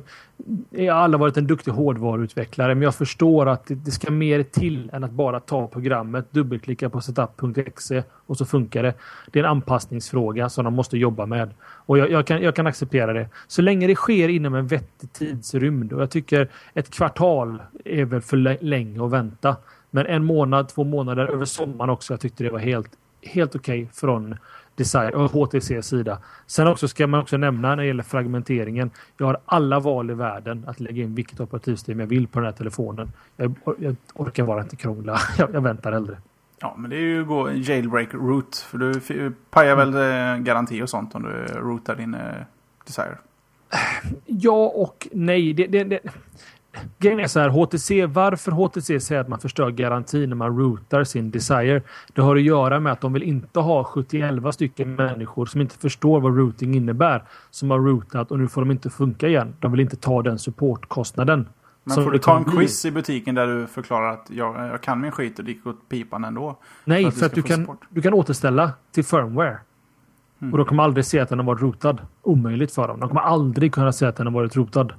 jag 0.70 0.94
har 0.94 1.02
aldrig 1.02 1.20
varit 1.20 1.38
en 1.38 1.48
duktig 1.48 1.72
hårdvaruutvecklare, 1.72 2.76
men 2.76 2.82
jag 2.82 2.96
förstår 2.96 3.50
att 3.50 3.66
det, 3.66 3.76
det, 3.76 3.92
ska 3.92 4.12
mer 4.12 4.44
till 4.44 4.90
än 4.94 5.04
att 5.04 5.12
bara 5.12 5.40
ta 5.40 5.68
programmet, 5.68 6.32
dubbelklicka 6.32 6.90
på 6.90 7.02
setup.exe 7.02 8.04
och 8.12 8.38
så 8.38 8.46
funkar 8.46 8.84
det. 8.84 8.94
Det 9.32 9.40
är 9.40 9.44
en 9.44 9.50
anpassningsfråga 9.50 10.50
som 10.50 10.66
de 10.66 10.74
måste 10.74 10.98
jobba 10.98 11.26
med 11.26 11.54
och 11.62 11.98
jag, 11.98 12.12
jag, 12.12 12.28
kan, 12.28 12.42
jag 12.42 12.56
kan 12.56 12.68
acceptera 12.68 13.14
det 13.14 13.30
så 13.48 13.62
länge 13.62 13.88
det 13.88 13.96
sker 13.96 14.30
inom 14.30 14.56
en 14.56 14.68
vettig 14.68 15.14
tidsrymd 15.14 15.94
och 15.94 16.02
jag 16.02 16.12
tycker 16.12 16.50
ett 16.74 16.90
kvartal 16.90 17.62
är 17.86 18.06
väl 18.06 18.22
för 18.22 18.64
länge 18.64 19.06
att 19.06 19.12
vänta. 19.12 19.56
Men 19.92 20.06
en 20.06 20.24
månad, 20.24 20.70
två 20.70 20.84
månader 20.84 21.28
över 21.28 21.46
sommaren 21.46 21.90
också. 21.90 22.14
Jag 22.14 22.20
tyckte 22.20 22.44
det 22.44 22.50
var 22.50 22.60
helt, 22.60 22.92
helt 23.22 23.56
okej 23.56 23.84
okay 23.84 23.94
från 23.94 24.36
design 24.76 25.14
och 25.14 25.32
HTC 25.32 25.82
sida. 25.82 26.18
Sen 26.48 26.68
också 26.68 26.88
ska 26.88 27.08
man 27.08 27.20
också 27.20 27.38
nämna 27.38 27.70
när 27.70 27.76
det 27.76 27.86
gäller 27.86 28.04
fragmenteringen. 28.04 28.92
Jag 29.18 29.26
har 29.26 29.38
alla 29.46 29.80
val 29.80 30.10
i 30.10 30.14
världen 30.14 30.66
att 30.68 30.80
lägga 30.80 31.04
in 31.04 31.16
vilket 31.16 31.40
operativsystem 31.40 32.00
jag 32.00 32.08
vill 32.08 32.28
på 32.28 32.40
den 32.40 32.46
här 32.46 32.54
telefonen. 32.54 33.12
Jag, 33.38 33.56
jag 33.80 33.96
orkar 34.14 34.46
bara 34.46 34.62
inte 34.62 34.76
krångla. 34.76 35.20
Jag, 35.38 35.54
jag 35.54 35.62
väntar 35.62 35.92
hellre. 35.92 36.18
Ja, 36.60 36.76
men 36.78 36.90
det 36.90 36.96
är 36.96 37.02
ju 37.02 37.26
gå 37.26 37.52
jailbreak 37.52 38.14
root. 38.14 38.58
För 38.58 38.78
du 38.78 39.32
pajar 39.50 39.76
väl 39.76 39.96
mm. 39.96 40.44
garanti 40.44 40.82
och 40.82 40.90
sånt 40.90 41.16
om 41.16 41.24
du 41.24 41.54
rootar 41.54 41.96
din 41.96 42.14
eh, 42.14 42.22
Desire? 42.86 43.18
Ja 44.26 44.72
och 44.76 45.08
nej. 45.12 45.54
Det, 45.54 45.68
det, 45.68 45.84
det, 45.84 46.00
Grejen 47.00 47.20
är 47.20 47.28
så 47.28 47.40
här, 47.40 47.50
HTC, 47.50 48.06
varför 48.06 48.52
HTC 48.52 49.00
säger 49.00 49.22
att 49.22 49.28
man 49.28 49.40
förstör 49.40 49.70
garantin 49.70 50.30
när 50.30 50.36
man 50.36 50.58
routar 50.58 51.04
sin 51.04 51.32
Desire. 51.32 51.82
Det 52.14 52.22
har 52.22 52.36
att 52.36 52.42
göra 52.42 52.80
med 52.80 52.94
att 52.94 53.02
de 53.02 53.14
vill 53.14 53.24
inte 53.24 53.60
ha 53.60 53.84
71 53.84 54.54
stycken 54.54 54.96
människor 54.96 55.46
som 55.46 55.62
inte 55.62 55.78
förstår 55.78 56.20
vad 56.20 56.38
routing 56.38 56.76
innebär. 56.76 57.24
Som 57.50 57.72
har 57.72 57.80
routat 57.80 58.32
och 58.32 58.40
nu 58.40 58.48
får 58.48 58.62
de 58.62 58.72
inte 58.72 58.90
funka 58.90 59.28
igen. 59.28 59.56
De 59.60 59.72
vill 59.72 59.82
inte 59.82 59.96
ta 59.96 60.22
den 60.22 60.40
supportkostnaden. 60.40 61.48
Men 61.84 62.04
får 62.04 62.12
du 62.12 62.20
ta 62.20 62.38
en 62.38 62.46
quiz 62.46 62.86
i 62.86 62.92
butiken 62.92 63.36
där 63.36 63.48
du 63.48 63.68
förklarar 63.68 64.14
att 64.14 64.28
jag, 64.30 64.56
jag 64.56 64.82
kan 64.82 65.02
min 65.02 65.12
skit 65.12 65.40
och 65.40 65.46
det 65.46 65.52
gick 65.52 65.68
åt 65.68 65.90
pipan 65.90 66.26
ändå? 66.26 66.58
Nej, 66.86 67.04
för 67.04 67.10
att, 67.10 67.16
för 67.16 67.26
att 67.26 67.34
du, 67.34 67.42
kan, 67.42 67.78
du 67.90 68.02
kan 68.02 68.14
återställa 68.14 68.72
till 68.92 69.06
firmware. 69.06 69.58
Mm. 70.42 70.54
Och 70.54 70.58
de 70.58 70.68
kommer 70.68 70.84
aldrig 70.84 71.06
se 71.06 71.20
att 71.20 71.30
den 71.30 71.40
har 71.40 71.46
varit 71.46 71.62
rotad. 71.62 72.02
Omöjligt 72.22 72.72
för 72.72 72.88
dem. 72.88 73.00
De 73.00 73.10
kommer 73.10 73.22
aldrig 73.22 73.74
kunna 73.74 73.92
se 73.92 74.06
att 74.06 74.16
den 74.16 74.28
har 74.28 74.34
varit 74.34 74.56
rotad. 74.56 74.94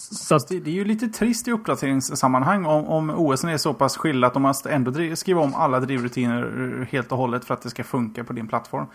Så 0.00 0.34
att... 0.34 0.48
det, 0.48 0.66
är 0.66 0.68
ju 0.68 0.84
lite 0.84 1.08
trist 1.08 1.48
i 1.48 1.52
uppdateringssammanhang 1.52 2.66
om, 2.66 2.86
om 2.86 3.10
OS 3.10 3.44
är 3.44 3.56
så 3.56 3.74
pass 3.74 3.96
skilda 3.96 4.26
att 4.26 4.32
de 4.32 4.42
måste 4.42 4.70
ändå 4.70 4.90
driv, 4.90 5.14
skriva 5.14 5.40
om 5.40 5.54
alla 5.54 5.80
drivrutiner 5.80 6.88
helt 6.90 7.12
och 7.12 7.18
hållet 7.18 7.44
för 7.44 7.54
att 7.54 7.62
det 7.62 7.70
ska 7.70 7.84
funka 7.84 8.24
på 8.24 8.32
din 8.32 8.48
plattform. 8.48 8.86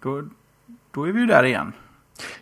Då, 0.00 0.22
då 0.90 1.04
är 1.04 1.12
vi 1.12 1.20
ju 1.20 1.26
där 1.26 1.44
igen. 1.44 1.72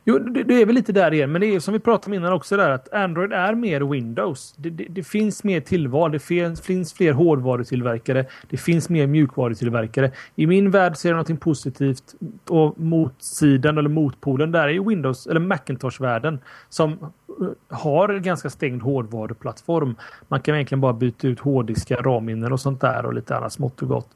Jo, 0.05 0.18
det, 0.18 0.42
det, 0.42 0.62
är 0.62 0.66
väl 0.66 0.74
lite 0.74 0.92
där 0.92 1.14
igen, 1.14 1.32
men 1.32 1.40
det 1.40 1.55
är 1.55 1.60
som 1.60 1.74
vi 1.74 1.80
pratade 1.80 2.06
om 2.06 2.14
innan 2.14 2.32
också 2.32 2.56
där 2.56 2.70
att 2.70 2.92
Android 2.92 3.32
är 3.32 3.55
mer 3.55 3.80
Windows. 3.80 4.55
Det, 4.56 4.70
det, 4.70 4.86
det 4.88 5.02
finns 5.02 5.44
mer 5.44 5.60
tillval, 5.60 6.12
det 6.12 6.18
finns, 6.18 6.60
finns 6.60 6.92
fler 6.92 7.12
hårdvarutillverkare, 7.12 8.26
det 8.50 8.56
finns 8.56 8.88
mer 8.88 9.06
mjukvarutillverkare. 9.06 10.10
I 10.36 10.46
min 10.46 10.70
värld 10.70 10.96
ser 10.96 11.09
jag 11.09 11.16
något 11.16 11.40
positivt 11.40 12.14
och 12.48 12.80
motsidan 12.80 13.78
eller 13.78 13.88
motpolen 13.88 14.52
där 14.52 14.68
är 14.68 14.88
Windows 14.88 15.26
eller 15.26 15.40
Macintosh-världen 15.40 16.38
som 16.68 16.92
eh, 16.92 17.76
har 17.76 18.09
en 18.09 18.22
ganska 18.22 18.50
stängd 18.50 18.82
hårdvaruplattform. 18.82 19.96
Man 20.28 20.40
kan 20.40 20.55
egentligen 20.55 20.80
bara 20.80 20.92
byta 20.92 21.28
ut 21.28 21.40
hårddiskar, 21.40 21.96
RAM-minnen 21.96 22.52
och 22.52 22.60
sånt 22.60 22.80
där 22.80 23.06
och 23.06 23.14
lite 23.14 23.36
annat 23.36 23.52
smått 23.52 23.82
och 23.82 23.88
gott. 23.88 24.09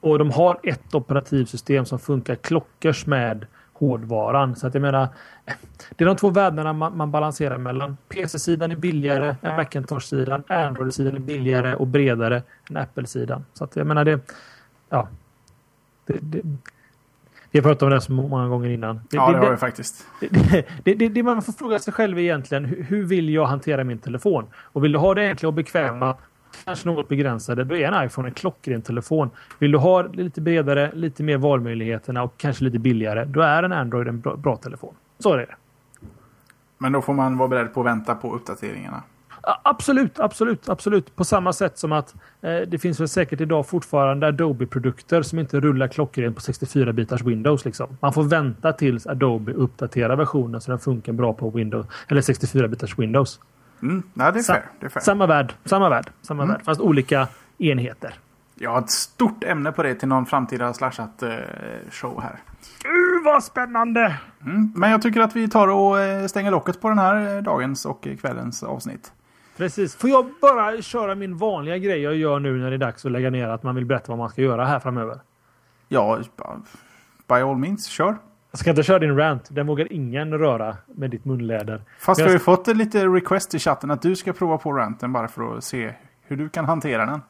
Och 0.00 0.18
de 0.18 0.30
har 0.30 0.60
ett 0.62 0.94
operativsystem 0.94 1.84
som 1.84 1.98
funkar 1.98 2.34
klockers 2.34 3.06
med 3.06 3.46
hårdvaran. 3.80 4.56
Så 4.56 4.66
att 4.66 4.74
jag 4.74 4.80
menar, 4.80 5.08
det 5.96 6.04
är 6.04 6.06
de 6.06 6.16
två 6.16 6.30
världarna 6.30 6.72
man, 6.72 6.96
man 6.96 7.10
balanserar 7.10 7.58
mellan. 7.58 7.96
PC-sidan 8.08 8.70
är 8.70 8.76
billigare 8.76 9.36
än 9.42 9.56
Macintosh-sidan. 9.56 10.42
Android-sidan 10.48 11.16
är 11.16 11.20
billigare 11.20 11.74
och 11.74 11.86
bredare 11.86 12.42
än 12.70 12.76
Apple-sidan. 12.76 13.44
Så 13.54 13.64
att 13.64 13.76
jag 13.76 13.86
menar 13.86 14.04
det, 14.04 14.20
ja. 14.88 15.08
Det, 16.06 16.18
det, 16.20 16.42
vi 17.50 17.58
har 17.58 17.62
pratat 17.62 17.82
om 17.82 17.90
det 17.90 18.00
så 18.00 18.12
många 18.12 18.48
gånger 18.48 18.68
innan. 18.68 18.96
Det, 18.96 19.16
ja, 19.16 19.32
det, 19.32 19.38
har 19.38 19.50
vi 19.50 19.56
faktiskt. 19.56 20.06
Det, 20.84 20.94
det, 20.94 21.08
det, 21.08 21.22
man 21.22 21.42
får 21.42 21.52
fråga 21.52 21.78
sig 21.78 21.92
själv 21.92 22.18
egentligen, 22.18 22.64
hur, 22.64 22.82
hur 22.82 23.04
vill 23.04 23.30
jag 23.30 23.46
hantera 23.46 23.84
min 23.84 23.98
telefon? 23.98 24.46
Och 24.54 24.84
vill 24.84 24.92
du 24.92 24.98
ha 24.98 25.14
det 25.14 25.28
enkla 25.28 25.48
och 25.48 25.54
bekväma 25.54 26.16
kanske 26.64 26.88
något 26.88 27.08
begränsade, 27.08 27.64
då 27.64 27.76
är 27.76 27.92
en 27.92 28.06
iPhone 28.06 28.28
en 28.28 28.34
klockren 28.34 28.82
telefon. 28.82 29.30
Vill 29.58 29.72
du 29.72 29.78
ha 29.78 30.02
lite 30.02 30.40
bredare, 30.40 30.90
lite 30.94 31.22
mer 31.22 31.36
valmöjligheterna 31.36 32.22
och 32.22 32.34
kanske 32.36 32.64
lite 32.64 32.78
billigare, 32.78 33.24
då 33.24 33.40
är 33.40 33.62
en 33.62 33.72
Android 33.72 34.08
en 34.08 34.20
bra, 34.20 34.36
bra 34.36 34.56
telefon. 34.56 34.94
Så 35.18 35.32
är 35.32 35.38
det. 35.38 35.54
Men 36.78 36.92
då 36.92 37.02
får 37.02 37.14
man 37.14 37.38
vara 37.38 37.48
beredd 37.48 37.74
på 37.74 37.80
att 37.80 37.86
vänta 37.86 38.14
på 38.14 38.34
uppdateringarna. 38.34 39.02
Absolut, 39.62 40.20
absolut, 40.20 40.68
absolut. 40.68 41.16
På 41.16 41.24
samma 41.24 41.52
sätt 41.52 41.78
som 41.78 41.92
att 41.92 42.14
eh, 42.40 42.56
det 42.68 42.78
finns 42.78 43.00
väl 43.00 43.08
säkert 43.08 43.40
idag 43.40 43.66
fortfarande 43.66 44.26
Adobe-produkter 44.26 45.22
som 45.22 45.38
inte 45.38 45.60
rullar 45.60 45.88
klockrent 45.88 46.36
på 46.36 46.40
64-bitars 46.40 47.24
Windows. 47.24 47.64
Liksom. 47.64 47.96
Man 48.00 48.12
får 48.12 48.22
vänta 48.22 48.72
tills 48.72 49.06
Adobe 49.06 49.52
uppdaterar 49.52 50.16
versionen 50.16 50.60
så 50.60 50.70
den 50.70 50.78
funkar 50.78 51.12
bra 51.12 51.32
på 51.32 51.50
Windows 51.50 51.86
eller 52.08 52.20
64-bitars 52.20 53.00
Windows. 53.00 53.40
Mm. 53.82 54.02
Nej, 54.14 54.32
det 54.32 54.38
är, 54.38 54.42
fair. 54.42 54.62
det 54.80 54.86
är 54.86 54.90
fair. 54.90 55.02
Samma 55.02 55.26
värld, 55.26 55.54
samma 55.64 55.88
värld, 55.88 56.10
samma 56.22 56.42
mm. 56.42 56.54
värld, 56.54 56.64
fast 56.64 56.80
olika 56.80 57.28
enheter. 57.58 58.14
Jag 58.54 58.70
har 58.70 58.78
ett 58.78 58.90
stort 58.90 59.44
ämne 59.44 59.72
på 59.72 59.82
det 59.82 59.94
till 59.94 60.08
någon 60.08 60.26
framtida 60.26 60.72
slashat 60.72 61.22
eh, 61.22 61.30
show 61.90 62.22
här. 62.22 62.32
Uh, 62.32 63.24
vad 63.24 63.44
spännande! 63.44 64.16
Mm, 64.44 64.72
men 64.76 64.90
jag 64.90 65.02
tycker 65.02 65.20
att 65.20 65.36
vi 65.36 65.48
tar 65.48 65.68
och 65.68 66.00
eh, 66.00 66.26
stänger 66.26 66.50
locket 66.50 66.80
på 66.80 66.88
den 66.88 66.98
här 66.98 67.36
eh, 67.36 67.42
dagens 67.42 67.84
och 67.84 68.08
kvällens 68.20 68.62
avsnitt. 68.62 69.12
Precis. 69.56 69.96
Får 69.96 70.10
jag 70.10 70.26
bara 70.40 70.82
köra 70.82 71.14
min 71.14 71.36
vanliga 71.36 71.78
grej 71.78 72.02
jag 72.02 72.16
gör 72.16 72.38
nu 72.38 72.58
när 72.58 72.70
det 72.70 72.76
är 72.76 72.78
dags 72.78 73.04
att 73.04 73.12
lägga 73.12 73.30
ner? 73.30 73.48
Att 73.48 73.62
man 73.62 73.74
vill 73.74 73.86
berätta 73.86 74.12
vad 74.12 74.18
man 74.18 74.30
ska 74.30 74.42
göra 74.42 74.64
här 74.64 74.78
framöver. 74.80 75.20
Ja, 75.88 76.18
by 77.28 77.34
all 77.34 77.56
means, 77.56 77.86
kör. 77.86 78.16
Jag 78.50 78.58
ska 78.58 78.70
inte 78.70 78.82
köra 78.82 78.98
din 78.98 79.16
rant. 79.16 79.48
Den 79.50 79.66
vågar 79.66 79.92
ingen 79.92 80.38
röra 80.38 80.76
med 80.86 81.10
ditt 81.10 81.24
munläder. 81.24 81.82
Fast 81.98 82.20
vi 82.20 82.24
har 82.24 82.30
ju 82.30 82.38
fått 82.38 82.66
lite 82.66 83.06
request 83.06 83.54
i 83.54 83.58
chatten 83.58 83.90
att 83.90 84.02
du 84.02 84.16
ska 84.16 84.32
prova 84.32 84.58
på 84.58 84.72
ranten 84.72 85.12
bara 85.12 85.28
för 85.28 85.56
att 85.56 85.64
se 85.64 85.94
hur 86.22 86.36
du 86.36 86.48
kan 86.48 86.64
hantera 86.64 87.06
den. 87.06 87.20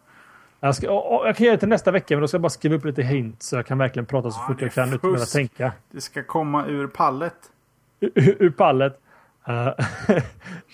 Jag, 0.61 0.77
ska, 0.77 0.87
jag 1.25 1.37
kan 1.37 1.45
göra 1.47 1.57
det 1.57 1.61
till 1.61 1.69
nästa 1.69 1.91
vecka, 1.91 2.15
men 2.15 2.21
då 2.21 2.29
ska 2.29 2.35
jag 2.35 2.43
bara 2.43 2.51
skriva 2.51 2.77
upp 2.77 2.85
lite 2.85 3.03
hint 3.03 3.43
så 3.43 3.57
jag 3.57 3.67
kan 3.67 3.79
verkligen 3.79 4.07
prata 4.07 4.31
så 4.31 4.41
ja, 4.41 4.47
fort 4.47 4.63
jag 4.63 4.73
kan 4.73 4.93
utan 4.93 5.15
att 5.15 5.33
tänka. 5.33 5.73
Det 5.91 6.01
ska 6.01 6.23
komma 6.23 6.67
ur 6.67 6.87
pallet. 6.87 7.35
Ur, 8.01 8.37
ur 8.43 8.51
pallet. 8.51 9.01
Eh, 9.51 9.67
uh, 10.17 10.23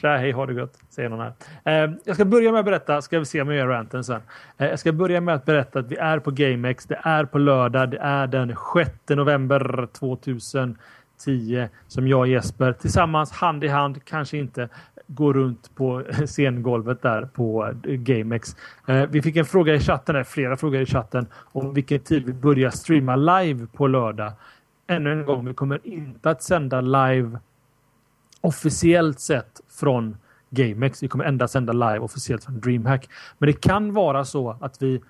Tja, 0.01 0.16
hej, 0.16 0.32
ha 0.32 0.47
det 0.47 0.55
gott, 0.55 0.78
säger 0.89 1.09
någon 1.09 1.32
här. 1.65 1.86
Uh, 1.86 1.94
jag 2.05 2.16
ska 2.16 2.24
börja 2.24 2.53
med 2.53 2.59
att 2.59 2.65
berätta, 2.65 3.03
ska 3.03 3.19
vi 3.19 3.24
se 3.24 3.43
om 3.43 3.48
jag 3.48 3.57
gör 3.57 3.66
ranten 3.66 4.05
sen. 4.05 4.20
Uh, 4.61 4.66
jag 4.66 4.78
ska 4.78 4.93
börja 4.93 5.20
med 5.20 5.35
att 5.35 5.44
berätta 5.44 5.78
att 5.78 5.93
vi 5.93 5.97
är 5.97 6.19
på 6.19 6.31
GameX. 6.31 6.86
Det 6.86 7.01
är 7.03 7.24
på 7.24 7.39
lördag. 7.39 7.90
Det 7.90 7.98
är 7.98 8.27
den 8.27 8.57
6 8.74 8.90
november 9.09 9.89
2010 9.93 11.69
som 11.86 12.09
jag 12.09 12.20
och 12.20 12.28
Jesper 12.28 12.73
tillsammans 12.73 13.32
hand 13.32 13.65
i 13.65 13.69
hand, 13.69 14.05
kanske 14.05 14.39
inte, 14.39 14.69
går 15.07 15.35
runt 15.35 15.74
på 15.74 16.03
scengolvet 16.27 17.03
där 17.03 17.23
på 17.23 17.73
GameX. 17.82 18.57
Eh, 18.86 19.07
vi 19.11 19.23
fick 19.23 19.36
en 19.36 19.44
fråga 19.44 19.74
i 19.74 19.81
chatten, 19.81 20.24
flera 20.24 20.57
frågor 20.57 20.81
i 20.81 20.86
chatten 20.86 21.27
om 21.35 21.74
vilken 21.74 22.01
tid 22.01 22.27
vi 22.27 22.32
börjar 22.32 22.70
streama 22.70 23.16
live 23.16 23.66
på 23.66 23.86
lördag. 23.86 24.32
Ännu 24.86 25.12
en 25.12 25.24
gång, 25.24 25.47
vi 25.47 25.55
kommer 25.55 25.81
inte 25.82 26.31
att 26.31 26.43
sända 26.43 26.81
live 26.81 27.39
officiellt 28.40 29.20
sett 29.20 29.60
från 29.68 30.16
GameX. 30.50 31.02
Vi 31.02 31.08
kommer 31.08 31.24
endast 31.24 31.52
sända 31.52 31.72
live 31.72 31.98
officiellt 31.98 32.44
från 32.44 32.60
DreamHack. 32.60 33.08
Men 33.38 33.46
det 33.46 33.60
kan 33.60 33.94
vara 33.94 34.24
så 34.24 34.56
att 34.60 34.82
vi 34.82 35.02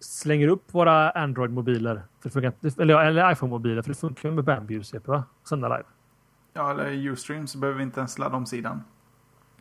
slänger 0.00 0.48
upp 0.48 0.74
våra 0.74 1.10
Android-mobiler, 1.10 2.02
eller, 2.78 3.00
eller 3.00 3.32
iPhone-mobiler, 3.32 3.82
för 3.82 3.90
det 3.90 3.98
funkar 3.98 4.30
med 4.30 4.44
Bambi 4.44 4.84
CP, 4.84 5.10
va? 5.10 5.24
Sända 5.48 5.68
live. 5.68 5.84
Ja, 6.54 6.70
eller 6.70 7.10
Ustream 7.10 7.46
så 7.46 7.58
behöver 7.58 7.78
vi 7.78 7.84
inte 7.84 8.00
ens 8.00 8.18
ladda 8.18 8.36
om 8.36 8.46
sidan. 8.46 8.82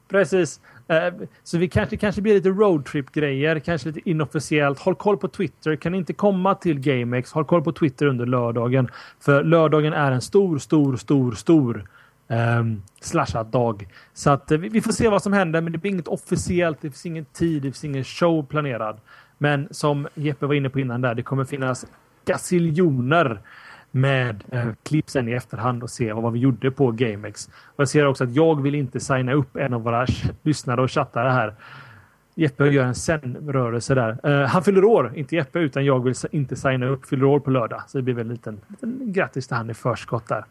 Precis. 0.08 0.62
Eh, 0.88 1.14
så 1.44 1.58
vi 1.58 1.70
kanske, 1.70 1.98
kanske 1.98 2.22
blir 2.22 2.34
lite 2.34 2.50
roadtrip-grejer, 2.50 3.60
kanske 3.60 3.88
lite 3.88 4.10
inofficiellt. 4.10 4.80
Håll 4.80 4.96
koll 4.96 5.18
på 5.18 5.28
Twitter. 5.28 5.76
Kan 5.76 5.96
inte 5.96 6.14
komma 6.14 6.56
till 6.56 6.80
GameX, 6.80 7.32
håll 7.32 7.46
koll 7.46 7.64
på 7.64 7.72
Twitter 7.72 8.06
under 8.06 8.26
lördagen. 8.26 8.90
För 9.20 9.44
lördagen 9.44 9.94
är 9.94 10.12
en 10.12 10.22
stor, 10.22 10.58
stor, 10.58 10.96
stor, 10.98 11.32
stor 11.32 11.88
Ehm, 12.32 12.60
um, 12.60 12.82
slashad 13.02 13.48
dag. 13.48 13.88
Så 14.14 14.30
att 14.30 14.52
eh, 14.52 14.58
vi, 14.58 14.70
vi 14.70 14.82
får 14.82 14.92
se 14.92 15.10
vad 15.10 15.24
som 15.24 15.34
händer, 15.34 15.62
men 15.62 15.72
det 15.72 15.78
blir 15.78 15.92
inget 15.92 16.08
officiellt. 16.08 16.78
Det 16.82 16.90
finns 16.90 17.06
ingen 17.06 17.26
tid, 17.26 17.62
det 17.62 17.68
finns 17.68 17.84
ingen 17.84 18.04
show 18.04 18.46
planerad. 18.46 19.00
Men 19.38 19.68
som 19.72 20.08
Jeppe 20.16 20.46
var 20.46 20.54
inne 20.54 20.70
på 20.70 20.80
innan 20.80 21.02
där, 21.02 21.16
det 21.16 21.24
kommer 21.24 21.46
finnas 21.46 21.86
gasiljoner 22.26 23.40
med 23.92 24.44
eh, 24.52 24.68
klipp 24.84 25.10
sen 25.10 25.28
i 25.28 25.32
efterhand 25.32 25.84
och 25.84 25.90
se 25.90 26.14
vad 26.14 26.34
vi 26.34 26.40
gjorde 26.40 26.72
på 26.72 26.92
GameX. 26.92 27.48
Och 27.48 27.82
jag 27.82 27.90
ser 27.90 28.08
också 28.08 28.24
att 28.24 28.36
jag 28.36 28.62
vill 28.62 28.76
inte 28.76 29.00
signa 29.00 29.34
upp 29.34 29.56
en 29.56 29.74
av 29.74 29.84
våra 29.84 30.06
lyssnare 30.44 30.82
och 30.82 30.92
chattare 30.92 31.30
här. 31.30 31.56
Jeppe 32.36 32.68
gör 32.68 32.86
en 32.86 32.96
sen-rörelse 32.96 33.96
där. 33.96 34.30
Uh, 34.30 34.46
han 34.46 34.64
fyller 34.64 34.84
år, 34.84 35.12
inte 35.16 35.36
Jeppe, 35.36 35.60
utan 35.60 35.86
jag 35.86 36.04
vill 36.04 36.14
inte 36.32 36.56
signa 36.56 36.86
upp. 36.86 37.06
Fyller 37.06 37.26
år 37.26 37.40
på 37.40 37.52
lördag. 37.52 37.82
Så 37.88 37.98
det 37.98 38.02
blir 38.02 38.14
väl 38.14 38.26
en 38.26 38.34
liten, 38.34 38.62
liten 38.68 39.14
grattis 39.14 39.48
till 39.48 39.58
han 39.58 39.70
i 39.70 39.74
förskott 39.74 40.28
där. 40.28 40.46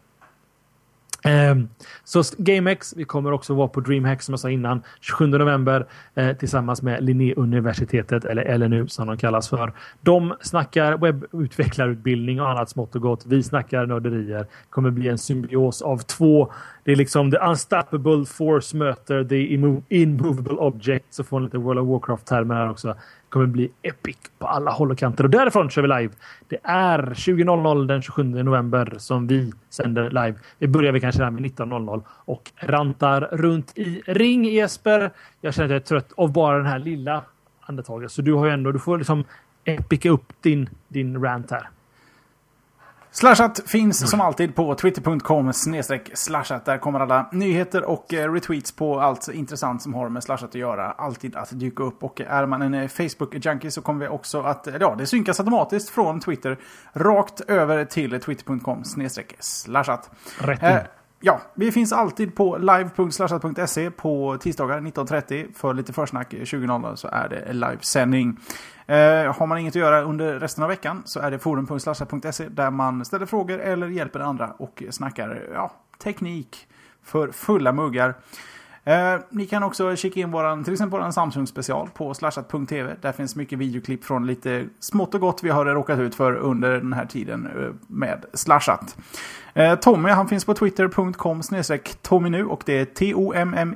Ehm, 1.23 1.69
så 2.03 2.23
GameX, 2.37 2.93
vi 2.97 3.03
kommer 3.03 3.31
också 3.31 3.53
vara 3.53 3.67
på 3.67 3.79
DreamHack 3.79 4.21
som 4.21 4.33
jag 4.33 4.39
sa 4.39 4.49
innan, 4.49 4.83
27 5.01 5.27
november 5.27 5.85
eh, 6.15 6.37
tillsammans 6.37 6.81
med 6.81 7.03
Linnéuniversitetet 7.03 8.25
eller 8.25 8.57
LNU 8.57 8.87
som 8.87 9.07
de 9.07 9.17
kallas 9.17 9.49
för. 9.49 9.73
De 10.01 10.33
snackar 10.41 10.97
webbutvecklarutbildning 10.97 12.41
och 12.41 12.49
annat 12.49 12.69
smått 12.69 12.95
och 12.95 13.01
gott. 13.01 13.25
Vi 13.25 13.43
snackar 13.43 13.85
nörderier. 13.85 14.39
Det 14.39 14.47
kommer 14.69 14.91
bli 14.91 15.07
en 15.07 15.17
symbios 15.17 15.81
av 15.81 15.97
två. 15.97 16.51
Det 16.83 16.91
är 16.91 16.95
liksom 16.95 17.31
the 17.31 17.37
unstoppable 17.37 18.25
force 18.25 18.77
möter 18.77 19.23
the 19.23 19.53
immovable 19.89 20.53
object. 20.53 21.05
Så 21.09 21.23
får 21.23 21.39
ni 21.39 21.45
lite 21.45 21.57
World 21.57 21.79
of 21.79 21.87
Warcraft-termer 21.87 22.55
här 22.55 22.69
också 22.69 22.95
kommer 23.31 23.45
bli 23.45 23.71
epic 23.81 24.17
på 24.39 24.47
alla 24.47 24.71
håll 24.71 24.91
och 24.91 24.97
kanter. 24.97 25.23
Och 25.23 25.29
därifrån 25.29 25.69
kör 25.69 25.81
vi 25.81 25.87
live. 25.87 26.13
Det 26.47 26.59
är 26.63 26.99
20.00 26.99 27.87
den 27.87 28.01
27 28.01 28.23
november 28.23 28.95
som 28.97 29.27
vi 29.27 29.51
sänder 29.69 30.09
live. 30.09 30.33
Vi 30.59 30.67
börjar 30.67 30.91
vi 30.91 30.99
kanske 30.99 31.21
där 31.21 31.29
med 31.29 31.43
19.00 31.43 32.03
och 32.07 32.51
rantar 32.55 33.21
runt 33.31 33.77
i 33.77 34.01
ring 34.07 34.45
Jesper. 34.45 35.11
Jag 35.41 35.53
känner 35.53 35.65
att 35.65 35.71
jag 35.71 35.81
är 35.81 35.85
trött 35.85 36.11
av 36.17 36.33
bara 36.33 36.57
den 36.57 36.65
här 36.65 36.79
lilla 36.79 37.23
andetaget. 37.61 38.11
Så 38.11 38.21
du 38.21 38.33
har 38.33 38.45
ju 38.45 38.51
ändå, 38.51 38.71
du 38.71 38.79
får 38.79 38.97
liksom 38.97 39.23
epica 39.63 40.09
upp 40.09 40.33
din, 40.41 40.69
din 40.87 41.23
rant 41.23 41.51
här. 41.51 41.69
Slashat 43.13 43.59
finns 43.65 44.09
som 44.09 44.21
alltid 44.21 44.55
på 44.55 44.75
twitter.com 44.75 45.53
slashat. 46.13 46.65
Där 46.65 46.77
kommer 46.77 46.99
alla 46.99 47.29
nyheter 47.31 47.83
och 47.83 48.13
eh, 48.13 48.33
retweets 48.33 48.71
på 48.71 48.99
allt 48.99 49.29
intressant 49.33 49.81
som 49.81 49.93
har 49.93 50.09
med 50.09 50.23
slashat 50.23 50.49
att 50.49 50.55
göra. 50.55 50.91
Alltid 50.91 51.35
att 51.35 51.59
dyka 51.59 51.83
upp. 51.83 52.03
Och 52.03 52.21
är 52.21 52.45
man 52.45 52.61
en 52.61 52.73
eh, 52.73 52.87
Facebook-junkie 52.87 53.69
så 53.69 53.81
kommer 53.81 53.99
vi 54.05 54.07
också 54.07 54.41
att... 54.41 54.67
Ja, 54.79 54.95
det 54.97 55.05
synkas 55.05 55.39
automatiskt 55.39 55.89
från 55.89 56.19
Twitter 56.19 56.57
rakt 56.93 57.41
över 57.41 57.85
till 57.85 58.19
twitter.com 58.19 58.83
slashat. 59.39 60.09
Rätt 60.39 60.63
in. 60.63 61.00
Ja, 61.23 61.41
vi 61.53 61.71
finns 61.71 61.93
alltid 61.93 62.35
på 62.35 62.57
live.slashat.se 62.57 63.91
på 63.91 64.37
tisdagar 64.37 64.79
19.30. 64.79 65.53
För 65.53 65.73
lite 65.73 65.93
försnack 65.93 66.33
20.00 66.33 66.95
så 66.95 67.07
är 67.07 67.29
det 67.29 67.53
livesändning. 67.53 68.37
Eh, 68.85 69.35
har 69.35 69.47
man 69.47 69.57
inget 69.57 69.71
att 69.71 69.81
göra 69.81 70.01
under 70.01 70.39
resten 70.39 70.63
av 70.63 70.69
veckan 70.69 71.01
så 71.05 71.19
är 71.19 71.31
det 71.31 71.39
forum.slashat.se 71.39 72.49
där 72.49 72.71
man 72.71 73.05
ställer 73.05 73.25
frågor 73.25 73.59
eller 73.59 73.87
hjälper 73.87 74.19
andra 74.19 74.51
och 74.57 74.83
snackar 74.89 75.49
ja, 75.53 75.71
teknik 76.03 76.67
för 77.03 77.31
fulla 77.31 77.71
muggar. 77.71 78.15
Eh, 78.83 79.19
ni 79.29 79.45
kan 79.45 79.63
också 79.63 79.95
kika 79.95 80.19
in 80.19 80.31
våran, 80.31 80.63
till 80.63 80.73
exempel 80.73 80.99
våran 80.99 81.13
Samsung 81.13 81.47
special 81.47 81.89
på 81.93 82.13
slashat.tv. 82.13 82.95
Där 83.01 83.11
finns 83.11 83.35
mycket 83.35 83.59
videoklipp 83.59 84.05
från 84.05 84.27
lite 84.27 84.65
smått 84.79 85.15
och 85.15 85.21
gott 85.21 85.43
vi 85.43 85.49
har 85.49 85.65
råkat 85.65 85.99
ut 85.99 86.15
för 86.15 86.35
under 86.35 86.71
den 86.71 86.93
här 86.93 87.05
tiden 87.05 87.45
eh, 87.45 87.69
med 87.87 88.25
slashat. 88.33 88.97
Eh, 89.53 89.75
Tommy 89.75 90.09
han 90.09 90.27
finns 90.27 90.45
på 90.45 90.53
twitter.com 90.53 91.41
Tommy 92.01 92.41
och 92.41 92.63
det 92.65 92.79
är 92.79 92.85
T-O-M-M-I-E-N-U. 92.85 93.75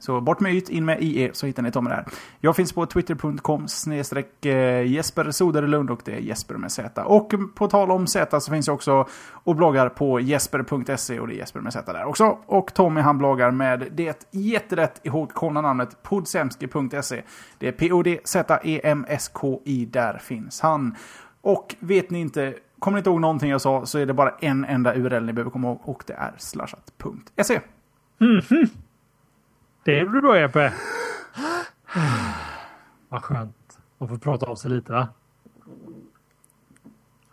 Så 0.00 0.20
bort 0.20 0.40
med 0.40 0.54
yt, 0.54 0.68
in 0.68 0.84
med 0.84 1.02
IE 1.02 1.30
så 1.32 1.46
hittar 1.46 1.62
ni 1.62 1.70
Tommy 1.70 1.90
där. 1.90 2.04
Jag 2.40 2.56
finns 2.56 2.72
på 2.72 2.86
twitter.com 2.86 3.68
snedstreck 3.68 4.46
eh, 4.46 4.86
Jesper 4.86 5.30
Soderlund 5.30 5.90
och 5.90 6.00
det 6.04 6.12
är 6.12 6.20
Jesper 6.20 6.54
med 6.54 6.72
Z. 6.72 7.04
Och 7.04 7.32
på 7.54 7.68
tal 7.68 7.90
om 7.90 8.06
Z 8.06 8.40
så 8.40 8.52
finns 8.52 8.66
jag 8.66 8.74
också 8.74 9.06
och 9.32 9.56
bloggar 9.56 9.88
på 9.88 10.20
jesper.se 10.20 11.20
och 11.20 11.28
det 11.28 11.34
är 11.34 11.38
Jesper 11.38 11.60
med 11.60 11.72
Z 11.72 11.92
där 11.92 12.04
också. 12.04 12.38
Och 12.46 12.74
Tommy 12.74 13.00
han 13.00 13.18
bloggar 13.18 13.50
med 13.50 13.88
det 13.92 14.28
jätterätt 14.30 15.00
ihågkomna 15.02 15.60
namnet 15.60 16.02
podsemski.se. 16.02 17.22
Det 17.58 17.68
är 17.68 17.72
P-O-D-Z-E-M-S-K-I, 17.72 19.84
där 19.84 20.18
finns 20.18 20.60
han. 20.60 20.96
Och 21.40 21.74
vet 21.78 22.10
ni 22.10 22.20
inte 22.20 22.54
kommer 22.80 22.96
ni 22.96 22.98
inte 22.98 23.10
ihåg 23.10 23.20
någonting 23.20 23.50
jag 23.50 23.60
sa 23.60 23.86
så 23.86 23.98
är 23.98 24.06
det 24.06 24.14
bara 24.14 24.34
en 24.40 24.64
enda 24.64 24.94
URL 24.94 25.24
ni 25.24 25.32
behöver 25.32 25.50
komma 25.50 25.68
ihåg 25.68 25.80
och 25.84 26.04
det 26.06 26.12
är 26.12 26.34
slashat.se. 26.38 27.60
Mm 28.20 28.40
-hmm. 28.40 28.68
Det 29.84 29.98
är 30.00 30.04
du 30.04 30.20
då, 30.20 30.36
Jeppe. 30.36 30.72
Vad 33.08 33.22
skönt 33.22 33.78
att 33.98 34.08
få 34.08 34.18
prata 34.18 34.46
av 34.46 34.54
sig 34.54 34.70
lite 34.70 34.92
va? 34.92 35.08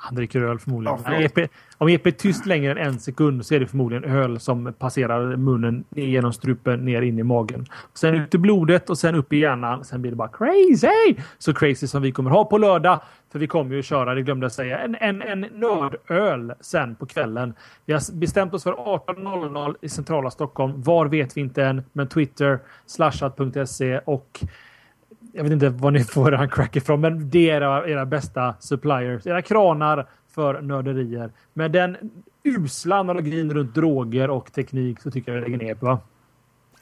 Han 0.07 0.15
dricker 0.15 0.41
öl 0.41 0.59
förmodligen. 0.59 0.99
Ja, 1.05 1.13
EP, 1.13 1.49
om 1.77 1.89
EP 1.89 2.05
är 2.05 2.11
tyst 2.11 2.45
längre 2.45 2.71
än 2.71 2.77
en 2.77 2.99
sekund 2.99 3.45
så 3.45 3.55
är 3.55 3.59
det 3.59 3.67
förmodligen 3.67 4.03
öl 4.03 4.39
som 4.39 4.73
passerar 4.79 5.35
munnen 5.35 5.84
genom 5.89 6.34
strupen 6.34 6.85
ner 6.85 7.01
in 7.01 7.19
i 7.19 7.23
magen. 7.23 7.65
Sen 7.93 8.15
ut 8.15 8.35
i 8.35 8.38
blodet 8.38 8.89
och 8.89 8.97
sen 8.97 9.15
upp 9.15 9.34
i 9.34 9.38
hjärnan. 9.38 9.85
Sen 9.85 10.01
blir 10.01 10.11
det 10.11 10.17
bara 10.17 10.27
crazy! 10.27 11.21
Så 11.38 11.53
crazy 11.53 11.88
som 11.88 12.01
vi 12.01 12.11
kommer 12.11 12.31
ha 12.31 12.45
på 12.45 12.57
lördag. 12.57 12.99
För 13.31 13.39
vi 13.39 13.47
kommer 13.47 13.75
ju 13.75 13.84
köra, 13.84 14.15
det 14.15 14.21
glömde 14.21 14.45
jag 14.45 14.51
säga, 14.51 14.79
en, 14.79 14.95
en, 14.95 15.21
en 15.21 15.41
nördöl 15.41 16.53
sen 16.59 16.95
på 16.95 17.05
kvällen. 17.05 17.53
Vi 17.85 17.93
har 17.93 18.15
bestämt 18.15 18.53
oss 18.53 18.63
för 18.63 18.73
18.00 18.73 19.75
i 19.81 19.89
centrala 19.89 20.31
Stockholm. 20.31 20.81
Var 20.81 21.05
vet 21.05 21.38
vi 21.38 21.41
inte 21.41 21.63
än, 21.63 21.84
men 21.93 22.07
Twitter, 22.07 22.59
slashat.se 22.85 23.99
och 24.05 24.43
jag 25.38 25.43
vet 25.43 25.51
inte 25.51 25.69
var 25.69 25.91
ni 25.91 26.03
får 26.03 26.34
eran 26.34 26.49
crack 26.49 26.76
ifrån, 26.76 27.01
men 27.01 27.30
det 27.30 27.49
är 27.49 27.55
era, 27.55 27.88
era 27.88 28.05
bästa 28.05 28.55
suppliers. 28.59 29.27
Era 29.27 29.41
kranar 29.41 30.07
för 30.35 30.61
nörderier. 30.61 31.31
Med 31.53 31.72
den 31.72 31.97
usla 32.43 32.99
analogin 32.99 33.53
runt 33.53 33.76
droger 33.76 34.30
och 34.30 34.53
teknik 34.53 35.01
så 35.01 35.11
tycker 35.11 35.31
jag 35.31 35.41
vi 35.41 35.49
lägger 35.49 35.65
ner 35.65 35.76
på. 35.76 35.99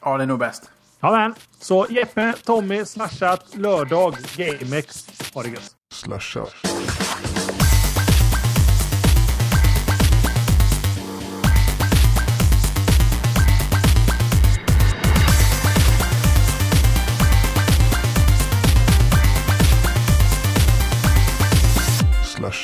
Ja, 0.00 0.16
det 0.16 0.22
är 0.22 0.26
nog 0.26 0.38
bäst. 0.38 0.70
Ja, 1.00 1.10
men. 1.10 1.34
Så 1.58 1.86
Jeppe, 1.90 2.34
Tommy, 2.44 2.84
Slashat, 2.84 3.56
lördag, 3.56 4.14
GameX. 4.36 5.06
Ha 5.34 5.42
det 5.42 5.48
gött. 5.48 5.70
Slashat. 5.94 6.54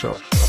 show. 0.03 0.42